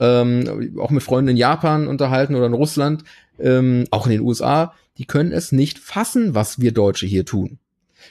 Ähm, 0.01 0.77
auch 0.79 0.91
mit 0.91 1.03
Freunden 1.03 1.31
in 1.31 1.37
Japan 1.37 1.87
unterhalten 1.87 2.35
oder 2.35 2.47
in 2.47 2.53
Russland, 2.53 3.05
ähm, 3.39 3.85
auch 3.91 4.07
in 4.07 4.13
den 4.13 4.21
USA, 4.21 4.75
die 4.99 5.07
können 5.07 5.33
es 5.33 5.53
nicht 5.53 5.79
fassen, 5.79 6.35
was 6.35 6.61
wir 6.61 6.73
Deutsche 6.73 7.07
hier 7.07 7.25
tun. 7.25 7.59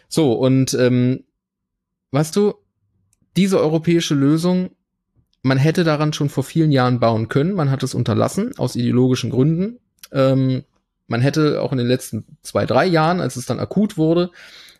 So, 0.07 0.33
und 0.33 0.73
ähm, 0.73 1.23
weißt 2.11 2.35
du, 2.35 2.55
diese 3.35 3.59
europäische 3.59 4.15
Lösung, 4.15 4.71
man 5.41 5.57
hätte 5.57 5.83
daran 5.83 6.13
schon 6.13 6.29
vor 6.29 6.43
vielen 6.43 6.71
Jahren 6.71 6.99
bauen 6.99 7.27
können, 7.27 7.53
man 7.53 7.69
hat 7.69 7.83
es 7.83 7.93
unterlassen, 7.93 8.57
aus 8.57 8.75
ideologischen 8.75 9.29
Gründen. 9.29 9.79
Ähm, 10.11 10.63
man 11.07 11.21
hätte 11.21 11.61
auch 11.61 11.71
in 11.71 11.77
den 11.77 11.87
letzten 11.87 12.25
zwei, 12.43 12.65
drei 12.65 12.85
Jahren, 12.85 13.19
als 13.19 13.35
es 13.35 13.45
dann 13.45 13.59
akut 13.59 13.97
wurde, 13.97 14.31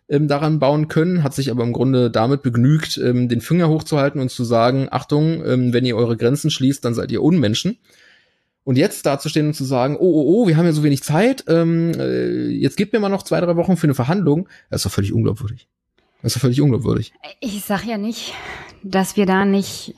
ähm, 0.10 0.28
daran 0.28 0.60
bauen 0.60 0.88
können, 0.88 1.24
hat 1.24 1.34
sich 1.34 1.50
aber 1.52 1.64
im 1.64 1.74
Grunde 1.74 2.12
damit 2.12 2.42
begnügt, 2.42 2.98
ähm, 2.98 3.30
den 3.30 3.42
Finger 3.42 3.70
hochzuhalten 3.70 4.22
und 4.22 4.30
zu 4.30 4.44
sagen, 4.44 4.88
Achtung, 4.92 5.46
ähm, 5.46 5.74
wenn 5.74 5.86
ihr 5.86 5.96
eure 5.96 6.18
Grenzen 6.18 6.52
schließt, 6.52 6.84
dann 6.84 6.94
seid 6.94 7.12
ihr 7.12 7.22
Unmenschen. 7.22 7.78
Und 8.66 8.78
jetzt 8.78 9.06
dazustehen 9.06 9.48
und 9.48 9.54
zu 9.54 9.66
sagen, 9.66 9.98
oh, 9.98 10.04
oh, 10.04 10.26
oh, 10.44 10.48
wir 10.48 10.56
haben 10.56 10.66
ja 10.66 10.72
so 10.72 10.84
wenig 10.84 11.04
Zeit, 11.04 11.44
ähm, 11.48 11.92
äh, 12.00 12.48
jetzt 12.48 12.78
gebt 12.78 12.94
mir 12.94 13.00
mal 13.00 13.10
noch 13.10 13.24
zwei, 13.24 13.42
drei 13.42 13.58
Wochen 13.58 13.76
für 13.76 13.88
eine 13.88 13.94
Verhandlung, 13.94 14.48
das 14.70 14.82
ist 14.82 14.86
doch 14.86 14.92
völlig 14.92 15.12
unglaubwürdig. 15.12 15.68
Das 16.22 16.36
ist 16.36 16.42
völlig 16.42 16.62
unglaubwürdig. 16.62 17.14
Ich 17.42 17.66
sag 17.66 17.84
ja 17.86 17.98
nicht, 17.98 18.34
dass 18.82 19.18
wir 19.18 19.26
da 19.26 19.44
nicht 19.44 19.96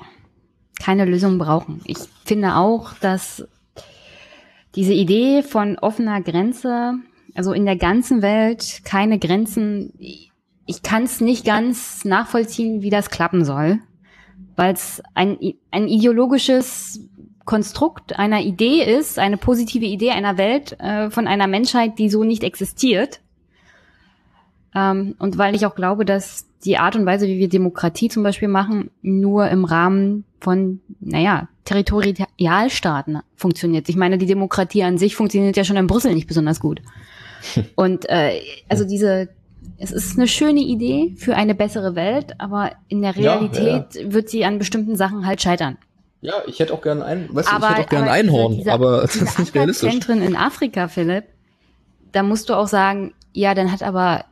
keine 0.79 1.05
Lösung 1.05 1.37
brauchen. 1.37 1.81
Ich 1.85 1.97
finde 2.25 2.55
auch, 2.55 2.93
dass 2.95 3.47
diese 4.73 4.93
Idee 4.93 5.43
von 5.43 5.77
offener 5.77 6.21
Grenze, 6.21 6.95
also 7.35 7.53
in 7.53 7.65
der 7.65 7.75
ganzen 7.75 8.21
Welt 8.21 8.81
keine 8.85 9.19
Grenzen, 9.19 9.93
ich 9.99 10.81
kann 10.81 11.03
es 11.03 11.21
nicht 11.21 11.45
ganz 11.45 12.05
nachvollziehen, 12.05 12.81
wie 12.81 12.89
das 12.89 13.09
klappen 13.09 13.45
soll, 13.45 13.79
weil 14.55 14.73
es 14.73 15.03
ein, 15.13 15.37
ein 15.69 15.87
ideologisches 15.87 17.01
Konstrukt 17.43 18.17
einer 18.17 18.41
Idee 18.41 18.83
ist, 18.83 19.19
eine 19.19 19.37
positive 19.37 19.85
Idee 19.85 20.11
einer 20.11 20.37
Welt 20.37 20.79
äh, 20.79 21.11
von 21.11 21.27
einer 21.27 21.47
Menschheit, 21.47 21.99
die 21.99 22.09
so 22.09 22.23
nicht 22.23 22.43
existiert. 22.43 23.19
Ähm, 24.73 25.15
und 25.19 25.37
weil 25.37 25.55
ich 25.55 25.65
auch 25.65 25.75
glaube, 25.75 26.05
dass 26.05 26.47
die 26.63 26.77
Art 26.77 26.95
und 26.95 27.05
Weise, 27.05 27.27
wie 27.27 27.37
wir 27.37 27.49
Demokratie 27.49 28.09
zum 28.09 28.23
Beispiel 28.23 28.47
machen, 28.47 28.89
nur 29.03 29.47
im 29.49 29.65
Rahmen 29.65 30.25
von, 30.39 30.81
naja, 30.99 31.47
Territorialstaaten 31.65 33.19
funktioniert. 33.35 33.89
Ich 33.89 33.95
meine, 33.95 34.17
die 34.17 34.25
Demokratie 34.25 34.83
an 34.83 34.97
sich 34.97 35.15
funktioniert 35.15 35.57
ja 35.57 35.63
schon 35.63 35.77
in 35.77 35.87
Brüssel 35.87 36.13
nicht 36.13 36.27
besonders 36.27 36.59
gut. 36.59 36.81
Und 37.75 38.09
äh, 38.09 38.41
also 38.69 38.85
diese, 38.85 39.29
es 39.77 39.91
ist 39.91 40.17
eine 40.17 40.27
schöne 40.27 40.61
Idee 40.61 41.15
für 41.17 41.35
eine 41.35 41.55
bessere 41.55 41.95
Welt, 41.95 42.35
aber 42.39 42.71
in 42.87 43.01
der 43.01 43.15
Realität 43.15 43.95
ja, 43.95 44.01
ja. 44.01 44.13
wird 44.13 44.29
sie 44.29 44.45
an 44.45 44.59
bestimmten 44.59 44.95
Sachen 44.95 45.25
halt 45.25 45.41
scheitern. 45.41 45.77
Ja, 46.21 46.35
ich 46.47 46.59
hätte 46.59 46.73
auch 46.73 46.81
gerne 46.81 47.05
ein, 47.05 47.29
weißt 47.31 47.51
aber, 47.53 47.67
du, 47.67 47.73
ich 47.73 47.77
hätte 47.77 47.85
auch 47.85 47.89
gerne 47.89 48.11
ein 48.11 48.25
Einhorn, 48.25 48.57
diese, 48.57 48.71
aber 48.71 49.01
das 49.01 49.15
ist 49.15 49.39
nicht 49.39 49.53
realistisch. 49.53 49.91
Zentren 49.91 50.21
in 50.21 50.35
Afrika, 50.35 50.87
Philipp, 50.87 51.25
da 52.11 52.23
musst 52.23 52.49
du 52.49 52.53
auch 52.53 52.67
sagen, 52.67 53.13
ja, 53.33 53.53
dann 53.53 53.71
hat 53.71 53.83
aber 53.83 54.25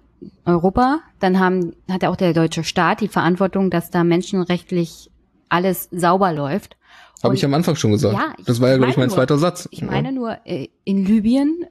Europa, 0.45 1.01
dann 1.19 1.39
haben, 1.39 1.75
hat 1.89 2.03
ja 2.03 2.09
auch 2.09 2.15
der 2.15 2.33
deutsche 2.33 2.63
Staat 2.63 3.01
die 3.01 3.09
Verantwortung, 3.09 3.69
dass 3.69 3.91
da 3.91 4.03
menschenrechtlich 4.03 5.11
alles 5.49 5.89
sauber 5.91 6.33
läuft. 6.33 6.77
Habe 7.21 7.35
ich 7.35 7.45
am 7.45 7.53
Anfang 7.53 7.75
schon 7.75 7.91
gesagt. 7.91 8.15
Ja, 8.15 8.33
das 8.45 8.59
war 8.59 8.69
ja, 8.69 8.77
glaube 8.77 8.91
ich, 8.91 8.97
mein 8.97 9.07
nur, 9.07 9.15
zweiter 9.15 9.37
Satz. 9.37 9.69
Ich 9.71 9.81
meine 9.81 10.11
nur, 10.11 10.37
äh, 10.45 10.67
in 10.83 11.05
Libyen, 11.05 11.65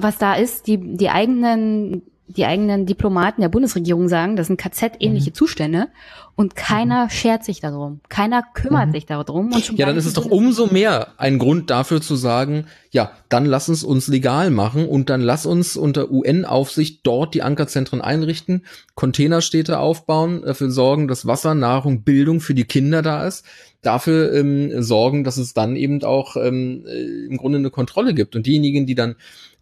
was 0.00 0.18
da 0.18 0.34
ist, 0.34 0.66
die, 0.66 0.78
die 0.96 1.10
eigenen 1.10 2.02
die 2.28 2.44
eigenen 2.44 2.84
Diplomaten 2.84 3.40
der 3.40 3.48
Bundesregierung 3.48 4.08
sagen, 4.08 4.36
das 4.36 4.48
sind 4.48 4.60
KZ-ähnliche 4.60 5.30
mhm. 5.30 5.34
Zustände 5.34 5.88
und 6.36 6.54
keiner 6.54 7.04
mhm. 7.04 7.10
schert 7.10 7.42
sich 7.42 7.60
darum. 7.60 8.00
Keiner 8.10 8.42
kümmert 8.54 8.88
mhm. 8.88 8.92
sich 8.92 9.06
darum. 9.06 9.50
ja, 9.74 9.86
dann 9.86 9.96
ist 9.96 10.04
es 10.04 10.12
doch 10.12 10.26
umso 10.26 10.66
mehr 10.66 11.08
ein 11.16 11.38
Grund 11.38 11.70
dafür 11.70 12.02
zu 12.02 12.16
sagen, 12.16 12.66
ja, 12.90 13.10
dann 13.30 13.46
lass 13.46 13.68
uns 13.70 13.82
uns 13.82 14.08
legal 14.08 14.50
machen 14.50 14.86
und 14.86 15.08
dann 15.08 15.22
lass 15.22 15.46
uns 15.46 15.76
unter 15.76 16.10
UN-Aufsicht 16.10 17.00
dort 17.04 17.34
die 17.34 17.42
Ankerzentren 17.42 18.02
einrichten, 18.02 18.66
Containerstädte 18.94 19.78
aufbauen, 19.78 20.42
dafür 20.44 20.70
sorgen, 20.70 21.08
dass 21.08 21.26
Wasser, 21.26 21.54
Nahrung, 21.54 22.02
Bildung 22.02 22.40
für 22.40 22.54
die 22.54 22.64
Kinder 22.64 23.00
da 23.00 23.26
ist, 23.26 23.46
dafür 23.80 24.34
ähm, 24.34 24.82
sorgen, 24.82 25.24
dass 25.24 25.38
es 25.38 25.54
dann 25.54 25.76
eben 25.76 26.02
auch 26.04 26.36
ähm, 26.36 26.84
äh, 26.86 27.26
im 27.26 27.38
Grunde 27.38 27.58
eine 27.58 27.70
Kontrolle 27.70 28.12
gibt 28.12 28.36
und 28.36 28.46
diejenigen, 28.46 28.86
die 28.86 28.94
dann 28.94 29.16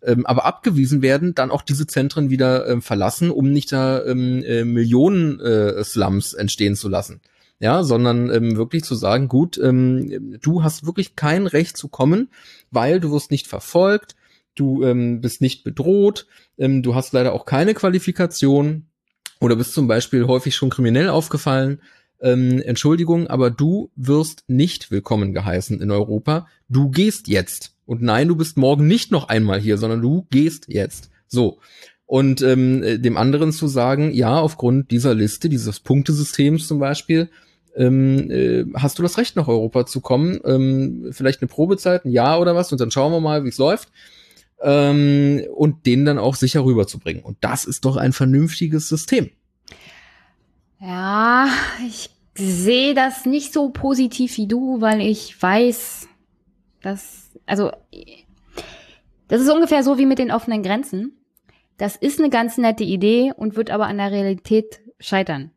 ähm, 0.06 0.24
aber 0.24 0.46
abgewiesen 0.46 1.02
werden, 1.02 1.34
dann 1.34 1.50
auch 1.50 1.62
diese 1.62 1.86
Zentren 1.86 2.30
wieder 2.30 2.68
ähm, 2.68 2.80
verlassen, 2.80 3.30
um 3.30 3.50
nicht 3.50 3.72
da 3.72 4.04
ähm, 4.04 4.42
äh, 4.44 4.64
Millionen 4.64 5.40
äh, 5.40 5.82
Slums 5.84 6.32
entstehen 6.32 6.76
zu 6.76 6.88
lassen. 6.88 7.20
Ja, 7.58 7.82
sondern 7.82 8.30
ähm, 8.30 8.56
wirklich 8.56 8.84
zu 8.84 8.94
sagen, 8.94 9.28
gut, 9.28 9.58
ähm, 9.58 10.38
du 10.42 10.62
hast 10.62 10.84
wirklich 10.84 11.16
kein 11.16 11.46
Recht 11.46 11.78
zu 11.78 11.88
kommen, 11.88 12.28
weil 12.70 13.00
du 13.00 13.10
wirst 13.12 13.30
nicht 13.30 13.46
verfolgt, 13.46 14.14
du 14.54 14.84
ähm, 14.84 15.22
bist 15.22 15.40
nicht 15.40 15.64
bedroht, 15.64 16.26
ähm, 16.58 16.82
du 16.82 16.94
hast 16.94 17.14
leider 17.14 17.32
auch 17.32 17.46
keine 17.46 17.72
Qualifikation 17.72 18.86
oder 19.40 19.56
bist 19.56 19.72
zum 19.72 19.88
Beispiel 19.88 20.26
häufig 20.26 20.54
schon 20.54 20.68
kriminell 20.68 21.08
aufgefallen. 21.08 21.80
Ähm, 22.20 22.60
Entschuldigung, 22.62 23.26
aber 23.26 23.50
du 23.50 23.90
wirst 23.96 24.44
nicht 24.48 24.90
willkommen 24.90 25.32
geheißen 25.32 25.80
in 25.80 25.90
Europa. 25.90 26.46
Du 26.68 26.90
gehst 26.90 27.26
jetzt. 27.28 27.75
Und 27.86 28.02
nein, 28.02 28.28
du 28.28 28.36
bist 28.36 28.56
morgen 28.56 28.86
nicht 28.86 29.12
noch 29.12 29.28
einmal 29.28 29.60
hier, 29.60 29.78
sondern 29.78 30.02
du 30.02 30.26
gehst 30.30 30.66
jetzt. 30.68 31.10
So. 31.26 31.60
Und 32.04 32.42
ähm, 32.42 33.02
dem 33.02 33.16
anderen 33.16 33.52
zu 33.52 33.66
sagen, 33.66 34.12
ja, 34.12 34.38
aufgrund 34.38 34.90
dieser 34.90 35.14
Liste, 35.14 35.48
dieses 35.48 35.80
Punktesystems 35.80 36.68
zum 36.68 36.78
Beispiel, 36.78 37.30
ähm, 37.76 38.30
äh, 38.30 38.64
hast 38.74 38.98
du 38.98 39.02
das 39.02 39.18
Recht, 39.18 39.36
nach 39.36 39.48
Europa 39.48 39.86
zu 39.86 40.00
kommen? 40.00 40.40
Ähm, 40.44 41.08
vielleicht 41.12 41.42
eine 41.42 41.48
Probezeit, 41.48 42.04
ein 42.04 42.10
Jahr 42.10 42.40
oder 42.40 42.54
was, 42.54 42.72
und 42.72 42.80
dann 42.80 42.90
schauen 42.90 43.12
wir 43.12 43.20
mal, 43.20 43.44
wie 43.44 43.48
es 43.48 43.58
läuft. 43.58 43.90
Ähm, 44.62 45.42
und 45.54 45.84
den 45.84 46.04
dann 46.06 46.18
auch 46.18 46.34
sicher 46.34 46.64
rüberzubringen. 46.64 47.22
Und 47.22 47.36
das 47.42 47.66
ist 47.66 47.84
doch 47.84 47.96
ein 47.96 48.12
vernünftiges 48.12 48.88
System. 48.88 49.30
Ja, 50.80 51.48
ich 51.86 52.10
sehe 52.34 52.94
das 52.94 53.26
nicht 53.26 53.52
so 53.52 53.68
positiv 53.70 54.36
wie 54.38 54.46
du, 54.46 54.80
weil 54.80 55.00
ich 55.00 55.40
weiß, 55.40 56.08
dass 56.82 57.25
also 57.46 57.70
das 59.28 59.40
ist 59.40 59.50
ungefähr 59.50 59.82
so 59.82 59.98
wie 59.98 60.06
mit 60.06 60.18
den 60.18 60.30
offenen 60.30 60.62
Grenzen. 60.62 61.16
Das 61.78 61.96
ist 61.96 62.20
eine 62.20 62.30
ganz 62.30 62.58
nette 62.58 62.84
Idee 62.84 63.32
und 63.36 63.56
wird 63.56 63.70
aber 63.70 63.86
an 63.86 63.98
der 63.98 64.10
Realität 64.10 64.80
scheitern. 64.98 65.50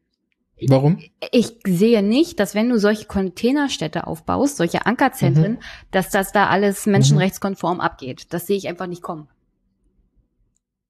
Warum? 0.68 0.99
Ich 1.32 1.56
sehe 1.66 2.03
nicht, 2.03 2.40
dass 2.40 2.53
wenn 2.53 2.70
du 2.70 2.78
solche 2.80 3.06
Containerstädte 3.06 4.07
aufbaust, 4.07 4.57
solche 4.57 4.86
Ankerzentren, 4.86 5.53
mhm. 5.53 5.60
dass 5.91 6.10
das 6.10 6.34
da 6.34 6.48
alles 6.48 6.86
menschenrechtskonform 6.86 7.76
mhm. 7.76 7.82
abgeht. 7.82 8.34
Das 8.34 8.48
sehe 8.48 8.57
ich 8.57 8.68
einfach 8.68 8.88
nicht 8.88 9.02
kommen. 9.02 9.30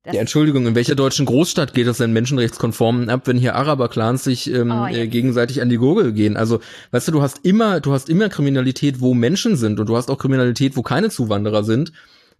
Das 0.03 0.15
ja, 0.15 0.21
Entschuldigung, 0.21 0.65
in 0.65 0.75
welcher 0.75 0.95
deutschen 0.95 1.25
Großstadt 1.25 1.73
geht 1.73 1.85
das 1.85 1.97
denn 1.97 2.13
menschenrechtskonform 2.13 3.09
ab, 3.09 3.23
wenn 3.25 3.37
hier 3.37 3.55
Araber-Clans 3.55 4.23
sich 4.23 4.49
ähm, 4.49 4.71
oh, 4.71 4.87
äh, 4.87 5.07
gegenseitig 5.07 5.61
an 5.61 5.67
die 5.67 5.75
Gurgel 5.75 6.13
gehen? 6.13 6.37
Also, 6.37 6.61
weißt 6.91 7.09
du, 7.09 7.11
du 7.11 7.21
hast 7.21 7.39
immer, 7.43 7.81
du 7.81 7.91
hast 7.91 8.07
immer 8.07 8.29
Kriminalität, 8.29 9.01
wo 9.01 9.13
Menschen 9.13 9.57
sind 9.57 9.77
und 9.77 9.89
du 9.89 9.97
hast 9.97 10.09
auch 10.09 10.17
Kriminalität, 10.17 10.77
wo 10.77 10.83
keine 10.83 11.09
Zuwanderer 11.09 11.65
sind. 11.65 11.91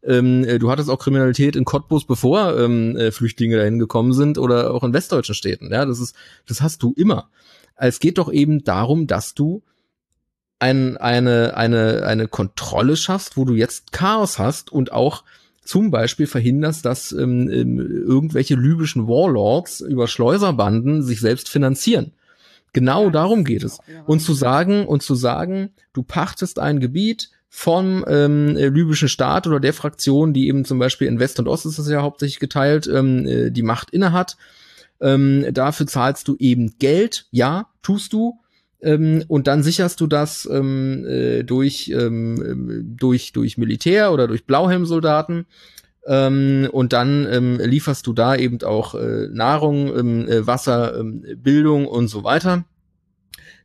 Ähm, 0.04 0.46
äh, 0.46 0.58
du 0.58 0.72
hattest 0.72 0.90
auch 0.90 1.00
Kriminalität 1.00 1.58
in 1.58 1.66
Cottbus, 1.66 2.08
bevor 2.08 2.58
ähm, 2.58 2.96
äh, 2.96 3.12
Flüchtlinge 3.12 3.58
dahin 3.58 3.78
gekommen 3.78 4.14
sind 4.14 4.38
oder 4.38 4.74
auch 4.74 4.86
in 4.86 4.94
westdeutschen 4.94 5.36
Städten. 5.36 5.70
Ja, 5.70 5.86
das 5.86 6.00
ist, 6.00 6.16
das 6.48 6.62
hast 6.62 6.82
du 6.82 6.94
immer. 6.96 7.30
Es 7.76 8.00
geht 8.00 8.20
doch 8.20 8.32
eben 8.32 8.64
darum, 8.64 9.06
dass 9.06 9.34
du 9.34 9.64
ein, 10.60 10.96
eine, 10.96 11.58
eine, 11.58 12.06
eine 12.06 12.30
Kontrolle 12.30 12.96
schaffst, 12.96 13.36
wo 13.36 13.44
du 13.44 13.56
jetzt 13.56 13.92
Chaos 13.92 14.40
hast 14.40 14.72
und 14.72 14.94
auch 14.94 15.24
zum 15.70 15.92
Beispiel 15.92 16.26
verhinderst, 16.26 16.84
dass 16.84 17.12
ähm, 17.12 17.48
ähm, 17.52 17.80
irgendwelche 17.80 18.56
libyschen 18.56 19.08
Warlords 19.08 19.82
über 19.82 20.08
Schleuserbanden 20.08 21.04
sich 21.04 21.20
selbst 21.20 21.48
finanzieren. 21.48 22.12
Genau 22.74 23.06
ja, 23.06 23.10
darum 23.12 23.44
geht 23.44 23.64
es. 23.64 23.78
Und 24.08 24.20
zu 24.20 24.34
sagen, 24.34 24.88
und 24.88 25.04
zu 25.04 25.14
sagen, 25.14 25.70
du 25.94 26.02
pachtest 26.02 26.58
ein 26.58 26.80
Gebiet 26.80 27.30
vom 27.50 28.04
ähm, 28.08 28.56
libyschen 28.56 29.10
Staat 29.10 29.46
oder 29.46 29.60
der 29.60 29.74
Fraktion, 29.74 30.34
die 30.34 30.48
eben 30.48 30.66
zum 30.66 30.80
Beispiel 30.80 31.08
in 31.08 31.20
West 31.20 31.38
und 31.38 31.48
Ost 31.48 31.68
ist 31.68 31.78
das 31.78 31.88
ja 31.88 32.02
hauptsächlich 32.02 32.40
geteilt, 32.40 32.88
ähm, 32.92 33.28
äh, 33.28 33.52
die 33.52 33.62
Macht 33.62 33.92
innehat. 33.92 34.38
Ähm, 35.00 35.46
dafür 35.52 35.86
zahlst 35.86 36.28
du 36.28 36.36
eben 36.40 36.80
Geld, 36.80 37.28
ja, 37.30 37.68
tust 37.84 38.12
du, 38.14 38.40
ähm, 38.82 39.24
und 39.28 39.48
dann 39.48 39.64
sicherst 39.64 40.00
du 40.00 40.08
das 40.08 40.48
ähm, 40.52 41.06
äh, 41.06 41.44
durch, 41.44 41.90
ähm, 41.90 42.42
ähm, 42.46 42.96
durch, 42.98 43.34
durch 43.34 43.58
Militär 43.58 44.14
oder 44.14 44.28
durch 44.28 44.46
Blauhelmsoldaten. 44.46 45.46
Ähm, 46.08 46.70
und 46.72 46.94
dann 46.94 47.28
ähm, 47.30 47.60
lieferst 47.60 48.08
du 48.08 48.14
da 48.14 48.36
eben 48.36 48.62
auch 48.64 48.96
äh, 48.96 49.28
Nahrung, 49.32 50.28
äh, 50.28 50.48
Wasser, 50.48 51.04
Bildung 51.04 51.88
und 51.88 52.08
so 52.08 52.24
weiter. 52.24 52.64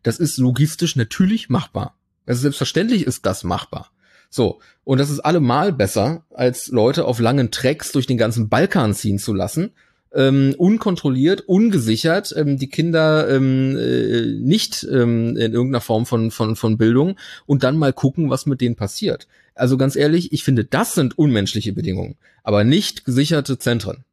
Das 0.03 0.19
ist 0.19 0.37
logistisch 0.39 0.97
natürlich 0.97 1.49
machbar. 1.49 1.97
Also 2.27 2.43
selbstverständlich 2.43 3.07
ist 3.07 3.25
das 3.25 3.45
machbar. 3.45 3.91
So, 4.31 4.61
und 4.83 4.99
das 4.99 5.11
ist 5.11 5.21
allemal 5.21 5.73
besser, 5.73 6.25
als 6.35 6.69
Leute 6.69 7.05
auf 7.05 7.21
langen 7.21 7.53
Tracks 7.53 7.93
durch 7.93 8.07
den 8.07 8.19
ganzen 8.19 8.49
Balkan 8.49 8.93
ziehen 8.93 9.19
zu 9.19 9.33
lassen 9.33 9.71
ähm, 10.15 10.55
unkontrolliert, 10.57 11.43
ungesichert, 11.43 12.35
ähm, 12.37 12.57
die 12.57 12.69
Kinder 12.69 13.29
ähm, 13.29 13.77
äh, 13.77 14.27
nicht 14.41 14.87
ähm, 14.91 15.37
in 15.37 15.53
irgendeiner 15.53 15.81
Form 15.81 16.07
von, 16.07 16.31
von, 16.31 16.57
von 16.57 16.79
Bildung 16.79 17.17
und 17.47 17.65
dann 17.65 17.77
mal 17.77 17.93
gucken, 17.93 18.31
was 18.31 18.47
mit 18.47 18.61
denen 18.61 18.77
passiert. 18.77 19.27
Also 19.55 19.77
ganz 19.77 19.97
ehrlich, 19.97 20.33
ich 20.33 20.45
finde, 20.45 20.65
das 20.65 20.95
sind 20.95 21.19
unmenschliche 21.19 21.73
Bedingungen, 21.73 22.17
aber 22.43 22.65
nicht 22.65 23.05
gesicherte 23.05 23.59
Zentren. 23.59 24.05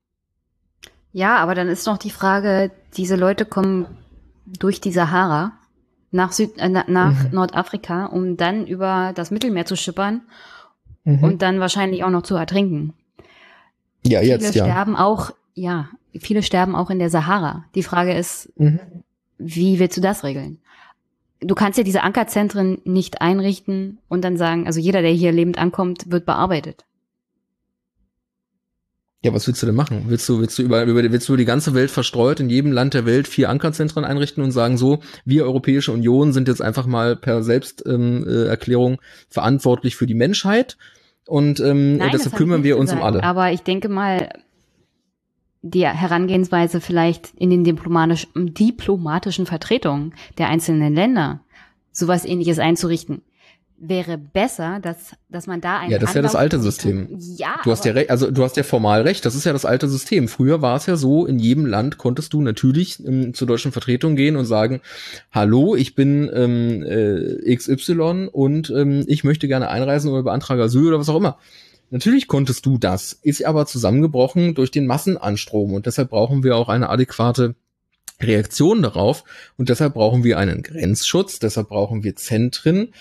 Ja, 1.13 1.37
aber 1.37 1.55
dann 1.55 1.67
ist 1.67 1.87
noch 1.87 1.97
die 1.97 2.09
Frage, 2.09 2.71
diese 2.95 3.15
Leute 3.15 3.45
kommen 3.45 3.85
durch 4.45 4.81
die 4.81 4.91
Sahara 4.91 5.53
nach, 6.11 6.31
Süd, 6.31 6.57
äh, 6.57 6.69
nach 6.69 7.23
mhm. 7.23 7.29
Nordafrika, 7.31 8.05
um 8.05 8.37
dann 8.37 8.67
über 8.67 9.13
das 9.15 9.31
Mittelmeer 9.31 9.65
zu 9.65 9.75
schippern 9.75 10.21
mhm. 11.03 11.23
und 11.23 11.41
dann 11.41 11.59
wahrscheinlich 11.59 12.03
auch 12.03 12.09
noch 12.09 12.23
zu 12.23 12.35
ertrinken. 12.35 12.93
Ja, 14.05 14.21
jetzt, 14.21 14.47
Viele 14.47 14.57
ja. 14.57 14.71
sterben 14.71 14.95
auch 14.95 15.31
ja, 15.53 15.89
viele 16.19 16.43
sterben 16.43 16.75
auch 16.75 16.89
in 16.89 16.99
der 16.99 17.09
Sahara. 17.09 17.65
Die 17.75 17.83
Frage 17.83 18.13
ist, 18.13 18.51
mhm. 18.57 18.79
wie 19.37 19.79
willst 19.79 19.97
du 19.97 20.01
das 20.01 20.23
regeln? 20.23 20.59
Du 21.39 21.55
kannst 21.55 21.77
ja 21.77 21.83
diese 21.83 22.03
Ankerzentren 22.03 22.79
nicht 22.83 23.21
einrichten 23.21 23.97
und 24.07 24.23
dann 24.23 24.37
sagen, 24.37 24.67
also 24.67 24.79
jeder, 24.79 25.01
der 25.01 25.11
hier 25.11 25.31
lebend 25.31 25.57
ankommt, 25.57 26.11
wird 26.11 26.25
bearbeitet. 26.25 26.85
Ja, 29.23 29.33
was 29.33 29.45
willst 29.47 29.61
du 29.61 29.67
denn 29.67 29.75
machen? 29.75 30.05
Willst 30.07 30.27
du, 30.29 30.39
willst 30.39 30.57
du 30.57 30.63
über, 30.63 30.83
über, 30.83 31.03
willst 31.11 31.29
du 31.29 31.35
die 31.35 31.45
ganze 31.45 31.75
Welt 31.75 31.91
verstreut 31.91 32.39
in 32.39 32.49
jedem 32.49 32.71
Land 32.71 32.95
der 32.95 33.05
Welt 33.05 33.27
vier 33.27 33.49
Ankerzentren 33.49 34.03
einrichten 34.03 34.43
und 34.43 34.51
sagen 34.51 34.77
so, 34.77 34.99
wir 35.25 35.43
Europäische 35.45 35.91
Union 35.91 36.33
sind 36.33 36.47
jetzt 36.47 36.61
einfach 36.61 36.87
mal 36.87 37.15
per 37.15 37.43
Selbsterklärung 37.43 38.93
ähm, 38.93 38.99
äh, 38.99 39.33
verantwortlich 39.33 39.95
für 39.95 40.07
die 40.07 40.15
Menschheit 40.15 40.77
und 41.27 41.59
ähm, 41.59 41.97
Nein, 41.97 42.09
deshalb 42.11 42.35
kümmern 42.35 42.63
wir 42.63 42.77
uns 42.77 42.89
gesagt. 42.89 43.01
um 43.01 43.07
alle. 43.07 43.23
Aber 43.23 43.51
ich 43.51 43.61
denke 43.61 43.89
mal, 43.89 44.29
die 45.61 45.87
Herangehensweise 45.87 46.81
vielleicht 46.81 47.33
in 47.35 47.49
den 47.49 47.63
diplomatisch, 47.63 48.27
diplomatischen 48.35 49.45
Vertretungen 49.45 50.13
der 50.37 50.49
einzelnen 50.49 50.95
Länder 50.95 51.41
sowas 51.91 52.25
ähnliches 52.25 52.59
einzurichten 52.59 53.21
wäre 53.81 54.17
besser, 54.17 54.79
dass, 54.79 55.15
dass 55.27 55.47
man 55.47 55.59
da 55.59 55.79
ein 55.79 55.89
Ja, 55.89 55.97
das 55.97 56.11
ist 56.11 56.15
ja 56.15 56.21
das 56.21 56.35
alte 56.35 56.59
System. 56.59 57.07
Ja. 57.17 57.55
Du 57.63 57.71
hast 57.71 57.83
ja 57.83 57.93
recht, 57.93 58.11
also 58.11 58.29
du 58.29 58.43
hast 58.43 58.55
ja 58.55 58.63
formal 58.63 59.01
recht, 59.01 59.25
das 59.25 59.33
ist 59.33 59.43
ja 59.43 59.53
das 59.53 59.65
alte 59.65 59.87
System. 59.89 60.27
Früher 60.27 60.61
war 60.61 60.77
es 60.77 60.85
ja 60.85 60.95
so, 60.95 61.25
in 61.25 61.39
jedem 61.39 61.65
Land 61.65 61.97
konntest 61.97 62.33
du 62.33 62.41
natürlich 62.41 63.03
ähm, 63.05 63.33
zur 63.33 63.47
deutschen 63.47 63.71
Vertretung 63.71 64.15
gehen 64.15 64.35
und 64.35 64.45
sagen, 64.45 64.81
hallo, 65.31 65.75
ich 65.75 65.95
bin 65.95 66.29
ähm, 66.33 66.83
äh, 66.83 67.55
XY 67.55 68.29
und 68.31 68.69
ähm, 68.69 69.03
ich 69.07 69.23
möchte 69.23 69.47
gerne 69.47 69.69
einreisen 69.69 70.11
oder 70.11 70.23
beantrage 70.23 70.61
Asyl 70.61 70.89
oder 70.89 70.99
was 70.99 71.09
auch 71.09 71.17
immer. 71.17 71.39
Natürlich 71.91 72.27
konntest 72.27 72.65
du 72.65 72.77
das, 72.79 73.13
ist 73.13 73.45
aber 73.45 73.67
zusammengebrochen 73.67 74.55
durch 74.55 74.71
den 74.71 74.87
Massenanstrom 74.87 75.73
und 75.73 75.85
deshalb 75.85 76.09
brauchen 76.09 76.43
wir 76.43 76.55
auch 76.55 76.69
eine 76.69 76.89
adäquate 76.89 77.55
Reaktion 78.19 78.81
darauf 78.81 79.23
und 79.57 79.69
deshalb 79.69 79.93
brauchen 79.93 80.23
wir 80.23 80.39
einen 80.39 80.63
Grenzschutz, 80.63 81.37
deshalb 81.39 81.69
brauchen 81.69 82.03
wir 82.03 82.15
Zentren, 82.15 82.93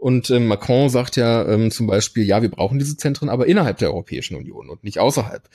und 0.00 0.30
äh, 0.30 0.40
Macron 0.40 0.88
sagt 0.88 1.16
ja 1.16 1.46
ähm, 1.46 1.70
zum 1.70 1.86
Beispiel, 1.86 2.24
ja, 2.24 2.40
wir 2.40 2.48
brauchen 2.48 2.78
diese 2.78 2.96
Zentren, 2.96 3.28
aber 3.28 3.46
innerhalb 3.46 3.76
der 3.76 3.90
Europäischen 3.90 4.34
Union 4.34 4.70
und 4.70 4.82
nicht 4.82 4.98
außerhalb. 4.98 5.46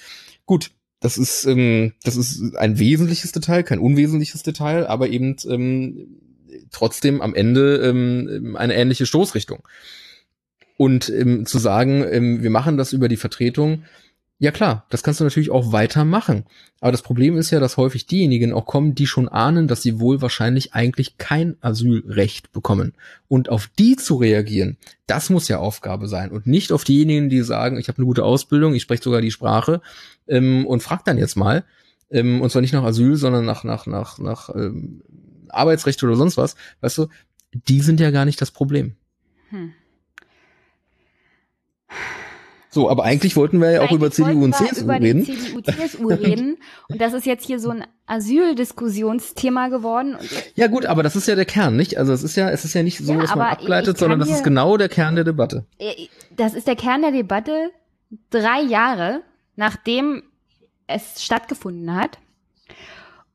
Gut, 0.45 0.70
das 0.99 1.18
ist, 1.18 1.45
ähm, 1.45 1.94
das 2.03 2.16
ist 2.16 2.56
ein 2.56 2.78
wesentliches 2.78 3.32
Detail, 3.32 3.64
kein 3.64 3.80
unwesentliches 3.80 4.44
Detail, 4.44 4.86
aber 4.86 5.10
eben 5.10 5.36
ähm, 5.49 6.20
trotzdem 6.70 7.22
am 7.22 7.34
Ende 7.34 7.78
ähm, 7.78 8.56
eine 8.56 8.76
ähnliche 8.76 9.07
Stoßrichtung. 9.07 9.68
Und 10.78 11.10
ähm, 11.10 11.46
zu 11.46 11.58
sagen, 11.58 12.04
ähm, 12.10 12.44
wir 12.44 12.50
machen 12.50 12.78
das 12.78 12.94
über 12.94 13.08
die 13.08 13.18
Vertretung, 13.18 13.84
ja 14.38 14.52
klar, 14.52 14.86
das 14.90 15.02
kannst 15.02 15.22
du 15.22 15.24
natürlich 15.24 15.50
auch 15.50 15.72
weitermachen. 15.72 16.46
Aber 16.82 16.92
das 16.92 17.02
Problem 17.02 17.38
ist 17.38 17.52
ja, 17.52 17.62
dass 17.62 17.78
häufig 17.78 18.06
diejenigen 18.06 18.52
auch 18.52 18.66
kommen, 18.66 18.94
die 18.94 19.08
schon 19.08 19.30
ahnen, 19.30 19.70
dass 19.70 19.82
sie 19.82 20.00
wohl 20.00 20.22
wahrscheinlich 20.22 20.74
eigentlich 20.74 21.18
kein 21.18 21.56
Asylrecht 21.62 22.52
bekommen. 22.52 22.94
Und 23.30 23.48
auf 23.48 23.70
die 23.80 23.96
zu 23.96 24.16
reagieren, 24.16 24.78
das 25.08 25.30
muss 25.30 25.48
ja 25.48 25.60
Aufgabe 25.60 26.10
sein. 26.10 26.32
Und 26.32 26.48
nicht 26.48 26.74
auf 26.74 26.84
diejenigen, 26.84 27.30
die 27.30 27.44
sagen, 27.44 27.78
ich 27.78 27.88
habe 27.88 28.00
eine 28.00 28.06
gute 28.06 28.26
Ausbildung, 28.26 28.76
ich 28.76 28.82
spreche 28.82 29.04
sogar 29.04 29.22
die 29.22 29.32
Sprache 29.32 29.82
ähm, 30.28 30.66
und 30.68 30.84
frag 30.84 31.06
dann 31.06 31.18
jetzt 31.18 31.38
mal. 31.38 31.64
Ähm, 32.12 32.42
und 32.42 32.52
zwar 32.52 32.62
nicht 32.62 32.74
nach 32.74 32.84
Asyl, 32.84 33.16
sondern 33.16 33.46
nach, 33.46 33.64
nach, 33.64 33.88
nach, 33.88 34.20
nach 34.20 34.54
ähm, 34.54 35.02
Arbeitsrecht 35.48 36.04
oder 36.04 36.18
sonst 36.18 36.36
was. 36.36 36.58
Weißt 36.82 36.98
du, 36.98 37.08
die 37.54 37.80
sind 37.80 38.02
ja 38.02 38.12
gar 38.12 38.26
nicht 38.26 38.42
das 38.42 38.52
Problem. 38.52 38.96
Hm. 39.50 39.72
So, 42.76 42.90
aber 42.90 43.06
eigentlich 43.06 43.38
wollten 43.38 43.62
wir 43.62 43.72
ja 43.72 43.82
auch 43.84 43.92
über 43.94 44.12
CDU 44.12 44.44
und 44.44 44.54
CSU 44.54 44.84
über 44.84 45.00
reden. 45.00 45.24
CDU, 45.24 45.62
CSU 45.62 46.08
reden. 46.10 46.58
Und 46.90 47.00
das 47.00 47.14
ist 47.14 47.26
jetzt 47.26 47.46
hier 47.46 47.58
so 47.58 47.70
ein 47.70 47.86
Asyldiskussionsthema 48.06 49.70
geworden. 49.70 50.18
Ja 50.56 50.68
gut, 50.68 50.86
aber 50.86 51.02
das 51.02 51.16
ist 51.16 51.26
ja 51.26 51.36
der 51.36 51.46
Kern, 51.46 51.78
nicht? 51.78 51.98
Also 51.98 52.12
es 52.12 52.22
ist 52.22 52.36
ja, 52.36 52.50
es 52.50 52.66
ist 52.66 52.74
ja 52.74 52.84
nicht 52.84 52.98
so, 52.98 53.14
ja, 53.14 53.22
dass 53.22 53.34
man 53.34 53.48
ableitet, 53.48 53.98
sondern 53.98 54.20
das 54.20 54.30
ist 54.30 54.44
genau 54.44 54.76
der 54.76 54.90
Kern 54.90 55.16
der 55.16 55.24
Debatte. 55.24 55.66
Äh, 55.80 55.94
das 56.36 56.54
ist 56.54 56.68
der 56.68 56.76
Kern 56.76 57.02
der 57.02 57.14
Debatte 57.14 57.72
drei 58.30 58.60
Jahre, 58.62 59.22
nachdem 59.56 60.24
es 60.86 61.24
stattgefunden 61.24 61.96
hat. 61.96 62.20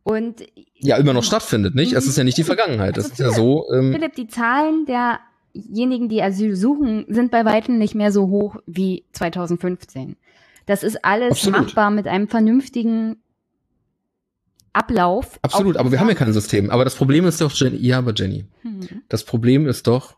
Und 0.02 0.44
ja, 0.74 0.98
immer 0.98 1.14
noch 1.14 1.24
stattfindet, 1.24 1.74
nicht? 1.74 1.94
Es 1.94 2.06
ist 2.06 2.18
ja 2.18 2.24
nicht 2.24 2.36
die 2.36 2.44
Vergangenheit. 2.44 2.98
Das 2.98 3.04
also 3.04 3.14
ist 3.14 3.18
ja 3.20 3.32
so. 3.32 3.72
Ähm, 3.72 3.94
Philipp, 3.94 4.14
die 4.16 4.28
Zahlen 4.28 4.84
der 4.84 5.20
diejenigen, 5.54 6.08
die 6.08 6.22
Asyl 6.22 6.56
suchen, 6.56 7.06
sind 7.08 7.30
bei 7.30 7.44
weitem 7.44 7.78
nicht 7.78 7.94
mehr 7.94 8.12
so 8.12 8.28
hoch 8.28 8.56
wie 8.66 9.04
2015. 9.12 10.16
Das 10.66 10.82
ist 10.82 11.04
alles 11.04 11.32
Absolut. 11.32 11.60
machbar 11.60 11.90
mit 11.90 12.06
einem 12.06 12.28
vernünftigen 12.28 13.16
Ablauf. 14.72 15.38
Absolut, 15.42 15.76
aber 15.76 15.90
wir 15.90 15.98
haben 15.98 16.08
ja 16.08 16.14
kein 16.14 16.32
System. 16.32 16.70
Aber 16.70 16.84
das 16.84 16.94
Problem 16.94 17.24
ist 17.24 17.40
doch, 17.40 17.52
Jenny, 17.52 17.78
ja, 17.78 17.98
aber 17.98 18.12
Jenny, 18.14 18.46
hm. 18.62 19.02
das 19.08 19.24
Problem 19.24 19.66
ist 19.66 19.86
doch, 19.86 20.16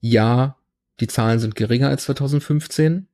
ja, 0.00 0.56
die 1.00 1.08
Zahlen 1.08 1.40
sind 1.40 1.56
geringer 1.56 1.88
als 1.88 2.04
2015, 2.04 3.08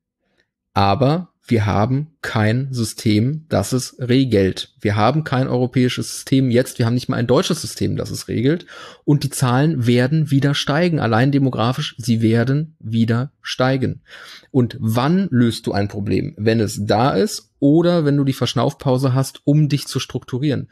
aber 0.74 1.32
wir 1.50 1.66
haben 1.66 2.08
kein 2.22 2.72
System, 2.72 3.46
das 3.48 3.72
es 3.72 3.96
regelt. 3.98 4.74
Wir 4.80 4.96
haben 4.96 5.24
kein 5.24 5.48
europäisches 5.48 6.12
System 6.12 6.50
jetzt, 6.50 6.78
wir 6.78 6.86
haben 6.86 6.94
nicht 6.94 7.08
mal 7.08 7.16
ein 7.16 7.26
deutsches 7.26 7.62
System, 7.62 7.96
das 7.96 8.10
es 8.10 8.28
regelt. 8.28 8.66
Und 9.04 9.24
die 9.24 9.30
Zahlen 9.30 9.86
werden 9.86 10.30
wieder 10.30 10.54
steigen, 10.54 11.00
allein 11.00 11.32
demografisch, 11.32 11.94
sie 11.98 12.20
werden 12.22 12.76
wieder 12.78 13.32
steigen. 13.40 14.02
Und 14.50 14.76
wann 14.78 15.28
löst 15.30 15.66
du 15.66 15.72
ein 15.72 15.88
Problem? 15.88 16.34
Wenn 16.36 16.60
es 16.60 16.84
da 16.84 17.12
ist 17.12 17.50
oder 17.60 18.04
wenn 18.04 18.16
du 18.16 18.24
die 18.24 18.32
Verschnaufpause 18.32 19.14
hast, 19.14 19.40
um 19.44 19.68
dich 19.68 19.86
zu 19.86 19.98
strukturieren. 19.98 20.68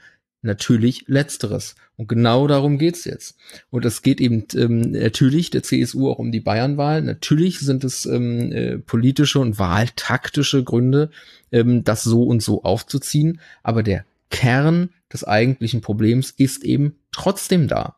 Natürlich 0.47 1.05
letzteres. 1.09 1.75
Und 1.97 2.09
genau 2.09 2.47
darum 2.47 2.79
geht's 2.79 3.05
jetzt. 3.05 3.37
Und 3.71 3.85
es 3.85 4.03
geht 4.03 4.21
eben 4.21 4.45
ähm, 4.55 4.93
natürlich 4.93 5.51
der 5.51 5.63
CSU 5.63 6.09
auch 6.09 6.19
um 6.19 6.31
die 6.31 6.41
Bayernwahl. 6.41 7.03
Natürlich 7.03 7.59
sind 7.59 7.85
es 7.85 8.07
ähm, 8.07 8.53
äh, 8.53 8.79
politische 8.79 9.41
und 9.41 9.59
wahltaktische 9.59 10.63
Gründe, 10.63 11.11
ähm, 11.51 11.85
das 11.85 12.05
so 12.05 12.23
und 12.23 12.43
so 12.43 12.63
aufzuziehen. 12.63 13.41
Aber 13.63 13.83
der 13.83 14.05
Kern 14.31 14.91
des 15.13 15.25
eigentlichen 15.25 15.81
Problems 15.81 16.31
ist 16.31 16.65
eben 16.65 16.95
trotzdem 17.11 17.67
da. 17.67 17.97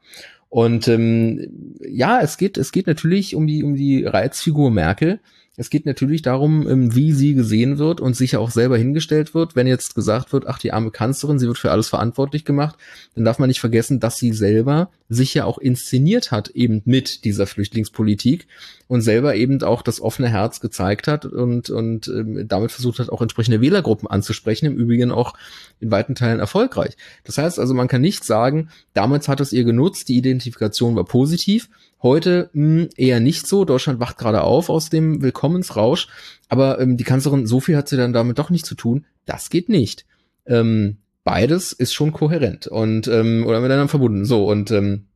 Und 0.49 0.89
ähm, 0.89 1.77
ja, 1.87 2.21
es 2.21 2.39
geht, 2.39 2.57
es 2.57 2.73
geht 2.73 2.87
natürlich 2.87 3.35
um 3.35 3.47
die, 3.47 3.63
um 3.63 3.75
die 3.75 4.05
Reizfigur 4.05 4.71
Merkel, 4.71 5.21
es 5.59 5.71
geht 5.71 5.87
natürlich 5.87 6.23
darum, 6.23 6.69
ähm, 6.69 6.95
wie 6.95 7.13
sie 7.13 7.35
gesehen 7.35 7.79
wird 7.79 8.01
und 8.01 8.15
sicher 8.15 8.39
auch 8.39 8.51
selber 8.51 8.79
hingestellt 8.79 9.35
wird. 9.35 9.57
Wenn 9.57 9.67
jetzt 9.67 9.97
gesagt 9.97 10.33
wird, 10.33 10.47
ach, 10.47 10.59
die 10.59 10.73
arme 10.73 10.93
Kanzlerin, 10.93 11.41
sie 11.41 11.49
wird 11.49 11.59
für 11.59 11.73
alles 11.73 11.89
verantwortlich 11.89 12.45
gemacht, 12.45 12.77
dann 13.17 13.25
darf 13.25 13.41
man 13.41 13.49
nicht 13.49 13.59
vergessen, 13.59 13.99
dass 13.99 14.19
sie 14.19 14.33
selber 14.33 14.91
sich 15.09 15.35
ja 15.35 15.45
auch 15.45 15.59
inszeniert 15.59 16.31
hat, 16.31 16.51
eben 16.51 16.81
mit 16.85 17.25
dieser 17.25 17.49
Flüchtlingspolitik 17.49 18.47
und 18.89 19.03
selber 19.03 19.37
eben 19.37 19.63
auch 19.63 19.83
das 19.83 20.01
offene 20.01 20.29
Herz 20.29 20.61
gezeigt 20.61 21.07
hat 21.07 21.25
und, 21.25 21.71
und 21.71 22.09
ähm, 22.09 22.49
damit 22.49 22.73
versucht 22.73 22.99
hat, 22.99 23.11
auch 23.11 23.23
entsprechende 23.23 23.61
Wählergruppen 23.61 24.09
anzusprechen, 24.09 24.67
im 24.67 24.77
Übrigen 24.77 25.13
auch 25.13 25.35
in 25.79 25.91
weiten 25.91 26.15
Teilen 26.15 26.41
erfolgreich. 26.41 26.97
Das 27.25 27.39
heißt 27.39 27.59
also, 27.61 27.75
man 27.75 27.89
kann 27.89 28.01
nicht 28.01 28.25
sagen, 28.25 28.71
damals 28.95 29.29
hat 29.29 29.41
es 29.41 29.53
ihr 29.53 29.65
genutzt, 29.65 30.09
die 30.09 30.17
Identifikation 30.17 30.97
war 30.97 31.05
positiv, 31.05 31.69
Heute 32.03 32.51
mh, 32.53 32.83
hm, 32.83 32.89
eher 32.97 33.21
nicht 33.21 33.47
so. 33.47 33.65
Deutschland 33.65 34.01
wacht 34.01 34.19
gerade 34.19 34.43
auf 34.43 34.71
aus 34.71 34.89
dem 34.89 35.23
Willkommensrausch. 35.23 36.09
Aber 36.49 36.81
ähm, 36.81 36.97
die 36.97 37.05
Kanzlerin, 37.05 37.47
so 37.47 37.61
viel 37.61 37.77
hat 37.77 37.89
sie 37.89 37.97
dann 37.97 38.13
damit 38.13 38.39
doch 38.39 38.51
nicht 38.51 38.67
zu 38.67 38.75
tun. 38.75 39.07
Das 39.25 39.51
geht 39.51 39.69
nicht. 39.69 40.07
Ähm, 40.47 40.99
beides 41.25 41.73
ist 41.73 41.93
schon 41.93 42.13
kohärent 42.13 42.67
und 42.69 43.09
ähm, 43.09 43.45
oder 43.47 43.61
miteinander 43.61 43.89
verbunden. 43.89 44.25
So 44.25 44.47
und 44.49 44.71
ähm, 44.71 45.07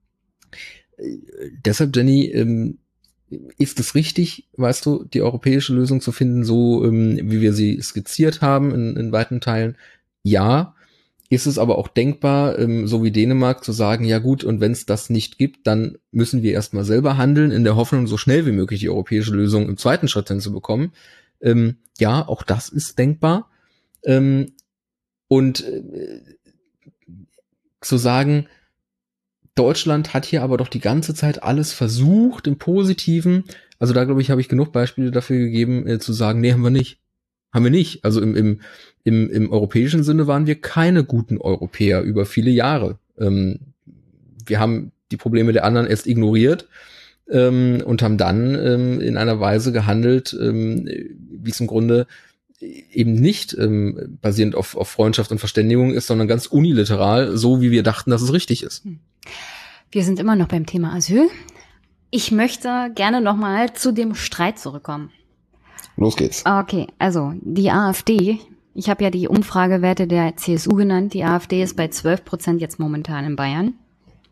äh, 0.97 1.19
deshalb, 1.65 1.95
Jenny, 1.97 2.27
ähm, 2.27 2.79
ist 3.59 3.81
es 3.81 3.95
richtig, 3.95 4.49
weißt 4.57 4.85
du, 4.87 5.05
die 5.05 5.23
europäische 5.23 5.75
Lösung 5.75 6.01
zu 6.01 6.13
finden, 6.13 6.45
so 6.45 6.85
ähm, 6.85 7.19
wie 7.23 7.41
wir 7.41 7.53
sie 7.53 7.81
skizziert 7.81 8.41
haben 8.41 8.75
in, 8.75 8.97
in 8.97 9.13
weiten 9.13 9.41
Teilen? 9.41 9.77
Ja 10.23 10.75
ist 11.33 11.47
es 11.47 11.57
aber 11.57 11.79
auch 11.79 11.89
denkbar, 11.89 12.59
ähm, 12.59 12.87
so 12.87 13.03
wie 13.03 13.11
Dänemark, 13.11 13.65
zu 13.65 13.73
sagen, 13.73 14.05
ja 14.05 14.19
gut, 14.19 14.45
und 14.45 14.61
wenn 14.61 14.73
es 14.73 14.85
das 14.85 15.09
nicht 15.09 15.39
gibt, 15.39 15.67
dann 15.67 15.97
müssen 16.11 16.43
wir 16.43 16.53
erstmal 16.53 16.85
selber 16.85 17.17
handeln, 17.17 17.53
in 17.53 17.65
der 17.65 17.75
Hoffnung, 17.75 18.07
so 18.07 18.19
schnell 18.19 18.45
wie 18.45 18.53
möglich 18.53 18.81
die 18.81 18.91
europäische 18.91 19.33
Lösung 19.33 19.67
im 19.67 19.79
zweiten 19.79 20.09
Schritt 20.09 20.29
hinzubekommen. 20.29 20.93
Ähm, 21.41 21.79
ja, 21.99 22.29
auch 22.29 22.43
das 22.43 22.69
ist 22.69 22.99
denkbar. 22.99 23.49
Ähm, 24.05 24.53
und 25.27 25.67
äh, 25.67 26.21
zu 27.81 27.97
sagen, 27.97 28.47
Deutschland 29.55 30.15
hat 30.15 30.25
hier 30.25 30.43
aber 30.43 30.57
doch 30.57 30.69
die 30.69 30.81
ganze 30.81 31.15
Zeit 31.15 31.43
alles 31.43 31.73
versucht 31.73 32.47
im 32.47 32.57
Positiven. 32.57 33.45
Also 33.79 33.93
da 33.93 34.05
glaube 34.05 34.23
ich, 34.23 34.31
habe 34.31 34.41
ich 34.41 34.49
genug 34.49 34.73
Beispiele 34.73 35.11
dafür 35.11 35.39
gegeben, 35.39 35.87
äh, 35.87 35.99
zu 35.99 36.13
sagen, 36.13 36.41
nee, 36.41 36.53
haben 36.53 36.63
wir 36.63 36.71
nicht. 36.71 36.99
Haben 37.53 37.65
wir 37.65 37.71
nicht. 37.71 38.05
Also 38.05 38.21
im, 38.23 38.35
im, 38.35 38.61
im, 39.05 39.31
im 39.31 39.53
europäischen 39.53 40.05
Sinne 40.05 40.27
waren 40.27 40.47
wir 40.47 40.61
keine 40.61 41.05
guten 41.05 41.39
Europäer 41.39 42.03
über 42.03 42.25
viele 42.25 42.51
Jahre. 42.51 42.99
Ähm, 43.19 43.59
wir 44.47 44.59
haben 44.59 44.93
die 45.11 45.17
Probleme 45.19 45.53
der 45.53 45.65
anderen 45.65 45.87
erst 45.87 46.07
ignoriert 46.07 46.67
ähm, 47.31 47.83
und 47.85 48.03
haben 48.03 48.17
dann 48.17 48.55
ähm, 48.55 49.01
in 49.01 49.19
einer 49.19 49.39
Weise 49.39 49.73
gehandelt, 49.73 50.37
ähm, 50.41 50.89
wie 51.31 51.51
es 51.51 51.61
im 51.61 51.67
Grunde 51.67 52.07
eben 52.61 53.15
nicht 53.15 53.57
ähm, 53.59 54.19
basierend 54.23 54.55
auf, 54.55 54.77
auf 54.77 54.89
Freundschaft 54.89 55.31
und 55.33 55.39
Verständigung 55.39 55.93
ist, 55.93 56.07
sondern 56.07 56.29
ganz 56.29 56.47
unilateral, 56.47 57.37
so 57.37 57.61
wie 57.61 57.71
wir 57.71 57.83
dachten, 57.83 58.11
dass 58.11 58.23
es 58.23 58.33
richtig 58.33 58.63
ist. 58.63 58.85
Hm. 58.85 59.01
Wir 59.91 60.05
sind 60.05 60.19
immer 60.19 60.37
noch 60.37 60.49
beim 60.49 60.67
Thema 60.67 60.95
Asyl. 60.95 61.29
Ich 62.11 62.33
möchte 62.33 62.91
gerne 62.95 63.21
nochmal 63.21 63.73
zu 63.73 63.93
dem 63.93 64.15
Streit 64.15 64.59
zurückkommen. 64.59 65.11
Los 65.97 66.17
geht's. 66.17 66.45
Okay, 66.47 66.87
also 66.99 67.33
die 67.41 67.71
AfD 67.71 68.39
Ich 68.75 68.89
habe 68.89 69.05
ja 69.05 69.11
die 69.11 69.29
Umfragewerte 69.29 70.07
der 70.07 70.37
CSU 70.37 70.75
genannt. 70.77 71.13
Die 71.15 71.25
AfD 71.25 71.63
ist 71.63 71.77
bei 71.77 71.89
12 71.89 72.25
Prozent 72.25 72.61
jetzt 72.61 72.79
momentan 72.79 73.25
in 73.25 73.37
Bayern. 73.37 73.75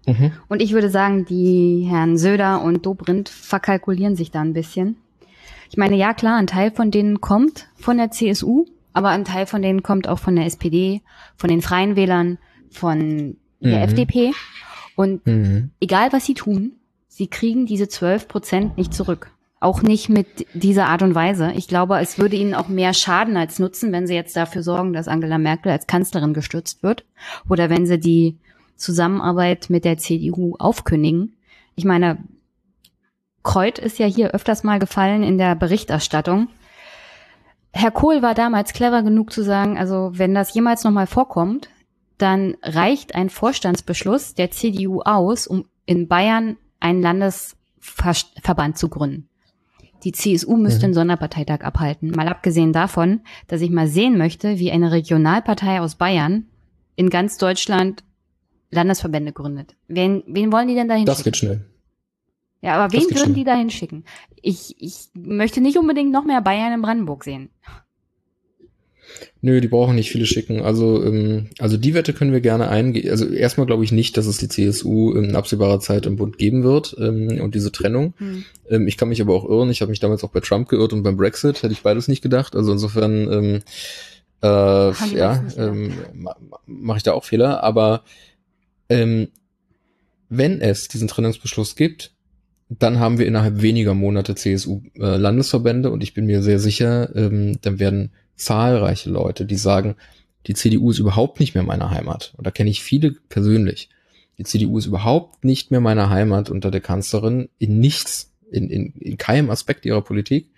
Mhm. 0.06 0.32
Und 0.48 0.62
ich 0.62 0.72
würde 0.72 0.88
sagen, 0.88 1.26
die 1.26 1.86
Herren 1.88 2.16
Söder 2.16 2.62
und 2.62 2.86
Dobrindt 2.86 3.28
verkalkulieren 3.28 4.16
sich 4.16 4.30
da 4.30 4.40
ein 4.40 4.54
bisschen. 4.54 4.96
Ich 5.68 5.76
meine, 5.76 5.96
ja 5.96 6.14
klar, 6.14 6.36
ein 6.36 6.46
Teil 6.46 6.70
von 6.70 6.90
denen 6.90 7.20
kommt 7.20 7.68
von 7.76 7.98
der 7.98 8.10
CSU, 8.10 8.64
aber 8.92 9.10
ein 9.10 9.24
Teil 9.24 9.46
von 9.46 9.62
denen 9.62 9.82
kommt 9.82 10.08
auch 10.08 10.18
von 10.18 10.36
der 10.36 10.46
SPD, 10.46 11.02
von 11.36 11.48
den 11.48 11.62
Freien 11.62 11.94
Wählern, 11.94 12.38
von 12.70 13.36
der 13.60 13.76
mhm. 13.76 13.84
FDP. 13.84 14.32
Und 15.00 15.26
mhm. 15.26 15.70
egal 15.80 16.12
was 16.12 16.26
sie 16.26 16.34
tun, 16.34 16.72
sie 17.08 17.26
kriegen 17.26 17.64
diese 17.64 17.88
12 17.88 18.28
Prozent 18.28 18.76
nicht 18.76 18.92
zurück. 18.92 19.30
Auch 19.58 19.80
nicht 19.80 20.10
mit 20.10 20.46
dieser 20.52 20.88
Art 20.88 21.00
und 21.00 21.14
Weise. 21.14 21.52
Ich 21.54 21.68
glaube, 21.68 21.98
es 22.00 22.18
würde 22.18 22.36
ihnen 22.36 22.54
auch 22.54 22.68
mehr 22.68 22.92
schaden 22.92 23.38
als 23.38 23.58
nutzen, 23.58 23.92
wenn 23.92 24.06
sie 24.06 24.14
jetzt 24.14 24.36
dafür 24.36 24.62
sorgen, 24.62 24.92
dass 24.92 25.08
Angela 25.08 25.38
Merkel 25.38 25.72
als 25.72 25.86
Kanzlerin 25.86 26.34
gestürzt 26.34 26.82
wird. 26.82 27.06
Oder 27.48 27.70
wenn 27.70 27.86
sie 27.86 27.98
die 27.98 28.36
Zusammenarbeit 28.76 29.70
mit 29.70 29.86
der 29.86 29.96
CDU 29.96 30.56
aufkündigen. 30.58 31.34
Ich 31.76 31.86
meine, 31.86 32.18
Kreut 33.42 33.78
ist 33.78 33.98
ja 33.98 34.04
hier 34.04 34.32
öfters 34.32 34.64
mal 34.64 34.80
gefallen 34.80 35.22
in 35.22 35.38
der 35.38 35.54
Berichterstattung. 35.54 36.48
Herr 37.72 37.90
Kohl 37.90 38.20
war 38.20 38.34
damals 38.34 38.74
clever 38.74 39.02
genug 39.02 39.32
zu 39.32 39.42
sagen, 39.44 39.78
also 39.78 40.10
wenn 40.12 40.34
das 40.34 40.52
jemals 40.52 40.84
nochmal 40.84 41.06
vorkommt, 41.06 41.70
dann 42.22 42.56
reicht 42.62 43.14
ein 43.14 43.30
Vorstandsbeschluss 43.30 44.34
der 44.34 44.50
CDU 44.50 45.00
aus, 45.02 45.46
um 45.46 45.66
in 45.86 46.08
Bayern 46.08 46.56
einen 46.78 47.02
Landesverband 47.02 48.78
zu 48.78 48.88
gründen. 48.88 49.28
Die 50.04 50.12
CSU 50.12 50.56
müsste 50.56 50.80
mhm. 50.80 50.84
einen 50.84 50.94
Sonderparteitag 50.94 51.60
abhalten. 51.60 52.10
Mal 52.10 52.28
abgesehen 52.28 52.72
davon, 52.72 53.20
dass 53.48 53.60
ich 53.60 53.70
mal 53.70 53.86
sehen 53.86 54.16
möchte, 54.16 54.58
wie 54.58 54.70
eine 54.70 54.92
Regionalpartei 54.92 55.80
aus 55.80 55.96
Bayern 55.96 56.46
in 56.96 57.10
ganz 57.10 57.36
Deutschland 57.38 58.02
Landesverbände 58.70 59.32
gründet. 59.32 59.76
Wen, 59.88 60.22
wen 60.26 60.52
wollen 60.52 60.68
die 60.68 60.74
denn 60.74 60.88
dahin 60.88 61.04
Das 61.04 61.18
schicken? 61.18 61.24
geht 61.24 61.36
schnell. 61.36 61.66
Ja, 62.62 62.74
aber 62.74 62.92
wen 62.92 63.10
würden 63.14 63.34
die 63.34 63.44
dahin 63.44 63.70
schicken? 63.70 64.04
Ich, 64.42 64.76
ich 64.78 65.08
möchte 65.14 65.60
nicht 65.60 65.78
unbedingt 65.78 66.12
noch 66.12 66.24
mehr 66.24 66.40
Bayern 66.40 66.74
in 66.74 66.82
Brandenburg 66.82 67.24
sehen. 67.24 67.50
Nö, 69.42 69.60
die 69.62 69.68
brauchen 69.68 69.94
nicht 69.94 70.10
viele 70.10 70.26
schicken. 70.26 70.60
Also, 70.60 71.02
ähm, 71.02 71.48
also 71.58 71.78
die 71.78 71.94
Wette 71.94 72.12
können 72.12 72.32
wir 72.32 72.42
gerne 72.42 72.68
eingehen. 72.68 73.10
Also 73.10 73.26
erstmal 73.26 73.66
glaube 73.66 73.84
ich 73.84 73.92
nicht, 73.92 74.16
dass 74.18 74.26
es 74.26 74.36
die 74.36 74.48
CSU 74.48 75.14
in 75.14 75.34
absehbarer 75.34 75.80
Zeit 75.80 76.04
im 76.04 76.16
Bund 76.16 76.36
geben 76.36 76.62
wird 76.62 76.94
ähm, 76.98 77.40
und 77.40 77.54
diese 77.54 77.72
Trennung. 77.72 78.12
Hm. 78.18 78.44
Ähm, 78.68 78.86
ich 78.86 78.98
kann 78.98 79.08
mich 79.08 79.22
aber 79.22 79.34
auch 79.34 79.48
irren. 79.48 79.70
Ich 79.70 79.80
habe 79.80 79.90
mich 79.90 80.00
damals 80.00 80.24
auch 80.24 80.30
bei 80.30 80.40
Trump 80.40 80.68
geirrt 80.68 80.92
und 80.92 81.02
beim 81.02 81.16
Brexit 81.16 81.62
hätte 81.62 81.72
ich 81.72 81.82
beides 81.82 82.06
nicht 82.06 82.20
gedacht. 82.20 82.54
Also 82.54 82.72
insofern 82.72 83.32
ähm, 83.32 83.62
äh, 84.42 84.46
ja, 85.16 85.42
ähm, 85.56 85.94
mache 86.66 86.98
ich 86.98 87.02
da 87.02 87.12
auch 87.12 87.24
Fehler. 87.24 87.62
Aber 87.62 88.02
ähm, 88.90 89.28
wenn 90.28 90.60
es 90.60 90.88
diesen 90.88 91.08
Trennungsbeschluss 91.08 91.76
gibt, 91.76 92.12
dann 92.68 93.00
haben 93.00 93.18
wir 93.18 93.26
innerhalb 93.26 93.62
weniger 93.62 93.94
Monate 93.94 94.34
CSU-Landesverbände 94.34 95.88
äh, 95.88 95.92
und 95.92 96.02
ich 96.02 96.14
bin 96.14 96.26
mir 96.26 96.42
sehr 96.42 96.60
sicher, 96.60 97.14
ähm, 97.16 97.58
dann 97.62 97.80
werden 97.80 98.12
zahlreiche 98.40 99.10
Leute, 99.10 99.44
die 99.44 99.56
sagen, 99.56 99.96
die 100.46 100.54
CDU 100.54 100.90
ist 100.90 100.98
überhaupt 100.98 101.40
nicht 101.40 101.54
mehr 101.54 101.64
meine 101.64 101.90
Heimat. 101.90 102.32
Und 102.36 102.46
da 102.46 102.50
kenne 102.50 102.70
ich 102.70 102.82
viele 102.82 103.12
persönlich. 103.28 103.88
Die 104.38 104.44
CDU 104.44 104.78
ist 104.78 104.86
überhaupt 104.86 105.44
nicht 105.44 105.70
mehr 105.70 105.80
meine 105.80 106.08
Heimat 106.08 106.50
unter 106.50 106.70
der 106.70 106.80
Kanzlerin 106.80 107.50
in 107.58 107.78
nichts, 107.78 108.32
in, 108.50 108.70
in, 108.70 108.94
in 108.98 109.18
keinem 109.18 109.50
Aspekt 109.50 109.84
ihrer 109.84 110.02
Politik. 110.02 110.48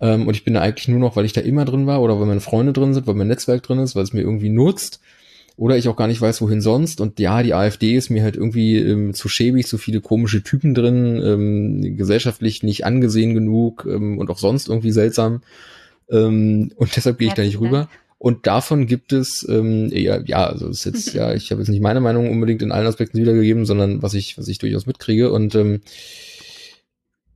Ähm, 0.00 0.26
und 0.26 0.34
ich 0.34 0.44
bin 0.44 0.54
da 0.54 0.62
eigentlich 0.62 0.88
nur 0.88 0.98
noch, 0.98 1.16
weil 1.16 1.26
ich 1.26 1.32
da 1.32 1.42
immer 1.42 1.64
drin 1.64 1.86
war 1.86 2.00
oder 2.00 2.18
weil 2.18 2.26
meine 2.26 2.40
Freunde 2.40 2.72
drin 2.72 2.94
sind, 2.94 3.06
weil 3.06 3.14
mein 3.14 3.28
Netzwerk 3.28 3.62
drin 3.62 3.78
ist, 3.78 3.96
weil 3.96 4.02
es 4.02 4.12
mir 4.12 4.22
irgendwie 4.22 4.48
nutzt 4.48 5.00
oder 5.56 5.76
ich 5.76 5.88
auch 5.88 5.96
gar 5.96 6.06
nicht 6.06 6.20
weiß, 6.20 6.42
wohin 6.42 6.60
sonst. 6.60 7.00
Und 7.00 7.18
ja, 7.18 7.42
die 7.42 7.54
AfD 7.54 7.96
ist 7.96 8.10
mir 8.10 8.22
halt 8.22 8.36
irgendwie 8.36 8.76
ähm, 8.76 9.14
zu 9.14 9.28
schäbig, 9.28 9.66
zu 9.66 9.78
viele 9.78 10.00
komische 10.00 10.42
Typen 10.42 10.74
drin, 10.74 11.20
ähm, 11.24 11.96
gesellschaftlich 11.96 12.62
nicht 12.62 12.84
angesehen 12.84 13.34
genug 13.34 13.86
ähm, 13.88 14.18
und 14.18 14.30
auch 14.30 14.38
sonst 14.38 14.68
irgendwie 14.68 14.90
seltsam. 14.90 15.40
Ähm, 16.10 16.72
und 16.76 16.96
deshalb 16.96 17.18
gehe 17.18 17.28
ich 17.28 17.34
da 17.34 17.42
nicht 17.42 17.60
rüber. 17.60 17.88
Und 18.18 18.46
davon 18.46 18.86
gibt 18.86 19.12
es, 19.12 19.46
ähm, 19.48 19.90
ja, 19.92 20.20
ja, 20.24 20.46
also 20.46 20.68
ist 20.68 20.84
jetzt, 20.84 21.12
ja, 21.14 21.34
ich 21.34 21.50
habe 21.50 21.60
jetzt 21.60 21.68
nicht 21.68 21.82
meine 21.82 22.00
Meinung 22.00 22.30
unbedingt 22.30 22.62
in 22.62 22.72
allen 22.72 22.86
Aspekten 22.86 23.18
wiedergegeben, 23.18 23.66
sondern 23.66 24.02
was 24.02 24.14
ich, 24.14 24.38
was 24.38 24.48
ich 24.48 24.58
durchaus 24.58 24.86
mitkriege. 24.86 25.30
Und 25.30 25.54
ähm, 25.54 25.80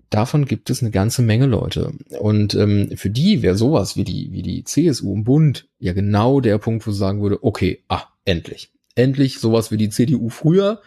davon 0.09 0.47
gibt 0.47 0.71
es 0.71 0.83
eine 0.83 0.91
ganze 0.91 1.23
Menge 1.23 1.47
Leute. 1.47 1.93
Und 2.19 2.55
ähm, 2.55 2.97
für 2.97 3.11
die 3.11 3.43
wäre 3.43 3.57
sowas 3.57 3.97
wie 3.97 4.05
die, 4.05 4.33
wie 4.33 4.43
die 4.43 4.65
CSU 4.65 5.15
im 5.15 5.25
Bund 5.25 5.69
ja 5.79 5.93
genau 5.93 6.41
der 6.41 6.59
Punkt, 6.59 6.87
wo 6.87 6.91
sie 6.91 6.99
sagen 6.99 7.23
würde, 7.23 7.45
okay, 7.45 7.83
ah, 7.89 8.05
endlich. 8.25 8.71
Endlich 8.95 9.39
sowas 9.39 9.71
wie 9.71 9.77
die 9.77 9.91
CDU 9.91 10.29
früher, 10.31 10.81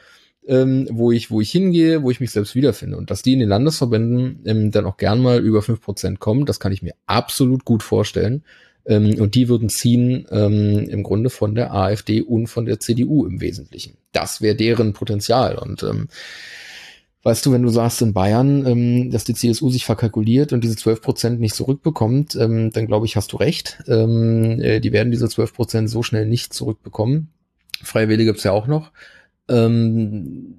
ähm, 0.47 0.87
wo 0.91 1.11
ich, 1.11 1.31
wo 1.31 1.41
ich 1.41 1.51
hingehe, 1.51 2.03
wo 2.03 2.11
ich 2.11 2.19
mich 2.19 2.31
selbst 2.31 2.55
wiederfinde. 2.55 2.97
Und 2.97 3.11
dass 3.11 3.21
die 3.21 3.33
in 3.33 3.39
den 3.39 3.49
Landesverbänden 3.49 4.41
ähm, 4.45 4.71
dann 4.71 4.85
auch 4.85 4.97
gern 4.97 5.21
mal 5.21 5.39
über 5.39 5.61
fünf 5.61 5.81
Prozent 5.81 6.19
kommen, 6.19 6.45
das 6.45 6.59
kann 6.59 6.71
ich 6.71 6.81
mir 6.81 6.95
absolut 7.05 7.65
gut 7.65 7.83
vorstellen. 7.83 8.43
Ähm, 8.85 9.19
und 9.19 9.35
die 9.35 9.47
würden 9.47 9.69
ziehen 9.69 10.25
ähm, 10.31 10.89
im 10.89 11.03
Grunde 11.03 11.29
von 11.29 11.55
der 11.55 11.73
AfD 11.73 12.21
und 12.21 12.47
von 12.47 12.65
der 12.65 12.79
CDU 12.79 13.25
im 13.25 13.39
Wesentlichen. 13.39 13.97
Das 14.11 14.41
wäre 14.41 14.55
deren 14.55 14.93
Potenzial. 14.93 15.57
Und 15.57 15.83
ähm, 15.83 16.09
weißt 17.23 17.45
du, 17.45 17.53
wenn 17.53 17.63
du 17.63 17.69
sagst 17.69 18.01
in 18.01 18.13
Bayern, 18.13 18.65
ähm, 18.65 19.11
dass 19.11 19.23
die 19.23 19.33
CSU 19.33 19.69
sich 19.69 19.85
verkalkuliert 19.85 20.51
und 20.51 20.63
diese 20.63 20.75
zwölf 20.75 21.01
Prozent 21.01 21.39
nicht 21.39 21.55
zurückbekommt, 21.55 22.35
ähm, 22.35 22.71
dann 22.71 22.87
glaube 22.87 23.05
ich, 23.05 23.15
hast 23.15 23.31
du 23.31 23.37
recht. 23.37 23.81
Ähm, 23.87 24.59
äh, 24.59 24.81
die 24.81 24.91
werden 24.91 25.11
diese 25.11 25.29
zwölf 25.29 25.53
Prozent 25.53 25.89
so 25.89 26.03
schnell 26.03 26.25
nicht 26.25 26.53
zurückbekommen. 26.53 27.29
Wähler 27.93 28.23
gibt's 28.23 28.43
ja 28.43 28.51
auch 28.51 28.67
noch. 28.67 28.91
Ähm, 29.49 30.55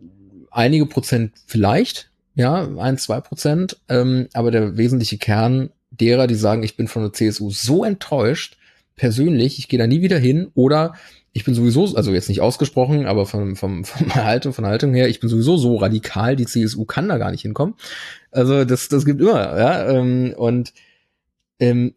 einige 0.51 0.87
Prozent 0.87 1.33
vielleicht, 1.47 2.11
ja, 2.35 2.69
ein, 2.79 2.99
zwei 2.99 3.21
Prozent, 3.21 3.79
ähm, 3.89 4.29
aber 4.33 4.51
der 4.51 4.77
wesentliche 4.77 5.19
Kern 5.19 5.71
derer, 5.91 6.27
die 6.27 6.35
sagen, 6.35 6.63
ich 6.63 6.77
bin 6.77 6.89
von 6.89 7.03
der 7.03 7.13
CSU 7.13 7.51
so 7.51 7.85
enttäuscht, 7.85 8.57
persönlich, 8.97 9.59
ich 9.59 9.69
gehe 9.69 9.79
da 9.79 9.87
nie 9.87 10.03
wieder 10.03 10.19
hin 10.19 10.51
oder 10.55 10.95
ich 11.33 11.45
bin 11.45 11.55
sowieso, 11.55 11.97
also 11.97 12.13
jetzt 12.13 12.29
nicht 12.29 12.41
ausgesprochen, 12.41 13.07
aber 13.07 13.27
vom, 13.27 13.57
vom, 13.57 13.85
vom 13.85 14.15
Haltung, 14.15 14.53
von 14.53 14.67
Haltung 14.67 14.95
her, 14.95 15.09
ich 15.09 15.19
bin 15.19 15.29
sowieso 15.29 15.57
so 15.57 15.77
radikal, 15.77 16.37
die 16.37 16.47
CSU 16.47 16.85
kann 16.85 17.09
da 17.09 17.19
gar 17.19 17.33
nicht 17.33 17.43
hinkommen. 17.43 17.75
Also 18.31 18.65
das, 18.65 18.89
das 18.89 19.05
gibt 19.05 19.21
immer, 19.21 19.59
ja. 19.59 19.91
Ähm, 19.91 20.33
und 20.37 20.73
ähm, 21.59 21.95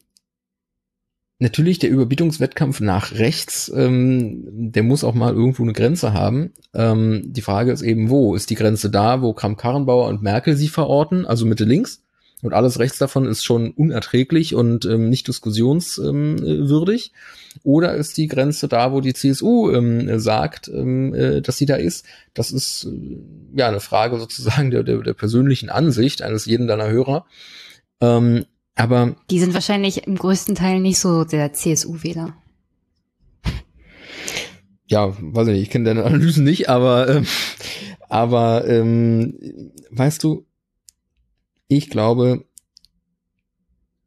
natürlich 1.40 1.80
der 1.80 1.90
Überbietungswettkampf 1.90 2.80
nach 2.80 3.14
rechts, 3.14 3.72
ähm, 3.76 4.72
der 4.72 4.84
muss 4.84 5.04
auch 5.04 5.14
mal 5.14 5.34
irgendwo 5.34 5.64
eine 5.64 5.74
Grenze 5.74 6.14
haben. 6.14 6.54
Ähm, 6.74 7.22
die 7.26 7.42
Frage 7.42 7.72
ist 7.72 7.82
eben, 7.82 8.10
wo? 8.10 8.36
Ist 8.36 8.50
die 8.50 8.56
Grenze 8.56 8.90
da, 8.90 9.22
wo 9.22 9.34
Kram-Karrenbauer 9.34 10.08
und 10.08 10.22
Merkel 10.22 10.56
sie 10.56 10.68
verorten, 10.68 11.26
also 11.26 11.46
Mitte 11.46 11.66
links? 11.66 12.04
Und 12.44 12.54
alles 12.54 12.78
rechts 12.78 13.00
davon 13.00 13.26
ist 13.26 13.44
schon 13.44 13.72
unerträglich 13.72 14.54
und 14.54 14.86
ähm, 14.86 15.10
nicht 15.10 15.28
diskussionswürdig. 15.28 17.12
Oder 17.64 17.96
ist 17.96 18.18
die 18.18 18.28
Grenze 18.28 18.68
da, 18.68 18.92
wo 18.92 19.02
die 19.02 19.16
CSU 19.16 19.72
ähm, 19.72 20.20
sagt, 20.20 20.68
ähm, 20.68 21.16
äh, 21.16 21.42
dass 21.42 21.58
sie 21.58 21.66
da 21.66 21.76
ist? 21.76 22.06
Das 22.36 22.52
ist 22.52 22.86
äh, 22.86 23.18
ja 23.56 23.68
eine 23.68 23.80
Frage 23.80 24.20
sozusagen 24.20 24.70
der, 24.70 24.84
der, 24.84 25.00
der 25.00 25.14
persönlichen 25.14 25.70
Ansicht 25.70 26.22
eines 26.22 26.46
jeden 26.46 26.68
deiner 26.68 26.90
Hörer. 26.90 27.26
Ähm, 28.02 28.46
aber 28.78 29.16
die 29.30 29.40
sind 29.40 29.54
wahrscheinlich 29.54 30.08
im 30.08 30.16
größten 30.16 30.56
Teil 30.56 30.80
nicht 30.80 31.00
so 31.00 31.24
der 31.24 31.52
CSU-Wähler. 31.54 32.36
Ja, 34.86 35.14
weiß 35.20 35.48
ich 35.50 35.54
nicht, 35.54 35.64
ich 35.64 35.70
kenne 35.70 35.86
deine 35.86 36.06
Analysen 36.06 36.46
nicht, 36.46 36.70
aber 36.70 37.10
ähm, 37.10 37.26
aber 38.08 38.68
ähm, 38.68 39.74
weißt 39.92 40.24
du, 40.24 40.46
ich 41.68 41.90
glaube 41.90 42.46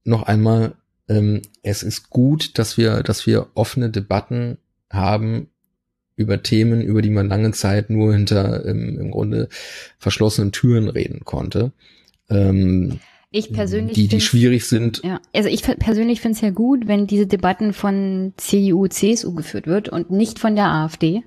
noch 0.04 0.22
einmal, 0.22 0.76
ähm, 1.08 1.42
es 1.62 1.82
ist 1.82 2.08
gut, 2.08 2.58
dass 2.58 2.78
wir, 2.78 3.02
dass 3.02 3.26
wir 3.26 3.48
offene 3.54 3.90
Debatten 3.90 4.58
haben 4.88 5.48
über 6.16 6.42
Themen, 6.42 6.80
über 6.80 7.02
die 7.02 7.10
man 7.10 7.28
lange 7.28 7.52
Zeit 7.52 7.90
nur 7.90 8.12
hinter 8.12 8.64
ähm, 8.64 8.98
im 8.98 9.10
Grunde 9.10 9.48
verschlossenen 9.98 10.52
Türen 10.52 10.88
reden 10.88 11.24
konnte. 11.24 11.72
Ähm, 12.28 13.00
ich 13.30 13.52
persönlich 13.52 13.94
die, 13.94 14.08
die 14.08 14.20
schwierig 14.20 14.66
sind. 14.66 15.02
Ja, 15.04 15.20
also 15.32 15.48
ich 15.48 15.62
persönlich 15.62 16.20
finde 16.20 16.36
es 16.36 16.40
ja 16.40 16.50
gut, 16.50 16.88
wenn 16.88 17.06
diese 17.06 17.26
Debatten 17.26 17.72
von 17.72 18.32
CDU, 18.36 18.88
CSU 18.88 19.34
geführt 19.34 19.66
wird 19.66 19.88
und 19.88 20.10
nicht 20.10 20.38
von 20.38 20.56
der 20.56 20.66
AfD. 20.66 21.22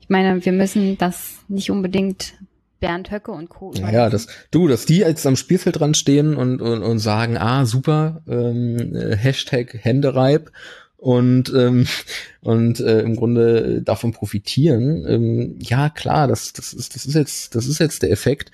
Ich 0.00 0.08
meine, 0.08 0.44
wir 0.44 0.52
müssen 0.52 0.98
das 0.98 1.36
nicht 1.48 1.70
unbedingt 1.70 2.34
Bernd 2.80 3.12
Höcke 3.12 3.30
und 3.30 3.48
Co. 3.48 3.72
Ja, 3.74 4.10
das, 4.10 4.26
du, 4.50 4.66
dass 4.66 4.84
die 4.84 4.98
jetzt 4.98 5.24
am 5.24 5.36
Spielfeld 5.36 5.78
dran 5.78 5.94
stehen 5.94 6.34
und, 6.34 6.60
und, 6.60 6.82
und 6.82 6.98
sagen, 6.98 7.38
ah, 7.38 7.64
super, 7.64 8.22
ähm, 8.28 8.96
äh, 8.96 9.16
Hashtag 9.16 9.78
Händereib 9.80 10.50
und 10.96 11.52
ähm, 11.54 11.86
und 12.40 12.80
äh, 12.80 13.00
im 13.02 13.14
Grunde 13.14 13.82
davon 13.82 14.12
profitieren. 14.12 15.06
Ähm, 15.06 15.58
ja, 15.60 15.88
klar, 15.88 16.26
das 16.26 16.52
das 16.52 16.72
ist 16.72 16.96
das 16.96 17.06
ist 17.06 17.14
jetzt 17.14 17.54
das 17.54 17.66
ist 17.66 17.78
jetzt 17.78 18.02
der 18.02 18.10
Effekt. 18.10 18.50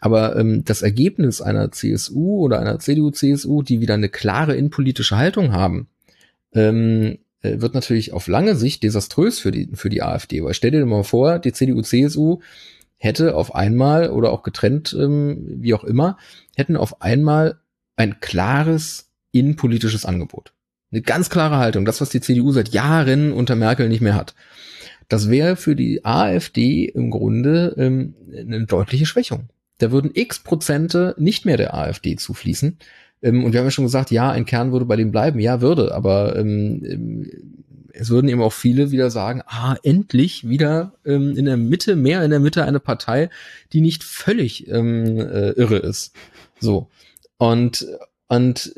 Aber 0.00 0.36
ähm, 0.36 0.64
das 0.64 0.82
Ergebnis 0.82 1.40
einer 1.40 1.72
CSU 1.72 2.44
oder 2.44 2.60
einer 2.60 2.78
CDU-CSU, 2.78 3.62
die 3.62 3.80
wieder 3.80 3.94
eine 3.94 4.08
klare 4.08 4.54
innenpolitische 4.54 5.16
Haltung 5.16 5.52
haben, 5.52 5.88
ähm, 6.52 7.18
äh, 7.42 7.60
wird 7.60 7.74
natürlich 7.74 8.12
auf 8.12 8.28
lange 8.28 8.56
Sicht 8.56 8.82
desaströs 8.82 9.38
für 9.38 9.50
die, 9.50 9.70
für 9.74 9.88
die 9.88 10.02
AfD. 10.02 10.42
Weil 10.42 10.54
stell 10.54 10.70
dir 10.70 10.84
mal 10.84 11.04
vor, 11.04 11.38
die 11.38 11.52
CDU, 11.52 11.82
CSU 11.82 12.40
hätte 12.98 13.34
auf 13.34 13.54
einmal 13.54 14.10
oder 14.10 14.32
auch 14.32 14.42
getrennt, 14.42 14.96
ähm, 14.98 15.44
wie 15.60 15.74
auch 15.74 15.84
immer, 15.84 16.18
hätten 16.56 16.76
auf 16.76 17.02
einmal 17.02 17.58
ein 17.96 18.20
klares 18.20 19.10
innenpolitisches 19.32 20.04
Angebot. 20.04 20.52
Eine 20.92 21.02
ganz 21.02 21.30
klare 21.30 21.58
Haltung, 21.58 21.84
das, 21.84 22.00
was 22.00 22.10
die 22.10 22.20
CDU 22.20 22.52
seit 22.52 22.70
Jahren 22.70 23.32
unter 23.32 23.56
Merkel 23.56 23.88
nicht 23.88 24.00
mehr 24.00 24.14
hat. 24.14 24.34
Das 25.08 25.30
wäre 25.30 25.56
für 25.56 25.76
die 25.76 26.04
AfD 26.04 26.84
im 26.84 27.10
Grunde 27.10 27.74
ähm, 27.76 28.14
eine 28.36 28.66
deutliche 28.66 29.06
Schwächung. 29.06 29.48
Da 29.78 29.90
würden 29.90 30.10
x 30.14 30.38
Prozente 30.38 31.14
nicht 31.18 31.44
mehr 31.44 31.56
der 31.56 31.74
AfD 31.74 32.16
zufließen. 32.16 32.78
Ähm, 33.22 33.44
und 33.44 33.52
wir 33.52 33.60
haben 33.60 33.66
ja 33.66 33.70
schon 33.70 33.84
gesagt, 33.84 34.10
ja, 34.10 34.30
ein 34.30 34.46
Kern 34.46 34.72
würde 34.72 34.84
bei 34.84 34.96
dem 34.96 35.10
bleiben. 35.10 35.38
Ja, 35.40 35.60
würde, 35.60 35.94
aber 35.94 36.36
ähm, 36.36 36.82
ähm, 36.84 37.30
es 37.92 38.10
würden 38.10 38.28
eben 38.28 38.42
auch 38.42 38.52
viele 38.52 38.90
wieder 38.90 39.10
sagen, 39.10 39.42
ah, 39.46 39.76
endlich 39.82 40.48
wieder 40.48 40.94
ähm, 41.04 41.36
in 41.36 41.46
der 41.46 41.56
Mitte, 41.56 41.96
mehr 41.96 42.22
in 42.24 42.30
der 42.30 42.40
Mitte 42.40 42.64
eine 42.64 42.80
Partei, 42.80 43.30
die 43.72 43.80
nicht 43.80 44.04
völlig 44.04 44.68
ähm, 44.68 45.18
äh, 45.18 45.50
irre 45.52 45.78
ist. 45.78 46.14
So. 46.60 46.88
Und, 47.38 47.86
und 48.28 48.74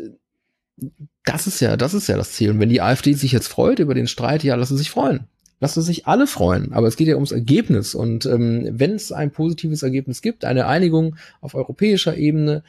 das 1.24 1.46
ist 1.46 1.60
ja, 1.60 1.76
das 1.76 1.94
ist 1.94 2.06
ja 2.08 2.16
das 2.16 2.32
Ziel. 2.32 2.50
Und 2.50 2.60
wenn 2.60 2.68
die 2.68 2.80
AfD 2.80 3.12
sich 3.14 3.32
jetzt 3.32 3.48
freut 3.48 3.80
über 3.80 3.94
den 3.94 4.06
Streit, 4.06 4.44
ja, 4.44 4.54
lassen 4.54 4.76
sie 4.76 4.84
sich 4.84 4.90
freuen. 4.90 5.26
Lassen 5.60 5.82
sich 5.82 6.06
alle 6.06 6.26
freuen. 6.26 6.72
Aber 6.72 6.86
es 6.86 6.96
geht 6.96 7.08
ja 7.08 7.16
ums 7.16 7.32
Ergebnis. 7.32 7.94
Und 7.94 8.26
ähm, 8.26 8.68
wenn 8.70 8.92
es 8.92 9.12
ein 9.12 9.30
positives 9.30 9.82
Ergebnis 9.82 10.22
gibt, 10.22 10.44
eine 10.44 10.66
Einigung 10.66 11.16
auf 11.40 11.54
europäischer 11.54 12.16
Ebene, 12.16 12.62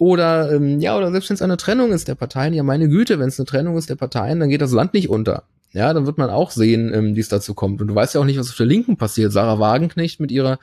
oder 0.00 0.50
ähm, 0.50 0.80
ja, 0.80 0.96
oder 0.96 1.10
selbst 1.10 1.28
wenn 1.28 1.34
es 1.34 1.42
eine 1.42 1.58
Trennung 1.58 1.92
ist 1.92 2.08
der 2.08 2.14
Parteien, 2.14 2.54
ja 2.54 2.62
meine 2.62 2.88
Güte, 2.88 3.18
wenn 3.18 3.28
es 3.28 3.38
eine 3.38 3.44
Trennung 3.44 3.76
ist 3.76 3.90
der 3.90 3.96
Parteien, 3.96 4.40
dann 4.40 4.48
geht 4.48 4.62
das 4.62 4.72
Land 4.72 4.94
nicht 4.94 5.10
unter. 5.10 5.42
Ja, 5.72 5.92
dann 5.92 6.06
wird 6.06 6.16
man 6.16 6.30
auch 6.30 6.50
sehen, 6.52 6.90
ähm, 6.94 7.16
wie 7.16 7.20
es 7.20 7.28
dazu 7.28 7.52
kommt. 7.52 7.82
Und 7.82 7.88
du 7.88 7.94
weißt 7.94 8.14
ja 8.14 8.20
auch 8.22 8.24
nicht, 8.24 8.38
was 8.38 8.48
auf 8.48 8.56
der 8.56 8.64
Linken 8.64 8.96
passiert. 8.96 9.30
Sarah 9.30 9.60
Wagenknecht 9.60 10.18
mit 10.18 10.32
ihrer 10.32 10.58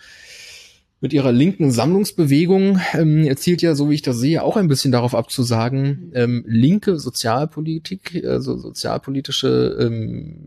mit 0.99 1.13
ihrer 1.13 1.31
linken 1.31 1.69
Sammlungsbewegung 1.69 2.79
ähm, 2.93 3.25
erzielt 3.25 3.61
ja, 3.61 3.75
so 3.75 3.91
wie 3.91 3.93
ich 3.93 4.01
das 4.01 4.17
sehe, 4.17 4.41
auch 4.41 4.57
ein 4.57 4.67
bisschen 4.67 4.91
darauf 4.91 5.13
abzusagen, 5.13 6.11
ähm, 6.15 6.43
linke 6.47 6.97
Sozialpolitik, 6.97 8.23
also 8.25 8.57
sozialpolitische 8.57 9.77
ähm, 9.79 10.37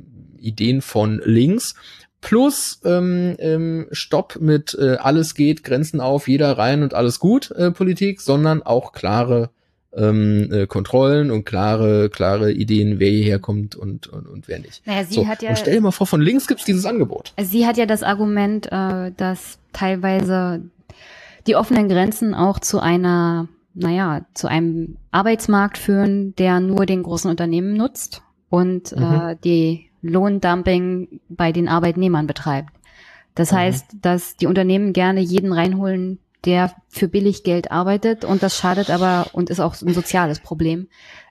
Ideen 0.40 0.82
von 0.82 1.20
links, 1.24 1.74
plus 2.20 2.80
ähm, 2.84 3.36
ähm, 3.38 3.86
Stopp 3.92 4.38
mit 4.40 4.76
äh, 4.78 4.96
alles 4.96 5.34
geht, 5.34 5.64
Grenzen 5.64 6.00
auf, 6.00 6.28
jeder 6.28 6.58
rein 6.58 6.82
und 6.82 6.94
alles 6.94 7.18
gut 7.18 7.50
äh, 7.52 7.70
Politik, 7.70 8.20
sondern 8.20 8.62
auch 8.62 8.92
klare 8.92 9.50
ähm, 9.92 10.48
äh, 10.52 10.66
Kontrollen 10.66 11.30
und 11.30 11.44
klare, 11.44 12.10
klare 12.10 12.52
Ideen, 12.52 13.00
wer 13.00 13.10
hierher 13.10 13.38
kommt 13.38 13.74
und, 13.74 14.06
und, 14.06 14.26
und 14.26 14.48
wer 14.48 14.60
nicht. 14.60 14.86
Naja, 14.86 15.04
sie 15.04 15.14
so, 15.14 15.26
hat 15.26 15.42
ja, 15.42 15.50
und 15.50 15.58
stell 15.58 15.74
dir 15.74 15.80
mal 15.80 15.90
vor, 15.90 16.06
von 16.06 16.20
links 16.20 16.46
gibt's 16.46 16.64
dieses 16.64 16.86
Angebot. 16.86 17.32
Sie 17.40 17.66
hat 17.66 17.76
ja 17.76 17.86
das 17.86 18.02
Argument, 18.02 18.66
äh, 18.70 19.10
dass 19.16 19.58
teilweise 19.72 20.62
die 21.46 21.56
offenen 21.56 21.88
Grenzen 21.88 22.34
auch 22.34 22.60
zu 22.60 22.80
einer, 22.80 23.48
naja, 23.74 24.26
zu 24.34 24.46
einem 24.46 24.96
Arbeitsmarkt 25.10 25.78
führen, 25.78 26.34
der 26.36 26.60
nur 26.60 26.86
den 26.86 27.02
großen 27.02 27.30
Unternehmen 27.30 27.74
nutzt 27.74 28.22
und 28.48 28.94
mhm. 28.96 29.02
äh, 29.02 29.36
die 29.42 29.89
Lohndumping 30.02 31.20
bei 31.28 31.52
den 31.52 31.68
Arbeitnehmern 31.68 32.26
betreibt. 32.26 32.72
Das 33.34 33.52
mhm. 33.52 33.56
heißt, 33.56 33.86
dass 34.02 34.36
die 34.36 34.46
Unternehmen 34.46 34.92
gerne 34.92 35.20
jeden 35.20 35.52
reinholen, 35.52 36.18
der 36.44 36.74
für 36.88 37.08
billig 37.08 37.44
Geld 37.44 37.70
arbeitet 37.70 38.24
und 38.24 38.42
das 38.42 38.56
schadet 38.56 38.90
aber 38.90 39.28
und 39.32 39.50
ist 39.50 39.60
auch 39.60 39.80
ein 39.82 39.92
soziales 39.92 40.40
Problem 40.40 40.88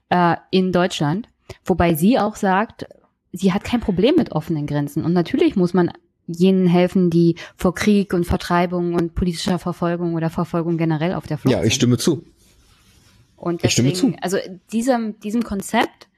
äh, 0.10 0.36
in 0.52 0.72
Deutschland. 0.72 1.28
Wobei 1.66 1.96
sie 1.96 2.20
auch 2.20 2.36
sagt, 2.36 2.86
sie 3.32 3.54
hat 3.54 3.64
kein 3.64 3.80
Problem 3.80 4.16
mit 4.16 4.32
offenen 4.32 4.68
Grenzen. 4.68 5.04
Und 5.04 5.14
natürlich 5.14 5.56
muss 5.56 5.74
man 5.74 5.92
jenen 6.28 6.68
helfen, 6.68 7.10
die 7.10 7.36
vor 7.56 7.74
Krieg 7.74 8.14
und 8.14 8.26
Vertreibung 8.26 8.94
und 8.94 9.16
politischer 9.16 9.58
Verfolgung 9.58 10.14
oder 10.14 10.30
Verfolgung 10.30 10.78
generell 10.78 11.14
auf 11.14 11.26
der 11.26 11.38
Flucht 11.38 11.54
sind. 11.54 11.62
Ja, 11.62 11.68
ich 11.68 11.74
stimme 11.74 11.98
zu. 11.98 12.24
Und 13.36 13.64
deswegen, 13.64 13.90
ich 13.90 13.98
stimme 13.98 14.14
zu. 14.14 14.22
also 14.22 14.38
diesem, 14.72 15.20
diesem 15.22 15.44
Konzept, 15.44 16.09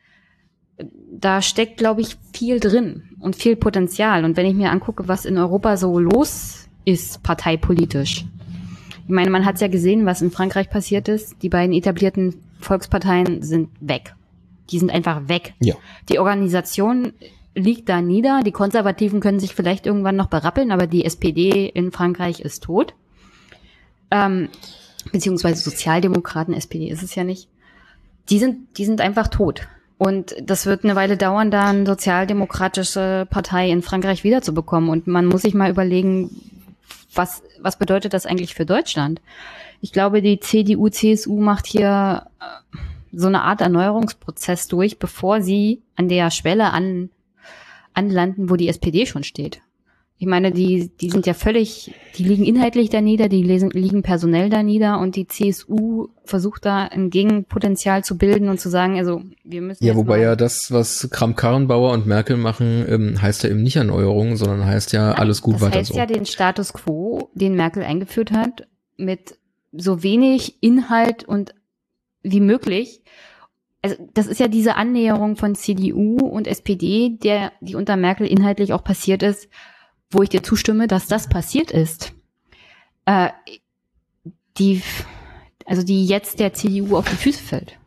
da 1.12 1.42
steckt, 1.42 1.78
glaube 1.78 2.02
ich, 2.02 2.18
viel 2.34 2.60
drin 2.60 3.04
und 3.20 3.36
viel 3.36 3.56
Potenzial. 3.56 4.26
Und 4.26 4.38
wenn 4.38 4.46
ich 4.46 4.56
mir 4.56 4.72
angucke, 4.72 5.08
was 5.08 5.26
in 5.26 5.38
Europa 5.38 5.78
so 5.78 6.00
los 6.00 6.68
ist, 6.86 7.24
parteipolitisch, 7.24 8.26
ich 9.04 9.10
meine, 9.14 9.30
man 9.30 9.46
hat 9.46 9.60
ja 9.60 9.68
gesehen, 9.68 10.06
was 10.06 10.22
in 10.22 10.32
Frankreich 10.32 10.70
passiert 10.70 11.08
ist. 11.10 11.42
Die 11.42 11.50
beiden 11.50 11.76
etablierten 11.76 12.36
Volksparteien 12.60 13.42
sind 13.42 13.70
weg. 13.82 14.16
Die 14.70 14.80
sind 14.80 14.92
einfach 14.92 15.28
weg. 15.28 15.54
Ja. 15.60 15.76
Die 16.08 16.20
Organisation 16.20 17.14
liegt 17.54 17.90
da 17.90 18.02
nieder. 18.02 18.42
Die 18.46 18.52
Konservativen 18.52 19.20
können 19.20 19.40
sich 19.40 19.54
vielleicht 19.54 19.86
irgendwann 19.86 20.16
noch 20.16 20.28
berappeln, 20.28 20.72
aber 20.72 20.88
die 20.88 21.04
SPD 21.04 21.68
in 21.68 21.92
Frankreich 21.92 22.40
ist 22.40 22.64
tot. 22.64 22.94
Ähm, 24.12 24.50
beziehungsweise 25.12 25.62
Sozialdemokraten, 25.62 26.54
SPD 26.54 26.90
ist 26.90 27.04
es 27.04 27.16
ja 27.16 27.24
nicht. 27.24 27.50
Die 28.30 28.40
sind, 28.40 28.78
die 28.78 28.86
sind 28.86 29.02
einfach 29.02 29.28
tot. 29.28 29.68
Und 30.02 30.34
das 30.42 30.66
wird 30.66 30.84
eine 30.84 30.96
Weile 30.96 31.16
dauern, 31.16 31.52
da 31.52 31.70
eine 31.70 31.86
sozialdemokratische 31.86 33.28
Partei 33.30 33.70
in 33.70 33.84
Frankreich 33.84 34.24
wiederzubekommen. 34.24 34.90
Und 34.90 35.06
man 35.06 35.28
muss 35.28 35.44
sich 35.44 35.54
mal 35.54 35.70
überlegen, 35.70 36.42
was, 37.14 37.44
was 37.60 37.78
bedeutet 37.78 38.16
das 38.16 38.26
eigentlich 38.26 38.56
für 38.56 38.66
Deutschland? 38.66 39.22
Ich 39.80 39.94
glaube, 39.94 40.24
die 40.24 40.40
CDU, 40.40 40.90
CSU 40.90 41.40
macht 41.40 41.68
hier 41.68 42.26
äh, 42.40 42.78
so 43.14 43.28
eine 43.28 43.44
Art 43.44 43.62
Erneuerungsprozess 43.62 44.68
durch, 44.68 44.98
bevor 44.98 45.44
sie 45.44 45.84
an 45.96 46.10
der 46.10 46.32
Schwelle 46.32 46.72
an, 46.72 47.12
anlanden, 47.94 48.50
wo 48.50 48.56
die 48.56 48.70
SPD 48.70 49.06
schon 49.06 49.24
steht. 49.24 49.62
Ich 50.22 50.28
meine, 50.28 50.52
die, 50.52 50.92
die 51.02 51.10
sind 51.10 51.26
ja 51.26 51.34
völlig, 51.34 51.96
die 52.16 52.24
liegen 52.24 52.46
inhaltlich 52.46 52.92
da 52.92 53.02
nieder, 53.02 53.28
die 53.28 53.42
lesen, 53.42 53.72
liegen 53.72 54.04
personell 54.04 54.52
da 54.52 54.62
nieder 54.62 55.00
und 55.00 55.16
die 55.16 55.26
CSU 55.26 56.10
versucht 56.26 56.64
da 56.64 56.84
ein 56.84 57.10
Gegenpotenzial 57.10 58.04
zu 58.04 58.20
bilden 58.20 58.48
und 58.48 58.60
zu 58.60 58.70
sagen, 58.70 59.00
also 59.00 59.24
wir 59.44 59.64
müssen. 59.64 59.84
Ja, 59.84 59.96
wobei 59.96 60.20
ja 60.20 60.36
das, 60.36 60.72
was 60.72 61.10
Kram-Karrenbauer 61.10 61.92
und 61.92 62.06
Merkel 62.06 62.38
machen, 62.38 62.86
ähm, 62.88 63.20
heißt 63.20 63.42
ja 63.42 63.50
eben 63.50 63.64
nicht 63.64 63.78
Erneuerung, 63.78 64.36
sondern 64.36 64.64
heißt 64.64 64.94
ja 64.94 65.14
alles 65.14 65.42
gut 65.42 65.56
das 65.56 65.62
weiter 65.64 65.80
heißt 65.80 65.94
so. 65.94 65.98
ja 65.98 66.06
den 66.06 66.28
Status 66.28 66.72
quo, 66.72 67.32
den 67.34 67.56
Merkel 67.56 67.82
eingeführt 67.82 68.32
hat, 68.32 68.68
mit 68.98 69.40
so 69.72 70.04
wenig 70.04 70.62
Inhalt 70.62 71.24
und 71.24 71.56
wie 72.22 72.42
möglich 72.42 73.02
also 73.84 73.96
das 74.14 74.28
ist 74.28 74.40
ja 74.40 74.48
diese 74.48 74.76
Annäherung 74.76 75.36
von 75.36 75.56
CDU 75.56 76.18
und 76.18 76.46
SPD, 76.46 77.18
der 77.24 77.52
die 77.62 77.74
unter 77.74 77.96
Merkel 77.96 78.28
inhaltlich 78.28 78.74
auch 78.74 78.84
passiert 78.84 79.24
ist, 79.24 79.50
wo 80.12 80.22
ich 80.22 80.30
dir 80.30 80.44
zustimme, 80.44 80.88
dass 80.88 81.08
das 81.08 81.28
passiert 81.28 81.72
ist, 81.72 82.14
äh, 83.06 83.30
die, 84.58 84.82
also 85.66 85.84
die 85.84 86.06
jetzt 86.06 86.40
der 86.40 86.54
CDU 86.54 86.98
auf 86.98 87.10
die 87.10 87.16
Füße 87.16 87.42
fällt. 87.42 87.78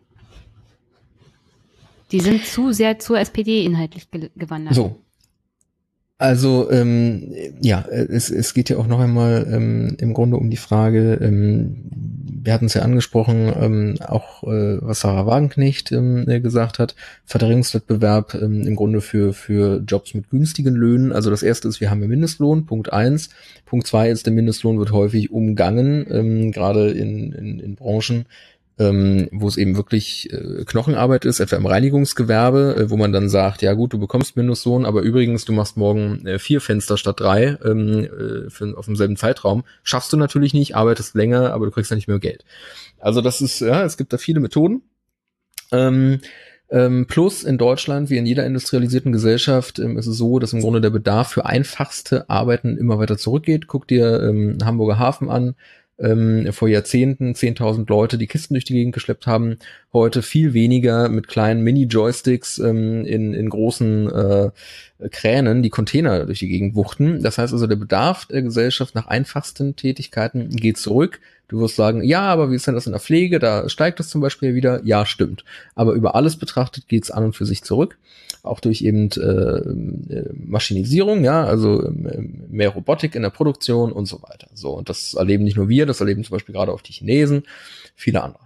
Die 2.10 2.20
sind 2.20 2.46
zu 2.46 2.72
sehr 2.72 2.98
zur 2.98 3.18
SPD 3.18 3.64
inhaltlich 3.64 4.10
ge 4.10 4.30
gewandert. 4.36 4.74
So. 4.74 5.03
Also 6.24 6.70
ähm, 6.70 7.34
ja, 7.60 7.84
es, 7.90 8.30
es 8.30 8.54
geht 8.54 8.70
ja 8.70 8.78
auch 8.78 8.86
noch 8.86 8.98
einmal 8.98 9.46
ähm, 9.52 9.94
im 9.98 10.14
Grunde 10.14 10.38
um 10.38 10.48
die 10.48 10.56
Frage, 10.56 11.18
ähm, 11.20 11.76
wir 12.42 12.54
hatten 12.54 12.64
es 12.64 12.72
ja 12.72 12.80
angesprochen, 12.80 13.52
ähm, 13.60 13.94
auch 14.00 14.42
äh, 14.44 14.78
was 14.80 15.00
Sarah 15.00 15.26
Wagenknecht 15.26 15.92
ähm, 15.92 16.26
äh, 16.26 16.40
gesagt 16.40 16.78
hat, 16.78 16.94
Verdrängungswettbewerb 17.26 18.32
ähm, 18.40 18.66
im 18.66 18.74
Grunde 18.74 19.02
für, 19.02 19.34
für 19.34 19.82
Jobs 19.86 20.14
mit 20.14 20.30
günstigen 20.30 20.74
Löhnen. 20.74 21.12
Also 21.12 21.28
das 21.28 21.42
erste 21.42 21.68
ist, 21.68 21.82
wir 21.82 21.90
haben 21.90 22.00
ja 22.00 22.08
Mindestlohn, 22.08 22.64
Punkt 22.64 22.90
eins. 22.90 23.28
Punkt 23.66 23.86
zwei 23.86 24.08
ist, 24.08 24.24
der 24.24 24.32
Mindestlohn 24.32 24.78
wird 24.78 24.92
häufig 24.92 25.30
umgangen, 25.30 26.06
ähm, 26.10 26.52
gerade 26.52 26.90
in, 26.90 27.32
in, 27.32 27.60
in 27.60 27.74
Branchen, 27.74 28.24
ähm, 28.78 29.28
wo 29.30 29.46
es 29.46 29.56
eben 29.56 29.76
wirklich 29.76 30.32
äh, 30.32 30.64
Knochenarbeit 30.64 31.24
ist, 31.24 31.38
etwa 31.38 31.56
im 31.56 31.66
Reinigungsgewerbe, 31.66 32.76
äh, 32.76 32.90
wo 32.90 32.96
man 32.96 33.12
dann 33.12 33.28
sagt, 33.28 33.62
ja 33.62 33.72
gut, 33.74 33.92
du 33.92 33.98
bekommst 33.98 34.36
Mindestlohn, 34.36 34.84
aber 34.84 35.02
übrigens, 35.02 35.44
du 35.44 35.52
machst 35.52 35.76
morgen 35.76 36.26
äh, 36.26 36.38
vier 36.38 36.60
Fenster 36.60 36.96
statt 36.96 37.20
drei 37.20 37.56
ähm, 37.64 38.04
äh, 38.04 38.50
für, 38.50 38.76
auf 38.76 38.86
demselben 38.86 39.16
Zeitraum. 39.16 39.64
Schaffst 39.84 40.12
du 40.12 40.16
natürlich 40.16 40.54
nicht, 40.54 40.74
arbeitest 40.74 41.14
länger, 41.14 41.52
aber 41.52 41.66
du 41.66 41.70
kriegst 41.70 41.90
ja 41.90 41.94
nicht 41.94 42.08
mehr 42.08 42.18
Geld. 42.18 42.44
Also 42.98 43.20
das 43.20 43.40
ist, 43.40 43.60
ja, 43.60 43.84
es 43.84 43.96
gibt 43.96 44.12
da 44.12 44.18
viele 44.18 44.40
Methoden. 44.40 44.82
Ähm, 45.70 46.20
ähm, 46.70 47.06
plus 47.06 47.44
in 47.44 47.58
Deutschland, 47.58 48.10
wie 48.10 48.16
in 48.16 48.26
jeder 48.26 48.44
industrialisierten 48.44 49.12
Gesellschaft, 49.12 49.78
ähm, 49.78 49.96
ist 49.98 50.06
es 50.06 50.16
so, 50.16 50.40
dass 50.40 50.52
im 50.52 50.60
Grunde 50.60 50.80
der 50.80 50.90
Bedarf 50.90 51.28
für 51.28 51.46
einfachste 51.46 52.28
Arbeiten 52.28 52.76
immer 52.76 52.98
weiter 52.98 53.18
zurückgeht. 53.18 53.68
Guck 53.68 53.86
dir 53.86 54.20
ähm, 54.22 54.58
Hamburger 54.64 54.98
Hafen 54.98 55.30
an, 55.30 55.54
ähm, 55.98 56.52
vor 56.52 56.68
Jahrzehnten 56.68 57.32
10.000 57.32 57.88
Leute 57.88 58.18
die 58.18 58.26
Kisten 58.26 58.54
durch 58.54 58.64
die 58.64 58.74
Gegend 58.74 58.94
geschleppt 58.94 59.26
haben, 59.26 59.58
heute 59.92 60.22
viel 60.22 60.52
weniger 60.52 61.08
mit 61.08 61.28
kleinen 61.28 61.62
Mini-Joysticks 61.62 62.58
ähm, 62.58 63.04
in, 63.04 63.32
in 63.34 63.48
großen 63.48 64.10
äh, 64.10 64.50
Kränen 65.10 65.62
die 65.62 65.70
Container 65.70 66.26
durch 66.26 66.40
die 66.40 66.48
Gegend 66.48 66.74
wuchten. 66.74 67.22
Das 67.22 67.38
heißt 67.38 67.52
also, 67.52 67.66
der 67.66 67.76
Bedarf 67.76 68.26
der 68.26 68.42
Gesellschaft 68.42 68.94
nach 68.94 69.06
einfachsten 69.06 69.76
Tätigkeiten 69.76 70.50
geht 70.50 70.78
zurück. 70.78 71.20
Du 71.48 71.60
wirst 71.60 71.76
sagen, 71.76 72.02
ja, 72.02 72.22
aber 72.22 72.50
wie 72.50 72.54
ist 72.54 72.66
denn 72.66 72.74
das 72.74 72.86
in 72.86 72.92
der 72.92 73.00
Pflege? 73.00 73.38
Da 73.38 73.68
steigt 73.68 74.00
das 74.00 74.08
zum 74.08 74.20
Beispiel 74.20 74.54
wieder. 74.54 74.80
Ja, 74.84 75.04
stimmt. 75.04 75.44
Aber 75.74 75.92
über 75.92 76.14
alles 76.14 76.36
betrachtet 76.36 76.88
geht's 76.88 77.10
an 77.10 77.24
und 77.24 77.36
für 77.36 77.46
sich 77.46 77.62
zurück. 77.62 77.98
Auch 78.42 78.60
durch 78.60 78.82
eben 78.82 79.10
äh, 79.10 79.20
äh 79.20 80.30
Maschinisierung, 80.34 81.24
ja, 81.24 81.44
also 81.44 81.82
äh, 81.82 82.20
mehr 82.48 82.70
Robotik 82.70 83.14
in 83.14 83.22
der 83.22 83.30
Produktion 83.30 83.92
und 83.92 84.06
so 84.06 84.22
weiter. 84.22 84.48
So, 84.54 84.70
und 84.70 84.88
das 84.88 85.14
erleben 85.14 85.44
nicht 85.44 85.56
nur 85.56 85.68
wir, 85.68 85.86
das 85.86 86.00
erleben 86.00 86.24
zum 86.24 86.32
Beispiel 86.32 86.54
gerade 86.54 86.72
auch 86.72 86.82
die 86.82 86.92
Chinesen, 86.92 87.44
viele 87.94 88.22
andere. 88.22 88.44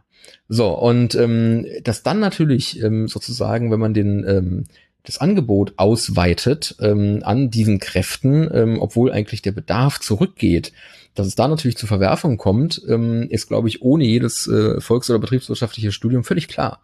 So, 0.49 0.69
und 0.69 1.15
ähm, 1.15 1.67
das 1.85 2.03
dann 2.03 2.21
natürlich 2.21 2.83
ähm, 2.83 3.09
sozusagen, 3.09 3.71
wenn 3.71 3.81
man 3.81 3.95
den 3.95 4.25
ähm, 4.27 4.65
das 5.09 5.19
Angebot 5.19 5.73
ausweitet 5.77 6.77
ähm, 6.81 7.21
an 7.23 7.51
diesen 7.51 7.79
Kräften, 7.79 8.49
ähm, 8.53 8.79
obwohl 8.81 9.11
eigentlich 9.11 9.41
der 9.41 9.53
Bedarf 9.53 10.01
zurückgeht, 10.01 10.73
dass 11.19 11.27
es 11.27 11.35
da 11.35 11.49
natürlich 11.49 11.77
zu 11.77 11.87
Verwerfungen 11.87 12.39
kommt, 12.39 12.81
ähm, 12.89 13.27
ist, 13.29 13.49
glaube 13.49 13.69
ich, 13.69 13.83
ohne 13.83 14.05
jedes 14.05 14.47
äh, 14.47 14.81
volks- 14.81 15.11
oder 15.11 15.19
betriebswirtschaftliche 15.19 15.91
Studium 15.91 16.23
völlig 16.23 16.47
klar. 16.47 16.81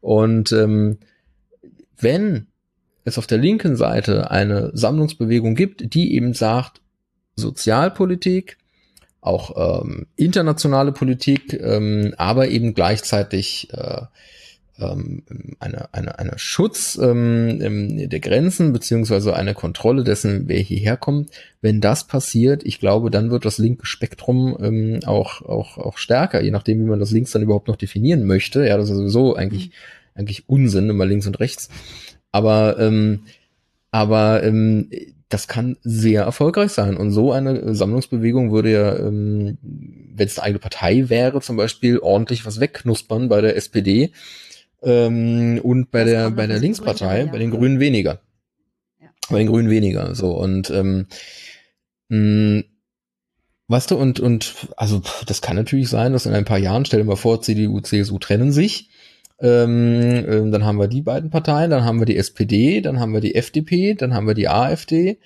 Und 0.00 0.52
ähm, 0.52 0.98
wenn 1.98 2.46
es 3.04 3.18
auf 3.18 3.26
der 3.26 3.38
linken 3.38 3.76
Seite 3.76 4.30
eine 4.30 4.70
Sammlungsbewegung 4.74 5.54
gibt, 5.54 5.94
die 5.94 6.14
eben 6.14 6.34
sagt, 6.34 6.80
Sozialpolitik, 7.36 8.58
auch 9.20 9.82
ähm, 9.82 10.06
internationale 10.16 10.92
Politik, 10.92 11.54
ähm, 11.54 12.14
aber 12.16 12.48
eben 12.48 12.74
gleichzeitig 12.74 13.68
äh, 13.72 14.02
eine, 14.76 15.92
eine, 15.92 16.18
eine 16.18 16.32
Schutz 16.36 16.98
ähm, 17.00 18.08
der 18.08 18.20
Grenzen 18.20 18.72
beziehungsweise 18.72 19.36
eine 19.36 19.54
Kontrolle 19.54 20.02
dessen, 20.02 20.48
wer 20.48 20.58
hierher 20.58 20.96
kommt. 20.96 21.30
Wenn 21.60 21.80
das 21.80 22.06
passiert, 22.08 22.64
ich 22.64 22.80
glaube, 22.80 23.10
dann 23.10 23.30
wird 23.30 23.44
das 23.44 23.58
linke 23.58 23.86
Spektrum 23.86 24.56
ähm, 24.60 25.00
auch, 25.06 25.42
auch, 25.42 25.78
auch 25.78 25.96
stärker, 25.96 26.42
je 26.42 26.50
nachdem, 26.50 26.80
wie 26.80 26.88
man 26.88 26.98
das 26.98 27.12
links 27.12 27.30
dann 27.30 27.42
überhaupt 27.42 27.68
noch 27.68 27.76
definieren 27.76 28.24
möchte. 28.24 28.66
Ja, 28.66 28.76
das 28.76 28.90
ist 28.90 28.96
sowieso 28.96 29.36
eigentlich, 29.36 29.68
mhm. 29.68 29.72
eigentlich 30.16 30.48
Unsinn, 30.48 30.90
immer 30.90 31.06
links 31.06 31.28
und 31.28 31.38
rechts. 31.38 31.68
Aber, 32.32 32.76
ähm, 32.80 33.20
aber 33.92 34.42
ähm, 34.42 34.90
das 35.28 35.46
kann 35.46 35.76
sehr 35.82 36.22
erfolgreich 36.22 36.72
sein. 36.72 36.96
Und 36.96 37.12
so 37.12 37.30
eine 37.30 37.76
Sammlungsbewegung 37.76 38.50
würde 38.50 38.72
ja, 38.72 38.96
ähm, 38.98 39.56
wenn 39.62 40.26
es 40.26 40.38
eine 40.38 40.46
eigene 40.46 40.58
Partei 40.58 41.08
wäre, 41.08 41.40
zum 41.40 41.56
Beispiel 41.56 41.98
ordentlich 41.98 42.44
was 42.44 42.58
wegknuspern 42.58 43.28
bei 43.28 43.40
der 43.40 43.56
SPD 43.56 44.10
ähm, 44.84 45.60
und 45.62 45.90
bei 45.90 46.00
das 46.00 46.10
der 46.10 46.30
bei 46.30 46.46
der 46.46 46.58
Linkspartei, 46.58 47.16
Grünen, 47.16 47.26
ja. 47.26 47.32
bei 47.32 47.38
den 47.38 47.50
Grünen 47.50 47.80
weniger. 47.80 48.20
Ja. 49.00 49.08
Bei 49.30 49.38
den 49.38 49.48
Grünen 49.48 49.70
weniger. 49.70 50.14
So 50.14 50.32
und 50.32 50.70
ähm, 50.70 51.06
mh, 52.08 52.64
weißt 53.68 53.90
du 53.90 53.96
und 53.96 54.20
und 54.20 54.54
also 54.76 55.02
das 55.26 55.40
kann 55.40 55.56
natürlich 55.56 55.88
sein, 55.88 56.12
dass 56.12 56.26
in 56.26 56.34
ein 56.34 56.44
paar 56.44 56.58
Jahren, 56.58 56.84
stell 56.84 57.00
dir 57.00 57.06
mal 57.06 57.16
vor, 57.16 57.42
CDU, 57.42 57.80
CSU 57.80 58.18
trennen 58.18 58.52
sich. 58.52 58.90
Ähm, 59.40 60.00
ähm, 60.28 60.52
dann 60.52 60.64
haben 60.64 60.78
wir 60.78 60.86
die 60.86 61.02
beiden 61.02 61.30
Parteien, 61.30 61.70
dann 61.70 61.84
haben 61.84 61.98
wir 61.98 62.06
die 62.06 62.16
SPD, 62.16 62.80
dann 62.80 63.00
haben 63.00 63.12
wir 63.12 63.20
die 63.20 63.34
FDP, 63.34 63.94
dann 63.94 64.14
haben 64.14 64.26
wir 64.28 64.34
die 64.34 64.48
AfD. 64.48 65.18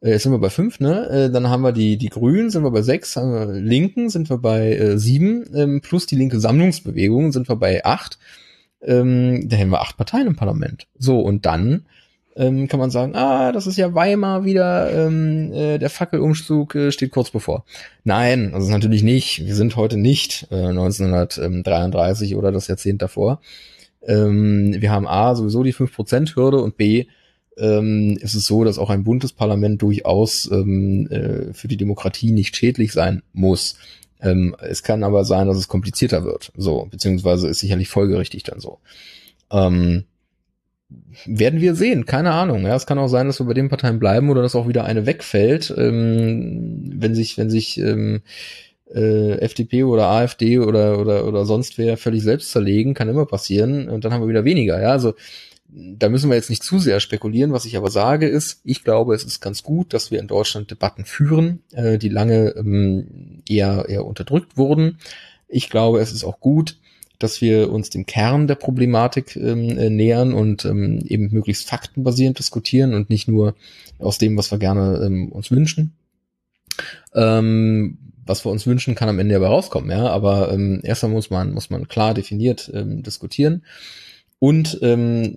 Äh, 0.00 0.10
jetzt 0.10 0.24
sind 0.24 0.32
wir 0.32 0.38
bei 0.38 0.50
fünf, 0.50 0.80
ne? 0.80 1.08
Äh, 1.08 1.30
dann 1.30 1.48
haben 1.48 1.62
wir 1.62 1.72
die, 1.72 1.96
die 1.96 2.10
Grünen, 2.10 2.50
sind 2.50 2.62
wir 2.62 2.70
bei 2.70 2.82
sechs, 2.82 3.16
haben 3.16 3.32
wir 3.32 3.46
Linken, 3.60 4.10
sind 4.10 4.28
wir 4.30 4.38
bei 4.38 4.72
äh, 4.76 4.98
sieben, 4.98 5.44
ähm, 5.54 5.80
plus 5.80 6.06
die 6.06 6.16
linke 6.16 6.40
Sammlungsbewegung 6.40 7.32
sind 7.32 7.48
wir 7.48 7.56
bei 7.56 7.84
acht 7.84 8.18
ähm, 8.82 9.48
da 9.48 9.56
hätten 9.56 9.70
wir 9.70 9.80
acht 9.80 9.96
Parteien 9.96 10.26
im 10.26 10.36
Parlament. 10.36 10.86
So, 10.98 11.20
und 11.20 11.46
dann 11.46 11.86
ähm, 12.38 12.68
kann 12.68 12.78
man 12.78 12.90
sagen, 12.90 13.16
ah, 13.16 13.50
das 13.50 13.66
ist 13.66 13.76
ja 13.76 13.94
Weimar 13.94 14.44
wieder, 14.44 14.92
ähm, 14.92 15.52
äh, 15.52 15.78
der 15.78 15.90
Fackelumzug 15.90 16.74
äh, 16.76 16.92
steht 16.92 17.10
kurz 17.10 17.30
bevor. 17.30 17.64
Nein, 18.04 18.52
das 18.52 18.64
ist 18.64 18.70
natürlich 18.70 19.02
nicht. 19.02 19.44
Wir 19.44 19.56
sind 19.56 19.74
heute 19.76 19.96
nicht 19.96 20.46
äh, 20.50 20.68
1933 20.68 22.36
oder 22.36 22.52
das 22.52 22.68
Jahrzehnt 22.68 23.02
davor. 23.02 23.40
Ähm, 24.06 24.76
wir 24.78 24.92
haben 24.92 25.08
A, 25.08 25.34
sowieso 25.34 25.64
die 25.64 25.74
5%-Hürde 25.74 26.62
und 26.62 26.76
B, 26.76 27.06
ähm, 27.58 28.16
ist 28.20 28.34
es 28.34 28.46
so, 28.46 28.62
dass 28.62 28.78
auch 28.78 28.90
ein 28.90 29.02
Bundesparlament 29.02 29.82
durchaus 29.82 30.48
ähm, 30.50 31.08
äh, 31.10 31.52
für 31.52 31.66
die 31.66 31.76
Demokratie 31.76 32.30
nicht 32.30 32.56
schädlich 32.56 32.92
sein 32.92 33.22
muss. 33.32 33.76
Ähm, 34.20 34.56
es 34.60 34.82
kann 34.82 35.04
aber 35.04 35.24
sein, 35.24 35.46
dass 35.46 35.56
es 35.56 35.68
komplizierter 35.68 36.24
wird. 36.24 36.52
So, 36.56 36.88
beziehungsweise 36.90 37.48
ist 37.48 37.60
sicherlich 37.60 37.88
folgerichtig 37.88 38.42
dann 38.42 38.60
so. 38.60 38.78
Ähm, 39.50 40.04
werden 41.26 41.60
wir 41.60 41.74
sehen, 41.74 42.06
keine 42.06 42.32
Ahnung. 42.32 42.62
Ja, 42.64 42.74
es 42.74 42.86
kann 42.86 42.98
auch 42.98 43.08
sein, 43.08 43.26
dass 43.26 43.40
wir 43.40 43.46
bei 43.46 43.54
den 43.54 43.68
Parteien 43.68 43.98
bleiben 43.98 44.30
oder 44.30 44.42
dass 44.42 44.56
auch 44.56 44.68
wieder 44.68 44.84
eine 44.84 45.06
wegfällt, 45.06 45.72
ähm, 45.76 46.90
wenn 46.94 47.14
sich, 47.14 47.36
wenn 47.36 47.50
sich 47.50 47.78
ähm, 47.78 48.22
äh, 48.94 49.38
FDP 49.40 49.84
oder 49.84 50.06
AfD 50.08 50.58
oder 50.58 50.98
oder 50.98 51.26
oder 51.26 51.44
sonst 51.44 51.76
wer 51.76 51.96
völlig 51.98 52.22
selbst 52.22 52.50
zerlegen, 52.50 52.94
kann 52.94 53.08
immer 53.08 53.26
passieren 53.26 53.88
und 53.88 54.04
dann 54.04 54.12
haben 54.12 54.22
wir 54.22 54.28
wieder 54.28 54.44
weniger. 54.44 54.80
Ja, 54.80 54.92
also 54.92 55.14
da 55.68 56.08
müssen 56.08 56.30
wir 56.30 56.36
jetzt 56.36 56.50
nicht 56.50 56.62
zu 56.62 56.78
sehr 56.78 57.00
spekulieren. 57.00 57.52
Was 57.52 57.66
ich 57.66 57.76
aber 57.76 57.90
sage 57.90 58.26
ist, 58.26 58.60
ich 58.64 58.84
glaube, 58.84 59.14
es 59.14 59.24
ist 59.24 59.40
ganz 59.40 59.62
gut, 59.62 59.92
dass 59.92 60.10
wir 60.10 60.18
in 60.18 60.26
Deutschland 60.26 60.70
Debatten 60.70 61.04
führen, 61.04 61.60
äh, 61.72 61.98
die 61.98 62.08
lange 62.08 62.54
ähm, 62.56 63.42
eher, 63.48 63.86
eher 63.88 64.06
unterdrückt 64.06 64.56
wurden. 64.56 64.98
Ich 65.46 65.68
glaube, 65.68 66.00
es 66.00 66.12
ist 66.12 66.24
auch 66.24 66.40
gut, 66.40 66.78
dass 67.18 67.40
wir 67.40 67.70
uns 67.70 67.90
dem 67.90 68.06
Kern 68.06 68.46
der 68.46 68.54
Problematik 68.54 69.36
ähm, 69.36 69.76
äh, 69.76 69.90
nähern 69.90 70.32
und 70.32 70.64
ähm, 70.64 71.00
eben 71.06 71.30
möglichst 71.32 71.68
faktenbasierend 71.68 72.38
diskutieren 72.38 72.94
und 72.94 73.10
nicht 73.10 73.28
nur 73.28 73.54
aus 73.98 74.18
dem, 74.18 74.36
was 74.36 74.50
wir 74.50 74.58
gerne 74.58 75.02
ähm, 75.04 75.30
uns 75.32 75.50
wünschen. 75.50 75.92
Ähm, 77.14 77.98
was 78.24 78.44
wir 78.44 78.52
uns 78.52 78.66
wünschen, 78.66 78.94
kann 78.94 79.08
am 79.08 79.18
Ende 79.18 79.34
aber 79.36 79.48
rauskommen, 79.48 79.90
ja. 79.90 80.06
Aber 80.08 80.52
ähm, 80.52 80.80
erstmal 80.82 81.12
muss 81.12 81.30
man, 81.30 81.52
muss 81.52 81.70
man 81.70 81.88
klar 81.88 82.14
definiert 82.14 82.70
ähm, 82.72 83.02
diskutieren. 83.02 83.62
Und 84.38 84.78
ähm, 84.82 85.36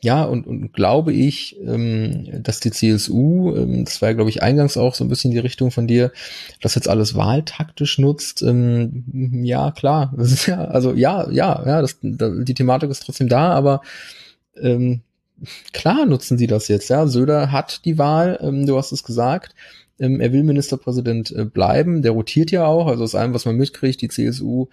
ja, 0.00 0.22
und, 0.24 0.46
und 0.46 0.72
glaube 0.72 1.12
ich, 1.12 1.56
ähm, 1.60 2.42
dass 2.42 2.60
die 2.60 2.70
CSU, 2.70 3.56
ähm, 3.56 3.84
das 3.84 4.00
war 4.00 4.10
ja, 4.10 4.14
glaube 4.14 4.30
ich, 4.30 4.42
eingangs 4.42 4.76
auch 4.76 4.94
so 4.94 5.02
ein 5.02 5.08
bisschen 5.08 5.32
die 5.32 5.38
Richtung 5.38 5.72
von 5.72 5.88
dir, 5.88 6.12
das 6.60 6.76
jetzt 6.76 6.88
alles 6.88 7.16
wahltaktisch 7.16 7.98
nutzt. 7.98 8.42
Ähm, 8.42 9.42
ja, 9.44 9.72
klar, 9.72 10.14
ja, 10.46 10.64
also 10.66 10.94
ja, 10.94 11.28
ja, 11.30 11.64
ja, 11.66 11.80
das, 11.80 11.98
da, 12.02 12.30
die 12.30 12.54
Thematik 12.54 12.90
ist 12.90 13.02
trotzdem 13.02 13.28
da, 13.28 13.50
aber 13.52 13.82
ähm, 14.60 15.00
klar 15.72 16.06
nutzen 16.06 16.38
sie 16.38 16.46
das 16.46 16.68
jetzt. 16.68 16.90
Ja, 16.90 17.08
Söder 17.08 17.50
hat 17.50 17.84
die 17.84 17.98
Wahl, 17.98 18.38
ähm, 18.40 18.66
du 18.66 18.76
hast 18.76 18.92
es 18.92 19.02
gesagt. 19.02 19.56
Ähm, 19.98 20.20
er 20.20 20.32
will 20.32 20.44
Ministerpräsident 20.44 21.32
äh, 21.32 21.44
bleiben, 21.44 22.02
der 22.02 22.12
rotiert 22.12 22.52
ja 22.52 22.66
auch, 22.66 22.86
also 22.86 23.02
aus 23.02 23.16
allem, 23.16 23.34
was 23.34 23.46
man 23.46 23.56
mitkriegt, 23.56 24.00
die 24.00 24.08
CSU 24.08 24.68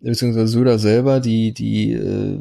beziehungsweise 0.00 0.48
Söder 0.48 0.78
selber, 0.78 1.20
die, 1.20 1.52
die, 1.52 1.92
äh, 1.92 2.40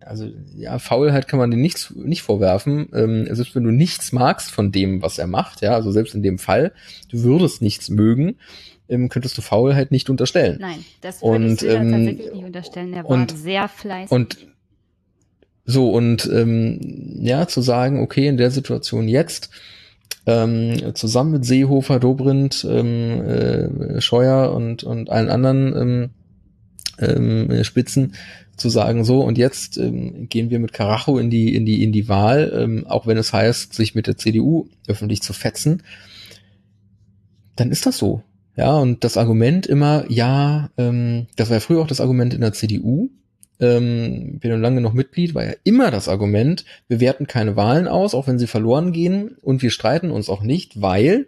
also 0.00 0.28
ja, 0.56 0.78
Faulheit 0.78 1.26
kann 1.26 1.38
man 1.38 1.50
dir 1.50 1.56
nicht, 1.56 1.94
nicht 1.96 2.22
vorwerfen. 2.22 2.88
Ähm, 2.94 3.26
selbst 3.34 3.54
wenn 3.54 3.64
du 3.64 3.72
nichts 3.72 4.12
magst 4.12 4.50
von 4.50 4.70
dem, 4.72 5.02
was 5.02 5.18
er 5.18 5.26
macht, 5.26 5.62
ja, 5.62 5.74
also 5.74 5.90
selbst 5.90 6.14
in 6.14 6.22
dem 6.22 6.38
Fall, 6.38 6.72
du 7.10 7.22
würdest 7.22 7.60
nichts 7.60 7.90
mögen, 7.90 8.36
ähm, 8.88 9.08
könntest 9.08 9.36
du 9.36 9.42
Faulheit 9.42 9.90
nicht 9.90 10.08
unterstellen. 10.08 10.58
Nein, 10.60 10.84
das 11.00 11.22
würde 11.22 11.46
und, 11.46 11.62
ich 11.62 11.68
ähm, 11.68 11.90
tatsächlich 11.90 12.32
nicht 12.32 12.44
unterstellen. 12.44 12.92
Er 12.92 13.04
war 13.04 13.10
und, 13.10 13.36
sehr 13.36 13.68
fleißig. 13.68 14.12
Und 14.12 14.38
so, 15.64 15.90
und 15.90 16.30
ähm, 16.32 16.78
ja, 17.20 17.48
zu 17.48 17.60
sagen, 17.60 18.00
okay, 18.00 18.28
in 18.28 18.36
der 18.36 18.52
Situation 18.52 19.08
jetzt, 19.08 19.50
ähm, 20.26 20.94
zusammen 20.94 21.32
mit 21.32 21.44
Seehofer, 21.44 21.98
Dobrindt, 21.98 22.64
ähm, 22.68 23.20
äh, 23.24 24.00
Scheuer 24.00 24.52
und, 24.52 24.84
und 24.84 25.10
allen 25.10 25.28
anderen 25.28 25.76
ähm, 25.76 26.10
ähm, 26.98 27.64
Spitzen 27.64 28.14
zu 28.56 28.68
sagen, 28.68 29.04
so 29.04 29.20
und 29.20 29.38
jetzt 29.38 29.76
ähm, 29.76 30.28
gehen 30.28 30.50
wir 30.50 30.58
mit 30.58 30.72
Karacho 30.72 31.18
in 31.18 31.30
die 31.30 31.54
in 31.54 31.66
die 31.66 31.82
in 31.82 31.92
die 31.92 32.08
Wahl, 32.08 32.52
ähm, 32.54 32.86
auch 32.86 33.06
wenn 33.06 33.18
es 33.18 33.32
heißt, 33.32 33.74
sich 33.74 33.94
mit 33.94 34.06
der 34.06 34.16
CDU 34.16 34.68
öffentlich 34.86 35.22
zu 35.22 35.32
fetzen, 35.32 35.82
dann 37.54 37.70
ist 37.70 37.86
das 37.86 37.98
so. 37.98 38.22
Ja, 38.56 38.74
und 38.76 39.04
das 39.04 39.18
Argument 39.18 39.66
immer, 39.66 40.06
ja, 40.08 40.70
ähm, 40.78 41.26
das 41.36 41.50
war 41.50 41.58
ja 41.58 41.60
früher 41.60 41.82
auch 41.82 41.86
das 41.86 42.00
Argument 42.00 42.32
in 42.32 42.40
der 42.40 42.54
CDU, 42.54 43.10
ähm, 43.60 44.38
bin 44.40 44.60
lange 44.60 44.80
noch 44.80 44.94
Mitglied, 44.94 45.34
war 45.34 45.44
ja 45.44 45.54
immer 45.64 45.90
das 45.90 46.08
Argument, 46.08 46.64
wir 46.88 47.00
werten 47.00 47.26
keine 47.26 47.56
Wahlen 47.56 47.86
aus, 47.86 48.14
auch 48.14 48.26
wenn 48.26 48.38
sie 48.38 48.46
verloren 48.46 48.92
gehen, 48.92 49.36
und 49.42 49.60
wir 49.60 49.70
streiten 49.70 50.10
uns 50.10 50.30
auch 50.30 50.42
nicht, 50.42 50.80
weil 50.80 51.26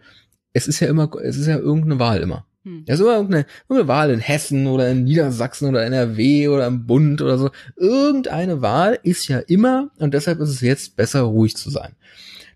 es 0.54 0.66
ist 0.66 0.80
ja 0.80 0.88
immer, 0.88 1.10
es 1.22 1.36
ist 1.36 1.46
ja 1.46 1.58
irgendeine 1.58 1.98
Wahl 1.98 2.20
immer. 2.20 2.46
Hm. 2.68 2.84
Ja, 2.86 2.96
so 2.96 3.06
irgendeine, 3.06 3.46
irgendeine 3.68 3.88
Wahl 3.88 4.10
in 4.10 4.20
Hessen 4.20 4.66
oder 4.66 4.90
in 4.90 5.04
Niedersachsen 5.04 5.68
oder 5.68 5.84
NRW 5.84 6.48
oder 6.48 6.66
im 6.66 6.86
Bund 6.86 7.22
oder 7.22 7.38
so. 7.38 7.50
Irgendeine 7.76 8.60
Wahl 8.60 8.98
ist 9.02 9.26
ja 9.28 9.38
immer 9.38 9.90
und 9.98 10.12
deshalb 10.12 10.40
ist 10.40 10.50
es 10.50 10.60
jetzt 10.60 10.96
besser, 10.96 11.22
ruhig 11.22 11.56
zu 11.56 11.70
sein. 11.70 11.92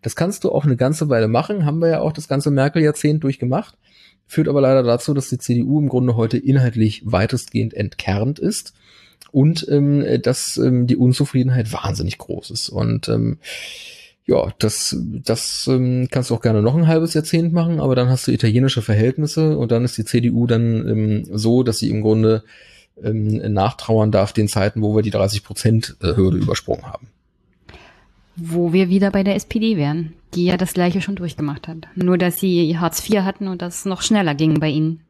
Das 0.02 0.16
kannst 0.16 0.44
du 0.44 0.52
auch 0.52 0.64
eine 0.64 0.76
ganze 0.76 1.08
Weile 1.08 1.28
machen, 1.28 1.64
haben 1.64 1.78
wir 1.78 1.88
ja 1.88 2.00
auch 2.00 2.12
das 2.12 2.28
ganze 2.28 2.50
Merkel-Jahrzehnt 2.50 3.24
durchgemacht. 3.24 3.76
Führt 4.26 4.48
aber 4.48 4.60
leider 4.60 4.82
dazu, 4.82 5.14
dass 5.14 5.28
die 5.28 5.38
CDU 5.38 5.78
im 5.78 5.88
Grunde 5.88 6.16
heute 6.16 6.38
inhaltlich 6.38 7.02
weitestgehend 7.04 7.74
entkernt 7.74 8.38
ist 8.38 8.74
und 9.30 9.66
ähm, 9.70 10.04
dass 10.22 10.56
ähm, 10.58 10.86
die 10.86 10.96
Unzufriedenheit 10.96 11.72
wahnsinnig 11.72 12.18
groß 12.18 12.50
ist. 12.50 12.68
Und 12.68 13.08
ähm, 13.08 13.38
ja, 14.26 14.52
das, 14.58 14.96
das 15.24 15.66
ähm, 15.66 16.08
kannst 16.10 16.30
du 16.30 16.34
auch 16.34 16.40
gerne 16.40 16.62
noch 16.62 16.76
ein 16.76 16.86
halbes 16.86 17.14
Jahrzehnt 17.14 17.52
machen, 17.52 17.80
aber 17.80 17.96
dann 17.96 18.08
hast 18.08 18.26
du 18.26 18.32
italienische 18.32 18.82
Verhältnisse 18.82 19.58
und 19.58 19.72
dann 19.72 19.84
ist 19.84 19.98
die 19.98 20.04
CDU 20.04 20.46
dann 20.46 20.88
ähm, 20.88 21.24
so, 21.30 21.62
dass 21.62 21.78
sie 21.78 21.90
im 21.90 22.02
Grunde 22.02 22.44
ähm, 23.02 23.52
nachtrauern 23.52 24.12
darf 24.12 24.32
den 24.32 24.48
Zeiten, 24.48 24.82
wo 24.82 24.94
wir 24.94 25.02
die 25.02 25.10
30 25.10 25.42
Prozent 25.42 25.96
Hürde 26.00 26.38
übersprungen 26.38 26.86
haben. 26.86 27.08
Wo 28.36 28.72
wir 28.72 28.88
wieder 28.88 29.10
bei 29.10 29.24
der 29.24 29.34
SPD 29.34 29.76
wären, 29.76 30.14
die 30.34 30.46
ja 30.46 30.56
das 30.56 30.72
gleiche 30.72 31.00
schon 31.00 31.16
durchgemacht 31.16 31.68
hat. 31.68 31.88
Nur, 31.96 32.16
dass 32.16 32.38
sie 32.38 32.78
Hartz 32.78 33.08
IV 33.08 33.22
hatten 33.22 33.48
und 33.48 33.60
das 33.60 33.84
noch 33.84 34.02
schneller 34.02 34.34
ging 34.34 34.60
bei 34.60 34.68
ihnen. 34.68 35.00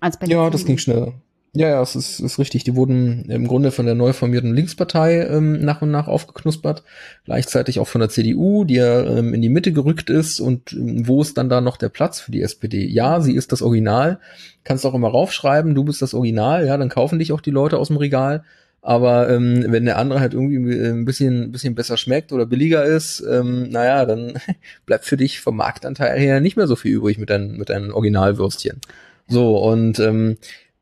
Als 0.00 0.18
bei 0.18 0.26
ja, 0.26 0.50
das 0.50 0.64
ging 0.64 0.78
schneller. 0.78 1.14
Ja, 1.54 1.68
ja, 1.68 1.82
es 1.82 1.96
ist, 1.96 2.20
ist 2.20 2.38
richtig. 2.38 2.64
Die 2.64 2.76
wurden 2.76 3.24
im 3.30 3.48
Grunde 3.48 3.70
von 3.70 3.86
der 3.86 3.94
neu 3.94 4.12
formierten 4.12 4.54
Linkspartei 4.54 5.26
ähm, 5.26 5.64
nach 5.64 5.80
und 5.80 5.90
nach 5.90 6.06
aufgeknuspert. 6.06 6.84
Gleichzeitig 7.24 7.80
auch 7.80 7.88
von 7.88 8.00
der 8.00 8.10
CDU, 8.10 8.64
die 8.64 8.74
ja 8.74 9.02
ähm, 9.02 9.32
in 9.32 9.40
die 9.40 9.48
Mitte 9.48 9.72
gerückt 9.72 10.10
ist. 10.10 10.40
Und 10.40 10.72
ähm, 10.72 11.08
wo 11.08 11.22
ist 11.22 11.38
dann 11.38 11.48
da 11.48 11.60
noch 11.60 11.78
der 11.78 11.88
Platz 11.88 12.20
für 12.20 12.32
die 12.32 12.42
SPD? 12.42 12.86
Ja, 12.86 13.20
sie 13.20 13.34
ist 13.34 13.50
das 13.52 13.62
Original. 13.62 14.20
Kannst 14.62 14.84
auch 14.84 14.94
immer 14.94 15.08
raufschreiben, 15.08 15.74
du 15.74 15.84
bist 15.84 16.02
das 16.02 16.12
Original. 16.12 16.66
Ja, 16.66 16.76
dann 16.76 16.90
kaufen 16.90 17.18
dich 17.18 17.32
auch 17.32 17.40
die 17.40 17.50
Leute 17.50 17.78
aus 17.78 17.88
dem 17.88 17.96
Regal. 17.96 18.44
Aber 18.82 19.28
ähm, 19.28 19.64
wenn 19.68 19.86
der 19.86 19.98
andere 19.98 20.20
halt 20.20 20.34
irgendwie 20.34 20.76
äh, 20.76 20.90
ein 20.90 21.04
bisschen, 21.04 21.50
bisschen 21.50 21.74
besser 21.74 21.96
schmeckt 21.96 22.32
oder 22.32 22.46
billiger 22.46 22.84
ist, 22.84 23.20
ähm, 23.28 23.70
naja, 23.70 24.04
dann 24.04 24.34
bleibt 24.86 25.06
für 25.06 25.16
dich 25.16 25.40
vom 25.40 25.56
Marktanteil 25.56 26.18
her 26.18 26.40
nicht 26.40 26.56
mehr 26.56 26.66
so 26.66 26.76
viel 26.76 26.92
übrig 26.92 27.18
mit 27.18 27.30
deinen, 27.30 27.56
mit 27.56 27.70
deinen 27.70 27.90
Originalwürstchen. 27.90 28.80
So, 29.26 29.58
und 29.58 29.98
ähm, 29.98 30.38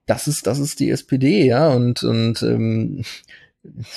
das 0.06 0.28
ist, 0.28 0.46
das 0.46 0.58
ist 0.58 0.80
die 0.80 0.90
SPD, 0.90 1.46
ja, 1.46 1.68
und, 1.68 2.02
und 2.02 2.42
ähm, 2.42 3.02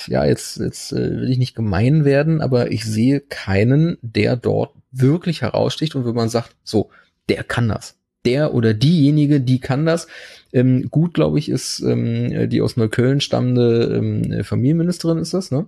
ja, 0.06 0.24
jetzt, 0.24 0.58
jetzt 0.58 0.92
äh, 0.92 1.20
will 1.20 1.30
ich 1.30 1.38
nicht 1.38 1.54
gemein 1.54 2.04
werden, 2.04 2.40
aber 2.40 2.72
ich 2.72 2.84
sehe 2.84 3.20
keinen, 3.20 3.98
der 4.02 4.36
dort 4.36 4.74
wirklich 4.90 5.42
heraussticht 5.42 5.94
und 5.94 6.04
wenn 6.04 6.14
man 6.14 6.28
sagt, 6.28 6.56
so, 6.64 6.90
der 7.28 7.44
kann 7.44 7.68
das. 7.68 7.96
Der 8.24 8.52
oder 8.52 8.74
diejenige, 8.74 9.40
die 9.40 9.60
kann 9.60 9.86
das. 9.86 10.06
Ähm, 10.52 10.90
gut, 10.90 11.14
glaube 11.14 11.38
ich, 11.38 11.48
ist 11.48 11.80
ähm, 11.80 12.50
die 12.50 12.60
aus 12.60 12.76
Neukölln 12.76 13.20
stammende 13.20 13.94
ähm, 13.96 14.44
Familienministerin, 14.44 15.18
ist 15.18 15.32
das, 15.32 15.50
ne? 15.50 15.66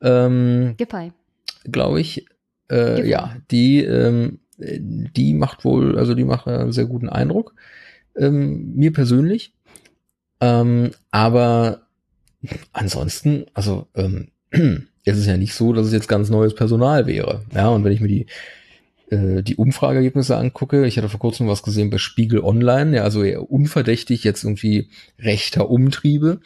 Ähm, 0.00 0.74
Giffey. 0.76 1.12
Glaube 1.70 2.00
ich. 2.00 2.26
Äh, 2.70 3.08
ja, 3.08 3.36
die, 3.50 3.84
ähm, 3.84 4.40
die 4.58 5.34
macht 5.34 5.64
wohl, 5.64 5.98
also 5.98 6.14
die 6.14 6.24
macht 6.24 6.48
einen 6.48 6.72
sehr 6.72 6.86
guten 6.86 7.08
Eindruck. 7.08 7.54
Ähm, 8.16 8.74
mir 8.74 8.92
persönlich. 8.92 9.52
Ähm, 10.40 10.90
aber 11.10 11.82
ansonsten, 12.72 13.46
also 13.54 13.86
ähm, 13.94 14.28
es 15.04 15.18
ist 15.18 15.26
ja 15.26 15.36
nicht 15.36 15.54
so, 15.54 15.72
dass 15.72 15.86
es 15.86 15.92
jetzt 15.92 16.08
ganz 16.08 16.30
neues 16.30 16.54
Personal 16.54 17.06
wäre. 17.06 17.42
Ja, 17.54 17.68
und 17.68 17.84
wenn 17.84 17.92
ich 17.92 18.00
mir 18.00 18.08
die 18.08 18.26
äh, 19.10 19.42
die 19.42 19.56
Umfrageergebnisse 19.56 20.36
angucke, 20.36 20.86
ich 20.86 20.96
hatte 20.96 21.08
vor 21.08 21.20
kurzem 21.20 21.48
was 21.48 21.62
gesehen 21.62 21.90
bei 21.90 21.98
Spiegel 21.98 22.40
Online, 22.40 22.96
ja, 22.96 23.02
also 23.02 23.22
eher 23.22 23.50
unverdächtig 23.50 24.24
jetzt 24.24 24.44
irgendwie 24.44 24.88
rechter 25.18 25.70
Umtriebe. 25.70 26.40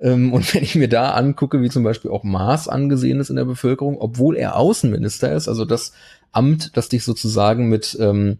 Ähm, 0.00 0.32
und 0.32 0.54
wenn 0.54 0.62
ich 0.62 0.74
mir 0.74 0.88
da 0.88 1.12
angucke, 1.12 1.62
wie 1.62 1.70
zum 1.70 1.84
Beispiel 1.84 2.10
auch 2.10 2.24
Maas 2.24 2.68
angesehen 2.68 3.20
ist 3.20 3.30
in 3.30 3.36
der 3.36 3.44
Bevölkerung, 3.44 3.98
obwohl 3.98 4.36
er 4.36 4.56
Außenminister 4.56 5.32
ist, 5.34 5.48
also 5.48 5.64
das 5.64 5.92
Amt, 6.32 6.76
das 6.76 6.88
dich 6.88 7.04
sozusagen 7.04 7.68
mit 7.68 7.96
ähm, 8.00 8.38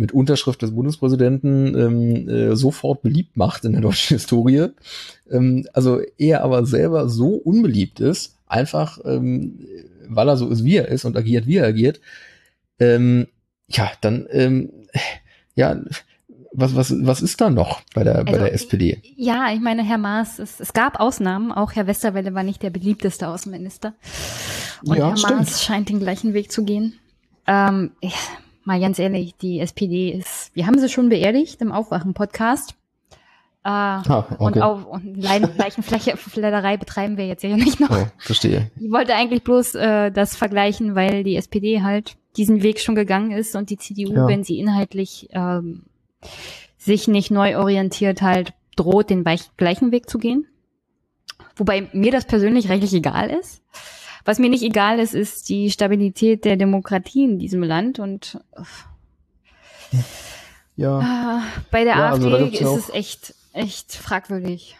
mit 0.00 0.12
Unterschrift 0.12 0.62
des 0.62 0.74
Bundespräsidenten 0.74 1.74
ähm, 1.78 2.28
äh, 2.28 2.56
sofort 2.56 3.02
beliebt 3.02 3.36
macht 3.36 3.64
in 3.64 3.72
der 3.72 3.82
deutschen 3.82 4.14
Historie. 4.16 4.68
Ähm, 5.30 5.66
also 5.72 6.00
er 6.18 6.42
aber 6.42 6.66
selber 6.66 7.08
so 7.08 7.34
unbeliebt 7.34 8.00
ist, 8.00 8.36
einfach 8.46 8.98
ähm, 9.04 9.60
weil 10.08 10.28
er 10.28 10.36
so 10.36 10.48
ist, 10.48 10.64
wie 10.64 10.76
er 10.76 10.88
ist 10.88 11.04
und 11.04 11.16
agiert, 11.16 11.46
wie 11.46 11.58
er 11.58 11.66
agiert, 11.66 12.00
ähm, 12.78 13.26
ja, 13.68 13.90
dann 14.00 14.26
ähm, 14.32 14.70
ja, 15.54 15.76
was, 16.52 16.74
was, 16.74 16.92
was 17.04 17.22
ist 17.22 17.40
da 17.40 17.50
noch 17.50 17.82
bei 17.94 18.02
der, 18.02 18.16
also, 18.16 18.32
bei 18.32 18.38
der 18.38 18.52
SPD? 18.52 19.00
Ja, 19.16 19.52
ich 19.52 19.60
meine, 19.60 19.84
Herr 19.84 19.98
Maas, 19.98 20.38
es, 20.38 20.58
es 20.58 20.72
gab 20.72 20.98
Ausnahmen. 20.98 21.52
Auch 21.52 21.72
Herr 21.72 21.86
Westerwelle 21.86 22.34
war 22.34 22.42
nicht 22.42 22.62
der 22.62 22.70
beliebteste 22.70 23.28
Außenminister. 23.28 23.94
Und 24.84 24.96
ja, 24.96 25.10
Herr 25.10 25.16
stimmt. 25.16 25.36
Maas 25.36 25.62
scheint 25.62 25.88
den 25.88 26.00
gleichen 26.00 26.34
Weg 26.34 26.50
zu 26.50 26.64
gehen. 26.64 26.94
Ähm, 27.46 27.92
ich, 28.00 28.16
mal 28.64 28.80
ganz 28.80 28.98
ehrlich, 28.98 29.34
die 29.36 29.60
SPD 29.60 30.10
ist, 30.10 30.50
wir 30.54 30.66
haben 30.66 30.78
sie 30.78 30.88
schon 30.88 31.08
beerdigt 31.08 31.60
im 31.60 31.72
Aufwachen-Podcast. 31.72 32.74
Äh, 33.62 33.68
ah, 33.68 34.18
okay. 34.18 34.36
Und 34.38 34.62
auch 34.62 34.86
und 34.86 35.16
Leichenfledderei 35.16 36.76
betreiben 36.78 37.16
wir 37.16 37.26
jetzt 37.26 37.42
ja 37.42 37.56
nicht 37.56 37.78
noch. 37.80 37.90
Oh, 37.90 38.06
verstehe. 38.18 38.70
Ich 38.80 38.90
wollte 38.90 39.14
eigentlich 39.14 39.44
bloß 39.44 39.74
äh, 39.74 40.10
das 40.10 40.36
vergleichen, 40.36 40.94
weil 40.94 41.24
die 41.24 41.36
SPD 41.36 41.82
halt 41.82 42.16
diesen 42.36 42.62
Weg 42.62 42.80
schon 42.80 42.94
gegangen 42.94 43.32
ist 43.32 43.56
und 43.56 43.70
die 43.70 43.76
CDU, 43.76 44.14
ja. 44.14 44.26
wenn 44.26 44.44
sie 44.44 44.58
inhaltlich 44.58 45.28
ähm, 45.32 45.84
sich 46.78 47.08
nicht 47.08 47.30
neu 47.30 47.58
orientiert, 47.58 48.22
halt 48.22 48.54
droht, 48.76 49.10
den 49.10 49.24
gleichen 49.56 49.92
Weg 49.92 50.08
zu 50.08 50.18
gehen. 50.18 50.46
Wobei 51.56 51.88
mir 51.92 52.12
das 52.12 52.24
persönlich 52.24 52.70
rechtlich 52.70 52.94
egal 52.94 53.28
ist. 53.28 53.62
Was 54.30 54.38
mir 54.38 54.48
nicht 54.48 54.62
egal 54.62 55.00
ist, 55.00 55.12
ist 55.12 55.48
die 55.48 55.72
Stabilität 55.72 56.44
der 56.44 56.56
Demokratie 56.56 57.24
in 57.24 57.40
diesem 57.40 57.64
Land 57.64 57.98
und 57.98 58.38
ja. 60.76 61.00
Äh, 61.00 61.42
bei 61.72 61.82
der 61.82 61.96
ja, 61.96 62.12
AfD 62.12 62.26
also 62.26 62.46
ist 62.46 62.60
ja 62.60 62.76
es 62.76 62.90
echt, 62.90 63.34
echt 63.54 63.92
fragwürdig. 63.92 64.76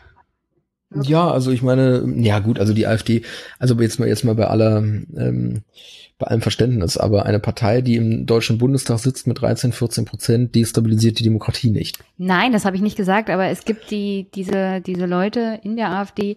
Ja, 1.02 1.28
also 1.28 1.50
ich 1.50 1.62
meine, 1.62 2.04
ja 2.18 2.38
gut, 2.38 2.60
also 2.60 2.72
die 2.72 2.86
AfD, 2.86 3.22
also 3.58 3.74
jetzt 3.80 3.98
mal 3.98 4.06
jetzt 4.06 4.22
mal 4.22 4.36
bei 4.36 4.46
aller, 4.46 4.76
ähm, 4.76 5.62
bei 6.20 6.28
allem 6.28 6.42
Verständnis, 6.42 6.96
aber 6.96 7.26
eine 7.26 7.40
Partei, 7.40 7.80
die 7.80 7.96
im 7.96 8.26
Deutschen 8.26 8.56
Bundestag 8.56 9.00
sitzt 9.00 9.26
mit 9.26 9.40
13, 9.40 9.72
14 9.72 10.04
Prozent, 10.04 10.54
destabilisiert 10.54 11.18
die 11.18 11.24
Demokratie 11.24 11.70
nicht. 11.70 11.98
Nein, 12.18 12.52
das 12.52 12.64
habe 12.64 12.76
ich 12.76 12.82
nicht 12.82 12.96
gesagt, 12.96 13.30
aber 13.30 13.46
es 13.46 13.64
gibt 13.64 13.90
die, 13.90 14.28
diese, 14.32 14.80
diese 14.80 15.06
Leute 15.06 15.58
in 15.64 15.74
der 15.74 15.90
AfD, 15.90 16.36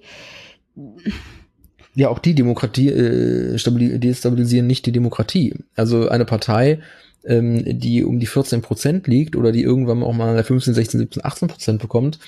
ja, 1.95 2.09
auch 2.09 2.19
die 2.19 2.35
Demokratie 2.35 2.89
äh, 2.89 3.99
destabilisieren 3.99 4.67
nicht 4.67 4.85
die 4.85 4.91
Demokratie. 4.91 5.55
Also 5.75 6.09
eine 6.09 6.25
Partei, 6.25 6.79
ähm, 7.25 7.63
die 7.65 8.03
um 8.03 8.19
die 8.19 8.25
14 8.25 8.61
Prozent 8.61 9.07
liegt 9.07 9.35
oder 9.35 9.51
die 9.51 9.61
irgendwann 9.61 10.03
auch 10.03 10.13
mal 10.13 10.43
15, 10.43 10.73
16, 10.73 10.99
17, 11.01 11.25
18 11.25 11.47
Prozent 11.47 11.81
bekommt, 11.81 12.19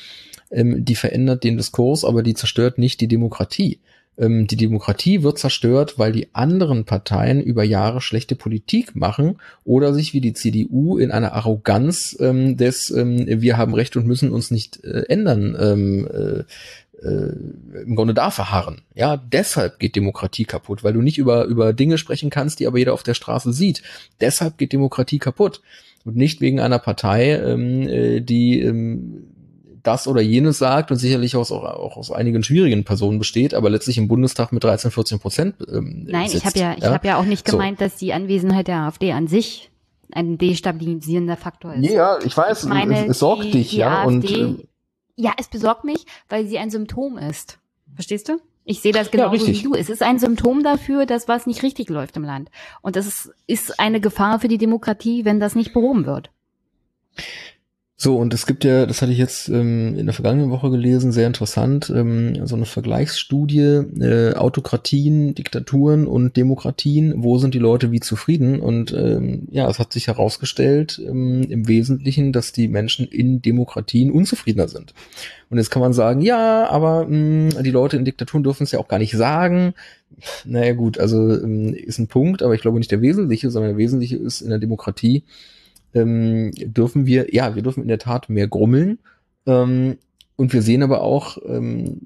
ähm, 0.52 0.86
die 0.86 0.96
verändert 0.96 1.44
den 1.44 1.58
Diskurs, 1.58 2.06
aber 2.06 2.24
die 2.24 2.36
zerstört 2.36 2.78
nicht 2.78 3.02
die 3.02 3.08
Demokratie. 3.08 3.80
Ähm, 4.18 4.48
die 4.48 4.56
Demokratie 4.56 5.24
wird 5.24 5.40
zerstört, 5.40 5.98
weil 5.98 6.12
die 6.12 6.30
anderen 6.34 6.86
Parteien 6.86 7.42
über 7.42 7.64
Jahre 7.64 8.02
schlechte 8.02 8.36
Politik 8.36 8.96
machen 8.96 9.40
oder 9.64 9.94
sich 9.94 10.14
wie 10.14 10.22
die 10.22 10.34
CDU 10.34 10.98
in 10.98 11.12
einer 11.12 11.34
Arroganz 11.34 12.16
ähm, 12.20 12.56
des 12.56 12.92
ähm, 12.92 13.26
Wir 13.28 13.58
haben 13.58 13.74
Recht 13.74 13.98
und 13.98 14.08
müssen 14.08 14.32
uns 14.32 14.52
nicht 14.52 14.84
äh, 14.84 15.04
ändern 15.10 15.58
ähm, 15.60 16.08
äh, 16.08 16.44
im 17.02 17.96
Grunde 17.96 18.14
da 18.14 18.32
verharren. 18.32 18.82
Ja, 18.94 19.18
deshalb 19.18 19.80
geht 19.80 19.96
Demokratie 19.96 20.46
kaputt, 20.46 20.84
weil 20.84 20.94
du 20.94 21.02
nicht 21.02 21.18
über, 21.18 21.46
über 21.46 21.74
Dinge 21.74 21.98
sprechen 21.98 22.30
kannst, 22.30 22.60
die 22.60 22.68
aber 22.68 22.78
jeder 22.78 22.94
auf 22.94 23.04
der 23.04 23.14
Straße 23.14 23.54
sieht. 23.54 23.84
Deshalb 24.22 24.58
geht 24.58 24.74
Demokratie 24.74 25.20
kaputt. 25.20 25.62
Und 26.06 26.16
nicht 26.16 26.40
wegen 26.40 26.60
einer 26.60 26.78
Partei, 26.78 27.32
ähm, 27.32 27.88
äh, 27.88 28.22
die 28.22 28.62
ähm, 28.62 29.24
das 29.86 30.08
oder 30.08 30.22
jenes 30.22 30.58
sagt 30.58 30.92
und 30.92 30.98
sicherlich 30.98 31.36
auch, 31.36 31.50
auch 31.52 31.98
aus 31.98 32.12
einigen 32.12 32.44
schwierigen 32.44 32.84
Personen 32.84 33.20
besteht, 33.20 33.54
aber 33.54 33.70
letztlich 33.70 33.98
im 33.98 34.08
Bundestag 34.08 34.52
mit 34.52 34.64
13, 34.64 34.92
14 34.92 35.20
Prozent. 35.20 35.56
Ähm, 35.72 36.06
Nein, 36.08 36.30
sitzt, 36.30 36.44
ich 36.44 36.46
habe 36.46 36.60
ja, 36.60 36.74
ich 36.78 36.84
ja? 36.84 36.94
habe 36.94 37.08
ja 37.08 37.18
auch 37.18 37.26
nicht 37.26 37.46
gemeint, 37.46 37.80
so. 37.80 37.86
dass 37.86 37.96
die 37.96 38.14
Anwesenheit 38.14 38.68
der 38.68 38.82
AfD 38.82 39.12
an 39.12 39.28
sich 39.28 39.72
ein 40.12 40.38
destabilisierender 40.38 41.38
Faktor 41.38 41.74
ist. 41.74 41.90
Ja, 41.90 42.18
ich 42.24 42.36
weiß, 42.36 42.64
ich 42.64 42.70
meine, 42.70 43.04
es, 43.04 43.12
es 43.12 43.20
sorgt 43.20 43.46
die, 43.46 43.52
dich, 43.52 43.70
die 43.72 43.78
ja. 43.78 44.04
AfD, 44.04 44.44
und 44.44 44.60
äh, 44.60 44.64
ja, 45.16 45.34
es 45.38 45.48
besorgt 45.48 45.84
mich, 45.84 46.06
weil 46.30 46.46
sie 46.48 46.58
ein 46.58 46.70
Symptom 46.70 47.18
ist. 47.18 47.60
Verstehst 47.94 48.30
du? 48.30 48.40
Ich 48.66 48.82
sehe 48.82 48.92
das 48.92 49.12
genauso 49.12 49.46
ja, 49.46 49.54
wie 49.54 49.62
du. 49.62 49.76
Es 49.76 49.90
ist 49.90 50.02
ein 50.02 50.18
Symptom 50.18 50.64
dafür, 50.64 51.06
dass 51.06 51.28
was 51.28 51.46
nicht 51.46 51.62
richtig 51.62 51.90
läuft 51.90 52.18
im 52.18 52.24
Land. 52.24 52.50
Und 52.82 52.96
das 52.96 53.06
ist, 53.06 53.34
ist 53.46 53.80
eine 53.80 54.02
Gefahr 54.02 54.40
für 54.40 54.48
die 54.48 54.58
Demokratie, 54.58 55.24
wenn 55.24 55.40
das 55.40 55.54
nicht 55.54 55.72
behoben 55.72 56.06
wird. 56.08 56.32
So, 57.98 58.18
und 58.18 58.34
es 58.34 58.46
gibt 58.46 58.66
ja, 58.66 58.86
das 58.86 59.02
hatte 59.02 59.14
ich 59.14 59.18
jetzt 59.18 59.48
ähm, 59.48 59.96
in 59.98 60.06
der 60.06 60.14
vergangenen 60.14 60.50
Woche 60.50 60.70
gelesen, 60.70 61.14
sehr 61.14 61.28
interessant, 61.28 61.90
ähm, 61.96 62.46
so 62.46 62.58
eine 62.58 62.66
Vergleichsstudie, 62.66 63.60
äh, 64.02 64.34
Autokratien, 64.34 65.34
Diktaturen 65.34 66.06
und 66.06 66.36
Demokratien, 66.36 67.24
wo 67.24 67.38
sind 67.38 67.54
die 67.54 67.60
Leute 67.60 67.94
wie 67.94 68.02
zufrieden? 68.02 68.60
Und 68.60 68.92
ähm, 68.94 69.48
ja, 69.50 69.70
es 69.70 69.80
hat 69.80 69.94
sich 69.94 70.08
herausgestellt 70.08 71.02
ähm, 71.08 71.44
im 71.44 71.70
Wesentlichen, 71.70 72.34
dass 72.34 72.52
die 72.52 72.68
Menschen 72.68 73.08
in 73.08 73.42
Demokratien 73.42 74.12
unzufriedener 74.12 74.68
sind. 74.68 74.94
Und 75.50 75.58
jetzt 75.58 75.72
kann 75.72 75.82
man 75.82 75.94
sagen, 75.94 76.20
ja, 76.20 76.68
aber 76.68 77.08
mh, 77.08 77.62
die 77.62 77.72
Leute 77.72 77.96
in 77.96 78.04
Diktaturen 78.04 78.44
dürfen 78.44 78.64
es 78.64 78.74
ja 78.74 78.80
auch 78.80 78.90
gar 78.90 79.00
nicht 79.00 79.16
sagen. 79.16 79.74
Naja 80.44 80.74
gut, 80.74 80.98
also 80.98 81.34
ähm, 81.34 81.74
ist 81.74 82.00
ein 82.00 82.08
Punkt, 82.08 82.44
aber 82.44 82.56
ich 82.56 82.62
glaube 82.62 82.78
nicht 82.78 82.92
der 82.92 83.02
wesentliche, 83.02 83.50
sondern 83.52 83.72
der 83.72 83.78
wesentliche 83.78 84.18
ist 84.18 84.42
in 84.42 84.50
der 84.50 84.60
Demokratie, 84.60 85.24
ähm, 85.96 86.52
dürfen 86.56 87.08
wir, 87.08 87.34
ja, 87.34 87.56
wir 87.56 87.64
dürfen 87.64 87.82
in 87.82 87.88
der 87.88 88.00
Tat 88.00 88.30
mehr 88.30 88.48
grummeln. 88.48 89.00
Ähm, 89.48 89.98
und 90.36 90.54
wir 90.54 90.62
sehen 90.62 90.84
aber 90.84 91.02
auch, 91.02 91.38
ähm, 91.48 92.00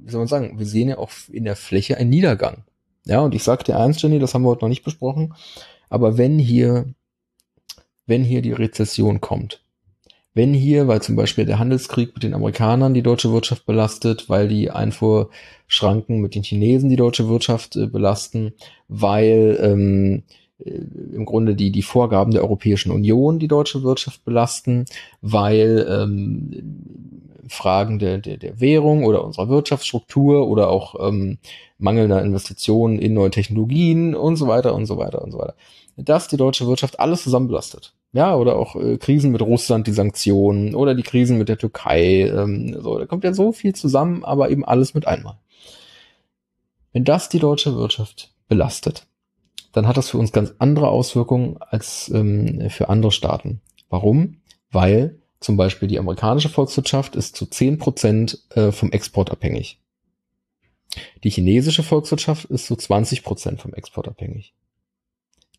wie 0.00 0.10
soll 0.10 0.20
man 0.20 0.28
sagen, 0.28 0.58
wir 0.58 0.66
sehen 0.66 0.88
ja 0.88 0.98
auch 0.98 1.10
in 1.30 1.44
der 1.44 1.56
Fläche 1.56 1.96
einen 1.96 2.10
Niedergang. 2.10 2.64
Ja, 3.06 3.20
und 3.20 3.34
ich 3.34 3.44
sag 3.44 3.64
dir 3.64 3.78
eins, 3.78 4.02
Jenny, 4.02 4.18
das 4.18 4.34
haben 4.34 4.42
wir 4.42 4.50
heute 4.50 4.64
noch 4.64 4.68
nicht 4.68 4.84
besprochen, 4.84 5.34
aber 5.88 6.18
wenn 6.18 6.38
hier, 6.38 6.92
wenn 8.06 8.24
hier 8.24 8.42
die 8.42 8.52
Rezession 8.52 9.20
kommt, 9.20 9.62
wenn 10.34 10.52
hier, 10.54 10.86
weil 10.86 11.02
zum 11.02 11.16
Beispiel 11.16 11.44
der 11.44 11.58
Handelskrieg 11.58 12.14
mit 12.14 12.22
den 12.22 12.34
Amerikanern 12.34 12.94
die 12.94 13.02
deutsche 13.02 13.32
Wirtschaft 13.32 13.66
belastet, 13.66 14.28
weil 14.28 14.48
die 14.48 14.70
Einfuhrschranken 14.70 16.20
mit 16.20 16.34
den 16.34 16.42
Chinesen 16.42 16.88
die 16.88 16.96
deutsche 16.96 17.28
Wirtschaft 17.28 17.76
äh, 17.76 17.86
belasten, 17.86 18.52
weil 18.88 19.58
ähm, 19.60 20.22
äh, 20.28 20.39
im 20.64 21.24
Grunde 21.24 21.54
die, 21.54 21.70
die 21.70 21.82
Vorgaben 21.82 22.32
der 22.32 22.42
Europäischen 22.42 22.92
Union 22.92 23.38
die 23.38 23.48
deutsche 23.48 23.82
Wirtschaft 23.82 24.24
belasten, 24.24 24.84
weil 25.20 25.86
ähm, 25.88 27.30
Fragen 27.48 27.98
der, 27.98 28.18
der, 28.18 28.36
der 28.36 28.60
Währung 28.60 29.04
oder 29.04 29.24
unserer 29.24 29.48
Wirtschaftsstruktur 29.48 30.48
oder 30.48 30.70
auch 30.70 30.94
ähm, 31.06 31.38
mangelnder 31.78 32.22
Investitionen 32.22 32.98
in 32.98 33.14
neue 33.14 33.30
Technologien 33.30 34.14
und 34.14 34.36
so 34.36 34.46
weiter 34.46 34.74
und 34.74 34.86
so 34.86 34.98
weiter 34.98 35.22
und 35.22 35.32
so 35.32 35.38
weiter. 35.38 35.54
Dass 35.96 36.28
die 36.28 36.36
deutsche 36.36 36.66
Wirtschaft 36.66 37.00
alles 37.00 37.24
zusammen 37.24 37.48
belastet. 37.48 37.94
Ja, 38.12 38.36
oder 38.36 38.56
auch 38.56 38.76
äh, 38.76 38.98
Krisen 38.98 39.32
mit 39.32 39.42
Russland, 39.42 39.86
die 39.86 39.92
Sanktionen 39.92 40.74
oder 40.74 40.94
die 40.94 41.02
Krisen 41.02 41.38
mit 41.38 41.48
der 41.48 41.58
Türkei. 41.58 42.28
Ähm, 42.28 42.76
so, 42.80 42.98
da 42.98 43.06
kommt 43.06 43.24
ja 43.24 43.32
so 43.32 43.52
viel 43.52 43.74
zusammen, 43.74 44.24
aber 44.24 44.50
eben 44.50 44.64
alles 44.64 44.94
mit 44.94 45.06
einmal. 45.06 45.38
Wenn 46.92 47.04
das 47.04 47.28
die 47.28 47.38
deutsche 47.38 47.76
Wirtschaft 47.76 48.32
belastet, 48.48 49.06
dann 49.72 49.86
hat 49.86 49.96
das 49.96 50.10
für 50.10 50.18
uns 50.18 50.32
ganz 50.32 50.54
andere 50.58 50.88
Auswirkungen 50.88 51.56
als 51.58 52.10
ähm, 52.14 52.70
für 52.70 52.88
andere 52.88 53.12
Staaten. 53.12 53.60
Warum? 53.88 54.38
Weil 54.70 55.18
zum 55.40 55.56
Beispiel 55.56 55.88
die 55.88 55.98
amerikanische 55.98 56.48
Volkswirtschaft 56.48 57.16
ist 57.16 57.36
zu 57.36 57.46
zehn 57.46 57.78
Prozent 57.78 58.38
äh, 58.50 58.72
vom 58.72 58.92
Export 58.92 59.30
abhängig. 59.30 59.80
Die 61.24 61.30
chinesische 61.30 61.82
Volkswirtschaft 61.82 62.46
ist 62.46 62.66
zu 62.66 62.76
20 62.76 63.22
Prozent 63.22 63.60
vom 63.60 63.72
Export 63.74 64.08
abhängig. 64.08 64.54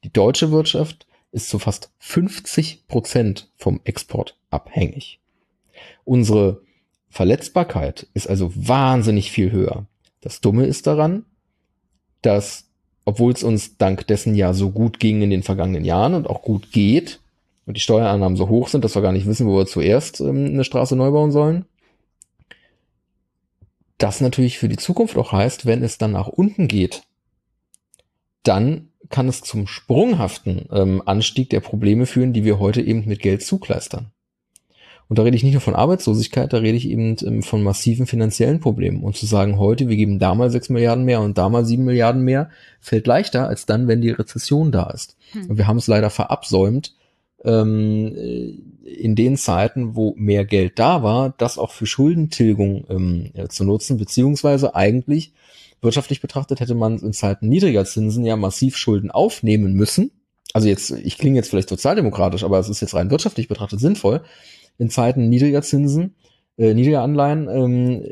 Die 0.03 0.11
deutsche 0.11 0.51
Wirtschaft 0.51 1.07
ist 1.31 1.49
zu 1.49 1.59
fast 1.59 1.91
50 1.99 2.87
Prozent 2.87 3.49
vom 3.55 3.79
Export 3.83 4.37
abhängig. 4.49 5.19
Unsere 6.03 6.61
Verletzbarkeit 7.09 8.07
ist 8.13 8.27
also 8.27 8.51
wahnsinnig 8.55 9.31
viel 9.31 9.51
höher. 9.51 9.87
Das 10.21 10.41
Dumme 10.41 10.65
ist 10.65 10.87
daran, 10.87 11.25
dass, 12.21 12.69
obwohl 13.05 13.33
es 13.33 13.43
uns 13.43 13.77
dank 13.77 14.07
dessen 14.07 14.35
ja 14.35 14.53
so 14.53 14.71
gut 14.71 14.99
ging 14.99 15.21
in 15.21 15.29
den 15.29 15.43
vergangenen 15.43 15.85
Jahren 15.85 16.13
und 16.13 16.29
auch 16.29 16.41
gut 16.41 16.71
geht 16.71 17.19
und 17.65 17.77
die 17.77 17.81
Steuerannahmen 17.81 18.37
so 18.37 18.49
hoch 18.49 18.67
sind, 18.67 18.83
dass 18.83 18.95
wir 18.95 19.01
gar 19.01 19.11
nicht 19.11 19.27
wissen, 19.27 19.47
wo 19.47 19.57
wir 19.57 19.65
zuerst 19.65 20.21
ähm, 20.21 20.45
eine 20.45 20.63
Straße 20.63 20.95
neu 20.95 21.11
bauen 21.11 21.31
sollen, 21.31 21.65
das 23.97 24.21
natürlich 24.21 24.57
für 24.57 24.67
die 24.67 24.77
Zukunft 24.77 25.17
auch 25.17 25.31
heißt, 25.31 25.65
wenn 25.65 25.83
es 25.83 25.97
dann 25.97 26.11
nach 26.11 26.27
unten 26.27 26.67
geht, 26.67 27.03
dann 28.43 28.89
kann 29.09 29.27
es 29.27 29.41
zum 29.41 29.67
sprunghaften 29.67 30.67
ähm, 30.71 31.03
Anstieg 31.05 31.49
der 31.49 31.59
Probleme 31.59 32.05
führen, 32.05 32.33
die 32.33 32.43
wir 32.43 32.59
heute 32.59 32.81
eben 32.81 33.05
mit 33.07 33.19
Geld 33.19 33.43
zukleistern. 33.43 34.11
Und 35.11 35.19
da 35.19 35.23
rede 35.23 35.35
ich 35.35 35.43
nicht 35.43 35.51
nur 35.51 35.61
von 35.61 35.75
Arbeitslosigkeit, 35.75 36.53
da 36.53 36.59
rede 36.59 36.77
ich 36.77 36.87
eben 36.87 37.17
ähm, 37.25 37.43
von 37.43 37.61
massiven 37.63 38.07
finanziellen 38.07 38.61
Problemen. 38.61 39.03
Und 39.03 39.17
zu 39.17 39.25
sagen, 39.25 39.59
heute, 39.59 39.89
wir 39.89 39.97
geben 39.97 40.19
da 40.19 40.33
mal 40.35 40.49
sechs 40.49 40.69
Milliarden 40.69 41.03
mehr 41.03 41.19
und 41.19 41.37
da 41.37 41.49
mal 41.49 41.65
sieben 41.65 41.83
Milliarden 41.83 42.21
mehr, 42.21 42.49
fällt 42.79 43.07
leichter 43.07 43.45
als 43.45 43.65
dann, 43.65 43.89
wenn 43.89 43.99
die 43.99 44.11
Rezession 44.11 44.71
da 44.71 44.89
ist. 44.89 45.17
Hm. 45.33 45.49
Und 45.49 45.57
wir 45.57 45.67
haben 45.67 45.75
es 45.75 45.87
leider 45.87 46.09
verabsäumt, 46.09 46.95
ähm, 47.43 48.15
in 48.85 49.15
den 49.17 49.35
Zeiten, 49.35 49.97
wo 49.97 50.13
mehr 50.15 50.45
Geld 50.45 50.79
da 50.79 51.03
war, 51.03 51.33
das 51.37 51.57
auch 51.57 51.71
für 51.71 51.87
Schuldentilgung 51.87 52.85
ähm, 52.87 53.49
zu 53.49 53.65
nutzen, 53.65 53.97
beziehungsweise 53.97 54.75
eigentlich 54.75 55.33
wirtschaftlich 55.81 56.21
betrachtet 56.21 56.61
hätte 56.61 56.73
man 56.73 56.99
in 56.99 57.11
Zeiten 57.11 57.49
niedriger 57.49 57.83
Zinsen 57.83 58.23
ja 58.23 58.37
massiv 58.37 58.77
Schulden 58.77 59.11
aufnehmen 59.11 59.73
müssen. 59.73 60.11
Also 60.53 60.69
jetzt, 60.69 60.91
ich 60.91 61.17
klinge 61.17 61.35
jetzt 61.35 61.49
vielleicht 61.49 61.67
sozialdemokratisch, 61.67 62.45
aber 62.45 62.59
es 62.59 62.69
ist 62.69 62.79
jetzt 62.79 62.93
rein 62.93 63.11
wirtschaftlich 63.11 63.49
betrachtet 63.49 63.81
sinnvoll, 63.81 64.21
in 64.81 64.89
Zeiten 64.89 65.29
niedriger 65.29 65.61
Zinsen, 65.61 66.15
äh, 66.57 66.73
niedriger 66.73 67.03
Anleihen, 67.03 67.47
ähm, 67.47 68.03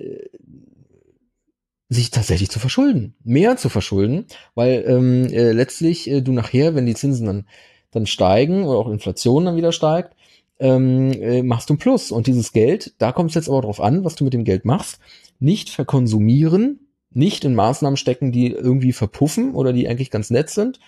sich 1.90 2.12
tatsächlich 2.12 2.52
zu 2.52 2.60
verschulden, 2.60 3.16
mehr 3.24 3.58
zu 3.58 3.70
verschulden, 3.70 4.28
weil 4.54 4.86
ähm, 4.88 5.26
äh, 5.34 5.52
letztlich 5.52 6.08
äh, 6.08 6.22
du 6.22 6.32
nachher, 6.32 6.76
wenn 6.76 6.86
die 6.86 6.94
Zinsen 6.94 7.26
dann, 7.26 7.46
dann 7.90 8.06
steigen 8.06 8.66
oder 8.66 8.78
auch 8.78 8.88
Inflation 8.88 9.46
dann 9.46 9.58
wieder 9.58 9.72
steigt, 9.72 10.16
ähm, 10.60 11.12
äh, 11.14 11.42
machst 11.42 11.72
du 11.72 11.74
ein 11.74 11.80
Plus. 11.80 12.12
Und 12.12 12.28
dieses 12.28 12.54
Geld, 12.54 12.94
da 13.00 13.12
kommt 13.12 13.32
es 13.32 13.36
jetzt 13.36 13.50
aber 13.50 13.62
drauf 13.62 13.82
an, 13.82 14.06
was 14.06 14.14
du 14.14 14.24
mit 14.24 14.34
dem 14.34 14.44
Geld 14.44 14.64
machst, 14.64 15.00
nicht 15.40 15.72
verkonsumieren, 15.72 16.88
nicht 17.10 17.44
in 17.46 17.56
Maßnahmen 17.56 17.98
stecken, 17.98 18.32
die 18.32 18.52
irgendwie 18.52 18.94
verpuffen 18.94 19.56
oder 19.56 19.74
die 19.74 19.88
eigentlich 19.88 20.12
ganz 20.12 20.30
nett 20.30 20.52
sind, 20.52 20.80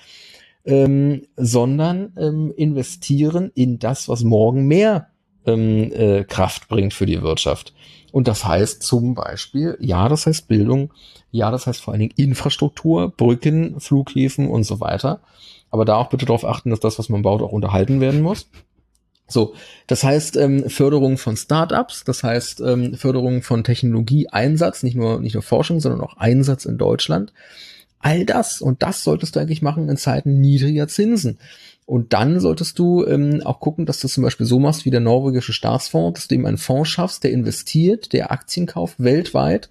ähm, 0.64 1.24
sondern 1.36 2.14
ähm, 2.18 2.54
investieren 2.56 3.50
in 3.56 3.80
das, 3.80 4.08
was 4.08 4.24
morgen 4.24 4.68
mehr 4.68 5.11
ähm, 5.46 5.92
äh, 5.94 6.24
Kraft 6.24 6.68
bringt 6.68 6.94
für 6.94 7.06
die 7.06 7.22
Wirtschaft. 7.22 7.74
Und 8.12 8.28
das 8.28 8.46
heißt 8.46 8.84
zum 8.84 9.14
Beispiel, 9.14 9.78
ja, 9.80 10.10
das 10.10 10.26
heißt 10.26 10.48
Bildung, 10.48 10.92
ja, 11.32 11.50
das 11.50 11.68
heißt 11.68 11.82
vor 11.82 11.94
allen 11.94 12.02
Dingen 12.02 12.14
Infrastruktur, 12.18 13.10
Brücken, 13.10 13.80
Flughäfen 13.80 14.50
und 14.50 14.64
so 14.64 14.80
weiter. 14.80 15.22
Aber 15.70 15.86
da 15.86 15.96
auch 15.96 16.10
bitte 16.10 16.26
darauf 16.26 16.44
achten, 16.46 16.70
dass 16.70 16.82
das, 16.82 17.00
was 17.00 17.08
man 17.08 17.22
baut, 17.22 17.42
auch 17.42 17.54
unterhalten 17.54 18.02
werden 18.02 18.22
muss. 18.22 18.50
So, 19.32 19.54
das 19.88 20.04
heißt 20.04 20.36
ähm, 20.36 20.70
Förderung 20.70 21.18
von 21.18 21.38
Startups, 21.38 22.04
das 22.04 22.22
heißt 22.22 22.60
ähm, 22.60 22.96
Förderung 22.96 23.44
von 23.44 23.64
Technologieeinsatz, 23.64 24.84
nicht 24.84 24.96
nur 24.96 25.22
nicht 25.22 25.36
nur 25.36 25.44
Forschung, 25.44 25.80
sondern 25.80 26.02
auch 26.02 26.18
Einsatz 26.18 26.66
in 26.66 26.78
Deutschland. 26.78 27.32
All 28.02 28.26
das 28.26 28.62
und 28.62 28.84
das 28.84 29.04
solltest 29.04 29.36
du 29.36 29.40
eigentlich 29.40 29.62
machen 29.62 29.90
in 29.90 29.98
Zeiten 29.98 30.40
niedriger 30.40 30.88
Zinsen. 30.88 31.40
Und 31.86 32.14
dann 32.14 32.40
solltest 32.40 32.80
du 32.80 33.06
ähm, 33.06 33.42
auch 33.44 33.60
gucken, 33.60 33.86
dass 33.86 34.00
du 34.00 34.08
zum 34.08 34.24
Beispiel 34.24 34.46
so 34.46 34.60
machst 34.60 34.86
wie 34.86 34.92
der 34.92 35.00
norwegische 35.00 35.54
Staatsfonds, 35.54 36.20
dass 36.20 36.28
du 36.28 36.36
eben 36.36 36.46
einen 36.46 36.58
Fonds 36.58 36.90
schaffst, 36.90 37.24
der 37.24 37.32
investiert, 37.32 38.14
der 38.14 38.32
Aktien 38.32 38.66
kauft 38.66 38.96
weltweit 39.00 39.70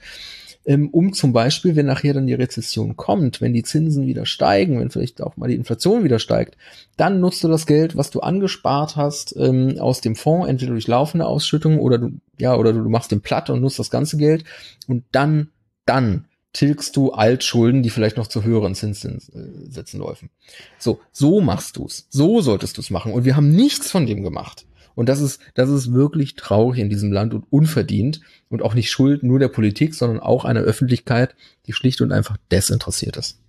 ähm, 0.66 0.89
um 0.90 1.12
zum 1.12 1.32
Beispiel, 1.32 1.74
wenn 1.74 1.86
nachher 1.86 2.15
dann 2.15 2.27
die 2.27 2.35
Rezession 2.35 2.97
kommt, 2.97 3.40
wenn 3.40 3.52
die 3.52 3.62
Zinsen 3.62 4.07
wieder 4.07 4.27
steigen, 4.27 4.78
wenn 4.78 4.90
vielleicht 4.90 5.23
auch 5.23 5.36
mal 5.36 5.48
die 5.48 5.55
Inflation 5.55 6.05
wieder 6.05 6.19
steigt, 6.19 6.57
dann 6.97 7.20
nutzt 7.20 7.43
du 7.43 7.48
das 7.48 7.66
Geld, 7.66 7.97
was 7.97 8.11
du 8.11 8.20
angespart 8.20 8.97
hast 8.97 9.35
ähm, 9.36 9.78
aus 9.81 10.01
dem 10.01 10.16
Fonds, 10.16 10.48
entweder 10.48 10.73
durch 10.73 10.86
laufende 10.86 11.27
Ausschüttungen 11.27 11.81
oder 11.81 11.98
du, 11.98 12.11
ja, 12.39 12.57
oder 12.57 12.73
du 12.73 12.89
machst 12.89 13.11
den 13.11 13.23
platt 13.23 13.48
und 13.48 13.62
nutzt 13.62 13.78
das 13.78 13.90
ganze 13.90 14.19
Geld 14.19 14.44
und 14.86 15.05
dann, 15.12 15.48
dann 15.86 16.27
tilgst 16.52 16.97
du 16.97 17.12
Altschulden, 17.12 17.82
die 17.82 17.90
vielleicht 17.90 18.16
noch 18.16 18.27
zu 18.27 18.43
höheren 18.43 18.74
Zinssätzen 18.74 20.01
läufen. 20.01 20.31
So, 20.78 21.01
so 21.12 21.40
machst 21.40 21.77
du's. 21.77 22.06
So 22.10 22.40
solltest 22.40 22.77
du's 22.78 22.90
machen. 22.90 23.12
Und 23.12 23.24
wir 23.24 23.36
haben 23.36 23.51
nichts 23.51 23.90
von 23.90 24.06
dem 24.06 24.22
gemacht. 24.22 24.66
Und 24.94 25.09
das 25.09 25.20
ist, 25.20 25.40
das 25.55 25.70
ist 25.70 25.93
wirklich 25.93 26.35
traurig 26.35 26.81
in 26.81 26.90
diesem 26.90 27.12
Land 27.12 27.32
und 27.32 27.44
unverdient 27.51 28.20
und 28.48 28.62
auch 28.62 28.74
nicht 28.74 28.90
Schuld 28.90 29.22
nur 29.22 29.39
der 29.39 29.48
Politik, 29.48 29.94
sondern 29.94 30.20
auch 30.20 30.44
einer 30.44 30.60
Öffentlichkeit, 30.60 31.35
die 31.66 31.72
schlicht 31.72 32.01
und 32.01 32.12
einfach 32.12 32.36
desinteressiert 32.51 33.16
ist. 33.16 33.40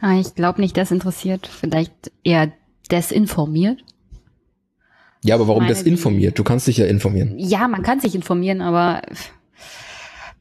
Ah, 0.00 0.18
ich 0.18 0.34
glaube 0.34 0.60
nicht 0.60 0.76
desinteressiert, 0.76 1.46
vielleicht 1.46 2.12
eher 2.22 2.52
desinformiert. 2.90 3.84
Ja, 5.24 5.34
aber 5.34 5.48
warum 5.48 5.66
desinformiert? 5.66 6.38
Du 6.38 6.44
kannst 6.44 6.68
dich 6.68 6.76
ja 6.76 6.86
informieren. 6.86 7.38
Ja, 7.38 7.66
man 7.66 7.82
kann 7.82 8.00
sich 8.00 8.14
informieren, 8.14 8.60
aber 8.62 9.02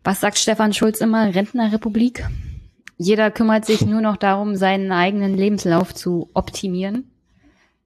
was 0.08 0.22
sagt 0.22 0.38
Stefan 0.38 0.72
Schulz 0.72 1.02
immer? 1.02 1.36
Rentnerrepublik? 1.36 2.26
Jeder 2.98 3.30
kümmert 3.30 3.66
sich 3.66 3.86
nur 3.86 4.00
noch 4.00 4.16
darum, 4.16 4.56
seinen 4.56 4.94
eigenen 4.94 5.36
Lebenslauf 5.36 5.94
zu 5.94 6.30
optimieren. 6.34 7.12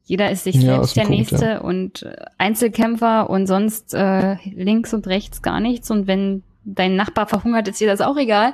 Jeder 0.03 0.29
ist 0.29 0.43
sich 0.43 0.57
ja, 0.57 0.75
selbst 0.75 0.95
der 0.95 1.01
Punkt, 1.01 1.17
Nächste 1.17 1.45
ja. 1.45 1.57
und 1.61 2.03
äh, 2.03 2.15
Einzelkämpfer 2.37 3.27
und 3.27 3.47
sonst 3.47 3.95
äh, 3.95 4.35
links 4.53 4.93
und 4.93 5.07
rechts 5.07 5.41
gar 5.41 5.59
nichts. 5.59 5.89
Und 5.89 6.05
wenn 6.05 6.43
dein 6.63 6.95
Nachbar 6.95 7.25
verhungert, 7.25 7.67
ist 7.67 7.81
dir 7.81 7.87
das 7.87 8.01
auch 8.01 8.17
egal. 8.17 8.53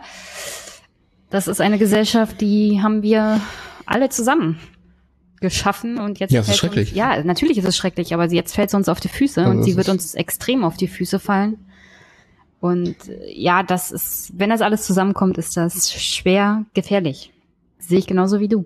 Das 1.30 1.50
ist 1.50 1.60
eine 1.60 1.78
Gesellschaft, 1.78 2.40
die 2.40 2.82
haben 2.82 3.04
wir 3.04 3.42
alle 3.86 4.08
zusammen 4.08 4.60
geschaffen 5.42 6.00
und 6.00 6.20
jetzt 6.20 6.32
ja, 6.32 6.40
es 6.40 6.48
ist 6.48 6.56
schrecklich. 6.56 6.92
Uns, 6.92 6.98
ja, 6.98 7.22
natürlich 7.22 7.58
ist 7.58 7.68
es 7.68 7.76
schrecklich, 7.76 8.14
aber 8.14 8.32
jetzt 8.32 8.56
fällt 8.56 8.70
es 8.70 8.76
uns 8.76 8.88
auf 8.88 9.02
die 9.02 9.10
Füße 9.10 9.42
also 9.42 9.52
und 9.52 9.64
sie 9.64 9.76
wird 9.76 9.90
uns 9.90 10.16
extrem 10.16 10.64
auf 10.64 10.78
die 10.78 10.88
Füße 10.88 11.20
fallen. 11.20 11.58
Und 12.60 12.96
ja, 13.28 13.64
das 13.64 13.92
ist, 13.92 14.32
wenn 14.36 14.50
das 14.50 14.62
alles 14.62 14.86
zusammenkommt, 14.86 15.38
ist 15.38 15.58
das 15.58 15.92
schwer 15.92 16.66
gefährlich. 16.74 17.32
Sehe 17.80 18.00
ich 18.00 18.08
genauso 18.08 18.40
wie 18.40 18.48
du. 18.48 18.66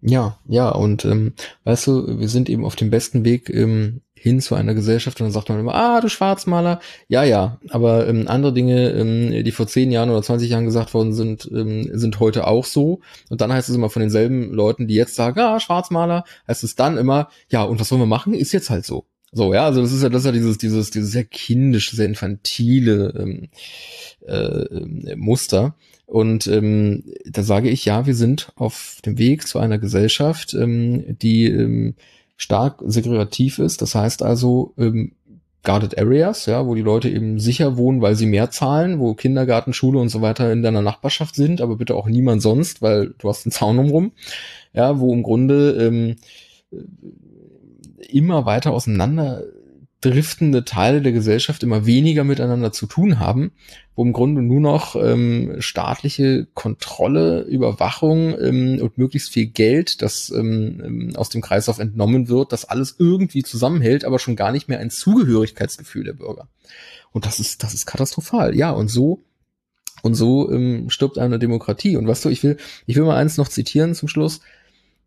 Ja, 0.00 0.38
ja, 0.46 0.70
und 0.70 1.04
ähm, 1.04 1.32
weißt 1.64 1.88
du, 1.88 2.20
wir 2.20 2.28
sind 2.28 2.48
eben 2.48 2.64
auf 2.64 2.76
dem 2.76 2.88
besten 2.88 3.24
Weg 3.24 3.50
ähm, 3.50 4.00
hin 4.14 4.40
zu 4.40 4.54
einer 4.54 4.74
Gesellschaft 4.74 5.20
und 5.20 5.26
dann 5.26 5.32
sagt 5.32 5.48
man 5.48 5.58
immer, 5.58 5.74
ah, 5.74 6.00
du 6.00 6.08
Schwarzmaler, 6.08 6.80
ja, 7.08 7.24
ja, 7.24 7.58
aber 7.70 8.06
ähm, 8.06 8.28
andere 8.28 8.52
Dinge, 8.52 8.90
ähm, 8.90 9.44
die 9.44 9.50
vor 9.50 9.66
zehn 9.66 9.90
Jahren 9.90 10.10
oder 10.10 10.22
20 10.22 10.50
Jahren 10.50 10.66
gesagt 10.66 10.94
worden 10.94 11.12
sind, 11.12 11.48
ähm, 11.52 11.90
sind 11.92 12.20
heute 12.20 12.46
auch 12.46 12.64
so. 12.64 13.00
Und 13.28 13.40
dann 13.40 13.52
heißt 13.52 13.68
es 13.68 13.74
immer 13.74 13.90
von 13.90 14.00
denselben 14.00 14.52
Leuten, 14.52 14.86
die 14.86 14.94
jetzt 14.94 15.16
sagen, 15.16 15.40
ah, 15.40 15.58
Schwarzmaler, 15.58 16.24
heißt 16.46 16.62
es 16.62 16.76
dann 16.76 16.96
immer, 16.96 17.28
ja, 17.48 17.64
und 17.64 17.80
was 17.80 17.90
wollen 17.90 18.02
wir 18.02 18.06
machen? 18.06 18.34
Ist 18.34 18.52
jetzt 18.52 18.70
halt 18.70 18.84
so. 18.84 19.04
So, 19.32 19.52
ja, 19.52 19.66
also 19.66 19.82
das 19.82 19.92
ist 19.92 20.02
ja, 20.02 20.08
das 20.08 20.22
ist 20.22 20.26
ja 20.26 20.32
dieses, 20.32 20.58
dieses, 20.58 20.90
dieses 20.90 21.10
sehr 21.12 21.24
kindische, 21.24 21.94
sehr 21.94 22.06
infantile 22.06 23.12
ähm, 23.18 23.48
äh, 24.26 25.16
Muster. 25.16 25.74
Und 26.06 26.46
ähm, 26.46 27.04
da 27.26 27.42
sage 27.42 27.68
ich, 27.68 27.84
ja, 27.84 28.06
wir 28.06 28.14
sind 28.14 28.52
auf 28.56 28.98
dem 29.04 29.18
Weg 29.18 29.46
zu 29.46 29.58
einer 29.58 29.78
Gesellschaft, 29.78 30.54
ähm, 30.54 31.18
die 31.18 31.44
ähm, 31.46 31.94
stark 32.38 32.82
segregativ 32.86 33.58
ist. 33.58 33.82
Das 33.82 33.94
heißt 33.94 34.22
also, 34.22 34.72
ähm, 34.78 35.12
guarded 35.64 35.98
areas, 35.98 36.46
ja, 36.46 36.66
wo 36.66 36.74
die 36.74 36.82
Leute 36.82 37.10
eben 37.10 37.38
sicher 37.38 37.76
wohnen, 37.76 38.00
weil 38.00 38.14
sie 38.14 38.24
mehr 38.24 38.50
zahlen, 38.50 39.00
wo 39.00 39.12
Kindergarten, 39.14 39.74
Schule 39.74 39.98
und 39.98 40.08
so 40.08 40.22
weiter 40.22 40.50
in 40.50 40.62
deiner 40.62 40.80
Nachbarschaft 40.80 41.34
sind, 41.34 41.60
aber 41.60 41.76
bitte 41.76 41.94
auch 41.94 42.06
niemand 42.06 42.40
sonst, 42.40 42.80
weil 42.80 43.14
du 43.18 43.28
hast 43.28 43.44
einen 43.44 43.52
Zaun 43.52 43.78
umrum, 43.78 44.12
ja, 44.72 44.98
wo 44.98 45.12
im 45.12 45.22
Grunde 45.22 45.72
ähm, 45.72 46.16
immer 48.08 48.46
weiter 48.46 48.72
auseinander 48.72 49.44
driftende 50.00 50.64
Teile 50.64 51.02
der 51.02 51.10
Gesellschaft 51.10 51.64
immer 51.64 51.84
weniger 51.84 52.22
miteinander 52.22 52.70
zu 52.70 52.86
tun 52.86 53.18
haben, 53.18 53.50
wo 53.96 54.04
im 54.04 54.12
Grunde 54.12 54.42
nur 54.42 54.60
noch 54.60 54.94
ähm, 54.94 55.56
staatliche 55.58 56.46
Kontrolle, 56.54 57.42
Überwachung 57.42 58.38
ähm, 58.40 58.78
und 58.80 58.96
möglichst 58.96 59.32
viel 59.32 59.46
Geld, 59.46 60.00
das 60.02 60.30
ähm, 60.30 60.80
ähm, 60.84 61.16
aus 61.16 61.30
dem 61.30 61.42
Kreislauf 61.42 61.80
entnommen 61.80 62.28
wird, 62.28 62.52
das 62.52 62.64
alles 62.64 62.94
irgendwie 62.98 63.42
zusammenhält, 63.42 64.04
aber 64.04 64.20
schon 64.20 64.36
gar 64.36 64.52
nicht 64.52 64.68
mehr 64.68 64.78
ein 64.78 64.90
Zugehörigkeitsgefühl 64.90 66.04
der 66.04 66.12
Bürger. 66.12 66.48
Und 67.10 67.26
das 67.26 67.40
ist, 67.40 67.64
das 67.64 67.74
ist 67.74 67.86
katastrophal. 67.86 68.54
Ja, 68.54 68.70
und 68.70 68.88
so 68.88 69.24
und 70.02 70.14
so 70.14 70.50
ähm, 70.52 70.90
stirbt 70.90 71.18
eine 71.18 71.40
Demokratie. 71.40 71.96
Und 71.96 72.06
weißt 72.06 72.24
du, 72.24 72.28
ich 72.28 72.42
will, 72.42 72.56
ich 72.86 72.96
will 72.96 73.04
mal 73.04 73.16
eins 73.16 73.36
noch 73.36 73.48
zitieren 73.48 73.94
zum 73.94 74.08
Schluss. 74.08 74.40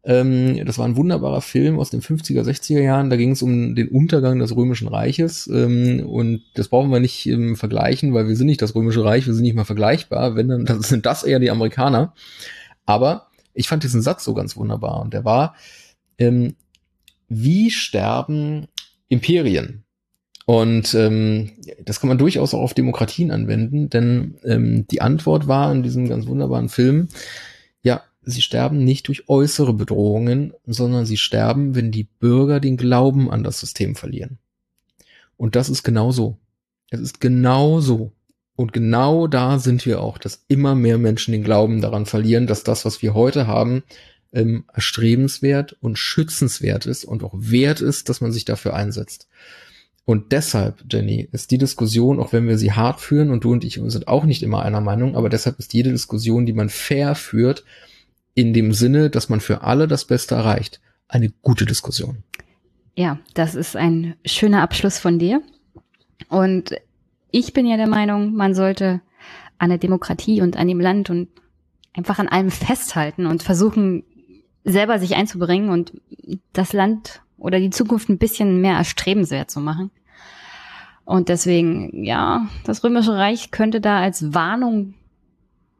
Ähm, 0.03 0.65
das 0.65 0.77
war 0.77 0.85
ein 0.85 0.95
wunderbarer 0.95 1.41
Film 1.41 1.79
aus 1.79 1.91
den 1.91 2.01
50er, 2.01 2.41
60er 2.41 2.81
Jahren. 2.81 3.09
Da 3.09 3.17
ging 3.17 3.31
es 3.31 3.41
um 3.41 3.75
den 3.75 3.89
Untergang 3.89 4.39
des 4.39 4.55
Römischen 4.55 4.87
Reiches. 4.87 5.47
Ähm, 5.47 6.05
und 6.07 6.43
das 6.55 6.69
brauchen 6.69 6.91
wir 6.91 6.99
nicht 6.99 7.27
ähm, 7.27 7.55
vergleichen, 7.55 8.13
weil 8.13 8.27
wir 8.27 8.35
sind 8.35 8.47
nicht 8.47 8.61
das 8.61 8.73
Römische 8.73 9.03
Reich, 9.03 9.27
wir 9.27 9.33
sind 9.33 9.43
nicht 9.43 9.55
mal 9.55 9.65
vergleichbar. 9.65 10.35
Wenn 10.35 10.47
dann 10.47 10.65
das 10.65 10.89
sind 10.89 11.05
das 11.05 11.23
eher 11.23 11.39
die 11.39 11.51
Amerikaner. 11.51 12.13
Aber 12.85 13.27
ich 13.53 13.67
fand 13.67 13.83
diesen 13.83 14.01
Satz 14.01 14.23
so 14.23 14.33
ganz 14.33 14.57
wunderbar. 14.57 15.01
Und 15.01 15.13
der 15.13 15.23
war, 15.23 15.55
ähm, 16.17 16.55
wie 17.27 17.69
sterben 17.69 18.67
Imperien? 19.07 19.83
Und 20.45 20.95
ähm, 20.95 21.51
das 21.85 21.99
kann 21.99 22.07
man 22.07 22.17
durchaus 22.17 22.53
auch 22.53 22.61
auf 22.61 22.73
Demokratien 22.73 23.31
anwenden, 23.31 23.89
denn 23.89 24.35
ähm, 24.43 24.85
die 24.89 25.01
Antwort 25.01 25.47
war 25.47 25.71
in 25.71 25.83
diesem 25.83 26.09
ganz 26.09 26.25
wunderbaren 26.27 26.67
Film, 26.67 27.09
sie 28.23 28.41
sterben 28.41 28.83
nicht 28.83 29.07
durch 29.07 29.27
äußere 29.29 29.73
Bedrohungen, 29.73 30.53
sondern 30.65 31.05
sie 31.05 31.17
sterben, 31.17 31.75
wenn 31.75 31.91
die 31.91 32.03
Bürger 32.03 32.59
den 32.59 32.77
Glauben 32.77 33.29
an 33.31 33.43
das 33.43 33.59
System 33.59 33.95
verlieren. 33.95 34.37
Und 35.37 35.55
das 35.55 35.69
ist 35.69 35.83
genau 35.83 36.11
so. 36.11 36.37
Es 36.89 36.99
ist 36.99 37.19
genau 37.19 37.79
so. 37.79 38.11
Und 38.55 38.73
genau 38.73 39.27
da 39.27 39.57
sind 39.57 39.85
wir 39.85 40.01
auch, 40.01 40.17
dass 40.17 40.45
immer 40.47 40.75
mehr 40.75 40.97
Menschen 40.97 41.31
den 41.31 41.43
Glauben 41.43 41.81
daran 41.81 42.05
verlieren, 42.05 42.45
dass 42.45 42.63
das, 42.63 42.85
was 42.85 43.01
wir 43.01 43.13
heute 43.13 43.47
haben, 43.47 43.83
ähm, 44.33 44.65
erstrebenswert 44.71 45.77
und 45.81 45.97
schützenswert 45.97 46.85
ist 46.85 47.03
und 47.03 47.23
auch 47.23 47.33
wert 47.35 47.81
ist, 47.81 48.07
dass 48.07 48.21
man 48.21 48.31
sich 48.31 48.45
dafür 48.45 48.75
einsetzt. 48.75 49.27
Und 50.05 50.31
deshalb, 50.31 50.83
Jenny, 50.91 51.27
ist 51.31 51.51
die 51.51 51.57
Diskussion, 51.57 52.19
auch 52.19 52.33
wenn 52.33 52.47
wir 52.47 52.57
sie 52.57 52.71
hart 52.71 52.99
führen, 53.01 53.29
und 53.29 53.43
du 53.43 53.51
und 53.51 53.63
ich 53.63 53.79
sind 53.83 54.07
auch 54.07 54.25
nicht 54.25 54.43
immer 54.43 54.61
einer 54.61 54.81
Meinung, 54.81 55.15
aber 55.15 55.29
deshalb 55.29 55.59
ist 55.59 55.73
jede 55.73 55.91
Diskussion, 55.91 56.45
die 56.45 56.53
man 56.53 56.69
fair 56.69 57.15
führt, 57.15 57.63
in 58.33 58.53
dem 58.53 58.73
Sinne, 58.73 59.09
dass 59.09 59.29
man 59.29 59.41
für 59.41 59.61
alle 59.61 59.87
das 59.87 60.05
Beste 60.05 60.35
erreicht. 60.35 60.79
Eine 61.07 61.29
gute 61.41 61.65
Diskussion. 61.65 62.23
Ja, 62.95 63.19
das 63.33 63.55
ist 63.55 63.75
ein 63.75 64.15
schöner 64.25 64.61
Abschluss 64.61 64.99
von 64.99 65.19
dir. 65.19 65.41
Und 66.29 66.75
ich 67.31 67.53
bin 67.53 67.65
ja 67.65 67.77
der 67.77 67.87
Meinung, 67.87 68.35
man 68.35 68.53
sollte 68.53 69.01
an 69.57 69.69
der 69.69 69.77
Demokratie 69.77 70.41
und 70.41 70.57
an 70.57 70.67
dem 70.67 70.79
Land 70.79 71.09
und 71.09 71.29
einfach 71.93 72.19
an 72.19 72.27
allem 72.27 72.51
festhalten 72.51 73.25
und 73.25 73.43
versuchen, 73.43 74.03
selber 74.63 74.99
sich 74.99 75.15
einzubringen 75.15 75.69
und 75.69 75.93
das 76.53 76.73
Land 76.73 77.21
oder 77.37 77.59
die 77.59 77.69
Zukunft 77.69 78.09
ein 78.09 78.17
bisschen 78.17 78.61
mehr 78.61 78.75
erstrebenswert 78.75 79.49
zu 79.49 79.59
machen. 79.59 79.91
Und 81.03 81.29
deswegen, 81.29 82.03
ja, 82.03 82.47
das 82.63 82.83
Römische 82.83 83.13
Reich 83.13 83.51
könnte 83.51 83.81
da 83.81 83.99
als 83.99 84.33
Warnung 84.33 84.93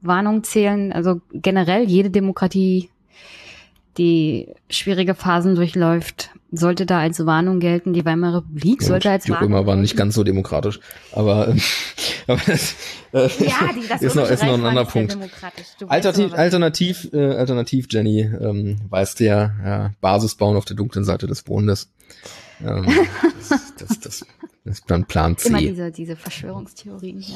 Warnung 0.01 0.43
zählen. 0.43 0.91
Also 0.91 1.21
generell 1.33 1.83
jede 1.87 2.09
Demokratie, 2.09 2.89
die 3.97 4.47
schwierige 4.69 5.15
Phasen 5.15 5.55
durchläuft, 5.55 6.31
sollte 6.51 6.85
da 6.85 6.99
als 6.99 7.25
Warnung 7.25 7.59
gelten. 7.59 7.93
Die 7.93 8.05
Weimarer 8.05 8.37
Republik 8.37 8.83
sollte 8.83 9.09
als 9.09 9.25
die 9.25 9.31
Warnung. 9.31 9.49
Die 9.49 9.53
Römer 9.53 9.67
waren 9.67 9.81
nicht 9.81 9.95
ganz 9.95 10.15
so 10.15 10.23
demokratisch, 10.23 10.79
aber, 11.13 11.49
äh, 11.49 11.55
aber 12.27 12.41
das, 12.45 12.75
äh, 13.13 13.29
ja, 13.43 13.69
die, 13.73 13.87
das 13.87 14.01
ist, 14.01 14.15
noch, 14.15 14.29
ist 14.29 14.43
noch 14.43 14.53
ein 14.53 14.65
anderer 14.65 14.85
Punkt. 14.85 15.17
Alternativ, 15.87 16.33
alternativ, 16.33 17.09
äh, 17.13 17.35
alternativ, 17.35 17.87
Jenny, 17.89 18.21
ähm, 18.21 18.77
weißt 18.89 19.19
du 19.19 19.25
ja, 19.25 19.51
ja, 19.63 19.91
Basis 20.01 20.35
bauen 20.35 20.57
auf 20.57 20.65
der 20.65 20.75
dunklen 20.75 21.05
Seite 21.05 21.27
des 21.27 21.45
Mondes. 21.47 21.89
Ähm, 22.61 22.85
das, 23.49 23.73
das, 23.77 23.99
das, 23.99 23.99
das 23.99 24.25
ist 24.65 24.91
dann 24.91 25.05
Plan 25.05 25.37
C. 25.37 25.49
Immer 25.49 25.59
diese, 25.59 25.91
diese 25.91 26.15
Verschwörungstheorien. 26.15 27.21
Ja. 27.21 27.35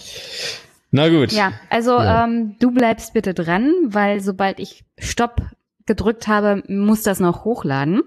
Na 0.95 1.09
gut. 1.09 1.33
Ja, 1.33 1.51
also 1.69 1.91
ja. 1.91 2.23
Ähm, 2.23 2.55
du 2.59 2.71
bleibst 2.71 3.13
bitte 3.13 3.33
dran, 3.33 3.73
weil 3.83 4.21
sobald 4.21 4.59
ich 4.61 4.85
Stopp 4.97 5.41
gedrückt 5.85 6.29
habe, 6.29 6.63
muss 6.69 7.03
das 7.03 7.19
noch 7.19 7.43
hochladen. 7.43 8.03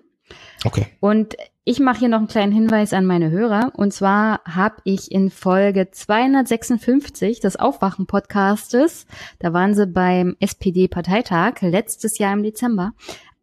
Okay. 0.65 0.87
Und 0.99 1.37
ich 1.65 1.81
mache 1.81 1.99
hier 1.99 2.09
noch 2.09 2.19
einen 2.19 2.29
kleinen 2.29 2.53
Hinweis 2.53 2.95
an 2.95 3.05
meine 3.05 3.31
Hörer. 3.31 3.73
Und 3.77 3.93
zwar 3.93 4.41
habe 4.47 4.77
ich 4.85 5.13
in 5.13 5.29
Folge 5.29 5.91
256 5.91 7.41
des 7.41 7.57
Aufwachen-Podcastes, 7.57 9.07
da 9.39 9.53
waren 9.53 9.75
sie 9.75 9.87
beim 9.87 10.35
SPD-Parteitag 10.41 11.61
letztes 11.61 12.17
Jahr 12.17 12.33
im 12.33 12.43
Dezember, 12.43 12.93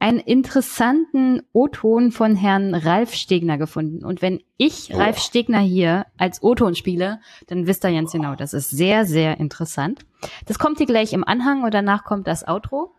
einen 0.05 0.19
interessanten 0.19 1.41
O-Ton 1.51 2.11
von 2.11 2.35
Herrn 2.35 2.75
Ralf 2.75 3.15
Stegner 3.15 3.57
gefunden. 3.57 4.05
Und 4.05 4.21
wenn 4.21 4.39
ich 4.57 4.91
oh. 4.93 4.97
Ralf 4.97 5.17
Stegner 5.17 5.61
hier 5.61 6.05
als 6.15 6.43
O-Ton 6.43 6.75
spiele, 6.75 7.19
dann 7.47 7.65
wisst 7.65 7.83
ihr 7.83 7.91
ganz 7.91 8.11
genau, 8.11 8.35
das 8.35 8.53
ist 8.53 8.69
sehr, 8.69 9.07
sehr 9.07 9.39
interessant. 9.39 10.05
Das 10.45 10.59
kommt 10.59 10.77
hier 10.77 10.85
gleich 10.85 11.11
im 11.11 11.23
Anhang 11.23 11.63
und 11.63 11.73
danach 11.73 12.03
kommt 12.03 12.27
das 12.27 12.47
Outro. 12.47 12.93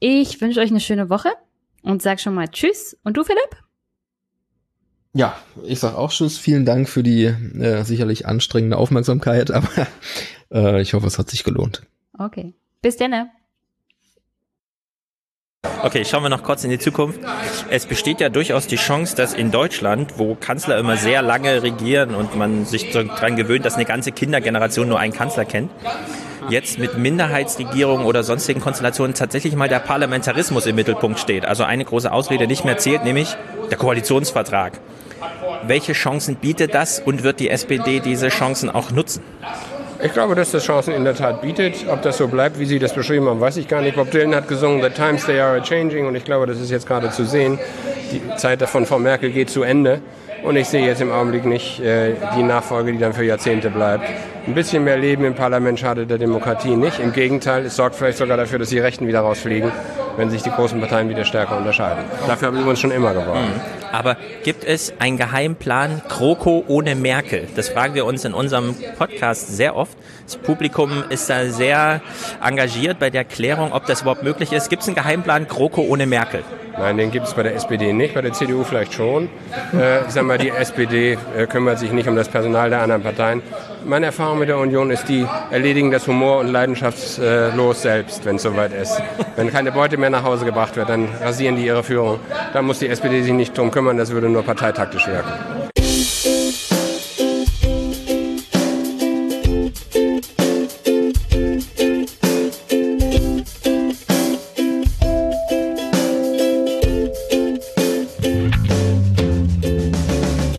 Ich 0.00 0.40
wünsche 0.40 0.58
euch 0.58 0.70
eine 0.70 0.80
schöne 0.80 1.08
Woche 1.10 1.28
und 1.82 2.02
sag 2.02 2.18
schon 2.18 2.34
mal 2.34 2.48
Tschüss. 2.48 2.98
Und 3.04 3.16
du, 3.16 3.22
Philipp? 3.22 3.62
Ja, 5.12 5.36
ich 5.62 5.78
sag 5.78 5.94
auch 5.94 6.10
Tschüss. 6.10 6.38
Vielen 6.38 6.64
Dank 6.64 6.88
für 6.88 7.04
die 7.04 7.26
äh, 7.26 7.84
sicherlich 7.84 8.26
anstrengende 8.26 8.78
Aufmerksamkeit, 8.78 9.50
aber 9.52 9.86
äh, 10.50 10.82
ich 10.82 10.94
hoffe, 10.94 11.06
es 11.06 11.20
hat 11.20 11.30
sich 11.30 11.44
gelohnt. 11.44 11.82
Okay. 12.18 12.52
Bis 12.80 12.96
dann. 12.96 13.30
Okay, 15.84 16.04
schauen 16.04 16.22
wir 16.22 16.28
noch 16.28 16.44
kurz 16.44 16.62
in 16.62 16.70
die 16.70 16.78
Zukunft. 16.78 17.18
Es 17.68 17.86
besteht 17.86 18.20
ja 18.20 18.28
durchaus 18.28 18.68
die 18.68 18.76
Chance, 18.76 19.16
dass 19.16 19.34
in 19.34 19.50
Deutschland, 19.50 20.14
wo 20.16 20.36
Kanzler 20.36 20.78
immer 20.78 20.96
sehr 20.96 21.22
lange 21.22 21.62
regieren 21.64 22.14
und 22.14 22.36
man 22.36 22.64
sich 22.66 22.90
daran 22.92 23.34
gewöhnt, 23.34 23.64
dass 23.64 23.74
eine 23.74 23.84
ganze 23.84 24.12
Kindergeneration 24.12 24.88
nur 24.88 25.00
einen 25.00 25.12
Kanzler 25.12 25.44
kennt, 25.44 25.72
jetzt 26.48 26.78
mit 26.78 26.98
Minderheitsregierungen 26.98 28.06
oder 28.06 28.22
sonstigen 28.22 28.60
Konstellationen 28.60 29.14
tatsächlich 29.14 29.56
mal 29.56 29.68
der 29.68 29.80
Parlamentarismus 29.80 30.66
im 30.66 30.76
Mittelpunkt 30.76 31.18
steht. 31.18 31.44
Also 31.44 31.64
eine 31.64 31.84
große 31.84 32.12
Ausrede 32.12 32.46
nicht 32.46 32.64
mehr 32.64 32.78
zählt, 32.78 33.02
nämlich 33.02 33.36
der 33.70 33.78
Koalitionsvertrag. 33.78 34.78
Welche 35.64 35.94
Chancen 35.94 36.36
bietet 36.36 36.74
das 36.74 37.00
und 37.00 37.24
wird 37.24 37.40
die 37.40 37.48
SPD 37.48 37.98
diese 38.00 38.28
Chancen 38.28 38.70
auch 38.70 38.92
nutzen? 38.92 39.22
Ich 40.04 40.12
glaube, 40.12 40.34
dass 40.34 40.50
das 40.50 40.64
Chancen 40.64 40.94
in 40.94 41.04
der 41.04 41.14
Tat 41.14 41.42
bietet. 41.42 41.86
Ob 41.88 42.02
das 42.02 42.16
so 42.16 42.26
bleibt, 42.26 42.58
wie 42.58 42.66
Sie 42.66 42.80
das 42.80 42.92
beschrieben 42.92 43.28
haben, 43.28 43.40
weiß 43.40 43.56
ich 43.56 43.68
gar 43.68 43.80
nicht. 43.82 43.94
Bob 43.94 44.10
Dylan 44.10 44.34
hat 44.34 44.48
gesungen, 44.48 44.82
The 44.82 44.90
Times 44.90 45.26
They 45.26 45.38
Are 45.38 45.62
Changing 45.62 46.06
und 46.06 46.16
ich 46.16 46.24
glaube, 46.24 46.46
das 46.46 46.60
ist 46.60 46.70
jetzt 46.70 46.88
gerade 46.88 47.10
zu 47.10 47.24
sehen. 47.24 47.60
Die 48.10 48.20
Zeit 48.36 48.60
von 48.62 48.84
Frau 48.84 48.98
Merkel 48.98 49.30
geht 49.30 49.48
zu 49.48 49.62
Ende. 49.62 50.00
Und 50.42 50.56
ich 50.56 50.66
sehe 50.66 50.84
jetzt 50.84 51.00
im 51.00 51.12
Augenblick 51.12 51.44
nicht 51.44 51.78
äh, 51.78 52.14
die 52.36 52.42
Nachfolge, 52.42 52.90
die 52.90 52.98
dann 52.98 53.12
für 53.12 53.22
Jahrzehnte 53.22 53.70
bleibt. 53.70 54.08
Ein 54.44 54.54
bisschen 54.54 54.82
mehr 54.82 54.96
Leben 54.96 55.24
im 55.24 55.34
Parlament 55.34 55.78
schadet 55.78 56.10
der 56.10 56.18
Demokratie 56.18 56.74
nicht. 56.74 56.98
Im 56.98 57.12
Gegenteil, 57.12 57.64
es 57.66 57.76
sorgt 57.76 57.94
vielleicht 57.94 58.18
sogar 58.18 58.36
dafür, 58.36 58.58
dass 58.58 58.70
die 58.70 58.80
Rechten 58.80 59.06
wieder 59.06 59.20
rausfliegen, 59.20 59.70
wenn 60.16 60.30
sich 60.30 60.42
die 60.42 60.50
großen 60.50 60.80
Parteien 60.80 61.08
wieder 61.08 61.24
stärker 61.24 61.56
unterscheiden. 61.56 62.02
Dafür 62.26 62.48
haben 62.48 62.58
wir 62.58 62.66
uns 62.66 62.80
schon 62.80 62.90
immer 62.90 63.12
geworben. 63.12 63.52
Aber 63.92 64.16
gibt 64.42 64.64
es 64.64 64.92
einen 64.98 65.18
Geheimplan 65.18 66.02
GroKo 66.08 66.64
ohne 66.66 66.94
Merkel? 66.94 67.46
Das 67.54 67.68
fragen 67.68 67.94
wir 67.94 68.06
uns 68.06 68.24
in 68.24 68.34
unserem 68.34 68.74
Podcast 68.98 69.54
sehr 69.54 69.76
oft. 69.76 69.96
Das 70.24 70.36
Publikum 70.36 71.04
ist 71.10 71.28
da 71.28 71.46
sehr 71.46 72.00
engagiert 72.42 72.98
bei 72.98 73.10
der 73.10 73.24
Klärung, 73.24 73.72
ob 73.72 73.86
das 73.86 74.02
überhaupt 74.02 74.22
möglich 74.22 74.52
ist. 74.52 74.70
Gibt 74.70 74.82
es 74.82 74.88
einen 74.88 74.96
Geheimplan 74.96 75.46
GroKo 75.46 75.82
ohne 75.82 76.06
Merkel? 76.06 76.42
Nein, 76.78 76.96
den 76.96 77.10
gibt 77.10 77.26
es 77.26 77.34
bei 77.34 77.42
der 77.42 77.54
SPD 77.54 77.92
nicht, 77.92 78.14
bei 78.14 78.22
der 78.22 78.32
CDU 78.32 78.64
vielleicht 78.64 78.94
schon. 78.94 79.28
Äh, 79.78 80.06
ich 80.06 80.10
sag 80.10 80.24
mal, 80.24 80.38
die 80.38 80.48
SPD 80.48 81.18
äh, 81.36 81.46
kümmert 81.46 81.78
sich 81.78 81.92
nicht 81.92 82.08
um 82.08 82.16
das 82.16 82.28
Personal 82.28 82.70
der 82.70 82.80
anderen 82.80 83.02
Parteien. 83.02 83.42
Meine 83.84 84.06
Erfahrung 84.06 84.38
mit 84.38 84.48
der 84.48 84.58
Union 84.58 84.90
ist 84.90 85.08
die, 85.08 85.26
erledigen 85.50 85.90
das 85.90 86.06
Humor- 86.06 86.38
und 86.38 86.48
leidenschaftslos 86.48 87.82
selbst, 87.82 88.24
wenn 88.24 88.36
es 88.36 88.42
soweit 88.42 88.72
ist. 88.72 89.00
Wenn 89.36 89.50
keine 89.50 89.72
Beute 89.72 89.96
mehr 89.96 90.10
nach 90.10 90.22
Hause 90.22 90.44
gebracht 90.44 90.76
wird, 90.76 90.88
dann 90.88 91.08
rasieren 91.20 91.56
die 91.56 91.66
ihre 91.66 91.82
Führung. 91.82 92.20
Da 92.52 92.62
muss 92.62 92.78
die 92.78 92.88
SPD 92.88 93.22
sich 93.22 93.32
nicht 93.32 93.56
drum 93.56 93.70
kümmern, 93.70 93.96
das 93.96 94.10
würde 94.12 94.28
nur 94.28 94.44
parteitaktisch 94.44 95.06
wirken. 95.06 95.61